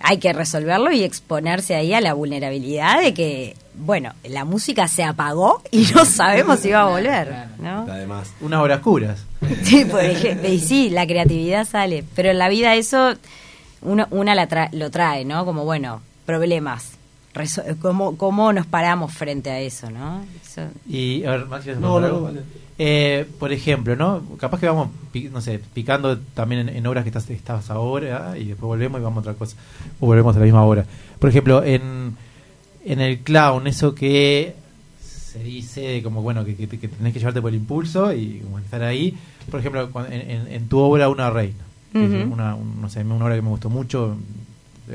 hay 0.00 0.18
que 0.18 0.32
resolverlo 0.32 0.90
y 0.92 1.02
exponerse 1.04 1.74
ahí 1.74 1.92
a 1.94 2.00
la 2.00 2.14
vulnerabilidad 2.14 3.00
de 3.02 3.14
que, 3.14 3.56
bueno, 3.74 4.12
la 4.24 4.44
música 4.44 4.88
se 4.88 5.04
apagó 5.04 5.62
y 5.70 5.86
no 5.94 6.04
sabemos 6.06 6.60
si 6.60 6.70
va 6.70 6.82
a 6.82 6.86
volver, 6.90 7.34
¿no? 7.58 7.82
Además. 7.90 8.30
Unas 8.40 8.60
horas 8.60 8.80
curas. 8.80 9.24
Sí, 9.62 9.84
por 9.84 10.04
ejemplo, 10.04 10.48
y 10.48 10.58
sí, 10.58 10.90
la 10.90 11.06
creatividad 11.06 11.66
sale, 11.66 12.04
pero 12.14 12.30
en 12.30 12.38
la 12.38 12.48
vida 12.48 12.74
eso 12.74 13.14
uno, 13.82 14.06
una 14.10 14.34
la 14.34 14.48
tra- 14.48 14.70
lo 14.72 14.90
trae, 14.90 15.24
¿no? 15.24 15.44
Como, 15.46 15.64
bueno, 15.64 16.02
problemas. 16.26 16.92
¿Cómo, 17.80 18.16
¿Cómo 18.16 18.52
nos 18.52 18.66
paramos 18.66 19.12
frente 19.12 19.50
a 19.50 19.60
eso, 19.60 19.90
no? 19.90 20.22
Eso- 20.44 20.68
Y, 20.88 21.24
a 21.24 21.30
ver, 21.32 21.46
Maxi, 21.46 21.68
¿vas 21.70 21.78
a 21.78 21.80
No, 21.80 21.92
contar 21.92 22.10
no, 22.10 22.16
algo? 22.16 22.28
no, 22.28 22.34
vale. 22.34 22.40
Eh, 22.82 23.26
por 23.38 23.52
ejemplo, 23.52 23.94
¿no? 23.94 24.22
Capaz 24.38 24.58
que 24.58 24.66
vamos, 24.66 24.88
pi- 25.12 25.28
no 25.30 25.40
sé, 25.40 25.60
picando 25.74 26.18
también 26.18 26.68
en, 26.68 26.76
en 26.76 26.86
obras 26.86 27.04
que 27.04 27.10
estás, 27.10 27.28
estás 27.30 27.70
ahora 27.70 28.36
y 28.38 28.46
después 28.46 28.66
volvemos 28.66 29.00
y 29.00 29.04
vamos 29.04 29.18
a 29.18 29.20
otra 29.30 29.34
cosa. 29.34 29.56
O 30.00 30.06
volvemos 30.06 30.34
a 30.34 30.38
la 30.38 30.44
misma 30.46 30.64
hora. 30.64 30.84
Por 31.18 31.28
ejemplo, 31.30 31.62
en, 31.62 32.16
en 32.84 33.00
el 33.00 33.18
clown, 33.20 33.66
eso 33.66 33.94
que 33.94 34.54
se 35.02 35.38
dice 35.44 36.02
como, 36.02 36.22
bueno, 36.22 36.44
que, 36.44 36.56
que, 36.56 36.66
que 36.66 36.88
tenés 36.88 37.12
que 37.12 37.18
llevarte 37.20 37.40
por 37.42 37.50
el 37.50 37.56
impulso 37.56 38.12
y 38.12 38.40
como 38.40 38.58
estar 38.58 38.82
ahí. 38.82 39.16
Por 39.50 39.60
ejemplo, 39.60 39.90
cuando- 39.92 40.10
en, 40.12 40.28
en- 40.30 40.48
en 40.52 40.68
tu 40.68 40.78
obra 40.78 41.08
Una 41.10 41.30
Reina. 41.30 41.64
que 41.92 42.04
es 42.04 42.10
Ujú. 42.24 42.32
una, 42.32 42.54
un- 42.54 42.80
no 42.80 42.88
sé, 42.88 43.00
una 43.02 43.24
obra 43.24 43.34
que 43.36 43.42
me 43.42 43.48
gustó 43.50 43.68
mucho. 43.68 44.16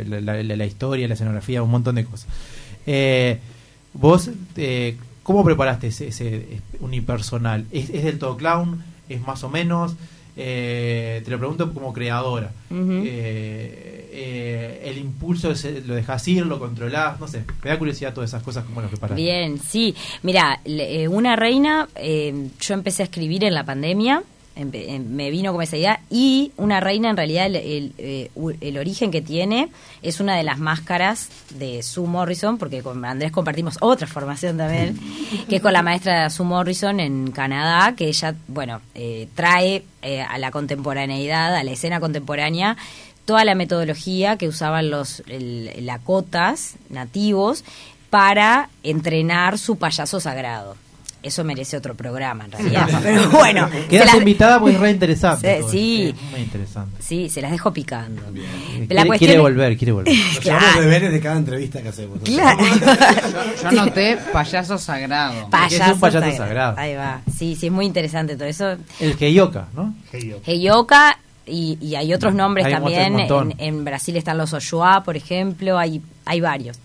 La, 0.03 0.19
la- 0.21 0.43
la- 0.43 0.55
la 0.55 0.65
historia, 0.65 1.07
la 1.07 1.13
escenografía, 1.13 1.63
un 1.63 1.71
montón 1.71 1.95
de 1.95 2.05
cosas. 2.05 2.27
Eh, 2.85 3.39
vos, 3.93 4.29
eh, 4.57 4.97
¿cómo 5.23 5.43
preparaste 5.43 5.87
ese, 5.87 6.07
ese 6.09 6.59
unipersonal? 6.79 7.65
¿Es, 7.71 7.89
¿Es 7.89 8.03
del 8.03 8.19
todo 8.19 8.35
clown? 8.37 8.83
¿Es 9.09 9.21
más 9.21 9.43
o 9.43 9.49
menos? 9.49 9.95
Eh, 10.37 11.21
te 11.23 11.31
lo 11.31 11.37
pregunto 11.39 11.73
como 11.73 11.93
creadora. 11.93 12.51
Eh, 12.69 14.09
eh, 14.11 14.81
¿El 14.85 14.97
impulso 14.97 15.49
ese, 15.51 15.81
lo 15.81 15.95
dejas 15.95 16.27
ir, 16.27 16.45
lo 16.45 16.59
controlás? 16.59 17.19
No 17.19 17.27
sé, 17.27 17.43
me 17.63 17.69
da 17.69 17.79
curiosidad 17.79 18.13
todas 18.13 18.29
esas 18.29 18.43
cosas, 18.43 18.65
¿cómo 18.65 18.81
las 18.81 18.89
preparás? 18.89 19.15
Bien, 19.15 19.59
sí. 19.59 19.95
Mira, 20.23 20.59
le- 20.65 21.07
Una 21.07 21.35
Reina, 21.35 21.87
yo 21.95 22.73
empecé 22.73 23.03
a 23.03 23.05
escribir 23.05 23.43
en 23.45 23.53
la 23.53 23.63
pandemia, 23.65 24.17
em- 24.17 24.23
me 24.55 25.29
vino 25.31 25.51
como 25.51 25.61
esa 25.63 25.75
idea, 25.77 25.99
y 26.09 26.51
Una 26.57 26.79
Reina 26.79 27.09
en 27.09 27.17
realidad 27.17 27.45
el, 27.47 27.55
el, 27.57 27.93
eh, 27.97 28.29
el 28.61 28.77
origen 28.77 29.11
que 29.11 29.21
tiene 29.21 29.69
es 30.01 30.19
una 30.19 30.35
de 30.37 30.43
las 30.43 30.59
máscaras 30.59 31.29
de 31.57 31.83
Sue 31.83 32.07
Morrison, 32.07 32.57
porque 32.57 32.81
con 32.81 33.03
Andrés 33.03 33.31
compartimos 33.31 33.77
otra 33.81 34.07
formación 34.07 34.57
también, 34.57 34.97
que 35.49 35.57
es 35.57 35.61
con 35.61 35.73
la 35.73 35.81
maestra 35.81 36.29
Sue 36.29 36.45
Morrison 36.45 36.99
en 36.99 37.31
Canadá, 37.31 37.95
que 37.95 38.07
ella, 38.07 38.33
bueno, 38.47 38.81
eh, 38.93 39.27
trae 39.35 39.83
eh, 40.01 40.21
a 40.21 40.37
la 40.37 40.51
contemporaneidad, 40.51 41.55
a 41.55 41.63
la 41.63 41.71
escena 41.71 41.99
contemporánea, 41.99 42.77
toda 43.25 43.43
la 43.43 43.55
metodología 43.55 44.37
que 44.37 44.47
usaban 44.47 44.89
los 44.89 45.21
el- 45.27 45.71
lakotas 45.85 46.75
nativos 46.89 47.63
para 48.09 48.69
entrenar 48.83 49.57
su 49.57 49.77
payaso 49.77 50.19
sagrado. 50.19 50.77
Eso 51.25 51.43
merece 51.43 51.75
otro 51.75 51.95
programa 51.95 52.45
en 52.45 52.51
realidad. 52.51 52.87
Pero 53.03 53.29
bueno, 53.31 53.67
Quedas 53.89 54.05
las- 54.07 54.15
invitada 54.17 54.59
porque 54.59 54.75
es 54.75 54.81
re 54.81 54.91
interesante. 54.91 55.63
Sí, 55.71 56.13
muy 56.31 56.41
interesante. 56.41 57.01
Sí, 57.01 57.29
se 57.29 57.41
las 57.41 57.51
dejo 57.51 57.73
picando. 57.73 58.21
Quiere, 58.87 59.17
quiere 59.17 59.39
volver, 59.39 59.75
quiere 59.77 59.91
volver. 59.91 60.13
Nos 60.35 60.43
llevamos 60.43 60.79
deberes 60.79 61.11
de 61.11 61.19
cada 61.19 61.37
entrevista 61.37 61.81
que 61.81 61.89
hacemos. 61.89 62.19
Claro. 62.23 62.59
Yo 63.61 63.67
anoté 63.69 64.17
payaso 64.31 64.77
sagrado. 64.77 65.49
Porque 65.49 65.75
es 65.75 65.81
un 65.87 65.99
payaso 65.99 66.37
sagrado. 66.37 66.75
Ahí 66.77 66.93
va. 66.95 67.21
Sí, 67.35 67.55
sí, 67.55 67.65
es 67.67 67.71
muy 67.71 67.85
interesante 67.85 68.35
todo 68.35 68.47
eso. 68.47 68.75
El 68.99 69.15
Heyoka, 69.19 69.67
¿no? 69.73 69.95
Heyoka 70.45 71.17
y, 71.47 71.77
y 71.81 71.95
hay 71.95 72.13
otros 72.13 72.33
nombres 72.33 72.65
Hay 72.67 72.73
también. 72.73 73.17
en 73.57 73.83
Brasil 73.85 74.15
están 74.17 74.37
los 74.37 74.53
Oshua, 74.53 75.03
por 75.03 75.15
ejemplo, 75.17 75.77
hay, 75.77 76.01
hay 76.25 76.41
varios. 76.41 76.77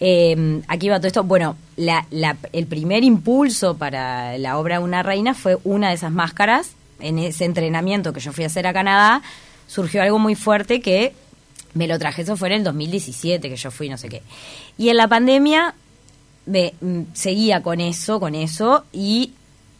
Eh, 0.00 0.62
aquí 0.68 0.88
va 0.88 0.98
todo 0.98 1.08
esto. 1.08 1.24
Bueno, 1.24 1.56
la- 1.80 2.06
la- 2.10 2.36
el 2.52 2.66
primer 2.66 3.02
impulso 3.04 3.76
para 3.76 4.36
la 4.38 4.58
obra 4.58 4.80
Una 4.80 5.02
Reina 5.02 5.34
fue 5.34 5.56
una 5.64 5.88
de 5.88 5.94
esas 5.94 6.12
máscaras. 6.12 6.72
En 7.00 7.18
ese 7.18 7.46
entrenamiento 7.46 8.12
que 8.12 8.20
yo 8.20 8.32
fui 8.32 8.44
a 8.44 8.48
hacer 8.48 8.66
a 8.66 8.72
Canadá, 8.72 9.22
surgió 9.66 10.02
algo 10.02 10.18
muy 10.18 10.34
fuerte 10.34 10.80
que 10.80 11.14
me 11.74 11.86
lo 11.86 11.98
traje. 11.98 12.22
Eso 12.22 12.36
fue 12.36 12.48
en 12.48 12.54
el 12.56 12.64
2017 12.64 13.48
que 13.48 13.56
yo 13.56 13.70
fui, 13.70 13.88
no 13.88 13.96
sé 13.96 14.08
qué. 14.08 14.22
Y 14.76 14.90
en 14.90 14.96
la 14.98 15.08
pandemia 15.08 15.74
me 16.46 16.74
mm, 16.80 17.02
seguía 17.14 17.62
con 17.62 17.80
eso, 17.80 18.20
con 18.20 18.34
eso, 18.34 18.84
y 18.92 19.32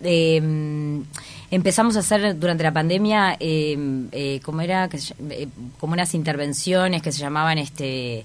eh, 0.03 0.41
mm, 0.41 1.03
empezamos 1.51 1.97
a 1.97 2.01
hacer 2.01 2.39
durante 2.39 2.63
la 2.63 2.73
pandemia, 2.73 3.37
eh, 3.41 3.77
eh, 4.13 4.41
¿cómo 4.43 4.63
era? 4.63 4.89
Eh, 5.31 5.49
como 5.79 5.93
unas 5.93 6.15
intervenciones 6.15 7.03
que 7.03 7.13
se 7.13 7.19
llamaban 7.19 7.59
este 7.59 8.21
eh, 8.21 8.25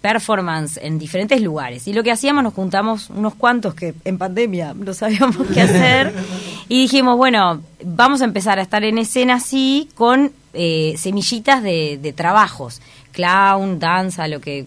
performance 0.00 0.78
en 0.82 0.98
diferentes 0.98 1.40
lugares. 1.40 1.86
Y 1.88 1.92
lo 1.92 2.02
que 2.02 2.10
hacíamos, 2.12 2.42
nos 2.44 2.54
juntamos 2.54 3.10
unos 3.10 3.34
cuantos 3.34 3.74
que 3.74 3.94
en 4.04 4.18
pandemia 4.18 4.74
no 4.74 4.94
sabíamos 4.94 5.36
qué 5.52 5.60
hacer, 5.62 6.12
y 6.68 6.82
dijimos, 6.82 7.16
bueno, 7.16 7.60
vamos 7.84 8.20
a 8.22 8.24
empezar 8.24 8.58
a 8.58 8.62
estar 8.62 8.84
en 8.84 8.98
escena 8.98 9.34
así 9.34 9.88
con 9.94 10.32
eh, 10.52 10.94
semillitas 10.98 11.62
de, 11.62 11.98
de 12.00 12.12
trabajos, 12.12 12.80
clown, 13.12 13.78
danza, 13.78 14.28
lo 14.28 14.40
que 14.40 14.66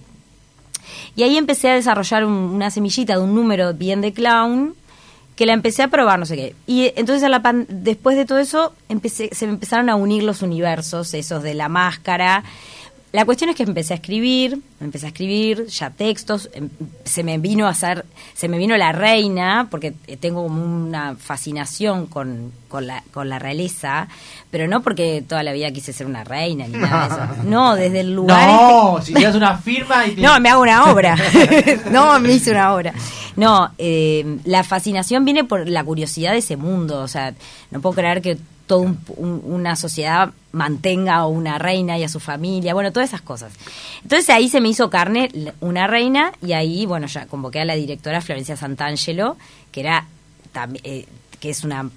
y 1.15 1.23
ahí 1.23 1.35
empecé 1.37 1.69
a 1.69 1.73
desarrollar 1.75 2.23
un- 2.25 2.33
una 2.33 2.71
semillita 2.71 3.13
de 3.17 3.21
un 3.21 3.35
número 3.35 3.73
bien 3.73 3.99
de 4.01 4.13
clown 4.13 4.73
que 5.35 5.45
la 5.45 5.53
empecé 5.53 5.83
a 5.83 5.87
probar, 5.89 6.17
no 6.17 6.25
sé 6.25 6.35
qué. 6.35 6.55
Y 6.65 6.83
eh, 6.85 6.93
entonces 6.95 7.23
a 7.23 7.29
la 7.29 7.41
pan- 7.41 7.65
después 7.69 8.15
de 8.17 8.25
todo 8.25 8.39
eso 8.39 8.73
empecé, 8.89 9.29
se 9.33 9.45
me 9.47 9.53
empezaron 9.53 9.89
a 9.89 9.95
unir 9.95 10.23
los 10.23 10.41
universos, 10.41 11.13
esos 11.13 11.43
de 11.43 11.53
la 11.55 11.69
máscara. 11.69 12.43
La 13.13 13.25
cuestión 13.25 13.49
es 13.49 13.55
que 13.55 13.63
empecé 13.63 13.93
a 13.93 13.95
escribir, 13.97 14.59
empecé 14.81 15.05
a 15.05 15.09
escribir 15.09 15.65
ya 15.67 15.89
textos, 15.89 16.49
em- 16.53 16.69
se 17.05 17.23
me 17.23 17.37
vino 17.37 17.65
a 17.65 17.69
hacer, 17.69 18.05
se 18.35 18.47
me 18.47 18.57
vino 18.57 18.75
la 18.77 18.91
reina, 18.91 19.67
porque 19.71 19.93
eh, 20.07 20.17
tengo 20.17 20.43
como 20.43 20.61
una 20.63 21.15
fascinación 21.15 22.05
con, 22.07 22.51
con, 22.67 22.85
la, 22.85 23.03
con 23.13 23.29
la 23.29 23.39
realeza, 23.39 24.07
pero 24.51 24.67
no 24.67 24.81
porque 24.83 25.23
toda 25.27 25.41
la 25.43 25.53
vida 25.53 25.71
quise 25.71 25.93
ser 25.93 26.05
una 26.05 26.23
reina 26.25 26.67
ni 26.67 26.77
nada 26.77 27.07
de 27.07 27.13
eso. 27.35 27.43
No, 27.49 27.75
desde 27.75 28.01
el 28.01 28.13
lugar... 28.13 28.47
No, 28.49 28.99
este- 28.99 29.13
si 29.15 29.23
das 29.23 29.35
una 29.35 29.57
firma 29.57 30.05
y 30.05 30.11
te- 30.15 30.21
no, 30.21 30.39
me 30.39 30.49
hago 30.49 30.61
una 30.63 30.91
obra. 30.91 31.15
no, 31.91 32.19
me 32.19 32.33
hice 32.33 32.51
una 32.51 32.73
obra. 32.75 32.93
No, 33.37 33.71
eh, 33.77 34.37
la 34.45 34.63
fascinación 34.63 35.23
viene 35.23 35.43
por 35.43 35.67
la 35.69 35.83
curiosidad 35.83 36.33
de 36.33 36.39
ese 36.39 36.57
mundo. 36.57 36.99
O 37.01 37.07
sea, 37.07 37.33
no 37.71 37.79
puedo 37.81 37.95
creer 37.95 38.21
que 38.21 38.37
toda 38.67 38.81
un- 38.81 38.99
un- 39.15 39.41
una 39.45 39.75
sociedad 39.75 40.31
mantenga 40.51 41.15
a 41.15 41.25
una 41.27 41.57
reina 41.57 41.97
y 41.97 42.03
a 42.03 42.09
su 42.09 42.19
familia. 42.19 42.73
Bueno, 42.73 42.91
todas 42.91 43.09
esas 43.09 43.21
cosas. 43.21 43.53
Entonces 44.03 44.29
ahí 44.29 44.49
se 44.49 44.61
me 44.61 44.69
hizo 44.69 44.89
carne 44.89 45.29
una 45.61 45.87
reina 45.87 46.33
y 46.45 46.53
ahí, 46.53 46.85
bueno, 46.85 47.07
ya 47.07 47.25
convoqué 47.25 47.61
a 47.61 47.65
la 47.65 47.75
directora 47.75 48.21
Florencia 48.21 48.55
Santangelo, 48.57 49.37
que 49.71 49.79
era 49.79 50.05
eh, 50.83 51.05
que 51.39 51.49
es 51.51 51.63
una 51.63 51.89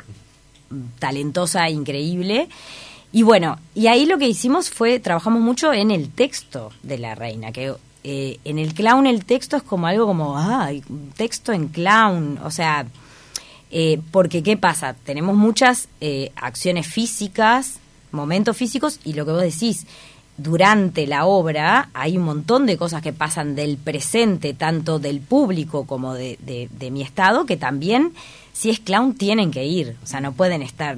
talentosa, 0.99 1.69
increíble. 1.71 2.49
Y 3.13 3.23
bueno, 3.23 3.59
y 3.75 3.89
ahí 3.89 4.07
lo 4.07 4.19
que 4.19 4.29
hicimos 4.29 4.71
fue, 4.71 5.01
trabajamos 5.01 5.41
mucho 5.41 5.73
en 5.73 5.91
el 5.91 6.11
texto 6.11 6.71
de 6.83 6.99
la 6.99 7.15
reina, 7.15 7.51
que 7.53 7.75
eh, 8.05 8.39
en 8.45 8.59
el 8.59 8.73
clown 8.75 9.07
el 9.07 9.25
texto 9.25 9.57
es 9.57 9.63
como 9.63 9.87
algo 9.87 10.07
como, 10.07 10.39
ay, 10.39 10.83
un 10.89 11.11
texto 11.17 11.53
en 11.53 11.69
clown, 11.69 12.39
o 12.45 12.51
sea, 12.51 12.87
eh, 13.71 14.01
porque 14.11 14.43
¿qué 14.43 14.57
pasa? 14.57 14.95
Tenemos 15.05 15.37
muchas 15.37 15.89
eh, 16.01 16.33
acciones 16.37 16.87
físicas, 16.87 17.75
momentos 18.13 18.57
físicos, 18.57 18.99
y 19.05 19.13
lo 19.15 19.25
que 19.25 19.33
vos 19.33 19.43
decís, 19.43 19.87
durante 20.37 21.07
la 21.07 21.27
obra 21.27 21.91
hay 21.93 22.17
un 22.17 22.25
montón 22.25 22.65
de 22.67 22.77
cosas 22.79 23.03
que 23.03 23.13
pasan 23.13 23.55
del 23.55 23.77
presente, 23.77 24.55
tanto 24.55 24.99
del 24.99 25.21
público 25.21 25.85
como 25.85 26.15
de, 26.15 26.39
de- 26.41 26.69
de 26.79 26.91
mi 26.91 27.03
estado, 27.03 27.45
que 27.47 27.57
también, 27.59 28.13
si 28.55 28.71
es 28.71 28.81
clown, 28.81 29.15
tienen 29.15 29.51
que 29.51 29.67
ir. 29.67 29.97
O 30.03 30.07
sea, 30.07 30.21
no 30.21 30.33
pueden 30.33 30.63
estar. 30.63 30.97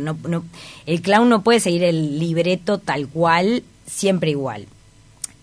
El 0.87 1.03
clown 1.03 1.29
no 1.29 1.43
puede 1.43 1.59
seguir 1.61 1.83
el 1.85 2.19
libreto 2.21 2.79
tal 2.79 3.09
cual, 3.09 3.65
siempre 3.87 4.31
igual. 4.31 4.67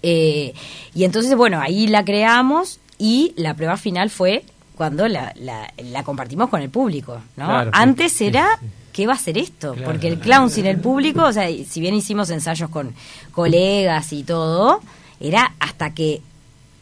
Eh, 0.01 0.53
y 0.95 1.03
entonces, 1.03 1.35
bueno, 1.35 1.60
ahí 1.60 1.85
la 1.88 2.06
creamos 2.06 2.80
y 2.97 3.34
la 3.35 3.53
prueba 3.53 3.76
final 3.76 4.10
fue 4.10 4.43
cuando 4.80 5.10
la, 5.10 5.34
la, 5.35 5.69
la 5.84 6.03
compartimos 6.03 6.47
con 6.47 6.61
el 6.61 6.69
público, 6.69 7.15
¿no? 7.35 7.47
Claro, 7.47 7.72
Antes 7.73 8.14
sí, 8.14 8.27
era, 8.27 8.47
¿qué 8.93 9.07
va 9.07 9.15
a 9.15 9.18
ser 9.18 9.38
esto? 9.38 9.73
Claro. 9.73 9.91
Porque 9.91 10.07
el 10.07 10.19
clown 10.19 10.49
sin 10.49 10.65
el 10.65 10.80
público, 10.80 11.22
o 11.26 11.34
sea, 11.34 11.49
si 11.49 11.81
bien 11.81 11.93
hicimos 11.95 12.30
ensayos 12.30 12.69
con 12.69 12.93
colegas 13.34 14.14
y 14.14 14.23
todo, 14.23 14.80
era 15.19 15.51
hasta 15.60 15.93
que, 15.93 16.22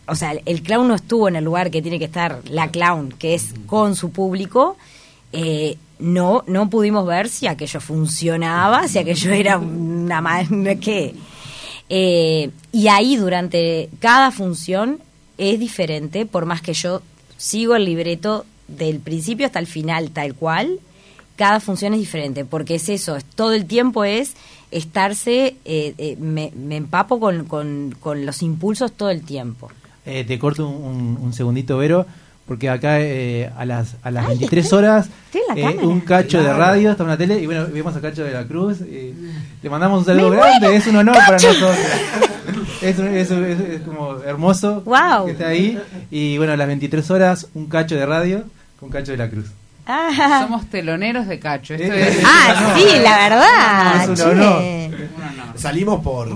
o 0.06 0.14
sea, 0.14 0.34
el 0.46 0.62
clown 0.62 0.88
no 0.88 0.94
estuvo 0.94 1.28
en 1.28 1.38
el 1.38 1.44
lugar 1.44 1.72
que 1.72 1.82
tiene 1.82 1.98
que 1.98 2.06
estar 2.06 2.40
la 2.52 2.70
clown, 2.70 3.16
que 3.18 3.34
es 3.34 3.56
con 3.66 3.96
su 3.96 4.12
público, 4.12 4.78
eh, 5.34 5.76
no, 5.98 6.44
no 6.46 6.70
pudimos 6.70 7.04
ver 7.08 7.30
si 7.30 7.48
aquello 7.48 7.80
funcionaba, 7.80 8.88
si 8.88 9.00
aquello 9.00 9.32
era 9.32 9.58
una 9.58 10.22
más, 10.22 10.50
¿qué? 10.82 11.16
Eh, 11.90 12.52
y 12.72 12.90
ahí 12.90 13.16
durante 13.16 13.90
cada 14.00 14.30
función 14.30 15.00
es 15.40 15.60
diferente, 15.60 16.28
por 16.28 16.46
más 16.46 16.62
que 16.62 16.76
yo 16.76 17.02
sigo 17.38 17.76
el 17.76 17.86
libreto 17.86 18.46
del 18.68 19.00
principio 19.00 19.46
hasta 19.46 19.60
el 19.60 19.68
final 19.68 20.12
tal 20.12 20.34
cual, 20.36 20.80
cada 21.36 21.60
función 21.60 21.94
es 21.94 22.00
diferente, 22.00 22.46
porque 22.46 22.76
es 22.76 22.90
eso, 22.90 23.16
es, 23.16 23.24
todo 23.24 23.54
el 23.54 23.66
tiempo 23.66 24.04
es 24.04 24.34
estarse, 24.72 25.56
eh, 25.66 25.94
eh, 25.98 26.18
me, 26.20 26.52
empapo 26.76 27.20
con, 27.20 27.46
con, 27.46 27.96
con 28.00 28.26
los 28.26 28.42
impulsos 28.42 28.92
todo 28.92 29.10
el 29.10 29.22
tiempo. 29.22 29.70
Eh, 30.06 30.24
te 30.26 30.40
corto 30.40 30.68
un- 30.68 31.18
un 31.22 31.34
segundito, 31.34 31.78
Vero, 31.78 32.06
porque 32.48 32.70
acá 32.70 33.00
eh, 33.02 33.52
a 33.58 33.66
las, 33.66 33.96
a 34.04 34.10
las 34.12 34.28
23 34.28 34.74
horas 34.74 35.10
estoy 35.26 35.42
en 35.50 35.64
la 35.66 35.72
eh, 35.72 35.78
un 35.86 36.00
cacho 36.02 36.42
de 36.42 36.54
radio, 36.54 36.92
está 36.92 37.04
en 37.04 37.10
la 37.10 37.18
tele, 37.18 37.40
y 37.42 37.46
bueno, 37.46 37.68
vemos 37.74 37.96
a 37.96 38.02
Cacho 38.02 38.24
de 38.24 38.32
la 38.32 38.46
Cruz. 38.46 38.82
y 38.82 39.14
le 39.62 39.70
mandamos 39.70 40.00
un 40.00 40.06
saludo 40.06 40.30
¡Me 40.30 40.38
grande, 40.38 40.60
muero! 40.68 40.74
es 40.78 40.88
un 40.88 40.96
honor 40.96 41.16
para 41.16 41.32
nosotros. 41.34 41.76
Es, 42.82 42.98
un- 43.00 43.08
es 43.08 43.32
un- 43.32 43.44
es- 43.46 43.60
es 43.60 43.82
como 43.82 44.20
hermoso 44.22 44.82
Guau. 44.86 45.26
que 45.26 45.32
está 45.34 45.48
ahí. 45.50 45.78
Y 46.10 46.38
bueno, 46.38 46.54
a 46.54 46.58
las 46.58 46.68
23 46.68 47.12
horas, 47.12 47.48
un 47.54 47.66
cacho 47.68 47.96
de 47.96 48.06
radio 48.06 48.44
con 48.80 48.90
Cacho 48.90 49.12
de 49.12 49.18
la 49.18 49.30
Cruz. 49.30 49.48
Somos 50.42 50.66
teloneros 50.70 51.28
de 51.28 51.40
Cacho. 51.40 51.74
Esto 51.74 51.94
Eh, 51.94 52.08
es... 52.10 52.18
Ah, 52.26 52.76
sí, 52.78 52.86
la 53.02 53.18
verdad. 53.18 53.96
No, 53.96 54.02
es 54.04 54.10
un 54.10 54.16
che. 54.16 54.24
honor. 54.24 54.62
Salimos 55.56 56.02
por, 56.02 56.28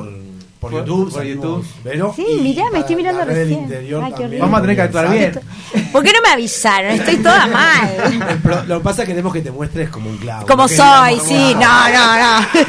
por, 0.62 0.72
YouTube, 0.72 1.12
por 1.12 1.24
YouTube. 1.24 1.66
Vero, 1.84 2.14
Sí, 2.16 2.26
mirá, 2.42 2.70
me 2.72 2.80
estoy 2.80 2.96
mirando 2.96 3.26
recién. 3.26 3.64
interior 3.64 4.04
Ay, 4.06 4.14
qué 4.16 4.38
Vamos 4.40 4.58
a 4.58 4.62
tener 4.62 4.76
que 4.78 4.82
actuar 4.84 5.12
bien. 5.12 5.40
¿Por 5.92 6.04
qué 6.04 6.12
no 6.14 6.22
me 6.22 6.30
avisaron? 6.34 6.92
Estoy 6.92 7.18
toda 7.18 7.48
mal. 7.48 8.40
Pro- 8.44 8.64
Lo 8.66 8.78
que 8.78 8.84
pasa 8.84 9.02
es 9.02 9.08
que 9.08 9.14
queremos 9.14 9.34
que 9.34 9.42
te 9.42 9.52
muestres 9.52 9.90
como 9.90 10.10
un 10.10 10.18
clavo. 10.18 10.46
Como 10.46 10.68
soy, 10.68 10.78
digamos, 11.16 11.28
sí. 11.28 11.54
No, 11.56 11.90
no, 11.90 12.18
no. 12.18 12.48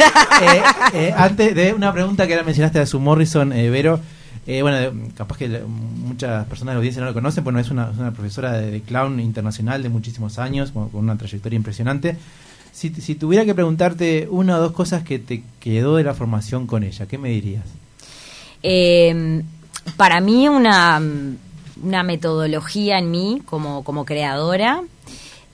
Eh, 0.42 0.62
eh, 0.94 1.14
antes 1.16 1.54
de 1.54 1.72
una 1.74 1.92
pregunta 1.92 2.26
que 2.26 2.32
ahora 2.32 2.44
mencionaste 2.44 2.80
a 2.80 2.86
su 2.86 2.98
Morrison, 2.98 3.52
eh, 3.52 3.70
Vero, 3.70 4.00
eh, 4.46 4.62
bueno, 4.62 4.90
capaz 5.16 5.36
que 5.36 5.48
muchas 5.48 6.46
personas 6.46 6.72
de 6.72 6.76
la 6.76 6.78
audiencia 6.78 7.00
no 7.00 7.06
lo 7.08 7.14
conocen, 7.14 7.44
bueno, 7.44 7.60
es 7.60 7.70
una, 7.70 7.90
es 7.92 7.98
una 7.98 8.10
profesora 8.12 8.52
de, 8.54 8.70
de 8.70 8.80
clown 8.80 9.20
internacional 9.20 9.82
de 9.82 9.88
muchísimos 9.90 10.38
años, 10.38 10.72
con, 10.72 10.88
con 10.88 11.00
una 11.04 11.16
trayectoria 11.16 11.56
impresionante. 11.56 12.16
Si, 12.72 12.88
si 12.94 13.14
tuviera 13.14 13.44
que 13.44 13.54
preguntarte 13.54 14.26
una 14.30 14.56
o 14.56 14.60
dos 14.60 14.72
cosas 14.72 15.02
que 15.04 15.18
te 15.18 15.42
quedó 15.60 15.96
de 15.96 16.04
la 16.04 16.14
formación 16.14 16.66
con 16.66 16.82
ella, 16.82 17.06
¿qué 17.06 17.18
me 17.18 17.28
dirías? 17.28 17.64
Eh, 18.62 19.42
para 19.96 20.20
mí 20.20 20.48
una, 20.48 21.00
una 21.82 22.02
metodología 22.02 22.98
en 22.98 23.10
mí 23.10 23.42
como, 23.44 23.82
como 23.84 24.04
creadora 24.04 24.82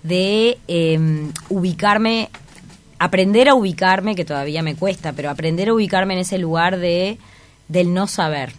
de 0.02 0.58
eh, 0.68 1.28
ubicarme, 1.48 2.28
aprender 2.98 3.48
a 3.48 3.54
ubicarme, 3.54 4.14
que 4.14 4.24
todavía 4.24 4.62
me 4.62 4.74
cuesta, 4.76 5.12
pero 5.12 5.30
aprender 5.30 5.68
a 5.70 5.74
ubicarme 5.74 6.14
en 6.14 6.20
ese 6.20 6.38
lugar 6.38 6.78
de 6.78 7.18
del 7.68 7.92
no 7.92 8.06
saber 8.06 8.52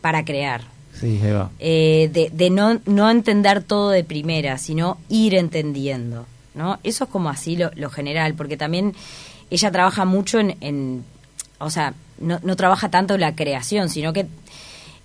para 0.00 0.24
crear. 0.24 0.62
Sí, 0.98 1.20
Eva. 1.22 1.50
Eh, 1.58 2.10
de, 2.12 2.30
de 2.32 2.50
no, 2.50 2.80
no 2.86 3.10
entender 3.10 3.62
todo 3.62 3.90
de 3.90 4.02
primera, 4.02 4.56
sino 4.58 4.98
ir 5.08 5.34
entendiendo, 5.34 6.26
¿no? 6.54 6.78
Eso 6.82 7.04
es 7.04 7.10
como 7.10 7.28
así 7.28 7.56
lo, 7.56 7.70
lo 7.74 7.90
general, 7.90 8.34
porque 8.34 8.56
también 8.56 8.94
ella 9.50 9.70
trabaja 9.70 10.04
mucho 10.04 10.40
en, 10.40 10.56
en- 10.60 11.04
o 11.58 11.70
sea, 11.70 11.94
no, 12.18 12.40
no 12.42 12.56
trabaja 12.56 12.90
tanto 12.90 13.16
la 13.18 13.34
creación, 13.34 13.88
sino 13.88 14.12
que, 14.12 14.26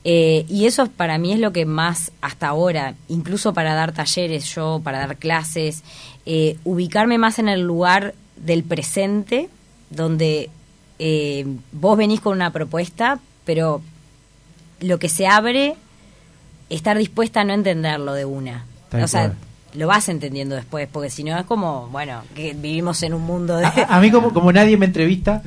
eh, 0.04 0.46
y 0.50 0.66
eso 0.66 0.88
para 0.88 1.18
mí 1.18 1.34
es 1.34 1.40
lo 1.40 1.54
que 1.54 1.66
más 1.66 2.12
hasta 2.22 2.48
ahora, 2.48 2.96
incluso 3.08 3.54
para 3.54 3.74
dar 3.74 3.92
talleres 3.92 4.46
yo, 4.54 4.82
para 4.84 5.00
dar 5.00 5.18
clases, 5.18 5.84
eh, 6.26 6.58
ubicarme 6.64 7.18
más 7.18 7.40
en 7.40 7.50
el 7.50 7.62
lugar 7.62 8.14
del 8.36 8.64
presente, 8.64 9.50
donde 9.90 10.50
eh, 11.00 11.46
vos 11.72 11.98
venís 11.98 12.22
con 12.22 12.34
una 12.34 12.52
propuesta, 12.52 13.20
pero 13.46 13.82
lo 14.80 15.00
que 15.00 15.10
se 15.10 15.28
abre, 15.28 15.76
estar 16.70 16.98
dispuesta 16.98 17.42
a 17.42 17.44
no 17.44 17.54
entenderlo 17.54 18.14
de 18.14 18.26
una. 18.26 18.66
Tal 18.90 19.04
o 19.04 19.08
sea, 19.08 19.28
cual. 19.28 19.38
Lo 19.74 19.88
vas 19.88 20.10
entendiendo 20.10 20.56
después, 20.56 20.88
porque 20.92 21.10
si 21.10 21.24
no 21.24 21.38
es 21.38 21.46
como, 21.46 21.88
bueno, 21.92 22.22
que 22.36 22.54
vivimos 22.54 23.02
en 23.04 23.14
un 23.14 23.22
mundo 23.24 23.58
de... 23.58 23.66
A, 23.66 23.74
a 23.90 24.00
mí 24.02 24.12
como, 24.12 24.34
como 24.34 24.52
nadie 24.52 24.78
me 24.78 24.86
entrevista, 24.86 25.42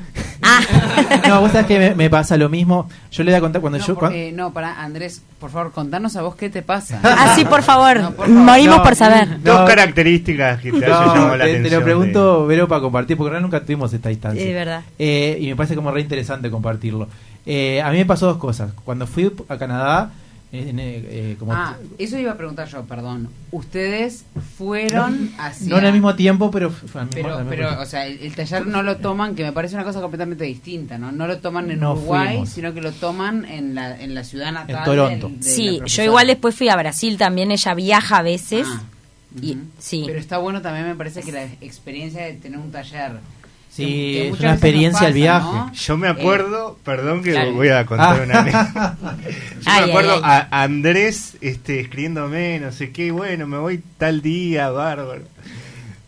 Ah. 0.46 0.60
no, 1.28 1.40
vos 1.40 1.52
sabés 1.52 1.66
que 1.66 1.78
me, 1.78 1.94
me 1.94 2.10
pasa 2.10 2.36
lo 2.36 2.50
mismo. 2.50 2.86
Yo 3.10 3.24
le 3.24 3.30
voy 3.30 3.38
a 3.38 3.40
contar 3.40 3.62
cuando 3.62 3.78
No, 3.78 3.86
yo... 3.86 3.94
por- 3.94 4.12
eh, 4.12 4.30
no, 4.30 4.52
para 4.52 4.82
Andrés, 4.82 5.22
por 5.40 5.50
favor, 5.50 5.72
contanos 5.72 6.16
a 6.16 6.22
vos 6.22 6.34
qué 6.34 6.50
te 6.50 6.60
pasa. 6.60 7.00
Ah, 7.02 7.32
sí, 7.34 7.44
por 7.46 7.62
favor. 7.62 7.98
No, 8.00 8.10
por 8.12 8.28
Morimos 8.28 8.76
No, 8.78 8.82
por 8.82 8.94
saber. 8.94 9.42
Dos 9.42 9.66
características 9.66 10.60
que 10.60 10.70
te 10.72 10.80
llamado 10.80 11.36
la 11.36 11.44
te, 11.44 11.50
te 11.52 11.58
atención. 11.58 11.80
lo 11.80 11.84
pregunto, 11.84 12.46
Vero, 12.46 12.68
para 12.68 12.80
compartir, 12.82 13.16
porque 13.16 13.40
nunca 13.40 13.60
tuvimos 13.60 13.92
esta 13.94 14.10
instancia. 14.10 14.42
Es 14.44 14.52
verdad. 14.52 14.82
Eh, 14.98 15.38
y 15.40 15.46
me 15.46 15.56
parece 15.56 15.74
como 15.76 15.90
re 15.90 16.00
interesante 16.02 16.50
compartirlo. 16.50 17.08
Eh, 17.46 17.80
a 17.82 17.90
mí 17.90 17.96
me 17.98 18.04
pasó 18.06 18.26
dos 18.26 18.36
cosas. 18.36 18.72
Cuando 18.84 19.06
fui 19.06 19.32
a 19.48 19.56
Canadá, 19.56 20.10
eh, 20.54 20.68
en, 20.70 20.78
eh, 20.80 21.36
como 21.38 21.52
Ah, 21.52 21.76
eso 21.98 22.18
iba 22.18 22.32
a 22.32 22.36
preguntar 22.36 22.68
yo, 22.68 22.84
perdón. 22.84 23.28
Ustedes 23.50 24.24
fueron 24.56 25.30
hacia... 25.38 25.68
no 25.68 25.78
en 25.78 25.84
el 25.84 25.92
mismo 25.92 26.14
tiempo, 26.14 26.50
pero 26.50 26.70
fue 26.70 27.00
al 27.02 27.06
mismo- 27.08 27.22
Pero, 27.22 27.34
al 27.34 27.44
mismo 27.44 27.50
pero 27.50 27.66
tiempo. 27.68 27.82
o 27.82 27.86
sea, 27.86 28.06
el, 28.06 28.18
el 28.20 28.34
taller 28.34 28.66
no 28.66 28.82
lo 28.82 28.96
toman, 28.96 29.34
que 29.34 29.42
me 29.44 29.52
parece 29.52 29.74
una 29.74 29.84
cosa 29.84 30.00
completamente 30.00 30.44
distinta, 30.44 30.96
¿no? 30.98 31.12
No 31.12 31.26
lo 31.26 31.38
toman 31.38 31.70
en 31.70 31.80
No 31.80 31.92
Uruguay, 31.92 32.28
fuimos. 32.28 32.48
sino 32.50 32.72
que 32.72 32.80
lo 32.80 32.92
toman 32.92 33.44
en 33.44 33.74
la, 33.74 34.00
en 34.00 34.14
la 34.14 34.24
ciudad 34.24 34.52
natal. 34.52 34.76
En 34.78 34.84
Toronto. 34.84 35.28
del- 35.28 35.42
Sí, 35.42 35.80
yo 35.84 36.02
igual 36.02 36.26
después 36.28 36.54
fui 36.54 36.68
a 36.68 36.76
Brasil 36.76 37.16
también, 37.18 37.50
ella 37.50 37.74
viaja 37.74 38.18
a 38.18 38.22
veces. 38.22 38.66
Ah, 38.70 38.82
y, 39.42 39.58
sí. 39.78 40.04
Pero 40.06 40.18
está 40.18 40.38
bueno 40.38 40.62
también, 40.62 40.86
me 40.86 40.94
parece 40.94 41.22
que 41.22 41.32
la 41.32 41.44
experiencia 41.60 42.24
de 42.24 42.34
tener 42.34 42.58
un 42.58 42.70
taller. 42.70 43.12
Sí, 43.74 43.82
que- 43.84 43.88
que 43.90 44.28
es 44.28 44.40
una 44.40 44.52
experiencia 44.52 45.08
el 45.08 45.12
pasa, 45.12 45.14
viaje. 45.14 45.46
¿no? 45.52 45.72
Yo 45.72 45.96
me 45.96 46.08
acuerdo, 46.08 46.78
perdón 46.84 47.22
que 47.24 47.32
claro. 47.32 47.52
voy 47.54 47.68
a 47.70 47.84
contar 47.86 48.20
Ah. 48.20 48.22
una 48.24 48.38
anécdota. 48.40 48.96
Yo 49.24 49.26
Ay, 49.66 49.84
me 49.84 49.90
acuerdo 49.90 50.12
ay, 50.14 50.20
ay. 50.22 50.42
a 50.50 50.62
Andrés 50.62 51.36
este, 51.40 51.80
escribiéndome, 51.80 52.60
no 52.60 52.70
sé 52.70 52.92
qué, 52.92 53.10
bueno, 53.10 53.46
me 53.48 53.58
voy 53.58 53.82
tal 53.98 54.22
día, 54.22 54.70
bárbaro. 54.70 55.22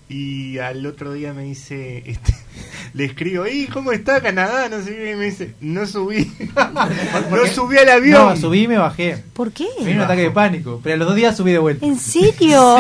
Y 0.09 0.59
al 0.59 0.87
otro 0.87 1.13
día 1.13 1.33
me 1.33 1.43
dice, 1.43 2.05
este, 2.07 2.33
le 2.95 3.05
escribo, 3.07 3.49
¿y 3.49 3.67
cómo 3.67 3.91
está 3.91 4.21
Canadá? 4.21 4.69
No 4.69 4.81
sé 4.85 4.95
qué, 4.95 5.11
y 5.11 5.17
me 5.17 5.25
dice, 5.25 5.55
no 5.61 5.85
subí. 5.87 6.31
no 7.31 7.47
subí 7.53 7.79
al 7.79 7.89
avión. 7.89 8.29
No, 8.29 8.37
subí 8.37 8.63
y 8.63 8.69
me 8.69 8.79
bajé. 8.79 9.25
¿Por 9.33 9.51
qué? 9.51 9.67
Me 9.83 9.93
un 9.95 10.03
ataque 10.03 10.23
de 10.23 10.31
pánico, 10.31 10.81
pero 10.85 10.95
a 10.95 10.99
los 10.99 11.09
dos 11.09 11.17
días 11.17 11.37
subí 11.37 11.51
de 11.51 11.59
vuelta. 11.59 11.85
¿En 11.85 11.99
serio? 11.99 12.77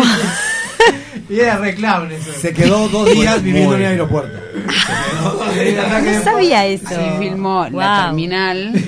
Y 1.28 1.40
era 1.40 1.58
reclamo 1.58 2.06
eso. 2.06 2.32
Se 2.32 2.52
quedó 2.52 2.88
dos 2.88 3.10
días 3.12 3.42
viviendo 3.42 3.74
en 3.74 3.80
el 3.82 3.86
aeropuerto. 3.88 4.38
No 5.24 6.22
sabía 6.22 6.66
eso. 6.66 6.88
Sí, 6.88 6.94
filmó 7.18 7.64
La 7.64 7.70
Wow. 7.70 8.06
Terminal, 8.06 8.72
que 8.72 8.78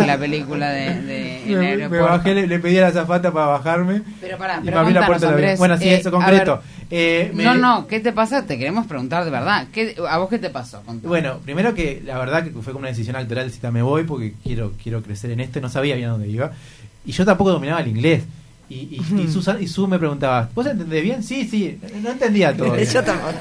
es 0.00 0.06
la 0.06 0.18
película 0.18 0.70
de, 0.70 1.00
de 1.02 1.42
el 1.46 1.48
Me, 1.50 1.56
me 1.60 1.66
aeropuerto. 1.68 2.06
bajé, 2.06 2.34
le, 2.34 2.46
le 2.46 2.58
pedí 2.58 2.78
a 2.78 2.82
la 2.82 2.86
azafata 2.88 3.32
para 3.32 3.46
bajarme. 3.46 4.02
Pero 4.20 4.36
pará, 4.38 4.60
y 4.62 4.68
abrí 4.70 4.92
la 4.92 5.06
puerta. 5.06 5.28
Andrés, 5.30 5.58
Bueno, 5.58 5.78
sí, 5.78 5.88
eh, 5.88 5.94
eso 5.96 6.08
a 6.08 6.12
concreto. 6.12 6.56
ver, 6.56 6.62
Eh, 6.90 7.30
me- 7.34 7.44
No, 7.44 7.54
no, 7.54 7.86
¿qué 7.86 8.00
te 8.00 8.12
pasa? 8.12 8.44
Te 8.46 8.58
queremos 8.58 8.86
preguntar 8.86 9.24
de 9.24 9.30
verdad. 9.30 9.66
¿Qué, 9.72 9.96
¿A 10.08 10.18
vos 10.18 10.28
qué 10.28 10.38
te 10.38 10.50
pasó? 10.50 10.82
Contá. 10.82 11.08
Bueno, 11.08 11.38
primero 11.44 11.74
que 11.74 12.02
la 12.04 12.18
verdad 12.18 12.44
que 12.44 12.50
fue 12.50 12.72
como 12.72 12.80
una 12.80 12.88
decisión 12.88 13.16
actoral, 13.16 13.50
si 13.50 13.60
me 13.68 13.82
voy 13.82 14.04
porque 14.04 14.34
quiero 14.42 14.72
quiero 14.82 15.02
crecer 15.02 15.30
en 15.30 15.40
esto, 15.40 15.60
no 15.60 15.68
sabía 15.68 15.96
bien 15.96 16.08
a 16.08 16.12
dónde 16.12 16.28
iba. 16.28 16.50
Y 17.04 17.12
yo 17.12 17.24
tampoco 17.24 17.50
dominaba 17.52 17.80
el 17.80 17.88
inglés. 17.88 18.22
Y, 18.68 18.74
y, 18.74 19.00
y, 19.24 19.28
Susan- 19.28 19.62
y 19.62 19.68
Su 19.68 19.86
me 19.86 19.98
preguntaba, 19.98 20.48
¿vos 20.54 20.66
entendés 20.66 21.02
bien? 21.02 21.22
Sí, 21.22 21.46
sí, 21.48 21.78
no 22.02 22.10
entendía 22.10 22.56
todo. 22.56 22.76
Yo 22.82 23.02
tampoco. 23.04 23.32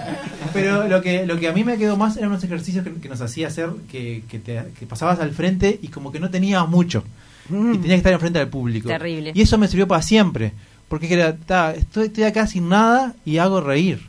Pero 0.53 0.87
lo 0.87 1.01
que, 1.01 1.25
lo 1.25 1.39
que 1.39 1.47
a 1.47 1.51
mí 1.53 1.63
me 1.63 1.77
quedó 1.77 1.97
más 1.97 2.15
eran 2.17 2.29
unos 2.29 2.43
ejercicios 2.43 2.83
que, 2.83 2.93
que 2.93 3.09
nos 3.09 3.21
hacía 3.21 3.47
hacer, 3.47 3.69
que, 3.91 4.23
que, 4.29 4.39
te- 4.39 4.65
que 4.79 4.85
pasabas 4.85 5.19
al 5.19 5.31
frente 5.31 5.79
y 5.81 5.87
como 5.87 6.11
que 6.11 6.19
no 6.19 6.29
tenías 6.29 6.67
mucho. 6.69 7.03
Y 7.49 7.53
tenías 7.53 7.81
que 7.81 7.95
estar 7.95 8.13
enfrente 8.13 8.39
del 8.39 8.47
público. 8.49 8.87
Terrible. 8.87 9.31
Y 9.35 9.41
eso 9.41 9.57
me 9.57 9.67
sirvió 9.67 9.87
para 9.87 10.01
siempre. 10.01 10.51
Porque 10.87 11.11
era, 11.11 11.35
ta, 11.35 11.73
estoy, 11.73 12.07
estoy 12.07 12.23
acá 12.25 12.45
sin 12.47 12.69
nada 12.69 13.13
y 13.25 13.37
hago 13.39 13.61
reír. 13.61 14.01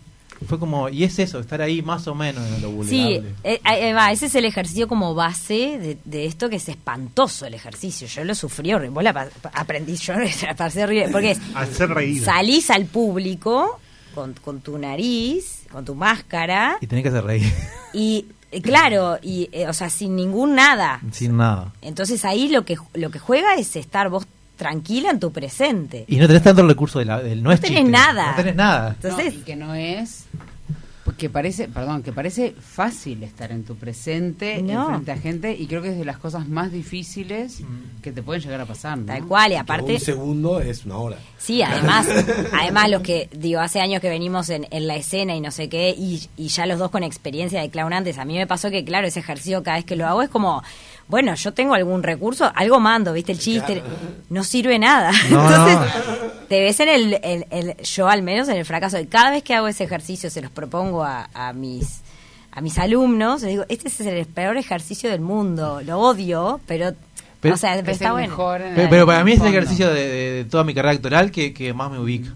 Fue 0.47 0.59
como, 0.59 0.89
y 0.89 1.05
es 1.05 1.19
eso, 1.19 1.39
estar 1.41 1.63
ahí 1.63 1.81
más 1.83 2.07
o 2.09 2.15
menos 2.15 2.45
en 2.47 2.61
lo 2.63 2.69
Sí, 2.85 3.03
vulnerable. 3.03 3.35
eh, 3.45 3.61
ahí 3.65 3.93
va, 3.93 4.13
ese 4.13 4.27
es 4.27 4.35
el 4.35 4.45
ejercicio 4.45 4.87
como 4.89 5.15
base 5.15 5.79
de, 5.79 5.99
de 6.05 6.27
esto 6.27 6.49
que 6.51 6.57
es 6.57 6.69
espantoso 6.69 7.47
el 7.47 7.55
ejercicio. 7.55 8.07
Yo 8.07 8.23
lo 8.25 8.35
sufrí 8.35 8.73
horrible. 8.75 8.95
Vos 8.95 9.05
la 9.05 9.29
aprendí, 9.55 9.97
yo 9.97 10.15
la 10.47 10.55
pasé 10.55 10.85
horrible. 10.85 11.09
Porque 11.11 11.31
es, 11.33 11.41
Hacer 11.55 11.89
reír. 11.91 12.23
salís 12.25 12.69
al 12.71 12.85
público 12.87 13.81
con, 14.15 14.35
con 14.35 14.61
tu 14.61 14.77
nariz, 14.79 15.63
con 15.73 15.85
tu 15.85 15.95
máscara 15.95 16.77
Y 16.81 16.87
tenés 16.87 17.03
que 17.03 17.09
hacer 17.09 17.25
reír. 17.25 17.53
y, 17.93 18.27
eh, 18.53 18.61
claro, 18.63 19.19
y 19.23 19.49
eh, 19.53 19.69
o 19.69 19.73
sea, 19.73 19.91
sin 19.91 20.17
ningún 20.17 20.55
nada. 20.55 21.01
sin 21.13 21.37
nada. 21.37 21.73
Entonces 21.83 22.25
ahí 22.25 22.49
lo 22.49 22.65
que, 22.65 22.77
lo 22.95 23.11
que 23.11 23.19
juega 23.19 23.55
es 23.55 23.75
estar 23.77 24.09
vos 24.11 24.27
tranquila 24.57 25.11
en 25.11 25.21
tu 25.21 25.31
presente. 25.33 26.05
Y 26.09 26.17
no 26.17 26.27
tenés 26.27 26.43
tanto 26.43 26.63
el 26.63 26.69
recurso 26.69 26.99
de 26.99 27.05
la, 27.05 27.23
del 27.23 27.43
no, 27.43 27.53
es 27.53 27.61
tenés 27.61 27.79
chiste. 27.79 27.91
nada. 27.93 28.31
No 28.31 28.37
tenés 28.37 28.57
nada. 28.57 28.89
No, 29.03 29.09
Entonces, 29.09 29.35
y 29.35 29.39
que 29.39 29.57
no 29.57 29.75
es 29.75 30.25
porque 31.05 31.31
parece, 31.31 31.69
perdón, 31.69 32.03
que 32.03 32.13
parece 32.13 32.53
fácil 32.61 33.23
estar 33.23 33.53
en 33.53 33.63
tu 33.65 33.77
presente, 33.77 34.61
No. 34.61 34.89
frente 34.89 35.13
a 35.13 35.17
gente, 35.17 35.53
y 35.57 35.69
creo 35.69 35.81
que 35.81 35.91
es 35.91 35.97
de 35.99 36.05
las 36.05 36.19
cosas 36.19 36.49
más 36.49 36.73
difíciles 36.73 37.61
que 38.03 38.11
te 38.11 38.25
pueden 38.25 38.43
llegar 38.43 38.61
a 38.61 38.67
pasar. 38.67 38.99
¿no? 38.99 39.07
tal 39.07 39.25
cual, 39.25 39.53
y 39.53 39.55
Que 39.55 39.59
aparte... 39.61 39.93
Un 39.95 40.01
segundo 40.01 40.61
es 40.61 40.85
una 40.85 40.97
hora. 40.97 41.17
Sí, 41.39 41.63
además, 41.63 42.09
además 42.53 42.91
los 42.91 43.03
que, 43.03 43.29
digo, 43.33 43.61
hace 43.61 43.81
años 43.81 44.01
que 44.01 44.09
venimos 44.09 44.49
en, 44.51 44.67
en 44.73 44.89
la 44.89 44.97
escena 44.97 45.37
y 45.37 45.41
no 45.41 45.53
sé 45.53 45.69
qué, 45.69 45.95
y, 45.97 46.29
y 46.37 46.49
ya 46.49 46.67
los 46.67 46.81
dos 46.81 46.91
con 46.91 47.05
experiencia 47.05 47.61
de 47.61 47.71
clown 47.71 47.93
antes, 47.93 48.19
a 48.19 48.25
mí 48.25 48.35
me 48.35 48.49
pasó 48.49 48.69
que, 48.71 48.85
claro, 48.85 49.07
ese 49.07 49.21
ejercicio 49.21 49.63
cada 49.63 49.77
vez 49.77 49.85
que 49.87 49.95
lo 49.95 50.07
hago 50.09 50.23
es 50.23 50.29
como, 50.29 50.65
bueno, 51.09 51.35
yo 51.35 51.53
tengo 51.55 51.75
algún 51.75 52.03
recurso, 52.03 52.51
algo 52.55 52.81
mando, 52.81 53.13
¿viste? 53.13 53.33
El 53.33 53.39
chiste, 53.39 53.83
no 54.31 54.43
sirve 54.45 54.79
nada. 54.79 55.13
No, 55.31 55.41
Entonces, 55.49 55.79
no. 55.79 56.27
te 56.49 56.61
ves 56.61 56.81
en 56.81 56.89
el, 56.89 57.21
el- 57.23 57.47
el- 57.51 57.77
yo 57.79 58.09
al 58.09 58.23
menos 58.23 58.49
en 58.49 58.57
el 58.57 58.65
fracaso, 58.65 58.99
y 58.99 59.07
cada 59.07 59.31
vez 59.31 59.43
que 59.43 59.55
hago 59.55 59.69
ese 59.69 59.85
ejercicio 59.85 60.31
se 60.31 60.43
los 60.43 60.51
propongo 60.51 61.05
a, 61.05 61.29
a 61.35 61.53
mis 61.53 62.01
a 62.53 62.63
mis 62.63 62.79
alumnos, 62.79 63.43
les 63.43 63.51
digo, 63.51 63.65
este 63.69 63.89
es 63.89 64.01
el 64.01 64.25
peor 64.27 64.57
ejercicio 64.57 65.11
del 65.11 65.21
mundo, 65.21 65.83
lo 65.85 65.99
odio, 66.01 66.59
pero, 66.67 66.95
Pero- 67.41 67.55
o 67.55 67.59
sea, 67.59 67.73
pero 67.77 67.91
Es 67.93 68.01
está 68.01 68.13
bueno. 68.13 68.35
Pero, 68.75 69.05
para 69.07 69.23
mí 69.25 69.33
es 69.33 69.41
el 69.43 69.49
ejercicio 69.49 69.93
de, 69.93 70.09
de- 70.09 70.31
de 70.33 70.45
toda 70.47 70.65
mi 70.65 70.73
carrera 70.73 70.95
actoral 70.95 71.31
que, 71.31 71.53
que 71.53 71.75
más 71.75 71.91
me 71.91 71.99
ubica. 71.99 72.31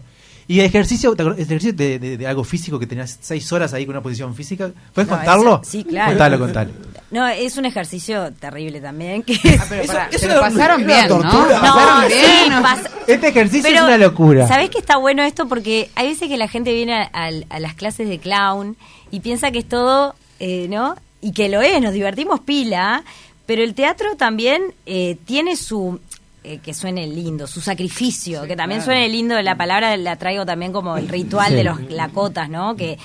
Y 0.51 0.59
el 0.59 0.66
ejercicio, 0.66 1.14
el 1.16 1.28
ejercicio 1.39 1.72
de, 1.72 2.01
de- 2.01 2.16
de 2.16 2.27
algo 2.27 2.43
físico 2.43 2.77
que 2.81 2.86
tenías 2.89 3.18
seis 3.20 3.52
horas 3.52 3.72
ahí 3.72 3.86
con 3.86 3.94
una 3.94 4.02
posición 4.02 4.35
física. 4.35 4.72
¿Puedes 4.93 5.09
No, 5.09 5.16
contarlo? 5.16 5.60
eso- 5.62 5.70
sí, 5.70 5.85
claro. 5.85 6.10
Contalo, 6.10 6.39
contalo. 6.40 6.70
No, 7.12 7.28
es 7.28 7.56
un 7.56 7.66
ejercicio 7.66 8.32
terrible 8.32 8.81
también. 8.81 9.22
Que 9.22 9.35
Ah, 9.35 9.64
pero 9.68 9.82
eso 9.82 9.93
pero 10.20 10.32
era- 10.32 10.40
pasaron 10.40 10.85
bien, 10.85 11.02
¿no? 11.09 11.18
tortura. 11.20 11.60
Pasaron 11.60 12.02
No, 12.02 12.09
bien. 12.09 12.85
sí, 12.85 12.90
Este 13.12 13.28
ejercicio 13.28 13.62
Pero, 13.70 13.77
es 13.82 13.85
una 13.85 13.98
locura. 13.98 14.48
¿Sabés 14.48 14.70
que 14.70 14.78
está 14.78 14.97
bueno 14.97 15.22
esto? 15.22 15.47
Porque 15.47 15.89
hay 15.94 16.09
veces 16.09 16.28
que 16.28 16.36
la 16.36 16.48
gente 16.48 16.72
viene 16.72 16.94
a, 16.94 17.10
a- 17.12 17.31
a 17.48 17.60
las 17.60 17.74
clases 17.74 18.09
de 18.09 18.18
clown 18.18 18.77
y 19.12 19.20
piensa 19.20 19.52
que 19.52 19.60
es 19.60 19.68
todo, 19.68 20.16
eh, 20.40 20.66
¿no? 20.68 20.97
Y 21.20 21.31
que 21.31 21.48
lo 21.48 21.60
es, 21.60 21.81
nos 21.81 21.93
divertimos 21.93 22.40
pila, 22.40 23.05
pero 23.47 23.62
el 23.62 23.74
teatro 23.74 24.16
también 24.16 24.74
eh, 24.86 25.16
tiene 25.27 25.55
su 25.56 26.01
eh, 26.45 26.59
que 26.59 26.73
suene 26.75 27.07
lindo, 27.07 27.47
su 27.47 27.61
sacrificio, 27.61 28.43
que 28.47 28.57
también 28.57 28.81
claro. 28.81 28.93
suene 28.93 29.09
lindo, 29.09 29.41
la 29.43 29.57
palabra 29.57 29.97
la 29.97 30.17
traigo 30.17 30.47
también 30.47 30.73
como 30.73 30.97
el 30.97 31.09
ritual 31.09 31.49
Sí. 31.51 31.55
de 31.55 31.65
los 31.65 31.81
lacotas, 31.91 32.49
¿no? 32.49 32.77
Que 32.77 32.99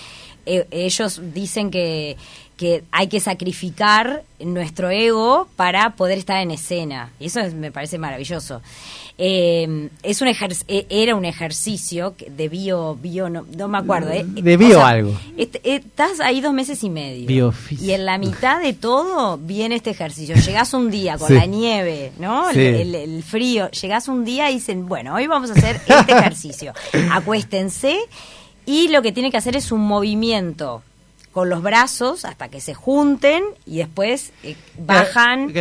eh, 0.45 0.67
ellos 0.71 1.19
dicen 1.33 1.71
que, 1.71 2.17
que 2.55 2.83
hay 2.91 3.07
que 3.07 3.19
sacrificar 3.19 4.23
nuestro 4.39 4.89
ego 4.89 5.47
para 5.55 5.95
poder 5.95 6.17
estar 6.19 6.39
en 6.41 6.51
escena. 6.51 7.11
Y 7.19 7.25
eso 7.25 7.39
es- 7.41 7.53
me 7.53 7.71
parece 7.71 7.97
maravilloso. 7.97 8.61
Eh, 9.17 9.89
es 10.03 10.21
un 10.21 10.27
eh, 10.27 10.85
era 10.89 11.15
un 11.15 11.23
ejercicio 11.23 12.15
que- 12.17 12.29
de 12.29 12.49
bio, 12.49 12.97
bio 13.01 13.29
no, 13.29 13.45
no 13.55 13.67
me 13.69 13.77
acuerdo. 13.77 14.11
eh. 14.11 14.25
De 14.27 14.57
bio 14.57 14.83
algo. 14.85 15.17
est- 15.37 15.55
eh, 15.63 15.75
estás 15.85 16.19
ahí 16.19 16.41
dos 16.41 16.53
meses 16.53 16.83
y 16.83 16.89
medio. 16.89 17.25
Y 17.79 17.91
en 17.91 18.05
la 18.05 18.17
mitad 18.17 18.61
de 18.61 18.73
todo 18.73 19.37
viene 19.37 19.75
este 19.75 19.91
ejercicio. 19.91 20.35
Llegás 20.35 20.73
un 20.73 20.91
día 20.91 21.17
con 21.17 21.29
Sí. 21.29 21.33
la 21.35 21.45
nieve, 21.45 22.11
¿no? 22.19 22.49
El- 22.49 22.55
Sí. 22.55 22.59
El, 22.61 22.95
el 22.95 23.23
frío. 23.23 23.69
Llegás 23.71 24.09
un 24.09 24.25
día 24.25 24.51
y 24.51 24.55
dicen, 24.55 24.85
bueno, 24.87 25.15
hoy 25.15 25.27
vamos 25.27 25.49
a 25.49 25.53
hacer 25.53 25.79
este 25.87 26.11
ejercicio. 26.11 26.73
Acuéstense 27.11 27.97
y 28.65 28.89
lo 28.89 29.01
que 29.01 29.11
tiene 29.13 29.31
que 29.31 29.37
hacer 29.37 29.55
es 29.55 29.71
un 29.71 29.81
movimiento 29.81 30.83
con 31.31 31.49
los 31.49 31.61
brazos 31.61 32.25
hasta 32.25 32.49
que 32.49 32.59
se 32.61 32.73
junten 32.73 33.43
y 33.65 33.77
después 33.77 34.31
eh, 34.43 34.55
bajan. 34.77 35.53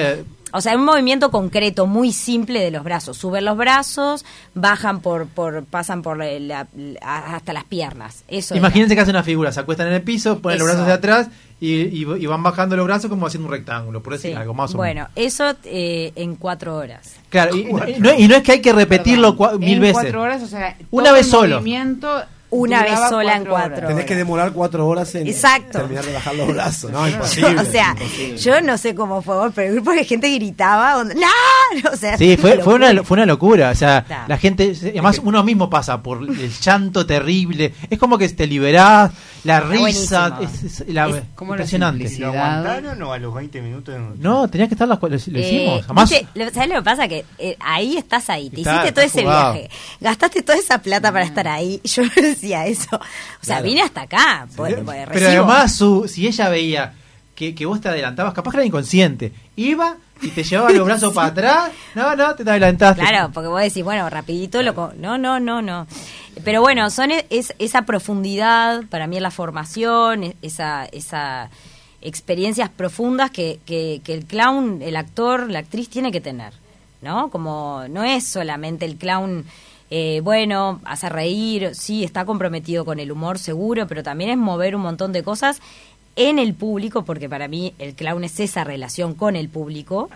O 0.56 0.60
sea, 0.60 0.76
un 0.76 0.84
movimiento 0.84 1.30
concreto, 1.30 1.86
muy 1.86 2.12
simple 2.12 2.60
de 2.60 2.70
los 2.70 2.84
brazos. 2.84 3.16
Suben 3.18 3.44
los 3.44 3.56
brazos, 3.56 4.24
bajan 4.54 5.00
por, 5.00 5.26
por 5.26 5.64
pasan 5.64 6.02
por 6.02 6.16
la- 6.18 6.66
hasta 7.02 7.52
las 7.52 7.64
piernas. 7.64 8.24
Eso. 8.28 8.54
es. 8.54 8.58
Imagínense 8.58 8.94
que 8.94 9.00
hacen 9.00 9.14
una 9.16 9.24
figura, 9.24 9.50
se 9.52 9.60
acuestan 9.60 9.88
en 9.88 9.94
el 9.94 10.02
piso, 10.02 10.38
ponen 10.38 10.58
los 10.60 10.68
brazos 10.68 10.86
de 10.86 10.92
atrás 10.92 11.28
y, 11.60 11.72
y- 11.82 12.06
y 12.20 12.26
van 12.26 12.42
bajando 12.42 12.76
los 12.76 12.86
brazos 12.86 13.10
como 13.10 13.26
haciendo 13.26 13.48
un 13.48 13.52
rectángulo, 13.52 14.02
por 14.02 14.12
decir 14.12 14.30
Sí. 14.32 14.36
algo 14.36 14.54
más 14.54 14.72
o 14.74 14.76
Bueno, 14.76 15.08
menos. 15.14 15.32
eso 15.32 15.54
eh, 15.64 16.12
en 16.14 16.36
cuatro 16.36 16.76
horas. 16.76 17.14
Claro, 17.30 17.56
y, 17.56 17.60
y 17.62 18.00
no, 18.00 18.14
y 18.14 18.28
no 18.28 18.36
es 18.36 18.42
que 18.42 18.52
hay 18.52 18.60
que 18.60 18.72
repetirlo 18.72 19.36
cua- 19.36 19.58
mil 19.58 19.74
en 19.74 19.80
veces. 19.80 19.94
cuatro 19.94 20.22
horas, 20.22 20.42
o 20.42 20.46
sea, 20.46 20.76
Una 20.92 21.06
todo 21.06 21.14
vez 21.14 21.26
el 21.26 21.30
solo. 21.30 21.56
movimiento 21.56 22.22
Una 22.56 22.82
vez 22.82 22.98
sola 23.08 23.36
en 23.36 23.48
horas. 23.48 23.68
cuatro. 23.68 23.88
Tenés 23.88 24.04
que 24.04 24.14
demorar 24.16 24.52
cuatro 24.52 24.86
horas 24.86 25.14
en 25.14 25.26
Exacto. 25.26 25.78
terminar 25.78 26.04
de 26.04 26.12
bajar 26.12 26.34
los 26.34 26.48
brazos. 26.48 26.90
No, 26.90 27.06
imposible. 27.08 27.60
o 27.60 27.64
sea, 27.64 27.90
imposible. 27.98 28.36
yo 28.38 28.60
no 28.60 28.78
sé 28.78 28.94
cómo 28.94 29.22
fue, 29.22 29.50
pero 29.52 29.68
el 29.68 29.74
grupo 29.74 29.90
de 29.92 30.04
gente 30.04 30.32
gritaba, 30.34 30.98
onda, 30.98 31.14
¡No! 31.14 31.90
O 31.92 31.96
sea, 31.96 32.16
Sí, 32.16 32.36
fue, 32.36 32.58
fue, 32.62 32.74
una, 32.74 32.88
locura. 32.92 33.04
fue 33.06 33.14
una 33.16 33.26
locura. 33.26 33.70
O 33.70 33.74
sea, 33.74 33.98
Está. 33.98 34.24
la 34.28 34.38
gente, 34.38 34.72
además 34.82 35.20
uno 35.24 35.42
mismo 35.42 35.68
pasa 35.68 36.02
por 36.02 36.22
el 36.22 36.50
llanto 36.60 37.04
terrible. 37.06 37.74
Es 37.90 37.98
como 37.98 38.16
que 38.18 38.28
te 38.28 38.46
liberás, 38.46 39.10
la 39.44 39.60
risa, 39.60 40.38
es, 40.42 40.80
es- 40.80 40.88
la- 40.88 41.08
Es 41.08 41.22
impresionante. 41.40 42.04
¿Y 42.12 42.18
lo 42.18 42.28
aguantaron 42.28 43.02
o 43.02 43.12
a 43.12 43.18
los 43.18 43.34
20 43.34 43.60
minutos? 43.62 43.94
No, 44.18 44.48
tenía 44.48 44.66
que 44.68 44.74
estar 44.74 44.88
las 44.88 44.98
lo, 45.00 45.08
lo 45.08 45.14
Eh, 45.14 45.18
hicimos. 45.40 45.86
Jamás. 45.86 46.10
viste, 46.10 46.26
lo- 46.34 46.50
¿Sabes 46.50 46.68
lo 46.70 46.74
que 46.76 46.82
pasa? 46.82 47.06
Que 47.08 47.24
eh, 47.38 47.56
ahí 47.60 47.96
estás 47.96 48.28
ahí, 48.30 48.50
te 48.50 48.60
Está- 48.62 48.72
hiciste 48.76 48.92
todo 48.92 49.04
ese 49.04 49.22
jugado. 49.22 49.52
viaje, 49.54 49.70
gastaste 50.00 50.42
toda 50.42 50.58
esa 50.58 50.78
plata 50.82 51.12
para 51.12 51.24
estar 51.24 51.46
ahí. 51.46 51.80
Yo 51.84 52.02
no 52.04 52.10
decía 52.16 52.66
eso. 52.66 52.96
O 52.96 52.98
sea, 53.44 53.56
Claro. 53.56 53.64
vine 53.64 53.82
hasta 53.82 54.02
acá. 54.02 54.48
pues, 54.56 54.74
pues, 54.84 55.06
Pero 55.12 55.28
además, 55.28 55.74
su, 55.76 56.08
si 56.08 56.26
ella 56.26 56.48
veía 56.48 56.94
que, 57.34 57.54
que 57.54 57.66
vos 57.66 57.80
te 57.80 57.88
adelantabas, 57.88 58.32
capaz 58.32 58.52
que 58.52 58.56
era 58.58 58.66
inconsciente, 58.66 59.32
iba 59.56 59.96
y 60.24 60.28
te 60.30 60.42
llevaba 60.42 60.70
los 60.72 60.84
brazos 60.86 61.12
para 61.12 61.28
atrás. 61.28 61.70
No, 61.94 62.14
no, 62.16 62.34
te 62.34 62.42
adelantaste. 62.42 63.02
Claro, 63.02 63.30
porque 63.32 63.48
vos 63.48 63.60
decís, 63.60 63.84
bueno, 63.84 64.08
rapidito 64.10 64.62
lo... 64.62 64.74
co- 64.74 64.92
No, 64.96 65.18
no, 65.18 65.38
no, 65.40 65.62
no. 65.62 65.86
Pero 66.44 66.60
bueno, 66.62 66.90
son 66.90 67.10
e- 67.12 67.26
es, 67.30 67.54
esa 67.58 67.82
profundidad, 67.82 68.82
para 68.90 69.06
mí 69.06 69.16
es 69.16 69.22
la 69.22 69.30
formación, 69.30 70.24
es- 70.24 70.34
esa, 70.42 70.84
esa 70.86 71.50
experiencias 72.00 72.68
profundas 72.68 73.30
que, 73.30 73.60
que, 73.64 74.00
que 74.04 74.14
el 74.14 74.24
clown, 74.26 74.82
el 74.82 74.96
actor, 74.96 75.50
la 75.50 75.60
actriz 75.60 75.88
tiene 75.88 76.12
que 76.12 76.20
tener, 76.20 76.52
¿no? 77.02 77.30
Como 77.30 77.84
no 77.88 78.04
es 78.04 78.26
solamente 78.26 78.84
el 78.84 78.96
clown... 78.96 79.44
eh, 79.90 80.20
bueno, 80.24 80.80
hace 80.84 81.08
reír, 81.08 81.70
sí, 81.74 82.04
está 82.04 82.24
comprometido 82.24 82.84
con 82.84 82.98
el 82.98 83.10
humor 83.12 83.38
seguro, 83.38 83.86
pero 83.86 84.02
también 84.02 84.30
es 84.30 84.36
mover 84.36 84.74
un 84.76 84.82
montón 84.82 85.12
de 85.12 85.22
cosas 85.22 85.60
en 86.16 86.38
el 86.38 86.54
público, 86.54 87.04
porque 87.04 87.28
para 87.28 87.48
mí 87.48 87.74
el 87.78 87.94
clown 87.94 88.24
es 88.24 88.40
esa 88.40 88.64
relación 88.64 89.14
con 89.14 89.36
el 89.36 89.48
público, 89.48 90.10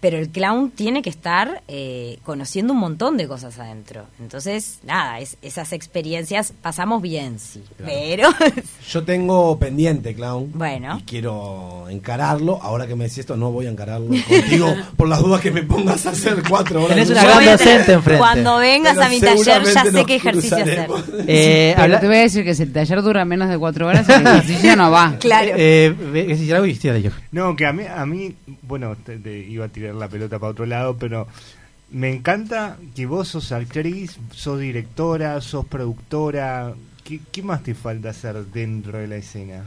pero 0.00 0.16
el 0.18 0.30
clown 0.30 0.70
tiene 0.70 1.02
que 1.02 1.10
estar 1.10 1.62
eh, 1.68 2.18
conociendo 2.24 2.72
un 2.72 2.78
montón 2.80 3.16
de 3.18 3.28
cosas 3.28 3.58
adentro. 3.58 4.06
Entonces, 4.18 4.78
nada, 4.82 5.20
es, 5.20 5.36
esas 5.42 5.72
experiencias 5.74 6.52
pasamos 6.62 7.02
bien, 7.02 7.38
sí. 7.38 7.62
Pero, 7.84 8.28
Yo 8.90 9.02
tengo 9.04 9.58
pendiente, 9.58 10.14
clown. 10.14 10.50
Bueno. 10.54 10.98
Y 11.00 11.02
quiero 11.02 11.86
encararlo. 11.90 12.58
Ahora 12.62 12.86
que 12.86 12.94
me 12.96 13.04
decís 13.04 13.18
esto, 13.18 13.36
no 13.36 13.52
voy 13.52 13.66
a 13.66 13.70
encararlo 13.70 14.08
contigo 14.08 14.74
por 14.96 15.08
las 15.08 15.20
dudas 15.20 15.40
que 15.42 15.50
me 15.50 15.62
pongas 15.62 16.06
a 16.06 16.10
hacer 16.10 16.42
cuatro 16.48 16.84
horas. 16.84 16.94
Tenés 16.94 17.08
de 17.08 17.14
una 17.14 17.24
gran 17.24 17.44
docente 17.44 17.92
enfrente. 17.92 18.18
cuando 18.18 18.56
vengas 18.56 18.94
Pero 18.94 19.06
a 19.06 19.08
mi 19.10 19.20
taller 19.20 19.64
ya 19.64 19.84
sé 19.84 20.04
qué 20.06 20.14
ejercicio 20.16 20.56
hacer. 20.56 20.88
Eh, 21.26 21.74
habla- 21.78 22.00
te 22.00 22.06
voy 22.06 22.16
a 22.16 22.20
decir 22.20 22.42
que 22.44 22.54
si 22.54 22.62
el 22.62 22.72
taller 22.72 23.02
dura 23.02 23.24
menos 23.24 23.48
de 23.50 23.58
cuatro 23.58 23.86
horas, 23.86 24.08
el 24.08 24.26
ejercicio 24.26 24.76
no 24.76 24.90
va. 24.90 25.16
Claro. 25.20 25.50
eh, 25.56 25.94
¿qué 26.12 26.74
tírale, 26.80 27.02
yo. 27.02 27.10
No, 27.32 27.54
que 27.54 27.66
a 27.66 27.72
mí, 27.72 27.82
a 27.84 28.06
mí 28.06 28.34
bueno, 28.62 28.96
te- 28.96 29.18
te 29.18 29.38
iba 29.38 29.66
a 29.66 29.68
tirar 29.68 29.89
la 29.94 30.08
pelota 30.08 30.38
para 30.38 30.52
otro 30.52 30.66
lado, 30.66 30.96
pero 30.96 31.26
me 31.90 32.10
encanta 32.14 32.76
que 32.94 33.06
vos 33.06 33.28
sos 33.28 33.52
actriz, 33.52 34.16
sos 34.32 34.60
directora, 34.60 35.40
sos 35.40 35.66
productora. 35.66 36.74
¿Qué, 37.04 37.20
qué 37.32 37.42
más 37.42 37.62
te 37.62 37.74
falta 37.74 38.10
hacer 38.10 38.44
dentro 38.46 38.98
de 38.98 39.08
la 39.08 39.16
escena? 39.16 39.64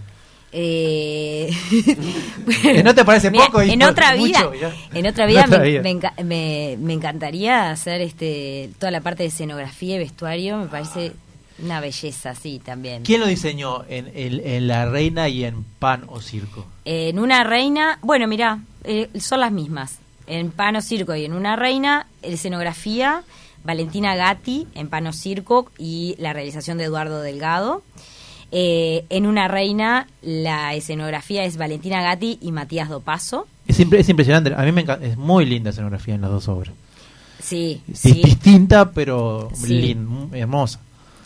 Eh, 0.51 1.51
Eh, 2.63 2.83
¿no 2.83 2.93
te 2.93 3.03
parece 3.03 3.31
mira, 3.31 3.45
poco 3.47 3.63
y 3.63 3.71
en 3.71 3.83
otra 3.83 4.15
mucho? 4.15 4.51
vida, 4.51 4.71
en 4.93 5.05
otra 5.07 5.25
vida, 5.25 5.41
En 5.41 5.47
otra 5.47 5.59
me, 5.59 5.65
vida. 5.69 5.81
me 5.81 5.91
enca- 5.91 6.23
me- 6.23 6.77
me 6.79 6.93
encantaría 6.93 7.71
hacer 7.71 8.01
este 8.01 8.69
toda 8.79 8.91
la 8.91 9.01
parte 9.01 9.23
de 9.23 9.29
escenografía 9.29 9.95
y 9.95 9.99
vestuario. 9.99 10.57
Me 10.57 10.67
parece 10.67 11.11
una 11.59 11.79
belleza, 11.79 12.35
sí, 12.35 12.61
también. 12.63 13.03
¿Quién 13.03 13.21
lo 13.21 13.27
diseñó 13.27 13.83
en, 13.89 14.11
el- 14.13 14.41
en 14.41 14.67
La 14.67 14.85
Reina 14.85 15.27
y 15.29 15.43
en 15.43 15.63
Pan 15.79 16.03
o 16.07 16.21
Circo? 16.21 16.65
En 16.85 17.19
una 17.19 17.43
reina, 17.43 17.97
bueno, 18.01 18.27
mira, 18.27 18.59
son 19.19 19.39
las 19.39 19.51
mismas. 19.51 19.97
En 20.27 20.51
Pano 20.51 20.81
Circo 20.81 21.15
y 21.15 21.25
en 21.25 21.33
una 21.33 21.55
reina, 21.55 22.07
escenografía, 22.21 23.23
Valentina 23.63 24.15
Gatti 24.15 24.67
en 24.75 24.87
Pano 24.89 25.13
Circo 25.13 25.69
y 25.77 26.15
la 26.17 26.33
realización 26.33 26.77
de 26.77 26.85
Eduardo 26.85 27.21
Delgado. 27.21 27.83
Eh, 28.51 29.05
en 29.09 29.25
una 29.25 29.47
reina, 29.47 30.07
la 30.21 30.73
escenografía 30.75 31.43
es 31.43 31.57
Valentina 31.57 32.01
Gatti 32.01 32.37
y 32.41 32.51
Matías 32.51 32.87
Dopaso. 32.89 33.47
Es, 33.67 33.79
impre- 33.79 33.99
es 33.99 34.09
impresionante. 34.09 34.53
A 34.55 34.61
mí 34.63 34.71
me 34.71 34.81
encanta. 34.81 35.05
Es 35.05 35.17
muy 35.17 35.45
linda 35.45 35.71
escenografía 35.71 36.13
en 36.15 36.21
las 36.21 36.29
dos 36.29 36.47
obras. 36.47 36.73
Sí, 37.41 37.81
Es 37.91 37.99
sí. 37.99 38.21
distinta, 38.23 38.91
pero 38.91 39.49
Sí. 39.53 39.97
hermosa. 40.33 40.79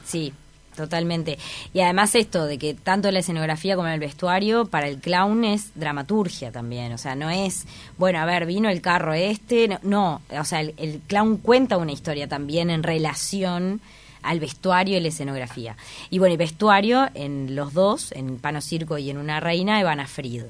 Sí, 0.05 0.33
totalmente. 0.77 1.37
Y 1.73 1.81
además 1.81 2.15
esto 2.15 2.45
de 2.45 2.57
que 2.57 2.73
tanto 2.73 3.11
la 3.11 3.19
escenografía 3.19 3.75
como 3.75 3.89
el 3.89 3.99
vestuario 3.99 4.65
para 4.65 4.87
el 4.87 4.99
clown 4.99 5.43
es 5.43 5.71
dramaturgia 5.75 6.53
también. 6.53 6.93
O 6.93 6.97
sea, 6.97 7.15
no 7.15 7.29
es, 7.29 7.65
bueno, 7.97 8.19
a 8.19 8.25
ver, 8.25 8.45
vino 8.45 8.69
el 8.69 8.79
carro 8.79 9.13
este. 9.13 9.77
No, 9.81 10.21
o 10.29 10.45
sea, 10.45 10.61
el, 10.61 10.73
el 10.77 11.01
clown 11.05 11.37
cuenta 11.37 11.75
una 11.75 11.91
historia 11.91 12.29
también 12.29 12.69
en 12.69 12.83
relación 12.83 13.81
al 14.21 14.39
vestuario 14.39 14.97
y 14.97 15.01
la 15.01 15.07
escenografía. 15.09 15.75
Y 16.09 16.19
bueno, 16.19 16.33
y 16.33 16.37
vestuario 16.37 17.09
en 17.13 17.55
los 17.55 17.73
dos, 17.73 18.11
en 18.13 18.37
Pano 18.37 18.61
Circo 18.61 18.97
y 18.97 19.09
en 19.09 19.17
Una 19.17 19.39
Reina, 19.39 19.79
Ivana 19.79 20.07
Frid. 20.07 20.43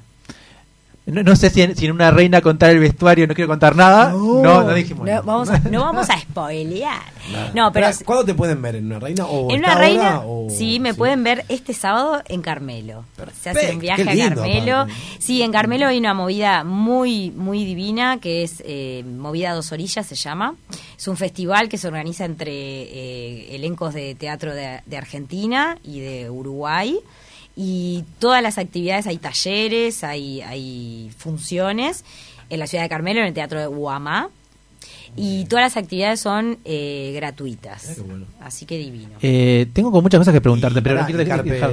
No, 1.07 1.23
no 1.23 1.35
sé 1.37 1.49
si 1.49 1.61
en, 1.61 1.75
si 1.75 1.85
en 1.85 1.93
una 1.93 2.11
reina 2.11 2.41
contar 2.41 2.69
el 2.71 2.79
vestuario, 2.79 3.25
no 3.27 3.33
quiero 3.33 3.47
contar 3.47 3.75
nada. 3.75 4.11
No, 4.11 4.41
no, 4.63 4.73
dijimos. 4.73 5.05
No 5.05 5.11
nada. 5.11 5.21
vamos, 5.21 5.49
a, 5.49 5.59
no 5.59 5.79
vamos 5.81 6.09
a 6.09 6.19
spoilear. 6.19 7.01
No, 7.53 7.73
pero... 7.73 7.87
¿Cuándo 8.05 8.23
te 8.23 8.33
pueden 8.33 8.61
ver? 8.61 8.75
¿En 8.77 8.85
una 8.85 8.99
reina? 8.99 9.25
O 9.25 9.51
En 9.51 9.59
una 9.59 9.75
reina, 9.75 10.15
ahora, 10.15 10.21
o- 10.25 10.47
sí, 10.49 10.79
me 10.79 10.93
pueden 10.93 11.23
ver 11.25 11.43
este 11.49 11.73
sábado 11.73 12.21
en 12.29 12.41
Carmelo. 12.41 13.03
Se 13.41 13.49
hace 13.49 13.73
un 13.73 13.79
viaje 13.79 14.03
a 14.03 14.05
Carmelo. 14.05 14.75
aparte. 14.77 14.93
Sí, 15.19 15.41
en 15.41 15.51
Carmelo 15.51 15.87
hay 15.87 15.97
una 15.97 16.13
movida 16.13 16.63
muy, 16.63 17.31
muy 17.31 17.65
divina 17.65 18.19
que 18.21 18.43
es 18.43 18.63
eh, 18.65 19.03
Movida 19.05 19.53
Dos 19.53 19.73
Orillas, 19.73 20.05
se 20.05 20.15
llama. 20.15 20.55
Es 20.97 21.07
un 21.09 21.17
festival 21.17 21.67
que 21.67 21.77
se 21.77 21.87
organiza 21.87 22.23
entre 22.25 22.51
eh, 22.53 23.55
elencos 23.55 23.93
de 23.93 24.15
teatro 24.15 24.53
de, 24.55 24.79
de 24.85 24.97
Argentina 24.97 25.77
y 25.83 25.99
de 25.99 26.29
Uruguay. 26.29 26.97
Y 27.59 28.03
todas 28.19 28.43
las 28.43 28.59
actividades, 28.59 29.07
hay 29.07 29.17
talleres, 29.17 30.03
hay, 30.03 30.41
hay 30.41 31.11
funciones 31.17 32.05
en 32.51 32.59
la 32.59 32.67
ciudad 32.67 32.83
de 32.83 32.89
Carmelo, 32.89 33.19
en 33.21 33.25
el 33.25 33.33
teatro 33.33 33.59
de 33.59 33.65
Guamá. 33.65 34.29
Y 35.15 35.45
todas 35.45 35.65
las 35.65 35.77
actividades 35.77 36.19
son 36.19 36.59
eh, 36.65 37.11
gratuitas. 37.15 37.93
qué 37.95 38.01
bueno. 38.01 38.25
Así 38.41 38.65
que 38.67 38.77
divino. 38.77 39.09
Eh, 39.23 39.65
tengo 39.73 39.91
con 39.91 40.03
muchas 40.03 40.19
cosas 40.19 40.33
que 40.33 40.41
preguntarte, 40.41 40.81
pero 40.83 40.99
no 40.99 41.05
quiero 41.07 41.21
el 41.21 41.27
Carpe- 41.27 41.43
dejar- 41.49 41.71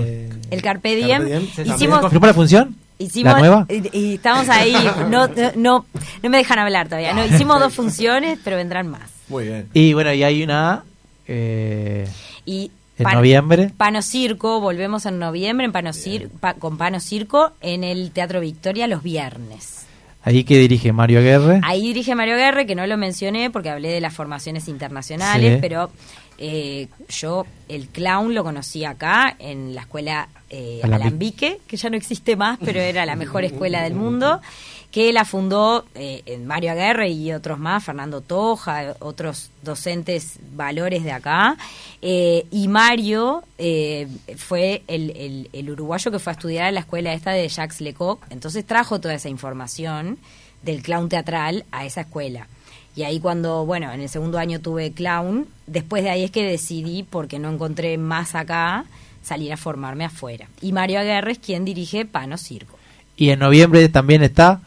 El 0.51 0.63
Carpe 0.63 0.95
Diem, 0.97 1.09
Carpe 1.19 1.25
Diem, 1.27 1.47
sí, 1.49 1.53
¿Se 1.57 1.63
hicimos, 1.63 2.01
¿Confirmó 2.01 2.27
la 2.29 2.35
función? 2.35 2.77
hicimos 2.99 3.33
¿La 3.35 3.39
nueva? 3.41 3.67
Y, 3.69 3.99
y 3.99 4.15
estamos 4.15 4.49
ahí, 4.49 4.73
no, 5.11 5.29
no, 5.57 5.85
no 6.23 6.31
me 6.31 6.37
dejan 6.39 6.59
hablar 6.61 6.87
todavía. 6.89 7.13
No, 7.13 7.27
hicimos 7.27 7.61
dos 7.61 7.75
funciones, 7.75 8.39
pero 8.43 8.57
vendrán 8.57 8.89
más. 8.89 9.11
Muy 9.29 9.45
bien. 9.45 9.69
Y 9.75 9.93
bueno, 9.93 10.13
y 10.15 10.23
hay 10.23 10.43
una. 10.43 10.85
Eh, 11.27 12.09
Y 12.47 12.71
en 12.99 13.05
Pan- 13.05 13.15
noviembre. 13.15 13.71
Pano 13.77 14.03
Circo, 14.03 14.61
volvemos 14.61 15.07
en 15.07 15.19
noviembre 15.19 15.67
en 15.67 15.73
Pano 15.73 15.91
Cir- 15.91 16.29
pa- 16.29 16.55
con 16.55 16.77
Pano 16.79 17.01
Circo 17.01 17.53
en 17.61 17.85
el 17.85 18.11
Teatro 18.13 18.41
Victoria 18.41 18.87
los 18.87 19.03
viernes. 19.03 19.87
Ahí 20.23 20.45
que 20.45 20.57
dirige 20.59 20.93
Mario 20.93 21.19
Aguerre. 21.19 21.61
Ahí 21.65 21.83
dirige 21.83 22.15
Mario 22.15 22.37
Guerre, 22.37 22.67
que 22.67 22.75
no 22.75 22.87
lo 22.87 22.97
mencioné 22.97 23.51
porque 23.51 23.69
hablé 23.69 23.89
de 23.91 24.01
las 24.01 24.15
formaciones 24.15 24.69
internacionales, 24.69 25.55
Sí. 25.55 25.59
pero 25.61 25.91
eh, 26.39 26.89
yo 27.11 27.45
el 27.69 27.89
clown 27.89 28.35
lo 28.35 28.43
conocí 28.43 28.85
acá 28.85 29.37
en 29.39 29.75
la 29.75 29.83
escuela 29.83 30.29
eh. 30.51 30.81
Alambique, 30.83 31.59
que 31.67 31.77
ya 31.77 31.91
no 31.91 31.97
existe 31.97 32.37
más, 32.37 32.59
pero 32.65 32.81
era 32.81 33.05
la 33.07 33.17
mejor 33.17 33.45
escuela 33.45 33.83
del 33.83 33.95
mundo, 33.95 34.41
que 34.95 35.13
la 35.13 35.25
fundó 35.25 35.87
eh, 35.97 36.39
Mario 36.47 36.71
Aguerre 36.71 37.09
y 37.11 37.33
otros 37.33 37.59
más, 37.59 37.83
Fernando 37.83 38.21
Toja, 38.21 38.95
otros 39.01 39.51
docentes 39.65 40.39
valores 40.55 41.03
de 41.03 41.11
acá. 41.11 41.57
Eh, 42.01 42.47
y 42.53 42.69
Mario 42.69 43.43
eh, 43.59 44.07
fue 44.37 44.85
el, 44.87 45.11
el- 45.17 45.49
el 45.53 45.71
uruguayo 45.71 46.13
que 46.13 46.21
fue 46.21 46.31
a 46.31 46.35
estudiar 46.35 46.67
a 46.67 46.71
la 46.71 46.79
escuela 46.79 47.13
esta 47.13 47.33
de 47.33 47.49
Jacques 47.49 47.81
Lecoq, 47.81 48.23
entonces 48.31 48.65
trajo 48.65 49.01
toda 49.01 49.15
esa 49.15 49.29
información 49.29 50.17
del 50.63 50.81
clown 50.81 51.09
teatral 51.09 51.65
a 51.73 51.85
esa 51.85 52.03
escuela. 52.03 52.47
Y 52.95 53.03
ahí 53.03 53.19
cuando, 53.19 53.67
bueno, 53.67 53.91
en 53.91 54.01
el 54.01 54.09
segundo 54.09 54.39
año 54.39 54.61
tuve 54.61 54.93
clown, 54.93 55.49
después 55.67 56.05
de 56.05 56.11
ahí 56.11 56.23
es 56.23 56.31
que 56.31 56.45
decidí, 56.45 57.03
porque 57.03 57.41
no 57.41 57.51
encontré 57.51 57.99
más 57.99 58.37
acá, 58.37 58.85
salir 59.25 59.53
a 59.53 59.57
formarme 59.57 60.05
afuera. 60.05 60.47
Y 60.61 60.71
Mario 60.71 61.01
Aguerre 61.01 61.33
es 61.33 61.39
quien 61.41 61.65
dirige 61.65 62.05
Pano 62.05 62.39
Circo. 62.39 62.79
Y 63.17 63.31
en 63.31 63.41
noviembre 63.41 63.89
también 63.89 64.23
está. 64.23 64.61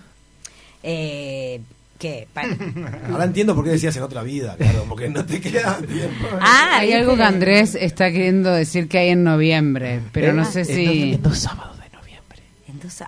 Eh, 0.89 1.59
¿Qué? 1.99 2.27
Pano. 2.33 2.55
Ahora 3.11 3.23
entiendo 3.25 3.55
por 3.55 3.63
qué 3.65 3.71
decías 3.71 3.95
en 3.97 4.03
otra 4.03 4.21
vida, 4.23 4.55
claro, 4.57 4.85
porque 4.87 5.09
no 5.09 5.25
te 5.25 5.41
queda 5.41 5.77
tiempo. 5.87 6.27
Ah, 6.39 6.77
Hay 6.77 6.93
algo 6.93 7.15
que 7.17 7.23
Andrés 7.23 7.75
está 7.75 8.11
queriendo 8.11 8.53
decir 8.53 8.87
que 8.87 8.99
hay 8.99 9.09
en 9.09 9.23
noviembre, 9.23 9.99
pero 10.13 10.31
no 10.31 10.45
sé 10.45 10.59
en 10.61 10.65
si... 10.65 10.85
dos- 10.85 11.15
en 11.17 11.21
dos 11.23 11.37
sábados 11.39 11.76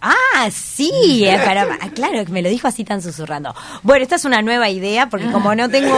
ah, 0.01 0.49
sí, 0.51 0.91
pero, 1.45 1.61
ah, 1.81 1.89
claro, 1.93 2.23
me 2.29 2.41
lo 2.41 2.49
dijo 2.49 2.67
así 2.67 2.83
tan 2.83 3.01
susurrando. 3.01 3.53
Bueno, 3.83 4.03
esta 4.03 4.15
es 4.15 4.25
una 4.25 4.41
nueva 4.41 4.69
idea, 4.69 5.09
porque 5.09 5.31
como 5.31 5.53
no 5.55 5.69
tengo, 5.69 5.89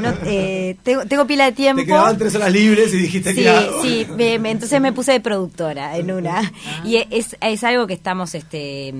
no, 0.00 0.14
eh, 0.26 0.76
tengo, 0.82 1.04
tengo 1.06 1.26
pila 1.26 1.46
de 1.46 1.52
tiempo. 1.52 1.80
Te 1.82 1.86
quedaban 1.86 2.16
tres 2.18 2.34
horas 2.34 2.52
libres 2.52 2.92
y 2.94 2.98
dijiste 2.98 3.34
Sí, 3.34 3.42
que 3.42 3.70
sí, 3.82 4.06
me- 4.16 4.38
me- 4.38 4.50
entonces 4.50 4.80
me 4.80 4.92
puse 4.92 5.12
de 5.12 5.20
productora 5.20 5.96
en 5.96 6.10
una. 6.10 6.52
Y 6.84 6.96
es, 7.10 7.36
es 7.40 7.64
algo 7.64 7.86
que 7.86 7.94
estamos, 7.94 8.34
este, 8.34 8.94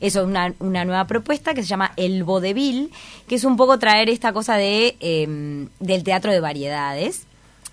eso, 0.00 0.24
una, 0.24 0.52
una 0.58 0.84
nueva 0.84 1.06
propuesta 1.06 1.54
que 1.54 1.62
se 1.62 1.68
llama 1.68 1.92
El 1.96 2.24
Vodevil, 2.24 2.90
que 3.28 3.34
es 3.36 3.44
un 3.44 3.56
poco 3.56 3.78
traer 3.78 4.08
esta 4.10 4.32
cosa 4.32 4.56
de 4.56 4.96
em, 5.00 5.68
del 5.80 6.04
teatro 6.04 6.30
de 6.32 6.40
variedades. 6.40 7.22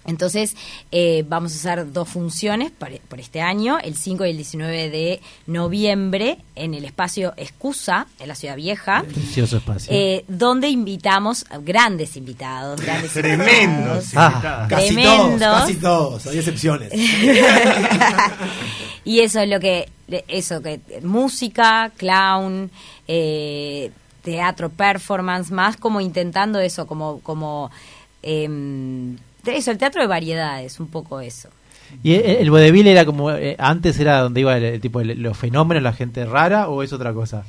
Entonces, 0.05 0.55
eh, 0.91 1.23
vamos 1.27 1.53
a 1.53 1.55
hacer 1.55 1.91
dos 1.91 2.09
funciones 2.09 2.71
por, 2.71 2.97
por 3.01 3.19
este 3.19 3.41
año, 3.41 3.77
el 3.79 3.95
5 3.95 4.25
y 4.25 4.29
el 4.31 4.37
19 4.37 4.89
de 4.89 5.21
noviembre, 5.45 6.39
en 6.55 6.73
el 6.73 6.85
espacio 6.85 7.33
Excusa, 7.37 8.07
en 8.19 8.27
la 8.27 8.35
Ciudad 8.35 8.55
Vieja. 8.55 9.03
Precioso 9.03 9.57
espacio. 9.57 9.93
Eh, 9.93 10.25
donde 10.27 10.69
invitamos 10.69 11.45
a 11.49 11.59
grandes 11.59 12.17
invitados, 12.17 12.81
grandes 12.81 13.13
Tremendos. 13.13 14.05
invitados. 14.05 14.13
Ah. 14.15 14.65
Casi 14.69 14.95
tremendos. 14.95 15.39
todos, 15.39 15.61
casi 15.61 15.75
todos, 15.75 16.27
hay 16.27 16.37
excepciones. 16.39 16.91
y 19.03 19.19
eso 19.19 19.41
es 19.41 19.49
lo 19.49 19.59
que 19.59 19.89
eso 20.27 20.61
que 20.61 20.79
música 21.03 21.91
clown 21.97 22.71
eh, 23.07 23.91
teatro 24.23 24.69
performance 24.69 25.51
más 25.51 25.77
como 25.77 26.01
intentando 26.01 26.59
eso 26.59 26.87
como 26.87 27.19
como 27.19 27.69
em, 28.23 29.17
eso 29.45 29.71
el 29.71 29.77
teatro 29.77 30.01
de 30.01 30.07
variedades 30.07 30.79
un 30.79 30.87
poco 30.87 31.19
eso 31.21 31.49
¿Y 32.03 32.13
el, 32.13 32.21
el 32.23 32.51
vodevil 32.51 32.85
era 32.85 33.03
como, 33.03 33.31
eh, 33.31 33.55
antes 33.57 33.99
era 33.99 34.19
donde 34.21 34.41
iba 34.41 34.55
el, 34.55 34.63
el 34.63 34.79
tipo, 34.79 35.01
el- 35.01 35.19
los 35.23 35.35
fenómenos, 35.35 35.81
la 35.81 35.91
gente 35.91 36.23
rara, 36.23 36.69
o 36.69 36.83
es 36.83 36.93
otra 36.93 37.13
cosa? 37.15 37.45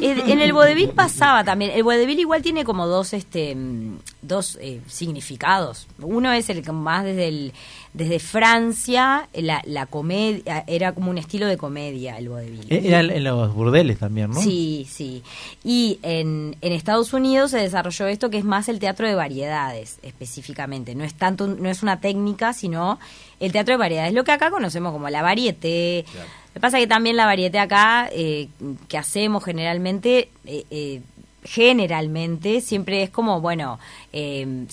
En, 0.00 0.18
en 0.30 0.38
el 0.40 0.54
vodevil 0.54 0.88
pasaba 0.88 1.44
también. 1.44 1.72
El 1.74 1.82
vodevil 1.82 2.18
igual 2.18 2.40
tiene 2.40 2.64
como 2.64 2.86
dos 2.86 3.12
este 3.12 3.54
mm, 3.54 3.98
dos 4.22 4.56
eh, 4.62 4.80
significados. 4.86 5.88
Uno 6.00 6.32
es 6.32 6.48
el 6.48 6.62
que 6.62 6.72
más 6.72 7.04
desde 7.04 7.28
el 7.28 7.52
desde 7.94 8.18
Francia 8.18 9.28
la, 9.34 9.62
la 9.66 9.86
comedia 9.86 10.64
era 10.66 10.92
como 10.92 11.10
un 11.10 11.18
estilo 11.18 11.46
de 11.46 11.58
comedia 11.58 12.16
el 12.16 12.30
vodevil. 12.30 12.66
Eh, 12.70 12.82
Era 12.84 13.00
en, 13.00 13.24
los 13.24 13.54
burdeles 13.54 13.98
también, 13.98 14.30
¿no? 14.30 14.40
Sí, 14.40 14.86
sí. 14.90 15.22
Y 15.62 15.98
en, 16.02 16.56
en 16.62 16.72
Estados 16.72 17.12
Unidos 17.12 17.50
se 17.50 17.58
desarrolló 17.58 18.06
esto 18.06 18.30
que 18.30 18.38
es 18.38 18.44
más 18.44 18.68
el 18.68 18.78
teatro 18.78 19.06
de 19.06 19.14
variedades, 19.14 19.98
específicamente. 20.02 20.94
No 20.94 21.04
es 21.04 21.14
tanto, 21.14 21.46
no 21.46 21.68
es 21.68 21.82
una 21.82 22.00
técnica, 22.00 22.54
sino 22.54 22.98
el 23.40 23.52
teatro 23.52 23.74
de 23.74 23.78
variedades. 23.78 24.14
Lo 24.14 24.24
que 24.24 24.32
acá 24.32 24.50
conocemos 24.50 24.92
como 24.92 25.10
la 25.10 25.20
varieté. 25.20 26.06
Lo 26.14 26.54
que 26.54 26.60
pasa 26.60 26.78
que 26.78 26.86
también 26.86 27.16
la 27.16 27.26
varieté 27.26 27.58
acá, 27.58 28.08
eh, 28.12 28.48
que 28.88 28.96
hacemos 28.96 29.44
generalmente, 29.44 30.30
eh, 30.46 30.64
eh, 30.70 31.02
generalmente, 31.44 32.60
siempre 32.60 33.02
es 33.02 33.10
como, 33.10 33.40
bueno, 33.40 33.78
eh, 34.12 34.66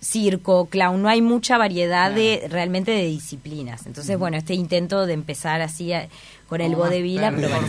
circo, 0.00 0.66
clown, 0.66 1.02
no 1.02 1.08
hay 1.08 1.22
mucha 1.22 1.58
variedad 1.58 2.12
de 2.12 2.46
realmente 2.50 2.90
de 2.92 3.06
disciplinas. 3.06 3.86
Entonces, 3.86 4.18
bueno, 4.18 4.36
este 4.36 4.54
intento 4.54 5.06
de 5.06 5.14
empar 5.14 5.62
así 5.62 5.92
a- 5.92 6.08
con 6.48 6.60
el 6.60 6.76
vodevil 6.76 7.24
a 7.24 7.32
probar. 7.32 7.60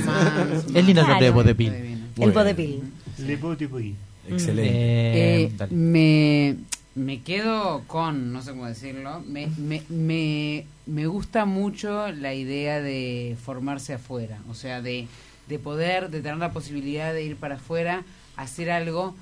Es 0.75 0.85
lindo 0.85 1.01
el 1.01 1.07
nombre 1.07 1.25
de 1.25 1.31
vodevil. 1.31 1.73
El 2.19 2.31
vodevil. 2.31 2.83
Le 3.19 3.35
vodevil. 3.37 3.95
Excelente. 4.29 4.73
Eh, 4.73 5.51
Eh, 5.59 5.67
me, 5.71 6.57
me 6.95 7.21
quedo 7.21 7.83
con, 7.87 8.33
no 8.33 8.41
sé 8.41 8.51
cómo 8.51 8.65
decirlo, 8.65 9.21
me, 9.25 9.47
me, 9.57 9.81
me, 9.89 10.65
me 10.85 11.07
gusta 11.07 11.45
mucho 11.45 12.11
la 12.11 12.33
idea 12.33 12.81
de 12.81 13.35
formarse 13.43 13.93
afuera, 13.93 14.39
o 14.49 14.53
sea, 14.53 14.81
de, 14.81 15.07
de 15.47 15.59
poder, 15.59 16.09
de 16.09 16.21
tener 16.21 16.37
la 16.37 16.51
posibilidad 16.51 17.13
de 17.13 17.23
ir 17.23 17.35
para 17.37 17.55
afuera, 17.55 18.03
hacer 18.35 18.69
algo 18.69 19.15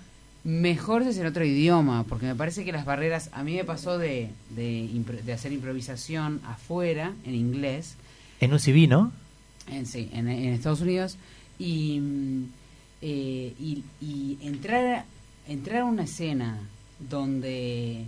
mejor 0.45 1.03
si 1.03 1.09
es 1.09 1.17
en 1.17 1.25
otro 1.25 1.43
idioma, 1.43 2.05
porque 2.07 2.27
me 2.27 2.35
parece 2.35 2.63
que 2.63 2.71
las 2.71 2.85
barreras, 2.85 3.29
a 3.33 3.43
mí 3.43 3.55
me 3.55 3.65
pasó 3.65 3.97
de, 3.97 4.29
de, 4.51 5.33
hacer 5.33 5.51
improvisación 5.51 6.39
afuera, 6.45 7.13
en 7.25 7.35
inglés, 7.35 7.95
En 8.39 8.53
un 8.53 8.59
CV, 8.59 8.87
¿no? 8.87 9.11
en, 9.69 9.85
sí, 9.85 10.09
en, 10.13 10.27
en 10.29 10.53
Estados 10.53 10.81
Unidos 10.81 11.17
y, 11.57 11.99
mm, 11.99 12.43
eh, 13.01 13.53
y, 13.59 13.83
y 13.99 14.37
entrar 14.41 15.05
entrar 15.47 15.81
a 15.81 15.85
una 15.85 16.03
escena 16.03 16.59
donde 16.99 18.05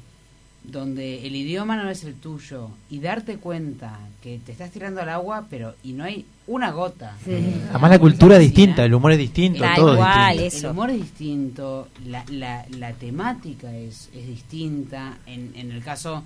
donde 0.63 1.25
el 1.25 1.35
idioma 1.35 1.77
no 1.81 1.89
es 1.89 2.03
el 2.03 2.13
tuyo 2.15 2.69
y 2.89 2.99
darte 2.99 3.38
cuenta 3.38 3.99
que 4.21 4.39
te 4.45 4.51
estás 4.51 4.69
tirando 4.71 5.01
al 5.01 5.07
agua 5.09 5.45
pero 5.49 5.75
y 5.84 5.93
no 5.93 6.03
hay 6.03 6.25
una 6.45 6.71
gota 6.71 7.15
Además 7.25 7.89
la 7.91 7.99
cultura 7.99 8.35
es 8.35 8.41
distinta, 8.41 8.84
el 8.84 8.93
humor 8.93 9.13
es 9.13 9.17
distinto, 9.17 9.61
Tal 9.63 9.75
todo 9.77 9.93
es 9.93 9.97
cual, 9.99 10.31
distinto. 10.38 10.55
eso. 10.57 10.67
el 10.67 10.71
humor 10.73 10.89
es 10.89 10.97
distinto, 10.97 11.88
la, 12.05 12.25
la, 12.29 12.65
la 12.77 12.91
temática 12.93 13.73
es, 13.73 14.09
es 14.13 14.27
distinta. 14.27 15.17
En, 15.25 15.51
en 15.55 15.71
el 15.71 15.81
caso 15.84 16.23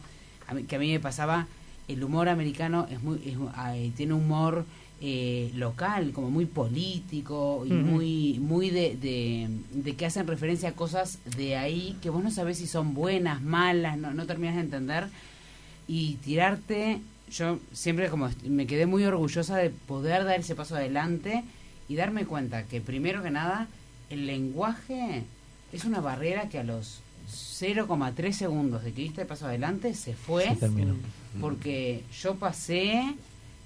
a 0.47 0.53
mí- 0.53 0.63
que 0.63 0.75
a 0.75 0.79
mí 0.79 0.91
me 0.91 0.99
pasaba, 0.99 1.47
el 1.87 2.03
humor 2.03 2.27
americano 2.29 2.87
es 2.89 3.01
muy 3.03 3.17
es, 3.25 3.35
eh, 3.75 3.91
tiene 3.95 4.13
humor 4.13 4.65
eh, 5.03 5.51
local, 5.55 6.11
como 6.11 6.29
muy 6.29 6.45
político 6.45 7.65
y 7.65 7.73
muy 7.73 8.37
muy 8.39 8.69
de, 8.69 8.95
de, 8.95 9.49
de 9.71 9.95
que 9.95 10.05
hacen 10.05 10.27
referencia 10.27 10.69
a 10.69 10.73
cosas 10.73 11.17
de 11.37 11.55
ahí 11.57 11.97
que 12.03 12.11
vos 12.11 12.23
no 12.23 12.29
sabés 12.29 12.59
si 12.59 12.67
son 12.67 12.93
buenas, 12.93 13.41
malas, 13.41 13.97
no, 13.97 14.13
no 14.13 14.27
terminas 14.27 14.55
de 14.55 14.61
entender. 14.61 15.07
Y 15.87 16.17
tirarte, 16.23 17.01
yo 17.31 17.57
siempre 17.73 18.09
como 18.09 18.29
me 18.45 18.67
quedé 18.67 18.85
muy 18.85 19.03
orgullosa 19.03 19.57
de 19.57 19.71
poder 19.71 20.23
dar 20.23 20.39
ese 20.39 20.53
paso 20.53 20.75
adelante 20.75 21.43
y 21.89 21.95
darme 21.95 22.25
cuenta 22.25 22.63
que 22.67 22.79
primero 22.79 23.23
que 23.23 23.31
nada 23.31 23.67
el 24.11 24.27
lenguaje 24.27 25.23
es 25.73 25.83
una 25.83 25.99
barrera 25.99 26.47
que 26.47 26.59
a 26.59 26.63
los 26.63 26.99
0,3 27.27 28.31
segundos 28.33 28.83
de 28.83 28.93
que 28.93 29.01
diste 29.01 29.21
el 29.21 29.27
paso 29.27 29.47
adelante 29.47 29.95
se 29.95 30.13
fue. 30.13 30.55
Se 30.55 30.69
porque 31.39 32.03
yo 32.21 32.35
pasé 32.35 33.15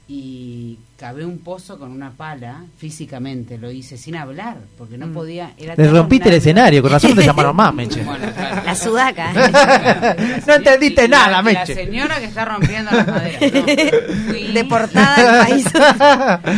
y 0.08 0.78
cavé 0.98 1.26
un 1.26 1.40
pozo 1.40 1.80
con 1.80 1.92
una 1.92 2.12
pala 2.12 2.64
físicamente 2.78 3.58
lo 3.58 3.72
hice 3.72 3.98
sin 3.98 4.16
hablar 4.16 4.58
porque 4.78 5.00
no 5.00 5.12
podía 5.12 5.54
era 5.58 5.76
Le 5.76 5.84
tan 5.86 5.96
rompiste 5.96 6.30
el 6.30 6.36
escenario, 6.36 6.84
con 6.84 6.92
razón 6.92 7.16
te 7.16 7.24
llamaron 7.26 7.56
más, 7.56 7.74
Meche. 7.74 8.04
Bueno, 8.04 8.32
claro. 8.34 8.62
La 8.66 8.76
sudaca. 8.76 9.34
No 10.48 10.54
entendiste 10.54 11.08
La- 11.08 11.18
nada, 11.18 11.32
la, 11.32 11.42
Meche. 11.42 11.74
señora 11.74 12.20
que 12.20 12.26
está 12.26 12.46
rompiendo 12.46 12.92
las 12.92 13.08
maderas 13.08 13.42
¿no? 13.42 13.62
Fui- 14.32 14.52
Deportada 14.54 15.16
del 15.42 15.48
país. 15.48 15.66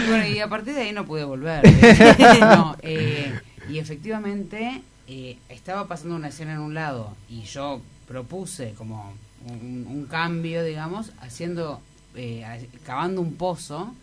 y 0.05 0.09
bueno, 0.09 0.27
y 0.27 0.39
a 0.39 0.47
partir 0.49 0.73
de 0.75 0.81
ahí 0.81 0.91
no 0.91 1.05
pude 1.05 1.23
volver. 1.23 1.63
No, 2.41 2.75
eh, 2.81 3.33
y 3.69 3.79
efectivamente 3.79 4.81
eh, 5.07 5.37
estaba 5.49 5.87
pasando 5.87 6.15
una 6.15 6.27
escena 6.27 6.53
en 6.53 6.59
un 6.59 6.73
lado 6.73 7.15
y 7.29 7.43
yo 7.43 7.81
propuse 8.07 8.73
como 8.77 9.13
un, 9.45 9.85
un 9.89 10.05
cambio, 10.05 10.63
digamos, 10.63 11.11
haciendo, 11.21 11.81
eh, 12.17 12.67
cavando 12.85 13.21
un 13.21 13.33
pozo 13.35 13.93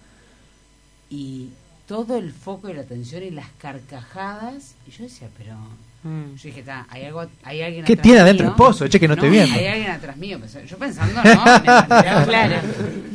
y 1.10 1.50
todo 1.86 2.16
el 2.16 2.32
foco 2.32 2.70
y 2.70 2.74
la 2.74 2.80
atención 2.82 3.22
y 3.22 3.30
las 3.30 3.48
carcajadas. 3.58 4.74
Y 4.86 4.90
yo 4.90 5.04
decía, 5.04 5.28
pero... 5.36 5.54
Mm. 6.02 6.34
Yo 6.36 6.42
dije, 6.48 6.62
"Ta, 6.62 6.86
hay, 6.90 7.04
algo, 7.04 7.24
hay 7.44 7.62
alguien 7.62 7.84
¿Qué 7.86 7.94
atrás 7.94 8.02
tiene 8.02 8.20
adentro 8.20 8.44
mío". 8.44 8.52
el 8.52 8.56
pozo? 8.56 8.86
Che, 8.88 9.00
que 9.00 9.08
no 9.08 9.14
estoy 9.14 9.30
viendo. 9.30 9.54
Hay 9.56 9.66
alguien 9.66 9.90
atrás 9.90 10.16
mío. 10.18 10.38
Pensé- 10.38 10.66
Yo 10.66 10.76
pensando, 10.76 11.14
¿no? 11.22 11.22
Claro. 12.26 12.56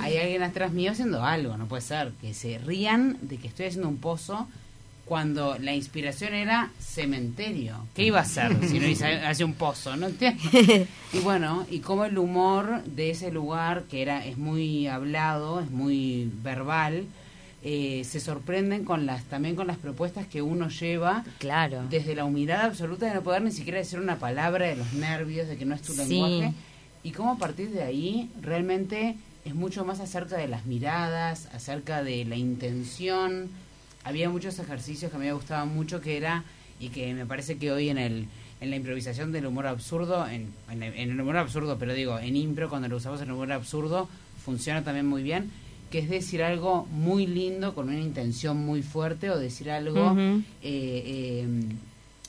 Hay 0.02 0.18
alguien 0.18 0.42
atrás 0.42 0.72
mío 0.72 0.92
haciendo 0.92 1.24
algo. 1.24 1.56
No 1.56 1.68
puede 1.68 1.84
ser 1.84 2.12
que 2.20 2.34
se 2.34 2.58
rían 2.58 3.18
de 3.22 3.38
que 3.38 3.48
estoy 3.48 3.68
haciendo 3.68 3.88
un 3.90 3.98
pozo 3.98 4.48
cuando 5.10 5.58
la 5.58 5.74
inspiración 5.76 6.36
era 6.36 6.72
cementerio. 6.80 7.88
¿Qué 7.96 8.04
iba 8.04 8.20
a 8.20 8.22
hacer 8.22 8.56
si 8.70 8.80
no 8.80 8.86
hace 9.28 9.44
un 9.44 9.54
pozo? 9.56 9.98
¿No 9.98 10.08
entiendes? 10.08 10.88
Y 11.14 11.18
bueno, 11.22 11.66
y 11.72 11.80
como 11.80 12.06
el 12.06 12.20
humor 12.20 12.84
de 12.84 13.10
ese 13.10 13.32
lugar, 13.32 13.86
que 13.90 14.04
era 14.04 14.24
es 14.28 14.38
muy 14.38 14.86
hablado, 14.86 15.60
es 15.60 15.72
muy 15.72 16.30
verbal, 16.44 17.06
eh, 17.64 18.04
se 18.06 18.20
sorprenden 18.20 18.86
con 18.86 19.08
las 19.08 19.24
también 19.24 19.56
con 19.56 19.66
las 19.66 19.78
propuestas 19.78 20.28
que 20.28 20.44
uno 20.44 20.70
lleva 20.70 21.24
Claro. 21.40 21.84
desde 21.90 22.14
la 22.14 22.26
humildad 22.26 22.62
absoluta 22.62 23.08
de 23.08 23.16
no 23.16 23.24
poder 23.24 23.42
ni 23.42 23.52
siquiera 23.52 23.80
decir 23.80 23.98
una 24.00 24.18
palabra 24.20 24.68
de 24.68 24.76
los 24.76 24.94
nervios, 24.94 25.48
de 25.48 25.58
que 25.58 25.66
no 25.66 25.74
es 25.74 25.82
tu 25.82 25.94
Sí. 25.94 25.98
lenguaje, 26.08 26.54
y 27.02 27.12
cómo 27.12 27.32
a 27.32 27.38
partir 27.40 27.72
de 27.72 27.82
ahí 27.82 28.30
realmente 28.44 29.16
es 29.46 29.56
mucho 29.56 29.84
más 29.86 30.00
acerca 30.00 30.38
de 30.38 30.48
las 30.48 30.68
miradas, 30.68 31.48
acerca 31.56 32.04
de 32.04 32.24
la 32.26 32.36
intención. 32.36 33.50
Había 34.04 34.30
muchos 34.30 34.58
ejercicios 34.60 35.12
que 35.12 35.18
me 35.18 35.32
gustaban 35.34 35.74
mucho 35.74 36.02
que 36.02 36.18
era, 36.18 36.44
y 36.80 36.90
que 36.90 37.14
me 37.14 37.26
parece 37.26 37.58
que 37.58 37.72
hoy 37.72 37.90
en 37.90 37.98
el 37.98 38.28
en 38.62 38.70
la 38.72 38.76
improvisación 38.76 39.32
del 39.32 39.46
humor 39.46 39.68
absurdo, 39.68 40.28
en, 40.28 40.48
en, 40.70 40.84
el- 40.84 40.94
en 40.96 41.12
el 41.12 41.22
humor 41.22 41.38
absurdo, 41.38 41.78
pero 41.80 41.94
digo, 41.94 42.20
en 42.20 42.36
impro, 42.36 42.68
cuando 42.70 42.90
lo 42.90 42.98
usamos 42.98 43.22
en 43.22 43.28
el 43.30 43.34
humor 43.34 43.54
absurdo, 43.54 44.10
funciona 44.44 44.84
también 44.84 45.06
muy 45.08 45.24
bien, 45.24 45.50
que 45.90 46.00
es 46.00 46.10
decir 46.10 46.44
algo 46.44 46.86
muy 46.92 47.26
lindo 47.26 47.74
con 47.74 47.88
una 47.88 48.00
intención 48.02 48.58
muy 48.58 48.82
fuerte 48.82 49.30
o 49.30 49.40
decir 49.40 49.72
algo 49.72 50.12
eh, 50.18 50.44
eh, 50.62 51.48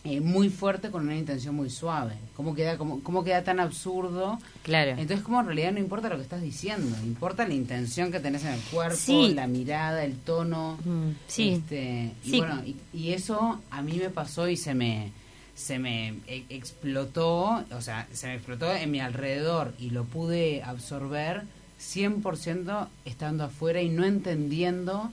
eh, 0.05 0.20
muy 0.20 0.48
fuerte 0.48 0.90
con 0.90 1.02
una 1.05 1.16
intención 1.16 1.55
muy 1.55 1.68
suave. 1.70 2.14
¿Cómo 2.35 2.55
queda, 2.55 2.78
cómo, 2.78 3.01
cómo 3.02 3.22
queda 3.22 3.44
tan 3.44 3.60
absurdo? 3.60 4.39
Claro. 4.62 4.93
Entonces, 4.93 5.20
como 5.20 5.40
en 5.40 5.47
realidad 5.47 5.72
no 5.72 5.78
importa 5.78 6.09
lo 6.09 6.16
que 6.16 6.22
estás 6.22 6.40
diciendo, 6.43 6.97
importa 7.05 7.47
la 7.47 7.55
intención 7.55 8.10
que 8.10 8.18
tenés 8.20 8.44
en 8.44 8.55
el 8.55 8.60
cuerpo, 8.62 8.97
Sí. 8.97 9.32
la 9.35 9.47
mirada, 9.47 10.02
el 10.05 10.16
tono. 10.16 10.78
Mm, 10.85 11.10
sí. 11.27 11.51
Este, 11.51 12.12
y 12.24 12.39
bueno, 12.39 12.62
y, 12.64 12.77
y 12.97 13.12
eso 13.12 13.60
a 13.70 13.82
mí 13.82 13.94
me 13.98 14.09
pasó 14.10 14.48
y 14.48 14.56
se 14.56 14.74
me 14.74 15.12
se 15.55 15.78
me 15.78 16.14
e- 16.27 16.44
explotó, 16.48 17.62
o 17.70 17.81
sea, 17.82 18.09
se 18.12 18.28
me 18.28 18.35
explotó 18.36 18.72
en 18.74 18.90
mi 18.90 19.01
alrededor 19.01 19.74
y 19.78 19.90
lo 19.90 20.05
pude 20.05 20.62
absorber 20.62 21.43
100% 21.78 22.89
estando 23.05 23.44
afuera 23.44 23.82
y 23.82 23.90
no 23.90 24.05
entendiendo, 24.06 25.10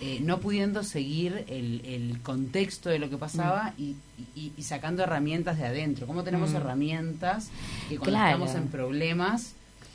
eh, 0.00 0.20
no 0.22 0.38
pudiendo 0.38 0.84
seguir 0.84 1.44
el, 1.48 1.82
el 1.84 2.20
contexto 2.22 2.88
de 2.88 2.98
lo 2.98 3.10
que 3.10 3.16
pasaba 3.16 3.74
y, 3.78 3.96
y- 4.36 4.52
y 4.56 4.62
sacando 4.62 5.02
herramientas 5.02 5.58
de 5.58 5.66
adentro. 5.66 6.06
¿Cómo 6.06 6.22
tenemos 6.24 6.50
Mm. 6.52 6.56
herramientas 6.56 7.48
que 7.88 7.96
cuando 7.98 8.10
Claro. 8.16 8.44
estamos 8.44 8.54
en 8.54 8.68
problemas 8.68 9.52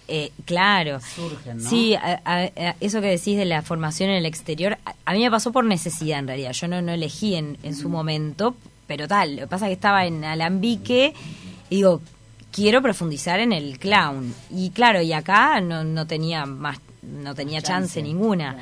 Eh, 0.10 0.32
claro. 0.46 1.00
surgen, 1.00 1.64
¿no? 1.64 1.70
Sí, 1.70 1.96
a- 1.96 2.22
a- 2.26 2.44
a- 2.44 2.76
eso 2.82 3.00
que 3.00 3.08
decís 3.08 3.38
de 3.38 3.46
la 3.46 3.62
formación 3.62 4.10
en 4.10 4.18
el 4.18 4.26
exterior, 4.26 4.78
a, 5.06 5.14
mí 5.14 5.20
me 5.22 5.32
pasó 5.32 5.52
por 5.54 5.64
necesidad 5.64 6.20
en 6.20 6.28
realidad. 6.28 6.52
Yo 6.52 6.68
no, 6.68 6.82
no 6.82 6.92
elegí 6.92 7.36
en, 7.36 7.58
en 7.64 7.74
su 7.76 7.88
momento, 7.88 8.56
pero 8.88 9.08
tal. 9.08 9.36
Lo 9.38 9.42
que 9.44 9.48
pasa 9.48 9.66
es 9.68 9.70
que 9.70 9.74
estaba 9.76 10.06
en 10.06 10.26
Alambique 10.26 11.14
y 11.70 11.76
digo, 11.78 12.02
quiero 12.52 12.82
profundizar 12.82 13.40
en 13.40 13.54
el 13.54 13.80
clown. 13.80 14.36
Y 14.52 14.72
claro, 14.72 15.02
y 15.02 15.14
acá 15.14 15.62
no, 15.62 15.86
no 15.86 16.06
tenía 16.06 16.46
más, 16.46 16.80
no 17.02 17.34
tenía 17.34 17.62
chance, 17.62 18.02
Chance. 18.02 18.04
ninguna. 18.04 18.58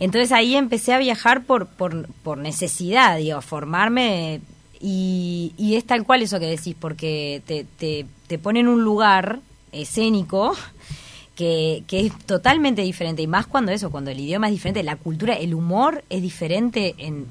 Entonces 0.00 0.32
ahí 0.32 0.56
empecé 0.56 0.92
a 0.94 0.98
viajar 0.98 1.44
por, 1.44 1.66
por, 1.66 2.08
por 2.24 2.38
necesidad, 2.38 3.18
digo, 3.18 3.38
a 3.38 3.42
formarme. 3.42 4.40
Y, 4.80 5.52
y 5.58 5.76
es 5.76 5.84
tal 5.84 6.04
cual 6.04 6.22
eso 6.22 6.40
que 6.40 6.46
decís, 6.46 6.74
porque 6.78 7.42
te, 7.46 7.64
te, 7.78 8.06
te 8.26 8.38
pone 8.38 8.60
en 8.60 8.68
un 8.68 8.82
lugar 8.82 9.40
escénico 9.72 10.54
que, 11.36 11.84
que 11.86 12.06
es 12.06 12.18
totalmente 12.26 12.82
diferente 12.82 13.22
y 13.22 13.26
más 13.26 13.46
cuando 13.46 13.72
eso, 13.72 13.90
cuando 13.90 14.10
el 14.10 14.18
idioma 14.20 14.48
es 14.48 14.54
diferente, 14.54 14.82
la 14.82 14.96
cultura, 14.96 15.34
el 15.34 15.54
humor 15.54 16.02
es 16.10 16.22
diferente 16.22 16.94
en... 16.98 17.26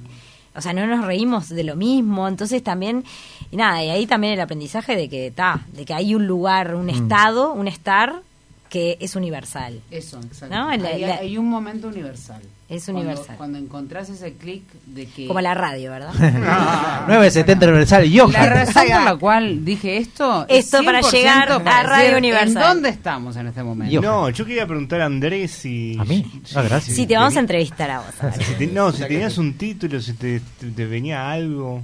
O 0.55 0.61
sea, 0.61 0.73
no 0.73 0.85
nos 0.87 1.05
reímos 1.05 1.47
de 1.49 1.63
lo 1.63 1.75
mismo, 1.75 2.27
entonces 2.27 2.61
también, 2.63 3.03
y 3.51 3.55
nada, 3.55 3.83
y 3.83 3.89
ahí 3.89 4.07
también 4.07 4.33
el 4.33 4.41
aprendizaje 4.41 4.95
de 4.95 5.07
que, 5.07 5.31
ta, 5.31 5.65
de 5.73 5.85
que 5.85 5.93
hay 5.93 6.15
un 6.15 6.25
lugar, 6.27 6.75
un 6.75 6.87
Mm. 6.87 6.89
estado, 6.89 7.53
un 7.53 7.67
estar 7.67 8.21
que 8.69 8.97
es 8.99 9.15
universal. 9.15 9.79
Eso, 9.91 10.19
exacto. 10.19 10.55
¿No? 10.55 10.67
La- 10.75 10.89
hay, 10.89 11.01
la- 11.01 11.15
hay 11.17 11.37
un 11.37 11.49
momento 11.49 11.87
universal. 11.87 12.41
Es 12.69 12.85
Cuando- 12.85 13.01
universal. 13.01 13.35
Cuando, 13.37 13.57
encontrás 13.57 14.09
ese 14.09 14.33
clic 14.33 14.61
de 14.85 15.07
que... 15.07 15.25
Como 15.25 15.41
la 15.41 15.55
radio, 15.55 15.89
¿verdad? 15.89 16.13
970 17.07 17.65
Universal 17.67 18.01
La 18.03 18.07
Yoga. 18.07 18.45
razón 18.49 18.83
por 18.87 19.03
la 19.03 19.15
cual 19.15 19.65
dije 19.65 19.97
esto 19.97 20.45
es 20.47 20.65
Esto 20.65 20.83
para 20.83 21.01
100% 21.01 21.11
llegar 21.11 21.51
a 21.51 21.63
para 21.63 21.83
Radio 21.83 22.17
Universal. 22.17 22.47
¿En 22.49 22.53
dónde 22.69 22.89
estamos 22.89 23.35
en 23.37 23.47
este 23.47 23.63
momento? 23.63 24.01
No, 24.01 24.29
yo 24.29 24.45
quería 24.45 24.67
preguntar 24.67 25.01
a 25.01 25.05
Andrés 25.05 25.51
si... 25.51 25.97
¿A 25.99 26.03
mí? 26.05 26.23
Ah, 26.55 26.61
gracias. 26.61 26.95
Sí, 26.95 27.07
te 27.07 27.15
vamos 27.15 27.35
a 27.35 27.39
entrevistar 27.39 27.89
a 27.89 27.99
vos. 28.01 28.07
Si 28.45 28.53
te- 28.53 28.67
no, 28.67 28.91
si 28.91 29.01
tenías 29.03 29.37
un 29.39 29.53
título, 29.55 29.99
si 29.99 30.13
te, 30.13 30.39
te- 30.59 30.67
te 30.69 30.85
venía 30.85 31.31
algo. 31.31 31.81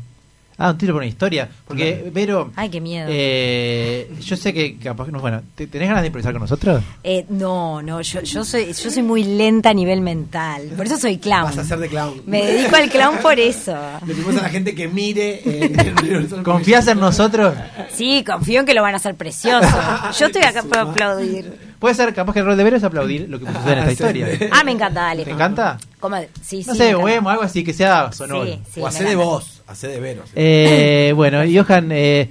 Ah, 0.57 0.71
un 0.71 0.77
tiro 0.77 0.93
por 0.93 1.01
una 1.01 1.07
historia. 1.09 1.49
Porque, 1.67 1.95
Claro. 1.95 2.11
Vero, 2.13 2.51
Ay, 2.55 2.69
qué 2.69 2.79
miedo. 2.79 3.07
eh, 3.09 4.09
yo 4.21 4.37
sé 4.37 4.53
que 4.53 4.77
capaz 4.77 5.05
que 5.05 5.11
no. 5.11 5.19
Bueno, 5.19 5.41
¿te- 5.53 5.67
¿tenés 5.67 5.87
ganas 5.89 6.01
de 6.03 6.07
improvisar 6.07 6.31
con 6.33 6.41
nosotros? 6.41 6.81
Eh, 7.03 7.25
no, 7.29 7.81
no, 7.81 7.99
yo, 8.01 8.21
yo 8.21 8.45
soy 8.45 8.67
yo 8.73 8.89
soy 8.89 9.03
muy 9.03 9.23
lenta 9.23 9.71
a 9.71 9.73
nivel 9.73 9.99
mental. 10.01 10.63
Por 10.77 10.85
eso 10.85 10.97
soy 10.97 11.17
clown. 11.17 11.43
Vas 11.45 11.57
a 11.57 11.61
hacer 11.61 11.79
de 11.79 11.89
clown. 11.89 12.21
Me 12.25 12.45
dedico 12.45 12.75
al 12.77 12.89
clown 12.89 13.17
por 13.21 13.37
eso. 13.39 13.75
Le 14.05 14.13
pedimos 14.13 14.37
a 14.37 14.43
la 14.43 14.49
gente 14.49 14.73
que 14.73 14.87
mire. 14.87 15.41
eh, 15.43 15.93
¿Confías 16.43 16.87
en 16.87 16.99
nosotros? 16.99 17.53
Sí, 17.93 18.23
confío 18.25 18.61
en 18.61 18.65
que 18.65 18.73
lo 18.73 18.81
van 18.81 18.93
a 18.93 18.97
hacer 18.97 19.15
precioso. 19.15 19.67
Yo 20.19 20.27
estoy 20.27 20.43
acá 20.43 20.63
para 20.63 20.83
aplaudir. 20.83 21.53
Puede 21.79 21.95
ser, 21.95 22.13
capaz 22.13 22.31
que 22.33 22.39
el 22.39 22.45
rol 22.45 22.55
de 22.57 22.63
Vero 22.63 22.77
es 22.77 22.83
aplaudir 22.83 23.27
lo 23.29 23.39
que 23.39 23.45
sucede 23.45 23.73
en 23.73 23.79
esta 23.79 23.91
historia. 23.91 24.27
Ah, 24.53 24.63
me 24.63 24.71
encanta, 24.71 25.01
dale. 25.01 25.25
¿Te 25.25 25.31
encanta? 25.31 25.77
¿Cómo? 25.99 26.17
Sí, 26.41 26.63
sí. 26.63 26.67
No 26.67 26.73
me 26.73 26.77
sé, 26.77 26.95
o 26.95 27.29
algo 27.29 27.43
así 27.43 27.63
que 27.63 27.73
sea 27.73 28.11
sonoro. 28.13 28.45
Sí, 28.45 28.59
sí, 28.73 28.79
o 28.79 28.83
me 28.83 28.89
hace 28.89 29.03
de 29.03 29.15
voz, 29.15 29.54
hace 29.67 29.87
de 29.87 29.99
veros. 29.99 30.29
Eh, 30.35 31.13
bueno, 31.15 31.39
Johan, 31.51 31.89
eh, 31.91 32.29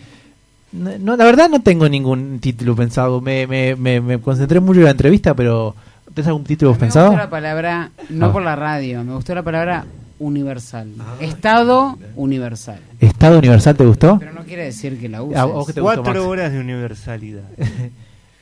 no, 0.73 1.16
la 1.16 1.24
verdad 1.24 1.48
no 1.48 1.61
tengo 1.62 1.89
ningún 1.89 2.39
título 2.40 2.74
pensado. 2.74 3.20
Me, 3.20 3.47
me, 3.47 3.77
me, 3.77 4.01
me 4.01 4.19
concentré 4.20 4.61
mucho 4.61 4.81
en 4.81 4.85
la 4.86 4.90
entrevista, 4.93 5.35
pero 5.35 5.74
¿tenés 6.12 6.27
algún 6.28 6.44
título 6.44 6.73
Me 6.73 6.78
pensado? 6.78 7.06
gustó 7.09 7.23
la 7.24 7.31
palabra, 7.31 7.90
no 8.11 8.27
Ah. 8.27 8.32
por 8.32 8.43
la 8.43 8.56
radio, 8.56 9.05
me 9.05 9.15
gustó 9.15 9.35
la 9.35 9.43
palabra 9.43 9.85
universal. 10.19 10.89
Estado 11.20 11.98
universal. 12.16 12.78
¿Estado 13.01 13.39
Universal 13.39 13.77
te 13.77 13.85
gustó? 13.85 14.19
Pero 14.19 14.32
no 14.32 14.43
quiere 14.44 14.65
decir 14.65 14.98
que 14.98 15.09
la 15.09 15.23
uses. 15.23 15.39
¿A 15.39 15.44
vos 15.44 15.66
qué 15.66 15.73
te 15.74 15.81
gustó, 15.81 16.02
Cuatro 16.02 16.28
horas 16.28 16.52
de 16.52 16.61
universalidad. 16.61 17.43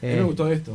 Eh, 0.05 0.17
me 0.17 0.25
gustó 0.25 0.51
esto. 0.51 0.73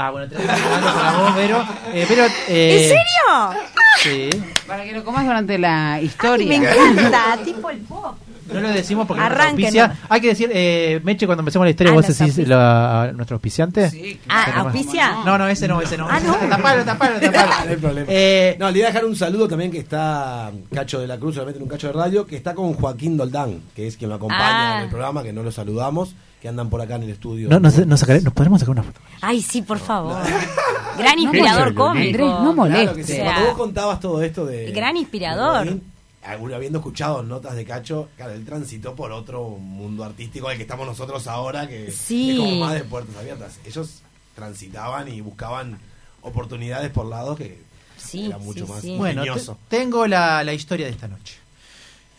Ah, 0.00 0.10
bueno, 0.10 0.28
tenés 0.28 0.46
que 0.46 0.52
hablar 0.52 0.92
con 0.94 1.02
la 1.02 1.12
voz, 1.18 1.34
Vero. 1.34 1.66
Eh, 1.92 2.06
Vero, 2.08 2.24
eh, 2.46 2.82
¿En 2.82 2.88
serio? 2.88 3.60
Sí. 4.00 4.44
Para 4.64 4.84
que 4.84 4.92
lo 4.92 5.02
comas 5.02 5.24
durante 5.26 5.58
la 5.58 6.00
historia. 6.00 6.46
Me 6.46 6.54
encanta, 6.54 7.36
tipo 7.44 7.68
el 7.68 7.78
pop. 7.78 8.14
No 8.52 8.60
lo 8.60 8.68
decimos 8.70 9.06
porque 9.06 9.22
Arranquen. 9.22 9.74
¿no? 9.74 9.90
Hay 10.08 10.20
que 10.20 10.28
decir, 10.28 10.50
eh, 10.52 11.00
Meche, 11.04 11.26
cuando 11.26 11.42
empecemos 11.42 11.66
la 11.66 11.70
historia, 11.70 11.92
Ah, 11.92 11.96
vos 11.96 12.08
nos 12.08 12.18
decís 12.18 12.48
la- 12.48 13.02
a 13.02 13.12
nuestro 13.12 13.36
auspiciante. 13.36 14.18
Ah, 14.28 14.44
Tenemos- 14.46 14.66
¿auspicia? 14.74 15.12
No, 15.24 15.36
no, 15.38 15.48
ese 15.48 15.68
no, 15.68 15.80
ese 15.80 15.96
no. 15.96 16.06
Ah, 16.08 16.20
¿no? 16.20 16.34
Tapalo, 16.48 16.84
tapalo, 16.84 17.18
tapalo. 17.20 17.64
no 17.64 17.70
hay 17.70 17.76
problema. 17.76 18.06
Eh, 18.10 18.56
no, 18.58 18.70
le 18.70 18.78
iba 18.78 18.88
a 18.88 18.90
dejar 18.90 19.04
un 19.04 19.16
saludo 19.16 19.48
también 19.48 19.70
que 19.70 19.78
está 19.78 20.50
Cacho 20.72 21.00
de 21.00 21.06
la 21.06 21.18
Cruz, 21.18 21.36
obviamente 21.36 21.58
en 21.58 21.62
un 21.64 21.68
cacho 21.68 21.86
de 21.88 21.92
radio, 21.92 22.26
que 22.26 22.36
está 22.36 22.54
con 22.54 22.72
Joaquín 22.74 23.16
Doldán, 23.16 23.60
que 23.74 23.86
es 23.86 23.96
quien 23.96 24.08
lo 24.10 24.16
acompaña 24.16 24.74
Ah. 24.74 24.78
en 24.78 24.84
el 24.84 24.90
programa, 24.90 25.22
que 25.22 25.32
no 25.32 25.42
lo 25.42 25.52
saludamos, 25.52 26.14
que 26.40 26.48
andan 26.48 26.70
por 26.70 26.80
acá 26.80 26.94
en 26.96 27.02
el 27.02 27.10
estudio. 27.10 27.48
no, 27.48 27.58
no, 27.58 27.70
sé, 27.70 27.84
nos, 27.84 28.00
sacaré- 28.00 28.22
nos 28.22 28.32
podremos 28.32 28.60
sacar 28.60 28.72
una 28.72 28.82
foto. 28.84 29.00
Ay, 29.20 29.42
sí, 29.42 29.62
por 29.62 29.78
favor. 29.78 30.16
Gran 30.96 31.18
inspirador 31.18 31.74
cómico. 31.74 32.06
Andrés, 32.08 32.26
no 32.42 32.52
molestes. 32.54 32.82
Claro 32.84 32.96
que 32.96 33.04
sí. 33.04 33.12
O 33.12 33.16
sea, 33.16 33.24
Cuando 33.24 33.46
vos 33.50 33.56
contabas 33.58 34.00
todo 34.00 34.22
esto 34.22 34.46
de. 34.46 34.70
Gran 34.72 34.96
inspirador. 34.96 35.64
de 35.66 35.80
habiendo 36.22 36.78
escuchado 36.78 37.22
notas 37.22 37.54
de 37.56 37.64
Cacho, 37.64 38.08
claro, 38.16 38.32
él 38.32 38.44
transitó 38.44 38.94
por 38.94 39.12
otro 39.12 39.48
mundo 39.50 40.04
artístico 40.04 40.48
al 40.48 40.56
que 40.56 40.62
estamos 40.62 40.86
nosotros 40.86 41.26
ahora, 41.26 41.68
que 41.68 41.90
Sí. 41.92 42.30
es 42.32 42.36
como 42.38 42.56
más 42.56 42.74
de 42.74 42.84
puertas 42.84 43.16
abiertas. 43.16 43.58
Ellos 43.64 44.02
transitaban 44.34 45.08
y 45.08 45.20
buscaban 45.20 45.78
oportunidades 46.22 46.90
por 46.90 47.06
lados 47.06 47.36
que 47.38 47.62
Sí, 47.96 48.26
era 48.26 48.38
mucho 48.38 48.64
sí, 48.66 48.72
más 48.72 48.80
sí. 48.82 48.96
Bueno, 48.96 49.22
te- 49.22 49.28
ingenioso. 49.28 49.58
tengo 49.68 50.06
la, 50.06 50.44
la 50.44 50.52
historia 50.54 50.86
de 50.86 50.92
esta 50.92 51.08
noche. 51.08 51.36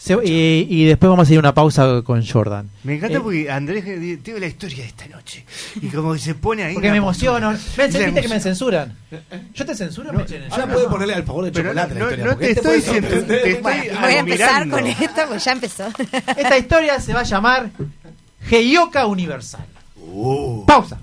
Se- 0.01 0.17
y, 0.23 0.65
y 0.69 0.85
después 0.85 1.09
vamos 1.09 1.27
a 1.27 1.31
ir 1.33 1.37
a 1.37 1.39
una 1.41 1.53
pausa 1.53 2.01
con 2.05 2.25
Jordan. 2.25 2.69
Me 2.85 2.95
encanta 2.95 3.17
Eh, 3.17 3.19
porque 3.21 3.51
Andrés 3.51 3.83
eh, 3.85 4.17
tiene 4.23 4.39
la 4.39 4.45
historia 4.47 4.77
de 4.77 4.85
esta 4.85 5.05
noche. 5.07 5.43
Y 5.81 5.87
como 5.89 6.13
que 6.13 6.19
se 6.19 6.35
pone 6.35 6.63
ahí. 6.63 6.73
Porque 6.73 6.89
me 6.89 6.97
emociono. 6.97 7.49
Ven, 7.75 7.91
viste 7.91 8.21
que 8.21 8.27
me 8.29 8.39
censuran. 8.39 8.95
Yo 9.53 9.65
te 9.65 9.75
censuro, 9.75 10.13
Meche? 10.13 10.41
Ahora 10.51 10.67
puede 10.71 10.87
ponerle 10.87 11.15
al 11.15 11.23
favor 11.25 11.43
de 11.45 11.51
Pero 11.51 11.69
chocolate 11.69 11.95
no- 11.95 11.99
la 11.99 12.05
historia. 12.05 12.25
no 12.25 12.31
porque 12.31 12.45
te 12.45 12.51
este 12.53 12.75
estoy 12.77 13.01
te 13.01 13.17
estoy 13.49 13.53
Bueno, 13.61 13.83
Voy 14.01 14.13
a 14.13 14.19
empezar 14.19 14.69
con 14.69 14.87
esto, 14.87 15.21
pues 15.27 15.43
ya 15.43 15.51
empezó. 15.51 15.87
Esta 16.37 16.57
historia 16.57 16.99
se 17.01 17.13
va 17.13 17.19
a 17.19 17.23
llamar 17.23 17.69
Heyoka 18.49 19.05
Universal. 19.05 19.65
Uh. 19.97 20.65
Pausa. 20.65 20.97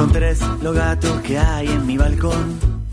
Son 0.00 0.12
tres 0.12 0.40
los 0.62 0.74
gatos 0.74 1.20
que 1.20 1.38
hay 1.38 1.66
en 1.66 1.86
mi 1.86 1.98
balcón. 1.98 2.79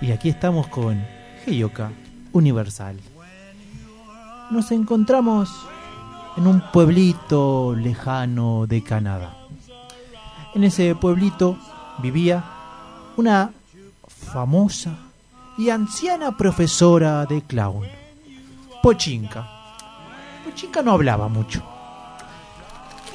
Y 0.00 0.12
aquí 0.12 0.28
estamos 0.28 0.68
con 0.68 1.04
Heyoka 1.44 1.90
Universal. 2.32 3.00
Nos 4.52 4.70
encontramos 4.70 5.50
en 6.36 6.46
un 6.46 6.62
pueblito 6.72 7.74
lejano 7.74 8.68
de 8.68 8.84
Canadá. 8.84 9.38
En 10.54 10.62
ese 10.62 10.94
pueblito 10.94 11.58
vivía 12.00 12.44
una 13.16 13.50
famosa 14.06 14.96
y 15.62 15.70
anciana 15.70 16.36
profesora 16.36 17.24
de 17.24 17.40
clown, 17.42 17.86
Pochinka. 18.82 19.46
Pochinka 20.44 20.82
no 20.82 20.90
hablaba 20.90 21.28
mucho. 21.28 21.62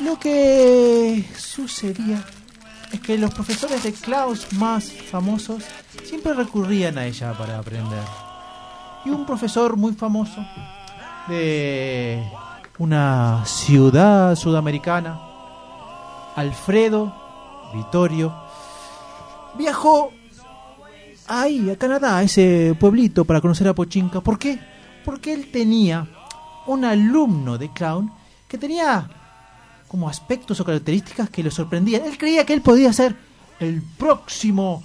Lo 0.02 0.18
que 0.18 1.28
sucedía 1.38 2.24
es 2.94 3.02
que 3.02 3.18
los 3.18 3.34
profesores 3.34 3.84
de 3.84 3.92
clowns 3.92 4.54
más 4.54 4.90
famosos 4.90 5.66
siempre 6.06 6.34
recurrían 6.34 6.98
a 6.98 7.06
ella 7.06 7.34
para 7.34 7.60
aprender. 7.60 8.06
Y 9.04 9.10
un 9.10 9.26
profesor 9.26 9.76
muy 9.76 9.92
famoso 9.92 10.40
de 11.28 12.24
una 12.78 13.44
ciudad 13.46 14.38
sudamericana, 14.38 15.20
Alfredo 16.38 17.14
Vittorio, 17.74 18.34
viajó 19.58 20.14
ahí, 21.28 21.70
a 21.70 21.78
Canadá, 21.78 22.18
a 22.18 22.24
ese 22.24 22.76
pueblito 22.80 23.26
para 23.26 23.42
conocer 23.42 23.68
a 23.68 23.74
Pochinka. 23.74 24.22
¿Por 24.22 24.40
qué? 24.40 24.60
Porque 25.06 25.34
él 25.34 25.50
tenía 25.52 26.08
un 26.66 26.86
alumno 26.86 27.58
de 27.58 27.72
clown 27.72 28.12
que 28.48 28.58
tenía 28.58 29.10
como 29.88 30.10
aspectos 30.10 30.60
o 30.60 30.66
características 30.66 31.30
que 31.30 31.44
lo 31.44 31.52
sorprendían. 31.52 32.06
Él 32.06 32.18
creía 32.18 32.46
que 32.46 32.54
él 32.54 32.62
podía 32.62 32.92
ser 32.92 33.16
el 33.60 33.82
próximo 33.82 34.84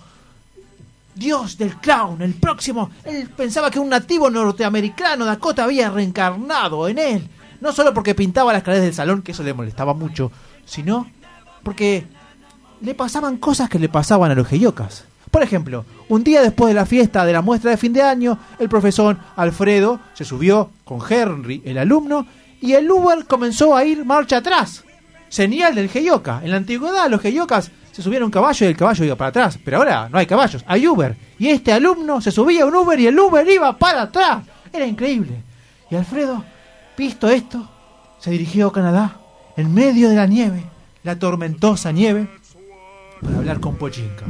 dios 1.14 1.58
del 1.58 1.76
clown, 1.76 2.22
el 2.22 2.34
próximo. 2.34 2.90
Él 3.04 3.28
pensaba 3.28 3.70
que 3.70 3.78
un 3.78 3.88
nativo 3.88 4.30
norteamericano, 4.30 5.24
Dakota, 5.24 5.64
había 5.64 5.90
reencarnado 5.90 6.88
en 6.88 6.98
él. 6.98 7.28
No 7.60 7.72
solo 7.72 7.94
porque 7.94 8.14
pintaba 8.14 8.52
las 8.52 8.62
paredes 8.62 8.84
del 8.84 8.94
salón, 8.94 9.22
que 9.22 9.32
eso 9.32 9.42
le 9.42 9.54
molestaba 9.54 9.94
mucho, 9.94 10.32
sino 10.64 11.06
porque 11.62 12.06
le 12.80 12.94
pasaban 12.94 13.36
cosas 13.36 13.68
que 13.68 13.78
le 13.78 13.88
pasaban 13.88 14.30
a 14.30 14.34
los 14.34 14.48
geyocas. 14.48 15.04
Por 15.32 15.42
ejemplo, 15.42 15.86
un 16.10 16.22
día 16.22 16.42
después 16.42 16.68
de 16.68 16.74
la 16.78 16.84
fiesta 16.84 17.24
de 17.24 17.32
la 17.32 17.40
muestra 17.40 17.70
de 17.70 17.78
fin 17.78 17.94
de 17.94 18.02
año, 18.02 18.38
el 18.58 18.68
profesor 18.68 19.16
Alfredo 19.34 19.98
se 20.12 20.26
subió 20.26 20.70
con 20.84 21.00
Henry, 21.08 21.62
el 21.64 21.78
alumno, 21.78 22.26
y 22.60 22.74
el 22.74 22.88
Uber 22.90 23.24
comenzó 23.24 23.74
a 23.74 23.82
ir 23.82 24.04
marcha 24.04 24.36
atrás. 24.36 24.84
Señal 25.30 25.74
del 25.74 25.88
geyoka. 25.88 26.42
En 26.44 26.50
la 26.50 26.58
antigüedad 26.58 27.08
los 27.08 27.22
geyocas 27.22 27.70
se 27.92 28.02
subían 28.02 28.20
a 28.20 28.26
un 28.26 28.30
caballo 28.30 28.66
y 28.66 28.68
el 28.68 28.76
caballo 28.76 29.06
iba 29.06 29.16
para 29.16 29.30
atrás. 29.30 29.58
Pero 29.64 29.78
ahora 29.78 30.06
no 30.10 30.18
hay 30.18 30.26
caballos, 30.26 30.62
hay 30.66 30.86
Uber. 30.86 31.16
Y 31.38 31.48
este 31.48 31.72
alumno 31.72 32.20
se 32.20 32.30
subía 32.30 32.64
a 32.64 32.66
un 32.66 32.76
Uber 32.76 33.00
y 33.00 33.06
el 33.06 33.18
Uber 33.18 33.48
iba 33.48 33.72
para 33.78 34.02
atrás. 34.02 34.44
Era 34.70 34.86
increíble. 34.86 35.42
Y 35.90 35.96
Alfredo, 35.96 36.44
visto 36.98 37.30
esto, 37.30 37.70
se 38.18 38.32
dirigió 38.32 38.66
a 38.68 38.72
Canadá, 38.74 39.16
en 39.56 39.72
medio 39.72 40.10
de 40.10 40.16
la 40.16 40.26
nieve, 40.26 40.62
la 41.04 41.18
tormentosa 41.18 41.90
nieve, 41.90 42.28
para 43.22 43.38
hablar 43.38 43.60
con 43.60 43.76
Pochinka. 43.76 44.26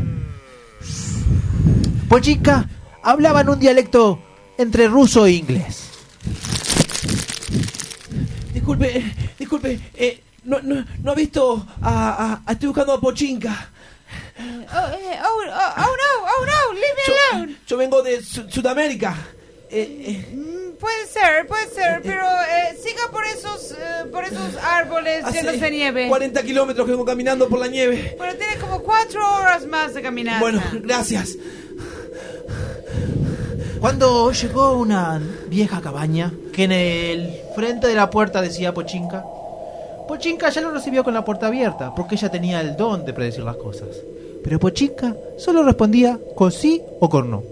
Pochinka 2.09 2.69
hablaba 3.03 3.41
en 3.41 3.49
un 3.51 3.59
dialecto 3.59 4.19
entre 4.59 4.87
ruso 4.89 5.27
e 5.27 5.33
inglés. 5.33 5.89
Disculpe, 8.53 9.03
disculpe, 9.39 9.81
eh, 9.95 10.23
no, 10.45 10.61
no, 10.63 10.85
no 11.03 11.11
ha 11.11 11.15
visto 11.15 11.67
a, 11.81 11.91
a- 11.91 12.43
a- 12.47 12.53
Estoy 12.53 12.69
buscando 12.69 12.93
a 12.93 13.01
Pochinka. 13.01 13.69
Oh, 14.39 14.43
eh, 14.43 15.19
oh, 15.25 15.43
oh, 15.49 15.73
oh, 15.77 15.97
no, 15.97 16.25
oh 16.25 16.47
no, 16.47 16.73
leave 16.75 16.95
me 16.97 17.03
Yo, 17.07 17.15
alone. 17.37 17.57
yo 17.67 17.77
vengo 17.77 18.03
de 18.03 18.23
Su- 18.23 18.49
Sudamérica. 18.51 19.17
Eh, 19.71 20.05
eh, 20.07 20.52
Puede 20.83 21.07
ser, 21.07 21.47
puede 21.47 21.69
ser, 21.69 22.03
pero 22.03 22.25
eh, 22.25 22.77
siga 22.77 23.03
por 23.13 23.25
esos, 23.25 23.71
eh, 23.71 24.05
por 24.11 24.25
esos 24.25 24.57
árboles 24.57 25.25
hace 25.25 25.39
llenos 25.39 25.61
de 25.61 25.71
nieve. 25.71 26.09
40 26.09 26.43
kilómetros 26.43 26.85
que 26.85 26.91
vengo 26.91 27.05
caminando 27.05 27.49
por 27.49 27.61
la 27.61 27.69
nieve. 27.69 28.17
Bueno, 28.19 28.35
tiene 28.35 28.57
como 28.57 28.83
cuatro 28.83 29.21
horas 29.37 29.65
más 29.65 29.95
de 29.95 30.03
caminata. 30.03 30.41
Bueno, 30.41 30.61
gracias. 30.83 31.37
Cuando 33.81 34.33
llegó 34.33 34.63
a 34.63 34.73
una 34.73 35.23
vieja 35.47 35.81
cabaña 35.81 36.33
que 36.53 36.65
en 36.65 36.73
el 36.73 37.31
frente 37.55 37.87
de 37.87 37.95
la 37.95 38.11
puerta 38.11 38.43
decía 38.43 38.75
Pochinka, 38.75 39.23
Pochinka 40.09 40.51
ya 40.51 40.63
lo 40.63 40.73
recibió 40.73 41.05
con 41.05 41.15
la 41.15 41.25
puerta 41.25 41.47
abierta 41.47 41.95
porque 41.95 42.17
ella 42.17 42.29
tenía 42.29 42.61
el 42.61 42.77
don 42.77 43.05
de 43.05 43.13
predecir 43.13 43.45
las 43.45 43.55
cosas. 43.55 43.89
Pero 44.43 44.59
Pochinka 44.59 45.15
solo 45.39 45.63
respondía 45.63 46.19
con 46.35 46.51
sí 46.51 46.83
o 46.99 47.09
con 47.09 47.31
no. 47.31 47.45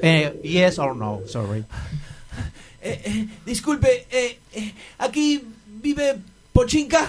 Eh, 0.00 0.40
yes 0.42 0.78
or 0.78 0.96
no, 0.96 1.20
sorry. 1.26 1.62
Eh, 2.80 3.00
eh, 3.04 3.26
disculpe, 3.44 4.06
eh, 4.10 4.38
eh, 4.54 4.72
aquí 4.98 5.42
vive 5.66 6.14
Pochinka. 6.52 7.08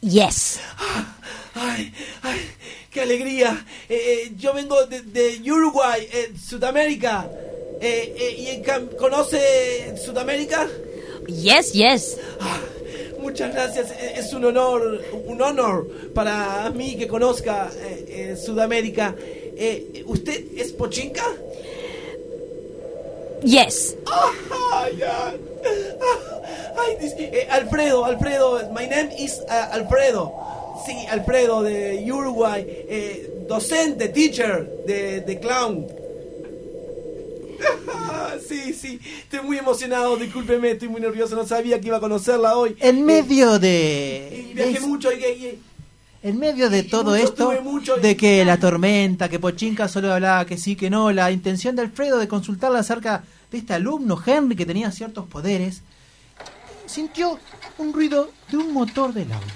Yes. 0.00 0.58
Ay, 1.54 1.92
ay, 2.22 2.40
qué 2.90 3.02
alegría. 3.02 3.64
Yo 4.36 4.54
vengo 4.54 4.86
de, 4.86 5.02
de 5.02 5.52
Uruguay, 5.52 6.08
Sudamérica. 6.42 7.28
¿y 7.82 8.62
¿Conoce 8.96 9.94
Sudamérica? 10.02 10.66
Yes, 11.26 11.72
yes. 11.72 12.16
Muchas 13.20 13.52
gracias. 13.52 13.92
Es 14.16 14.32
un 14.32 14.46
honor, 14.46 15.02
un 15.26 15.42
honor 15.42 15.86
para 16.14 16.70
mí 16.70 16.96
que 16.96 17.06
conozca 17.06 17.70
Sudamérica. 18.42 19.14
¿Usted 20.06 20.44
es 20.56 20.72
Pochinka? 20.72 21.26
Yes. 23.42 23.96
Ay, 26.76 26.96
eh, 27.18 27.46
Alfredo, 27.50 28.04
Alfredo, 28.04 28.70
my 28.72 28.86
name 28.86 29.10
is 29.18 29.38
uh, 29.48 29.72
Alfredo. 29.72 30.32
Sí, 30.86 31.06
Alfredo 31.10 31.62
de 31.62 32.02
Uruguay, 32.10 32.64
eh, 32.66 33.44
docente, 33.46 34.08
teacher 34.08 34.66
de, 34.86 35.20
de 35.20 35.38
clown. 35.38 35.86
sí, 38.48 38.72
sí, 38.72 38.98
estoy 39.22 39.40
muy 39.46 39.58
emocionado, 39.58 40.16
discúlpeme, 40.16 40.70
estoy 40.72 40.88
muy 40.88 41.00
nervioso, 41.02 41.36
no 41.36 41.46
sabía 41.46 41.78
que 41.80 41.88
iba 41.88 41.98
a 41.98 42.00
conocerla 42.00 42.56
hoy. 42.56 42.76
En 42.80 43.04
medio 43.04 43.58
de... 43.58 44.46
Y 44.50 44.54
viajé 44.54 44.80
mucho 44.80 45.12
y, 45.12 45.16
y- 45.22 45.58
En 46.22 46.38
medio 46.38 46.68
de 46.68 46.82
todo 46.82 47.12
mucho, 47.12 47.24
esto, 47.24 47.62
mucho 47.62 47.96
de 47.96 48.14
que 48.14 48.44
la 48.44 48.58
tormenta, 48.58 49.30
que 49.30 49.38
Pochinka 49.38 49.88
solo 49.88 50.12
hablaba 50.12 50.44
que 50.44 50.58
sí, 50.58 50.76
que 50.76 50.90
no, 50.90 51.12
la 51.12 51.30
intención 51.30 51.74
de 51.74 51.82
Alfredo 51.82 52.18
de 52.18 52.28
consultarle 52.28 52.78
acerca 52.78 53.22
de 53.50 53.58
este 53.58 53.72
alumno 53.72 54.20
Henry 54.24 54.54
que 54.54 54.66
tenía 54.66 54.90
ciertos 54.90 55.26
poderes, 55.26 55.80
sintió 56.84 57.38
un 57.78 57.94
ruido 57.94 58.30
de 58.50 58.58
un 58.58 58.74
motor 58.74 59.14
del 59.14 59.32
auto. 59.32 59.46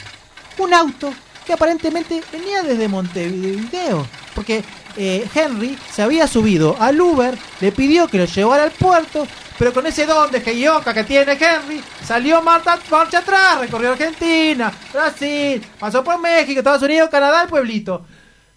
Un 0.59 0.73
auto 0.73 1.12
que 1.45 1.53
aparentemente 1.53 2.23
venía 2.32 2.62
desde 2.62 2.89
Montevideo, 2.89 4.07
porque 4.35 4.65
eh, 4.97 5.27
Henry 5.35 5.79
se 5.93 6.03
había 6.03 6.27
subido 6.27 6.77
al 6.81 7.01
Uber, 7.01 7.37
le 7.61 7.73
pidió 7.73 8.07
que 8.09 8.19
lo 8.19 8.25
llevara 8.25 8.65
al 8.65 8.71
puerto, 8.73 9.27
pero 9.59 9.73
con 9.73 9.87
ese 9.87 10.07
don 10.07 10.31
de 10.31 10.41
geyoka 10.41 10.93
que 10.95 11.05
tiene 11.05 11.33
Henry, 11.33 11.83
salió 12.05 12.43
marcha, 12.43 12.79
marcha 12.91 13.19
atrás, 13.19 13.61
recorrió 13.61 13.93
Argentina, 13.93 14.73
Brasil, 14.93 15.62
pasó 15.79 16.03
por 16.03 16.21
México, 16.21 16.59
Estados 16.61 16.83
Unidos, 16.83 17.09
Canadá, 17.11 17.43
el 17.43 17.49
pueblito. 17.49 18.05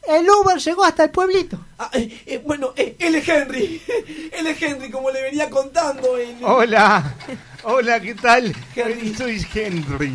El 0.08 0.26
Uber 0.30 0.58
llegó 0.58 0.86
hasta 0.86 1.04
el 1.04 1.10
pueblito. 1.10 1.60
Ah, 1.78 1.90
eh, 1.92 2.24
eh, 2.26 2.42
bueno, 2.46 2.72
eh, 2.78 2.96
él 2.98 3.16
es 3.16 3.28
Henry. 3.28 3.82
Él 4.32 4.48
es 4.48 4.62
Henry, 4.62 4.90
como 4.90 5.12
le 5.12 5.22
venía 5.22 5.50
contando. 5.50 6.18
en- 6.18 6.38
Hola, 6.46 7.14
hola, 7.64 8.00
¿qué 8.00 8.16
tal? 8.16 8.56
Henry. 8.74 9.14
Soy 9.16 9.46
Henry. 9.54 10.14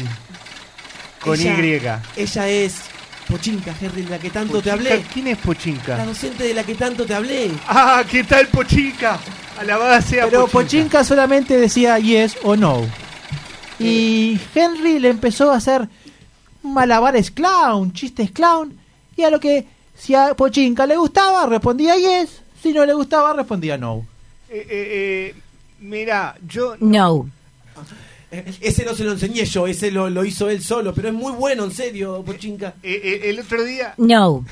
Con 1.20 1.38
Ella- 1.38 2.00
Y. 2.16 2.20
Ella 2.22 2.48
es 2.48 2.74
Pochinka, 3.32 3.74
Henry, 3.80 4.02
de 4.02 4.10
la 4.10 4.18
que 4.18 4.28
tanto 4.30 4.60
te 4.60 4.70
hablé. 4.70 5.02
¿Quién 5.10 5.28
es 5.28 5.38
La 5.38 5.42
Pochinka? 5.42 6.04
docente 6.04 6.44
de 6.44 6.52
la 6.52 6.64
que 6.64 6.74
tanto 6.74 7.06
te 7.06 7.14
hablé. 7.14 7.50
Ah, 7.66 8.04
¿qué 8.08 8.24
tal 8.24 8.46
Pochinka? 8.48 9.18
Alabada 9.58 10.02
sea 10.02 10.26
Pero 10.26 10.42
Pochinka. 10.42 10.52
Pochinka 10.52 11.04
solamente 11.04 11.56
decía 11.56 11.98
yes 11.98 12.36
o 12.42 12.56
no. 12.56 12.82
Y 13.78 14.38
Henry 14.54 14.98
le 14.98 15.08
empezó 15.08 15.50
a 15.50 15.56
hacer 15.56 15.88
malabares 16.62 17.30
clown, 17.30 17.94
chistes 17.94 18.30
clown, 18.30 18.78
y 19.16 19.22
a 19.22 19.30
lo 19.30 19.40
que 19.40 19.66
si 19.96 20.14
a 20.14 20.34
Pochinka 20.34 20.86
le 20.86 20.96
gustaba 20.96 21.46
respondía 21.46 21.96
yes, 21.96 22.42
si 22.62 22.72
no 22.74 22.84
le 22.84 22.92
gustaba 22.92 23.32
respondía 23.32 23.78
no. 23.78 24.06
Eh, 24.50 24.58
eh, 24.58 24.66
eh, 24.70 25.34
mira, 25.80 26.36
yo... 26.46 26.76
No. 26.80 27.30
Eh, 28.32 28.52
Ese 28.62 28.84
no 28.84 28.94
se 28.94 29.04
lo 29.04 29.12
enseñé 29.12 29.44
yo, 29.44 29.66
ese 29.66 29.90
lo, 29.90 30.08
lo 30.10 30.24
hizo 30.24 30.48
él 30.48 30.62
solo, 30.62 30.94
pero 30.94 31.08
es 31.08 31.14
muy 31.14 31.32
bueno, 31.32 31.64
en 31.64 31.70
serio, 31.72 32.22
Pochinka. 32.24 32.74
eh, 32.82 33.00
eh, 33.04 33.20
el 33.30 33.38
otro 33.40 33.62
día... 33.62 33.94
No. 33.98 34.44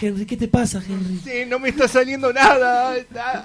Henry, 0.00 0.26
¿qué 0.26 0.36
te 0.36 0.48
pasa, 0.48 0.82
Henry? 0.86 1.18
Sí, 1.22 1.30
no 1.48 1.60
me 1.60 1.68
está 1.68 1.86
saliendo 1.86 2.32
nada. 2.32 2.94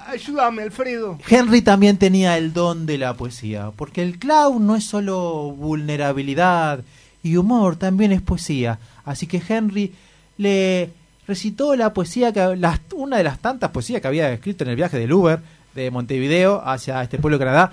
Ayúdame, 0.08 0.64
Alfredo. 0.64 1.20
Henry 1.30 1.62
también 1.62 1.98
tenía 1.98 2.36
el 2.38 2.52
don 2.52 2.88
de 2.88 2.98
la 2.98 3.14
poesía, 3.14 3.72
porque 3.76 4.02
el 4.02 4.18
clown 4.18 4.66
no 4.66 4.76
es 4.76 4.84
solo 4.84 5.52
vulnerabilidad 5.52 6.84
y 7.22 7.36
humor, 7.38 7.76
también 7.76 8.12
es 8.12 8.22
poesía. 8.24 8.80
Así 9.06 9.28
que 9.28 9.40
Henry 9.48 9.94
le 10.38 10.90
recitó 11.28 11.76
la 11.76 11.94
poesía, 11.94 12.34
que, 12.34 12.56
las- 12.56 12.80
una 12.96 13.18
de 13.18 13.24
las 13.24 13.38
tantas 13.40 13.70
poesías 13.70 14.02
que 14.02 14.08
había 14.08 14.32
escrito 14.34 14.64
en 14.64 14.72
el 14.72 14.76
viaje 14.78 14.98
del 14.98 15.14
Uber 15.14 15.40
de 15.76 15.92
Montevideo 15.92 16.64
hacia 16.66 17.04
este 17.04 17.20
pueblo 17.20 17.38
de 17.38 17.46
Canadá, 17.46 17.72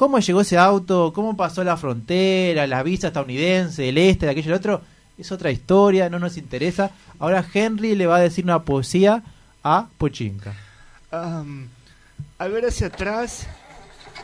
cómo 0.00 0.18
llegó 0.18 0.40
ese 0.40 0.56
auto, 0.56 1.12
cómo 1.14 1.36
pasó 1.36 1.62
la 1.62 1.76
frontera, 1.76 2.66
la 2.66 2.82
visa 2.82 3.08
estadounidense, 3.08 3.86
el 3.90 3.98
este, 3.98 4.24
de 4.24 4.32
aquello, 4.32 4.48
el 4.48 4.56
otro, 4.56 4.80
es 5.18 5.30
otra 5.30 5.50
historia, 5.50 6.08
no 6.08 6.18
nos 6.18 6.38
interesa. 6.38 6.92
Ahora 7.18 7.44
Henry 7.52 7.94
le 7.94 8.06
va 8.06 8.16
a 8.16 8.20
decir 8.20 8.46
una 8.46 8.62
poesía 8.62 9.22
a 9.62 9.88
Pochinka. 9.98 10.54
Am, 11.10 11.68
al 12.38 12.50
ver 12.50 12.64
hacia 12.64 12.86
atrás, 12.86 13.46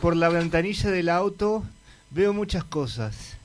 por 0.00 0.16
la 0.16 0.30
ventanilla 0.30 0.90
del 0.90 1.10
auto, 1.10 1.62
veo 2.10 2.32
muchas 2.32 2.64
cosas. 2.64 3.36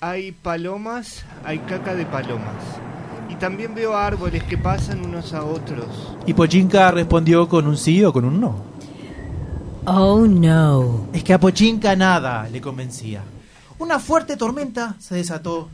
Hay 0.00 0.32
palomas, 0.32 1.24
hay 1.42 1.58
caca 1.60 1.94
de 1.94 2.04
palomas. 2.04 2.62
Y 3.30 3.36
también 3.36 3.74
veo 3.74 3.96
árboles 3.96 4.42
que 4.42 4.58
pasan 4.58 5.06
unos 5.06 5.32
a 5.32 5.42
otros. 5.42 5.86
Y 6.26 6.34
Pochinka 6.34 6.90
respondió 6.90 7.48
con 7.48 7.66
un 7.66 7.78
sí 7.78 8.04
o 8.04 8.12
con 8.12 8.26
un 8.26 8.42
no. 8.42 8.71
Oh 9.86 10.26
no. 10.26 11.08
Es 11.12 11.24
que 11.24 11.32
a 11.34 11.40
Pochinka 11.40 11.96
nada 11.96 12.48
le 12.50 12.60
convencía. 12.60 13.22
Una 13.78 13.98
fuerte 13.98 14.36
tormenta 14.36 14.94
se 15.00 15.16
desató 15.16 15.68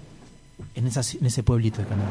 en, 0.74 0.86
esa- 0.86 1.02
en 1.18 1.26
ese 1.26 1.42
pueblito 1.42 1.82
de 1.82 1.88
Canadá. 1.88 2.08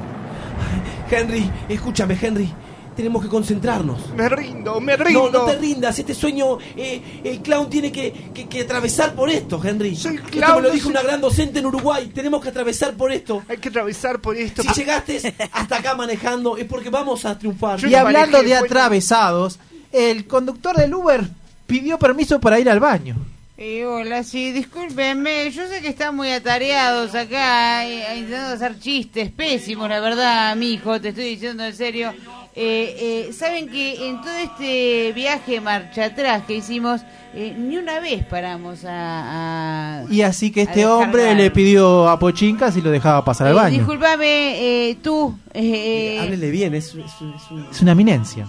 Henry, 1.10 1.50
escúchame, 1.70 2.18
Henry. 2.22 2.54
Tenemos 2.96 3.22
que 3.24 3.30
concentrarnos. 3.30 4.10
Me 4.16 4.28
rindo, 4.28 4.80
me 4.82 4.98
rindo. 4.98 5.30
No, 5.32 5.40
no 5.40 5.46
te 5.46 5.58
rindas. 5.58 5.98
Este 6.00 6.16
sueño, 6.16 6.58
eh, 6.76 7.22
el 7.24 7.42
clown 7.42 7.70
tiene 7.70 7.92
que, 7.92 8.32
que- 8.34 8.48
que 8.48 8.62
atravesar 8.62 9.14
por 9.14 9.30
esto, 9.30 9.60
Henry. 9.64 9.94
Esto 9.94 10.10
me 10.10 10.22
clown, 10.22 10.62
lo 10.64 10.70
no 10.70 10.74
dijo 10.74 10.86
soy- 10.86 10.92
una 10.92 11.02
gran 11.04 11.22
docente 11.22 11.60
en 11.60 11.66
Uruguay. 11.68 12.12
Tenemos 12.14 12.42
que 12.42 12.50
atravesar 12.50 12.94
por 12.96 13.12
esto. 13.12 13.44
Hay 13.50 13.58
que 13.58 13.70
atravesar 13.70 14.20
por 14.20 14.36
esto. 14.36 14.62
Si 14.64 14.70
llegaste 14.70 15.36
hasta 15.52 15.78
acá 15.78 15.96
manejando, 15.96 16.58
es 16.58 16.66
porque 16.66 16.90
vamos 16.90 17.26
a 17.26 17.38
triunfar. 17.38 17.84
Y 17.86 17.94
hablando 17.96 18.42
de 18.42 18.56
atravesados, 18.56 19.60
el 19.92 20.26
conductor 20.28 20.76
del 20.76 20.94
Uber 20.96 21.28
pidió 21.68 22.00
permiso 22.00 22.40
para 22.40 22.60
ir 22.60 22.70
al 22.70 22.80
baño. 22.80 23.16
Eh, 23.60 23.86
hola, 23.86 24.24
sí, 24.24 24.52
discúlpenme, 24.52 25.50
yo 25.52 25.68
sé 25.68 25.82
que 25.82 25.88
están 25.88 26.16
muy 26.16 26.30
atareados 26.30 27.16
acá, 27.16 27.86
eh, 27.88 28.18
intentando 28.20 28.54
hacer 28.54 28.80
chistes 28.80 29.32
pésimos, 29.32 29.90
la 29.90 30.00
verdad, 30.00 30.56
mijo, 30.56 31.02
te 31.02 31.10
estoy 31.10 31.26
diciendo 31.30 31.64
en 31.66 31.76
serio. 31.76 32.14
Eh, 32.56 33.28
eh, 33.30 33.34
Saben 33.34 33.68
que 33.70 34.10
en 34.10 34.22
todo 34.22 34.36
este 34.38 35.12
viaje 35.14 35.60
marcha 35.60 36.06
atrás 36.06 36.44
que 36.48 36.56
hicimos, 36.58 37.02
eh, 37.34 37.56
ni 37.58 37.78
una 37.78 38.00
vez 38.00 38.26
paramos 38.26 38.84
a... 38.86 40.02
a- 40.02 40.06
Y 40.10 40.22
así 40.22 40.52
que 40.52 40.62
este 40.64 40.86
hombre 40.86 41.34
le 41.36 41.50
pidió 41.52 42.08
a 42.10 42.18
Pochinka 42.20 42.72
si 42.72 42.82
lo 42.82 42.90
dejaba 42.92 43.24
pasar 43.26 43.48
al 43.48 43.54
Eh, 43.54 43.56
baño. 43.56 43.78
discúlpame, 43.78 44.90
eh, 44.90 44.98
tú... 45.04 45.36
eh, 45.54 46.20
Háblele 46.22 46.50
bien, 46.52 46.76
es, 46.76 46.94
es, 46.94 46.96
es 47.06 47.52
un- 47.52 47.68
Es 47.72 47.82
una 47.82 47.92
eminencia. 47.94 48.48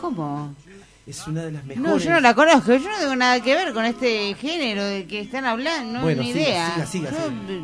¿Cómo? 0.00 0.54
Es 1.06 1.26
una 1.26 1.42
de 1.42 1.52
las 1.52 1.64
mejores. 1.64 1.90
No, 1.90 1.98
yo 1.98 2.10
no 2.12 2.20
la 2.20 2.34
conozco, 2.34 2.72
yo 2.74 2.88
no 2.88 2.98
tengo 2.98 3.16
nada 3.16 3.40
que 3.40 3.54
ver 3.54 3.72
con 3.74 3.84
este 3.84 4.34
género 4.34 4.84
del 4.84 5.06
que 5.06 5.20
están 5.20 5.44
hablando, 5.44 5.98
no 5.98 6.02
Bueno, 6.02 6.22
ni 6.22 6.32
siga, 6.32 6.40
idea. 6.48 6.74
siga, 6.74 6.86
siga, 6.86 7.10
Yo, 7.10 7.16
siga. 7.28 7.62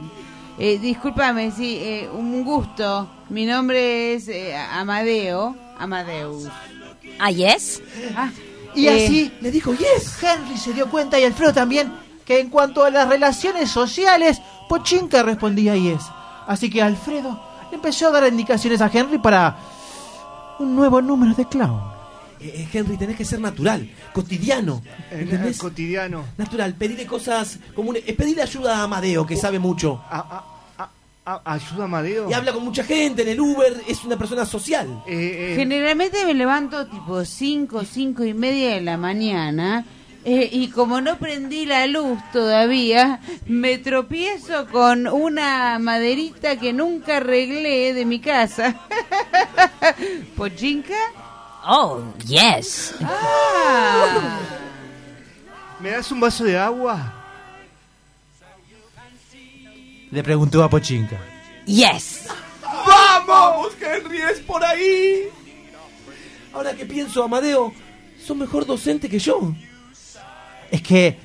eh, 0.59 0.79
discúlpame, 0.79 1.51
sí, 1.51 1.79
eh, 1.81 2.09
un 2.13 2.45
gusto. 2.45 3.09
Mi 3.31 3.47
nombre 3.47 4.15
es 4.15 4.29
eh, 4.29 4.55
Amadeo, 4.57 5.57
Amadeus. 5.79 6.49
Ah, 7.19 7.31
yes. 7.31 7.83
Ah, 8.17 8.31
Y 8.75 8.87
eh, 8.87 9.05
así 9.05 9.33
le 9.41 9.51
dijo 9.51 9.73
yes. 9.75 10.23
Henry 10.23 10.57
se 10.59 10.73
dio 10.73 10.89
cuenta 10.91 11.19
y 11.19 11.25
Alfredo 11.25 11.53
también 11.55 11.93
que 12.25 12.39
en 12.41 12.51
cuanto 12.51 12.85
a 12.85 12.91
las 12.91 13.09
relaciones 13.09 13.71
sociales, 13.71 14.41
Pochinka 14.69 15.23
respondía 15.23 15.75
yes. 15.77 16.03
Así 16.47 16.69
que 16.71 16.81
Alfredo 16.83 17.41
le 17.71 17.77
empezó 17.77 18.09
a 18.09 18.11
dar 18.13 18.29
indicaciones 18.29 18.81
a 18.81 18.91
Henry 18.93 19.19
para 19.19 19.57
un 20.59 20.77
nuevo 20.77 21.01
número 21.03 21.35
de 21.35 21.47
clown. 21.49 21.90
Eh, 22.41 22.53
eh, 22.63 22.69
Henry, 22.73 22.97
tenés 22.97 23.17
que 23.17 23.25
ser 23.25 23.39
natural, 23.41 23.89
cotidiano. 24.15 24.83
Eh, 25.11 25.21
¿Entendés? 25.23 25.59
cotidiano. 25.59 26.25
Natural, 26.39 26.75
pedirle 26.75 27.07
cosas 27.07 27.59
comunes. 27.75 28.03
eh, 28.07 28.15
pedirle 28.15 28.43
ayuda 28.43 28.79
a 28.79 28.83
Amadeo, 28.85 29.27
que 29.27 29.37
sabe 29.37 29.59
mucho. 29.59 30.03
A- 30.11 30.19
a- 30.79 30.91
a- 31.33 31.43
ayuda 31.53 31.83
a 31.83 31.85
Amadeo. 31.85 32.31
Y 32.31 32.33
habla 32.33 32.53
con 32.53 32.65
mucha 32.65 32.83
gente 32.83 33.23
en 33.23 33.29
el 33.29 33.41
Uber, 33.41 33.83
es 33.87 34.03
una 34.05 34.17
persona 34.17 34.47
social. 34.47 35.03
Eh, 35.07 35.53
Generalmente 35.57 36.25
me 36.25 36.33
levanto 36.35 36.87
tipo 36.87 37.25
5, 37.25 37.85
5 37.85 38.25
y 38.25 38.33
media 38.35 38.75
de 38.75 38.81
la 38.81 38.97
mañana. 38.97 39.85
eh, 40.23 40.49
y 40.53 40.69
como 40.69 41.01
no 41.01 41.17
prendí 41.17 41.65
la 41.65 41.87
luz 41.87 42.19
todavía, 42.31 43.21
me 43.47 43.79
tropiezo 43.79 44.67
con 44.67 45.07
una 45.07 45.79
maderita 45.79 46.57
que 46.57 46.75
nunca 46.75 47.17
arreglé 47.19 47.95
de 47.95 48.05
mi 48.05 48.21
casa. 48.21 48.79
¿Pochinka? 50.37 50.95
Oh, 51.67 52.03
yes. 52.27 52.95
Ah. 53.03 54.39
¿Me 55.81 55.91
das 55.91 56.11
un 56.11 56.21
vaso 56.21 56.45
de 56.45 56.59
agua? 56.59 57.13
Le 60.11 60.23
preguntó 60.23 60.63
a 60.63 60.69
Pochinka. 60.69 61.19
Yes. 61.67 62.29
¡Vamos, 62.87 63.73
Henry! 63.81 64.21
¡Es 64.23 64.41
por 64.41 64.65
ahí! 64.65 65.29
Ahora 66.53 66.75
que 66.75 66.85
pienso, 66.85 67.23
Amadeo, 67.23 67.73
sos 68.25 68.37
mejor 68.37 68.67
docente 68.67 69.09
que 69.09 69.19
yo. 69.19 69.55
Es 70.71 70.83
que 70.83 71.19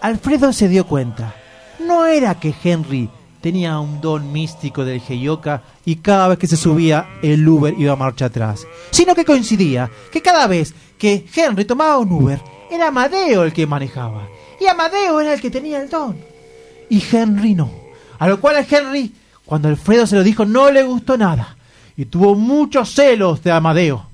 Alfredo 0.00 0.52
se 0.52 0.68
dio 0.68 0.86
cuenta. 0.86 1.34
No 1.78 2.06
era 2.06 2.34
que 2.38 2.54
Henry 2.62 3.08
tenía 3.40 3.78
un 3.78 4.00
don 4.00 4.32
místico 4.32 4.84
del 4.84 5.02
Heyoka 5.06 5.62
y 5.84 5.96
cada 5.96 6.28
vez 6.28 6.38
que 6.38 6.46
se 6.46 6.56
subía 6.56 7.06
el 7.22 7.48
Uber 7.48 7.74
iba 7.78 7.92
a 7.92 7.96
marcha 7.96 8.26
atrás, 8.26 8.66
sino 8.90 9.14
que 9.14 9.24
coincidía 9.24 9.90
que 10.12 10.22
cada 10.22 10.46
vez 10.46 10.74
que 10.98 11.26
Henry 11.34 11.64
tomaba 11.64 11.98
un 11.98 12.12
Uber 12.12 12.40
era 12.70 12.88
Amadeo 12.88 13.44
el 13.44 13.52
que 13.52 13.66
manejaba 13.66 14.28
y 14.60 14.66
Amadeo 14.66 15.20
era 15.20 15.32
el 15.32 15.40
que 15.40 15.50
tenía 15.50 15.80
el 15.80 15.88
don 15.88 16.16
y 16.90 17.02
Henry 17.10 17.54
no. 17.54 17.70
A 18.18 18.28
lo 18.28 18.38
cual 18.38 18.56
a 18.56 18.66
Henry, 18.68 19.14
cuando 19.46 19.68
Alfredo 19.68 20.06
se 20.06 20.16
lo 20.16 20.22
dijo, 20.22 20.44
no 20.44 20.70
le 20.70 20.82
gustó 20.82 21.16
nada 21.16 21.56
y 21.96 22.04
tuvo 22.04 22.34
muchos 22.34 22.92
celos 22.92 23.42
de 23.42 23.52
Amadeo. 23.52 24.09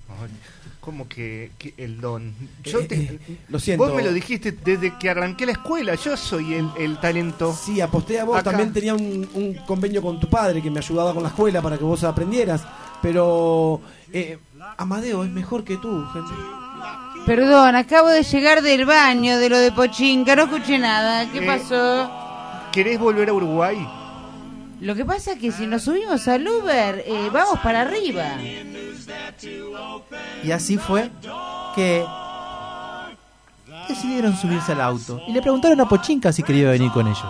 ¿Cómo 0.87 1.07
que, 1.09 1.51
que 1.59 1.75
el 1.79 2.01
don? 2.01 2.33
Yo 2.63 2.79
Eh, 2.79 2.85
te- 2.85 2.95
eh, 2.95 3.19
lo 3.49 3.59
siento. 3.59 3.85
Vos 3.85 3.95
me 3.97 4.05
lo 4.05 4.13
dijiste 4.13 4.53
desde 4.53 4.97
que 4.97 5.11
arranqué 5.11 5.45
la 5.45 5.51
escuela. 5.53 5.97
Yo 5.97 6.17
soy 6.17 6.55
el, 6.55 6.71
el 6.79 6.99
talento. 7.01 7.53
Sí, 7.53 7.81
aposté 7.81 8.21
a 8.21 8.25
vos. 8.25 8.39
Acá. 8.39 8.51
También 8.53 8.73
tenía 8.73 8.95
un, 8.95 9.29
un 9.35 9.55
convenio 9.67 10.01
con 10.01 10.21
tu 10.21 10.31
padre 10.31 10.63
que 10.63 10.71
me 10.71 10.79
ayudaba 10.79 11.13
con 11.13 11.25
la 11.25 11.31
escuela 11.31 11.61
para 11.61 11.77
que 11.77 11.83
vos 11.83 12.05
aprendieras. 12.05 12.63
Pero 13.03 13.81
eh, 14.13 14.39
Amadeo 14.79 15.25
es 15.25 15.31
mejor 15.31 15.65
que 15.65 15.77
tú, 15.77 16.07
Henry. 16.15 17.25
Perdón, 17.27 17.75
acabo 17.75 18.09
de 18.09 18.23
llegar 18.23 18.63
del 18.63 18.85
baño 18.87 19.39
de 19.39 19.49
lo 19.49 19.59
de 19.59 19.73
Pochinka, 19.73 20.37
no 20.37 20.45
escuché 20.45 20.79
nada. 20.79 21.29
¿Qué 21.33 21.39
Eh. 21.39 21.47
pasó? 21.47 22.09
¿Querés 22.73 23.01
volver 23.01 23.29
a 23.29 23.33
Uruguay? 23.33 23.77
Lo 24.81 24.95
que 24.95 25.05
pasa 25.05 25.33
es 25.33 25.39
que 25.39 25.53
si 25.53 25.67
nos 25.67 25.83
subimos 25.83 26.27
al 26.29 26.47
Uber, 26.47 27.03
eh, 27.07 27.31
vamos 27.33 27.59
para 27.61 27.81
arriba. 27.83 28.25
Y 30.45 30.51
así 30.51 30.77
fue 30.79 31.11
que 31.75 32.05
decidieron 33.89 34.37
subirse 34.37 34.73
al 34.73 34.81
auto 34.81 35.21
y 35.29 35.33
le 35.33 35.41
preguntaron 35.41 35.81
a 35.81 35.89
Pochinka 35.89 36.33
si 36.33 36.43
quería 36.43 36.71
venir 36.71 36.91
con 36.91 37.07
ellos. 37.07 37.25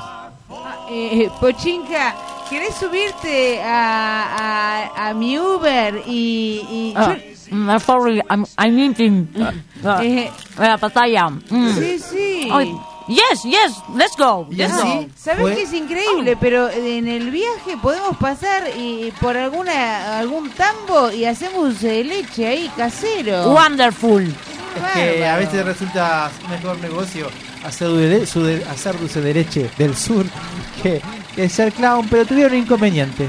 Eh, 0.90 1.28
Pochinka, 1.40 2.14
¿querés 2.48 2.74
subirte 2.74 3.60
a, 3.62 4.88
a, 4.96 5.08
a 5.08 5.14
mi 5.14 5.38
Uber 5.38 6.02
y... 6.06 6.60
y 6.70 6.94
Ah, 6.96 7.16
mm, 7.50 7.78
sorry, 7.80 8.20
I'm, 8.30 8.44
I'm 8.58 8.78
eating 8.78 9.28
uh, 9.36 10.00
Eh, 10.02 10.30
la 10.58 10.78
pantalla. 10.78 11.28
Mm. 11.28 11.70
Sí, 11.74 11.98
sí. 11.98 12.48
Oh, 12.50 12.95
yes, 13.08 13.42
yes, 13.44 13.72
let's 13.94 14.16
go. 14.16 14.46
Let's 14.50 14.72
go. 14.82 15.06
¿Sabes 15.16 15.54
que 15.56 15.62
es 15.62 15.72
increíble? 15.72 16.36
Pero 16.40 16.68
en 16.70 17.08
el 17.08 17.30
viaje 17.30 17.76
podemos 17.82 18.16
pasar 18.16 18.64
y 18.76 19.12
por 19.20 19.36
alguna 19.36 20.18
algún 20.18 20.50
tambo 20.50 21.10
y 21.12 21.24
hacemos 21.24 21.64
dulce 21.64 21.88
de 21.88 22.04
leche 22.04 22.46
ahí 22.46 22.70
casero. 22.76 23.50
Wonderful. 23.52 24.24
Es 24.24 24.92
que 24.92 25.26
a 25.26 25.36
veces 25.36 25.64
resulta 25.64 26.30
mejor 26.50 26.78
negocio 26.80 27.28
hacer 27.64 27.88
dulce, 27.88 28.38
de- 28.40 28.64
hacer 28.66 28.98
dulce 28.98 29.20
de 29.22 29.32
leche 29.34 29.70
del 29.78 29.96
sur 29.96 30.26
que, 30.82 31.00
que 31.34 31.48
ser 31.48 31.72
clown, 31.72 32.06
pero 32.10 32.26
tuvieron 32.26 32.52
un 32.52 32.58
inconveniente. 32.58 33.28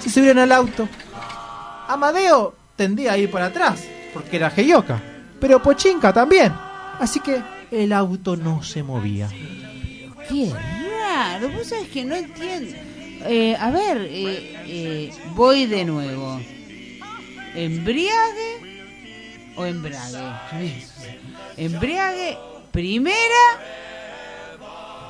Se 0.00 0.10
subieron 0.10 0.38
al 0.38 0.52
auto. 0.52 0.88
Amadeo 1.88 2.54
tendía 2.76 3.12
a 3.12 3.18
ir 3.18 3.30
para 3.30 3.46
atrás, 3.46 3.82
porque 4.12 4.36
era 4.36 4.52
Heyoka, 4.54 5.00
pero 5.40 5.62
Pochinka 5.62 6.12
también. 6.12 6.52
Así 7.00 7.20
que 7.20 7.40
el 7.70 7.92
auto 7.92 8.36
no 8.36 8.62
se 8.62 8.82
movía. 8.82 9.28
Qué 10.28 10.52
raro, 10.52 11.48
vos 11.50 11.66
sabés 11.66 11.88
que 11.88 12.04
no 12.04 12.14
entiendo. 12.14 12.76
Eh, 13.26 13.56
a 13.58 13.70
ver, 13.70 13.98
eh, 14.10 14.56
eh, 14.66 15.10
voy 15.34 15.66
de 15.66 15.84
nuevo. 15.84 16.40
¿Embriague 17.54 18.92
o 19.56 19.64
embrague? 19.64 20.18
Embriague, 21.56 22.38
primera. 22.70 23.16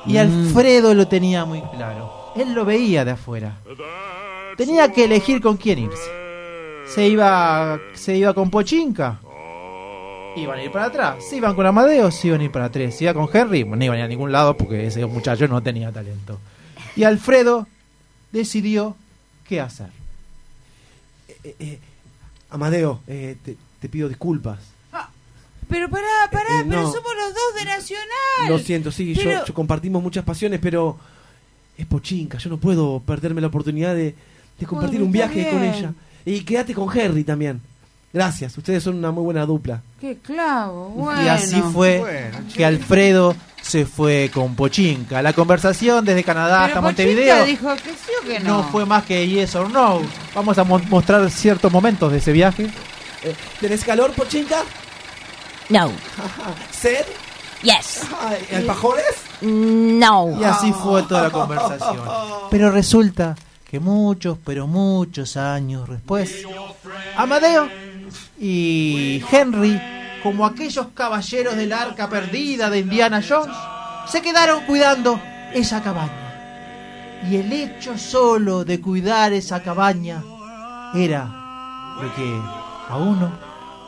Y 0.05 0.17
Alfredo 0.17 0.93
lo 0.93 1.07
tenía 1.07 1.45
muy 1.45 1.61
claro. 1.61 2.31
Él 2.35 2.53
lo 2.53 2.65
veía 2.65 3.05
de 3.05 3.11
afuera. 3.11 3.57
Tenía 4.57 4.91
que 4.91 5.05
elegir 5.05 5.41
con 5.41 5.57
quién 5.57 5.79
irse. 5.79 6.09
Se 6.87 7.07
iba, 7.07 7.79
se 7.93 8.17
iba 8.17 8.33
con 8.33 8.49
Pochinka 8.49 9.19
Iban 10.41 10.59
a 10.59 10.63
ir 10.63 10.71
para 10.71 10.85
atrás. 10.85 11.17
Si 11.29 11.37
iban 11.37 11.55
con 11.55 11.65
Amadeo, 11.65 12.11
se 12.11 12.27
iban 12.27 12.41
a 12.41 12.43
ir 12.45 12.51
para 12.51 12.65
atrás. 12.65 12.95
Si 12.95 13.03
iba 13.03 13.13
con 13.13 13.27
Henry, 13.31 13.63
no 13.65 13.83
iban 13.83 13.95
a 13.97 13.99
ir 13.99 14.05
a 14.05 14.07
ningún 14.07 14.31
lado 14.31 14.55
porque 14.57 14.87
ese 14.87 15.05
muchacho 15.05 15.47
no 15.47 15.61
tenía 15.61 15.91
talento. 15.91 16.39
Y 16.95 17.03
Alfredo 17.03 17.67
decidió 18.31 18.95
qué 19.47 19.59
hacer. 19.61 19.87
Eh, 21.43 21.55
eh, 21.59 21.79
Amadeo, 22.49 23.01
eh, 23.07 23.37
te, 23.43 23.55
te 23.79 23.89
pido 23.89 24.07
disculpas. 24.09 24.59
Pero 25.67 25.87
pará, 25.87 26.07
pará, 26.31 26.61
Eh, 26.61 26.65
pero 26.67 26.81
no. 26.81 26.91
somos 26.91 27.11
los 27.15 27.31
dos 27.33 27.55
de 27.59 27.65
Nacional. 27.65 28.09
Lo 28.49 28.57
siento, 28.57 28.91
sí, 28.91 29.13
yo- 29.13 29.21
Pero- 29.23 29.45
yo, 29.45 29.53
compartimos 29.53 30.01
muchas 30.01 30.23
pasiones, 30.25 30.59
pero 30.59 30.97
es 31.77 31.85
pochinca. 31.85 32.39
Yo 32.39 32.49
no 32.49 32.57
puedo 32.57 32.99
perderme 33.05 33.39
la 33.39 33.47
oportunidad 33.47 33.93
de, 33.93 34.15
de 34.59 34.65
compartir 34.65 34.95
Bueno, 34.99 35.05
un 35.05 35.11
viaje 35.11 35.47
con 35.51 35.63
ella. 35.63 35.93
Y 36.25 36.41
quédate 36.41 36.73
con 36.73 36.89
Harry 36.97 37.23
también. 37.23 37.61
Gracias, 38.11 38.57
ustedes 38.57 38.81
son 38.83 38.97
una 38.97 39.11
muy 39.11 39.23
buena 39.23 39.45
dupla. 39.45 39.81
Qué 40.01 40.17
clavo, 40.17 40.89
bueno. 40.89 41.21
Y 41.23 41.27
así 41.27 41.61
fue 41.61 42.31
que 42.55 42.65
Alfredo 42.65 43.35
se 43.61 43.85
fue 43.85 44.31
con 44.33 44.55
Pochinka. 44.55 45.21
La 45.21 45.33
conversación 45.33 46.03
desde 46.05 46.23
Canadá 46.23 46.61
Pero 46.61 46.65
hasta 46.67 46.81
Montevideo 46.81 47.45
dijo 47.45 47.75
que 47.75 47.91
sí 47.91 48.11
o 48.19 48.25
que 48.27 48.39
no 48.39 48.57
no. 48.59 48.63
fue 48.69 48.85
más 48.85 49.03
que 49.03 49.27
yes 49.27 49.53
or 49.55 49.69
no. 49.69 50.01
Vamos 50.33 50.57
a 50.57 50.63
mo- 50.63 50.81
mostrar 50.89 51.29
ciertos 51.29 51.71
momentos 51.71 52.11
de 52.11 52.17
ese 52.17 52.31
viaje. 52.31 52.63
Eh, 53.23 53.35
¿Tenés 53.59 53.83
calor, 53.83 54.11
Pochinka? 54.13 54.63
No. 55.69 55.91
¿Sed? 56.71 57.05
Yes. 57.61 58.01
¿Alfajores? 58.55 59.03
No. 59.41 60.35
Y 60.39 60.43
así 60.45 60.73
fue 60.73 61.03
toda 61.03 61.23
la 61.23 61.29
conversación. 61.29 61.99
Pero 62.49 62.71
resulta 62.71 63.35
que 63.69 63.79
muchos, 63.79 64.37
pero 64.43 64.65
muchos 64.65 65.37
años 65.37 65.87
después, 65.87 66.43
Amadeo 67.15 67.69
y 68.39 69.23
Henry, 69.31 69.79
como 70.23 70.45
aquellos 70.45 70.87
caballeros 70.93 71.55
del 71.55 71.73
arca 71.73 72.09
perdida 72.09 72.69
de 72.69 72.79
Indiana 72.79 73.21
Jones, 73.27 73.55
se 74.07 74.21
quedaron 74.21 74.65
cuidando 74.65 75.19
esa 75.53 75.81
cabaña. 75.81 76.29
Y 77.29 77.35
el 77.35 77.51
hecho 77.51 77.97
solo 77.97 78.63
de 78.63 78.79
cuidar 78.79 79.33
esa 79.33 79.61
cabaña 79.61 80.23
era 80.93 81.25
lo 82.01 82.15
que 82.15 82.41
a 82.89 82.97
uno 82.97 83.31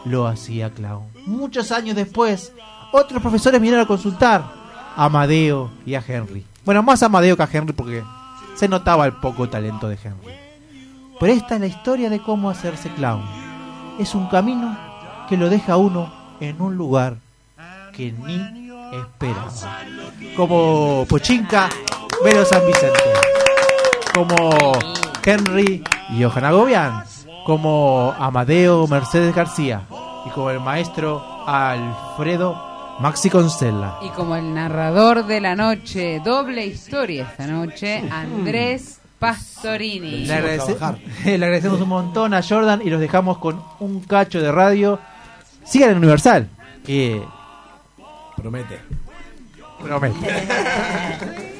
lo 0.05 0.27
hacía 0.27 0.69
clown. 0.69 1.07
Muchos 1.25 1.71
años 1.71 1.95
después, 1.95 2.53
otros 2.91 3.21
profesores 3.21 3.59
vinieron 3.59 3.83
a 3.83 3.87
consultar 3.87 4.43
a 4.95 5.05
Amadeo 5.05 5.71
y 5.85 5.95
a 5.95 6.03
Henry. 6.05 6.45
Bueno, 6.65 6.83
más 6.83 7.01
a 7.01 7.07
Amadeo 7.07 7.37
que 7.37 7.43
a 7.43 7.49
Henry 7.51 7.73
porque 7.73 8.03
se 8.55 8.67
notaba 8.67 9.05
el 9.05 9.13
poco 9.13 9.49
talento 9.49 9.87
de 9.87 9.97
Henry. 10.03 10.33
Pero 11.19 11.33
esta 11.33 11.55
es 11.55 11.61
la 11.61 11.67
historia 11.67 12.09
de 12.09 12.21
cómo 12.21 12.49
hacerse 12.49 12.89
clown. 12.89 13.40
Es 13.99 14.15
un 14.15 14.27
camino 14.27 14.77
que 15.29 15.37
lo 15.37 15.49
deja 15.49 15.77
uno 15.77 16.11
en 16.39 16.61
un 16.61 16.75
lugar 16.75 17.17
que 17.95 18.11
ni 18.11 18.69
esperaba. 18.93 19.51
Como 20.35 21.05
Pochinka, 21.07 21.69
Vero 22.23 22.45
San 22.45 22.65
Vicente. 22.65 22.99
Como 24.13 24.51
Henry 25.23 25.83
y 26.09 26.23
Johanna 26.23 26.51
Gobian. 26.51 27.03
Como 27.45 28.13
Amadeo 28.17 28.87
Mercedes 28.87 29.35
García. 29.35 29.83
Y 30.25 30.29
como 30.29 30.49
el 30.49 30.59
maestro 30.59 31.23
Alfredo 31.45 32.71
Maxi 32.99 33.29
Concella. 33.29 33.95
Y 34.03 34.09
como 34.09 34.35
el 34.35 34.53
narrador 34.53 35.25
de 35.25 35.41
la 35.41 35.55
noche, 35.55 36.21
doble 36.23 36.65
historia 36.65 37.27
esta 37.31 37.47
noche, 37.47 38.03
Andrés 38.11 39.00
Pastorini. 39.21 40.25
Le, 40.25 40.33
agradece- 40.33 40.77
le 41.25 41.33
agradecemos 41.45 41.79
un 41.79 41.89
montón 41.89 42.33
a 42.33 42.41
Jordan 42.41 42.81
y 42.83 42.89
los 42.89 42.99
dejamos 42.99 43.37
con 43.37 43.63
un 43.79 44.01
cacho 44.01 44.41
de 44.41 44.51
radio. 44.51 44.99
Sigan 45.63 45.91
en 45.91 45.97
Universal. 45.97 46.49
que 46.85 47.21
Promete. 48.35 48.79
promete. 49.79 50.17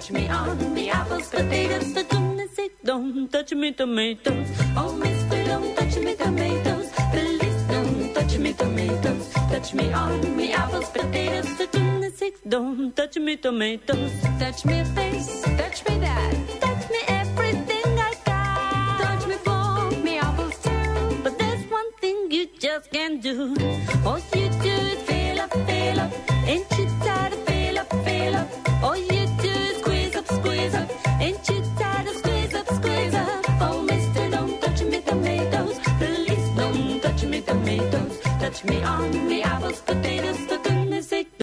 Touch 0.00 0.12
me 0.12 0.28
on 0.28 0.74
the 0.74 0.88
apples, 0.88 1.28
potatoes. 1.28 1.92
Goodness 1.92 2.56
sake, 2.56 2.72
don't 2.82 3.30
touch 3.30 3.52
me 3.52 3.70
tomatoes. 3.70 4.48
Oh, 4.74 4.94
mister, 4.96 5.44
don't 5.44 5.76
touch 5.76 5.98
me 5.98 6.14
tomatoes. 6.14 6.88
Please 7.12 7.62
don't 7.68 8.14
touch 8.14 8.38
me 8.38 8.54
tomatoes. 8.54 9.30
Touch 9.52 9.74
me 9.74 9.92
on 9.92 10.38
the 10.38 10.52
apples, 10.54 10.88
potatoes. 10.88 11.52
Goodness 11.58 12.16
sake, 12.16 12.38
don't 12.48 12.96
touch 12.96 13.18
me 13.18 13.36
tomatoes. 13.36 14.10
Touch 14.38 14.64
me 14.64 14.84
face, 14.84 15.42
touch 15.42 15.86
me 15.86 15.98
that. 15.98 16.32
Touch 16.62 16.88
me 16.88 17.00
everything 17.06 17.98
I 18.08 18.14
got. 18.24 19.00
Touch 19.02 19.26
me 19.26 19.34
for 19.34 20.02
me 20.02 20.16
apples 20.16 20.56
too. 20.62 21.20
But 21.22 21.38
there's 21.38 21.62
one 21.70 21.92
thing 22.00 22.30
you 22.30 22.48
just 22.58 22.90
can't 22.90 23.22
do. 23.22 23.54
All 24.06 24.18
you 24.34 24.48
do 24.64 24.70
is 24.70 25.02
fill 25.02 25.40
up, 25.40 25.52
fill 25.52 26.00
up. 26.00 26.10
Ain't 26.46 26.70
you 26.78 26.86
tired 27.04 27.39
me 38.64 38.82
on 38.82 39.10
the 39.28 39.42
apples, 39.42 39.82